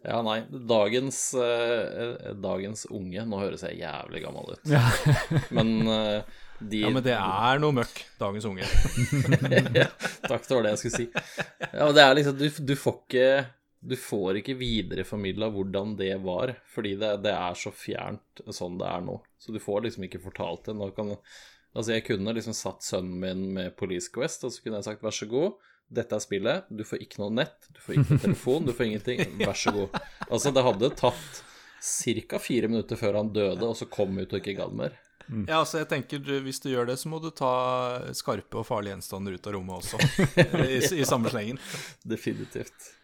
Ja, 0.03 0.19
nei. 0.27 0.41
Dagens, 0.51 1.19
eh, 1.39 2.33
dagens 2.39 2.85
unge 2.91 3.23
Nå 3.27 3.39
høres 3.39 3.63
jeg 3.67 3.81
jævlig 3.83 4.23
gammel 4.25 4.55
ut. 4.55 4.65
Ja. 4.71 4.83
Men 5.55 5.87
eh, 5.91 6.39
de 6.61 6.81
Ja, 6.83 6.91
men 6.95 7.05
det 7.05 7.15
er 7.15 7.61
noe 7.63 7.77
møkk, 7.77 8.01
dagens 8.21 8.49
unge. 8.49 8.67
ja, 9.79 9.87
Takk, 10.25 10.49
det 10.49 10.57
var 10.57 10.67
det 10.67 10.75
jeg 10.75 10.83
skulle 10.83 10.99
si. 10.99 11.07
Ja, 11.71 11.89
det 11.95 12.03
er 12.05 12.19
liksom 12.19 12.39
Du, 12.41 12.49
du 12.49 12.75
får 12.79 13.01
ikke 13.05 13.31
du 13.79 13.95
får 13.95 14.41
ikke 14.41 14.57
videreformidla 14.59 15.53
hvordan 15.55 15.93
det 15.99 16.17
var, 16.25 16.51
fordi 16.67 16.97
det, 16.99 17.13
det 17.23 17.31
er 17.31 17.55
så 17.59 17.71
fjernt 17.71 18.43
sånn 18.51 18.79
det 18.81 18.89
er 18.91 19.05
nå. 19.07 19.21
Så 19.39 19.55
du 19.55 19.61
får 19.63 19.85
liksom 19.87 20.09
ikke 20.09 20.23
fortalt 20.25 20.67
det. 20.67 20.75
Nå 20.75 20.91
kan, 20.97 21.13
altså 21.73 21.95
jeg 21.95 22.07
kunne 22.09 22.35
liksom 22.35 22.57
satt 22.59 22.83
sønnen 22.83 23.21
min 23.23 23.45
med 23.55 23.77
Police 23.79 24.11
Quest, 24.15 24.43
og 24.43 24.55
så 24.55 24.65
kunne 24.65 24.81
jeg 24.81 24.89
sagt 24.89 25.07
vær 25.07 25.15
så 25.15 25.31
god, 25.31 25.61
dette 25.89 26.17
er 26.17 26.25
spillet, 26.25 26.67
du 26.69 26.83
får 26.85 27.05
ikke 27.07 27.23
noe 27.23 27.33
nett, 27.39 27.71
du 27.73 27.79
får 27.81 27.95
ikke 27.95 28.11
noe 28.11 28.25
telefon, 28.27 28.67
du 28.67 28.75
får 28.77 28.91
ingenting, 28.91 29.23
vær 29.41 29.57
så 29.57 29.73
god. 29.73 30.01
Altså, 30.27 30.53
det 30.53 30.67
hadde 30.67 30.91
tatt 30.99 31.45
ca. 31.79 32.41
fire 32.43 32.69
minutter 32.69 32.99
før 33.01 33.23
han 33.23 33.31
døde, 33.33 33.63
og 33.63 33.79
så 33.79 33.89
kom 33.89 34.19
ut 34.19 34.33
og 34.33 34.41
ikke 34.43 34.59
gadd 34.59 34.75
mer. 34.77 34.99
Ja, 35.29 35.59
altså 35.61 35.83
jeg 35.83 35.89
tenker 35.91 36.23
du, 36.25 36.33
Hvis 36.45 36.61
du 36.65 36.71
gjør 36.71 36.89
det, 36.89 36.97
så 37.01 37.11
må 37.13 37.21
du 37.21 37.29
ta 37.35 37.53
skarpe 38.17 38.63
og 38.63 38.67
farlige 38.69 38.97
gjenstander 38.97 39.37
ut 39.37 39.49
av 39.49 39.57
rommet 39.59 39.83
også. 39.83 40.01
I, 40.65 40.81
i 41.03 41.09
samme 41.09 41.33
slengen. 41.33 41.61
Definitivt. 42.09 42.95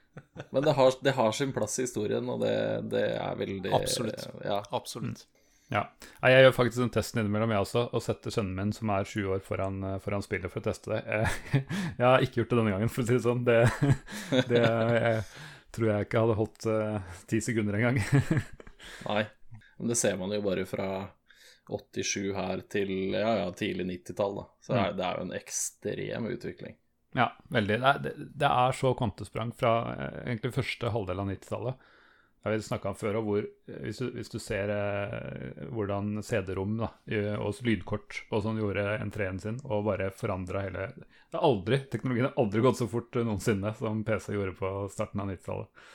Men 0.50 0.62
det 0.62 0.72
har, 0.72 0.94
det 1.04 1.14
har 1.18 1.32
sin 1.36 1.52
plass 1.52 1.78
i 1.78 1.84
historien, 1.84 2.28
og 2.30 2.40
det, 2.40 2.56
det 2.92 3.06
er 3.18 3.38
veldig 3.38 3.72
Absolutt. 3.76 4.28
Ja. 4.44 4.62
Absolutt. 4.70 5.26
Ja. 5.72 5.86
Jeg 6.22 6.44
gjør 6.44 6.54
faktisk 6.54 6.82
den 6.82 6.92
testen 6.94 7.22
innimellom, 7.22 7.52
jeg 7.54 7.64
også, 7.64 7.86
og 7.90 8.04
setter 8.04 8.34
sønnen 8.34 8.54
min, 8.58 8.72
som 8.76 8.92
er 8.94 9.08
sju 9.08 9.24
år, 9.34 9.42
foran, 9.44 9.80
foran 10.04 10.24
spillet 10.24 10.52
for 10.52 10.62
å 10.62 10.66
teste 10.68 10.92
det. 10.92 11.00
Jeg, 11.08 11.64
jeg 11.98 12.06
har 12.06 12.24
ikke 12.24 12.42
gjort 12.42 12.52
det 12.52 12.60
denne 12.60 12.76
gangen, 12.76 12.92
for 12.92 13.04
å 13.04 13.08
si 13.08 13.16
det 13.16 13.24
sånn. 13.24 13.44
Det, 13.48 13.58
det 14.52 14.62
jeg, 14.62 15.24
tror 15.74 15.90
jeg 15.90 16.08
ikke 16.08 16.24
hadde 16.24 16.38
holdt 16.38 16.68
ti 16.68 16.78
ti 17.34 17.42
sekunder 17.42 17.80
engang. 17.80 18.00
Nei. 19.08 19.24
Men 19.80 19.90
det 19.90 19.98
ser 19.98 20.18
man 20.20 20.30
jo 20.30 20.38
bare 20.44 20.66
fra 20.70 20.88
87 21.68 22.32
her 22.36 22.62
til 22.70 22.90
ja, 23.14 23.30
ja, 23.40 23.50
tidlig 23.56 23.86
90-tall, 23.90 24.40
da. 24.40 24.46
Så 24.64 24.76
er, 24.76 24.94
det 24.98 25.06
er 25.06 25.18
jo 25.18 25.26
en 25.28 25.36
ekstrem 25.38 26.28
utvikling. 26.34 26.76
Ja, 27.14 27.30
veldig. 27.48 27.80
Det 27.80 27.90
er, 27.90 27.98
det, 28.02 28.14
det 28.42 28.50
er 28.50 28.76
så 28.76 28.94
kvantesprang 28.98 29.52
fra 29.56 29.74
eh, 29.94 30.22
egentlig 30.26 30.54
første 30.56 30.90
halvdel 30.90 31.22
av 31.22 31.28
90-tallet. 31.30 31.90
Jeg 32.44 32.52
har 32.52 32.64
snakka 32.66 32.90
om 32.90 32.96
før, 33.00 33.18
og 33.20 33.28
hvor, 33.28 33.46
eh, 33.70 33.82
hvis, 33.86 34.00
du, 34.02 34.08
hvis 34.18 34.32
du 34.32 34.38
ser 34.42 34.72
eh, 34.74 35.68
hvordan 35.70 36.18
CD-rom 36.26 36.80
og 36.84 37.62
lydkort 37.64 38.24
og 38.30 38.42
sånn 38.44 38.58
gjorde 38.60 38.88
entreen 38.98 39.38
sin, 39.40 39.60
og 39.64 39.86
bare 39.88 40.10
forandra 40.14 40.66
hele 40.66 40.88
det 41.34 41.38
er 41.40 41.46
aldri, 41.46 41.80
Teknologien 41.90 42.28
har 42.28 42.36
aldri 42.38 42.60
gått 42.62 42.78
så 42.78 42.86
fort 42.90 43.16
noensinne 43.18 43.72
som 43.78 44.04
PC 44.06 44.34
gjorde 44.36 44.58
på 44.58 44.74
starten 44.92 45.22
av 45.22 45.32
90-tallet. 45.32 45.86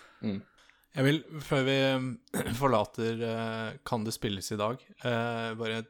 Jeg 0.97 1.05
vil, 1.05 1.19
før 1.45 1.65
vi 1.67 1.77
forlater 2.61 3.21
eh, 3.21 3.77
Kan 3.85 4.05
det 4.07 4.15
spilles 4.15 4.49
i 4.51 4.59
dag, 4.59 4.81
eh, 5.05 5.51
bare 5.59 5.83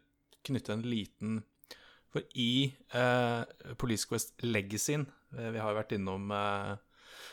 knytte 0.46 0.76
en 0.76 0.84
liten 0.86 1.40
For 2.12 2.26
i 2.40 2.68
eh, 2.96 3.74
Police 3.80 4.10
Quest 4.10 4.36
Legacyen 4.44 5.08
Vi 5.32 5.60
har 5.60 5.72
jo 5.72 5.80
vært 5.80 5.96
innom 5.96 6.32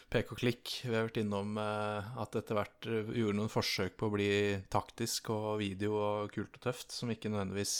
pek 0.07 0.29
PK-klikk. 0.29 0.73
Vi 0.85 0.93
har 0.95 1.09
vært 1.09 1.19
innom 1.19 1.57
at 1.59 2.37
etter 2.39 2.55
hvert 2.55 2.87
gjorde 2.87 3.39
noen 3.39 3.51
forsøk 3.51 3.97
på 3.99 4.07
å 4.07 4.12
bli 4.12 4.29
taktisk 4.71 5.33
og 5.35 5.57
video 5.59 5.97
og 5.97 6.31
kult 6.35 6.55
og 6.61 6.62
tøft, 6.69 6.93
som 6.95 7.11
ikke 7.11 7.33
nødvendigvis 7.33 7.73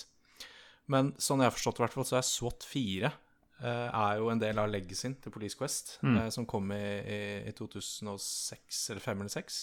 Men 0.91 1.13
sånn 1.21 1.45
jeg 1.45 1.53
har 1.53 1.55
forstått 1.55 1.85
det, 1.85 2.07
så 2.09 2.19
er 2.19 2.27
SWAT 2.27 2.67
4 2.67 3.13
eh, 3.13 3.87
er 3.87 4.19
jo 4.19 4.33
en 4.33 4.43
del 4.43 4.59
av 4.59 4.73
legacyen 4.73 5.15
til 5.21 5.37
Police 5.37 5.61
Quest, 5.61 5.99
mm. 6.03 6.19
som 6.35 6.49
kom 6.49 6.73
i, 6.75 6.83
i, 7.05 7.21
i 7.47 7.55
2006 7.55 8.83
eller 8.91 9.05
2005 9.05 9.23
eller 9.23 9.35
6. 9.37 9.63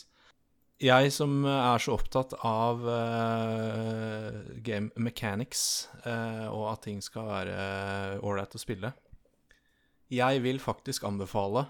Jeg 0.83 1.13
som 1.15 1.45
er 1.47 1.79
så 1.79 1.93
opptatt 1.95 2.33
av 2.43 2.81
uh, 2.83 4.39
game 4.65 4.91
mechanics 4.99 5.87
uh, 6.03 6.49
og 6.51 6.65
at 6.73 6.83
ting 6.89 6.99
skal 7.03 7.29
være 7.29 7.55
ålreit 8.19 8.57
å 8.57 8.59
spille 8.59 8.91
Jeg 10.11 10.41
vil 10.43 10.59
faktisk 10.59 11.05
anbefale 11.07 11.65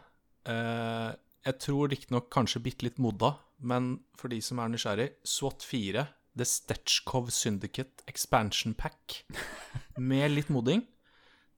eh, 0.50 1.12
Jeg 1.46 1.60
tror 1.62 1.92
riktignok 1.92 2.32
kanskje 2.34 2.64
bitte 2.66 2.88
litt 2.88 2.98
modda, 3.02 3.36
men 3.62 4.00
for 4.18 4.34
de 4.34 4.40
som 4.42 4.60
er 4.64 4.74
nysgjerrig, 4.74 5.10
SWAT 5.28 5.66
4, 5.68 6.06
The 6.40 6.48
Stetchkov 6.48 7.30
Syndicate 7.36 8.06
Expansion 8.10 8.74
Pack, 8.74 9.22
med 10.10 10.34
litt 10.34 10.50
modding, 10.54 10.86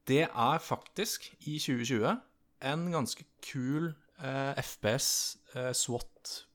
det 0.10 0.26
er 0.28 0.60
faktisk, 0.62 1.32
i 1.48 1.58
2020, 1.62 2.20
en 2.66 2.86
ganske 2.94 3.26
kul 3.46 3.94
eh, 4.20 4.54
FPS 4.62 5.08
eh, 5.56 5.72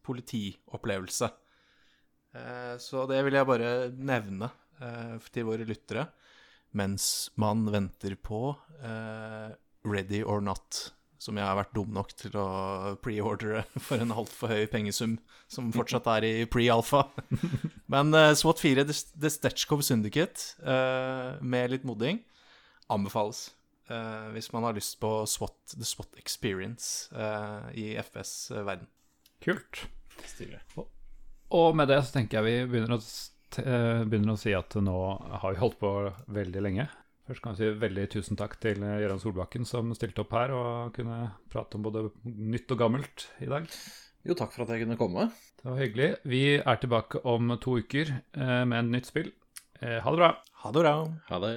SWAT-politiopplevelse. 0.00 1.30
Eh, 2.34 2.78
så 2.78 3.06
det 3.10 3.22
vil 3.24 3.34
jeg 3.34 3.48
bare 3.48 3.90
nevne 3.96 4.50
eh, 4.80 5.18
til 5.32 5.48
våre 5.48 5.66
lyttere 5.66 6.08
mens 6.70 7.30
man 7.34 7.64
venter 7.66 8.14
på 8.14 8.54
eh, 8.78 9.50
Ready 9.82 10.20
or 10.22 10.40
Not, 10.40 10.92
som 11.18 11.34
jeg 11.34 11.42
har 11.42 11.56
vært 11.58 11.72
dum 11.74 11.90
nok 11.96 12.12
til 12.14 12.36
å 12.38 12.94
preordre 13.02 13.64
for 13.86 13.98
en 13.98 14.14
altfor 14.14 14.52
høy 14.52 14.68
pengesum, 14.70 15.18
som 15.50 15.72
fortsatt 15.74 16.06
er 16.14 16.28
i 16.28 16.34
pre-alfa. 16.46 17.08
Men 17.90 18.14
SWAT 18.14 18.62
4, 18.62 18.86
The, 18.86 19.32
Stetchkov 19.34 19.82
Syndicate, 19.82 20.62
med 21.42 21.74
litt 21.74 21.88
modding, 21.88 22.22
anbefales. 22.86 23.48
hvis 24.30 24.52
man 24.54 24.68
har 24.68 24.78
lyst 24.78 25.00
på 25.02 25.10
SWAT, 25.26 25.74
The 25.74 25.90
SWAT 25.90 26.22
Experience 26.22 27.10
i 27.74 27.96
FPS-verden. 27.98 28.86
Kult. 29.44 29.84
Stilig. 30.28 30.60
Og 31.50 31.74
med 31.76 31.88
det 31.90 32.00
så 32.06 32.14
tenker 32.18 32.38
jeg 32.40 32.46
vi 32.46 32.72
begynner 32.74 32.96
å, 32.98 33.00
t- 33.02 33.64
eh, 33.64 34.02
begynner 34.06 34.36
å 34.36 34.40
si 34.40 34.52
at 34.54 34.76
nå 34.78 34.96
har 35.42 35.54
vi 35.54 35.60
holdt 35.62 35.78
på 35.80 35.90
veldig 36.36 36.62
lenge. 36.66 36.86
Først 37.30 37.42
kan 37.44 37.54
jeg 37.54 37.60
si 37.74 37.80
veldig 37.82 38.04
tusen 38.12 38.38
takk 38.38 38.56
til 38.62 38.82
eh, 38.86 38.98
Gøran 39.02 39.20
Solbakken 39.22 39.66
som 39.68 39.90
stilte 39.96 40.22
opp 40.24 40.32
her 40.36 40.52
og 40.54 40.94
kunne 40.96 41.18
prate 41.50 41.78
om 41.78 41.84
både 41.86 42.04
nytt 42.26 42.70
og 42.74 42.80
gammelt 42.84 43.28
i 43.42 43.48
dag. 43.50 43.66
Jo, 44.26 44.34
takk 44.36 44.52
for 44.52 44.66
at 44.66 44.74
jeg 44.74 44.84
kunne 44.84 44.98
komme. 45.00 45.28
Det 45.60 45.64
var 45.70 45.78
hyggelig. 45.80 46.10
Vi 46.28 46.42
er 46.60 46.80
tilbake 46.82 47.22
om 47.28 47.54
to 47.62 47.78
uker 47.80 48.10
eh, 48.36 48.64
med 48.68 48.76
et 48.82 48.90
nytt 48.98 49.08
spill. 49.10 49.30
Eh, 49.80 49.98
Ha 50.04 50.12
det 50.12 50.20
bra. 50.20 50.30
Ha 50.64 50.72
det 50.76 50.82
bra. 50.84 50.94
Ha 51.30 51.38
det. 51.46 51.54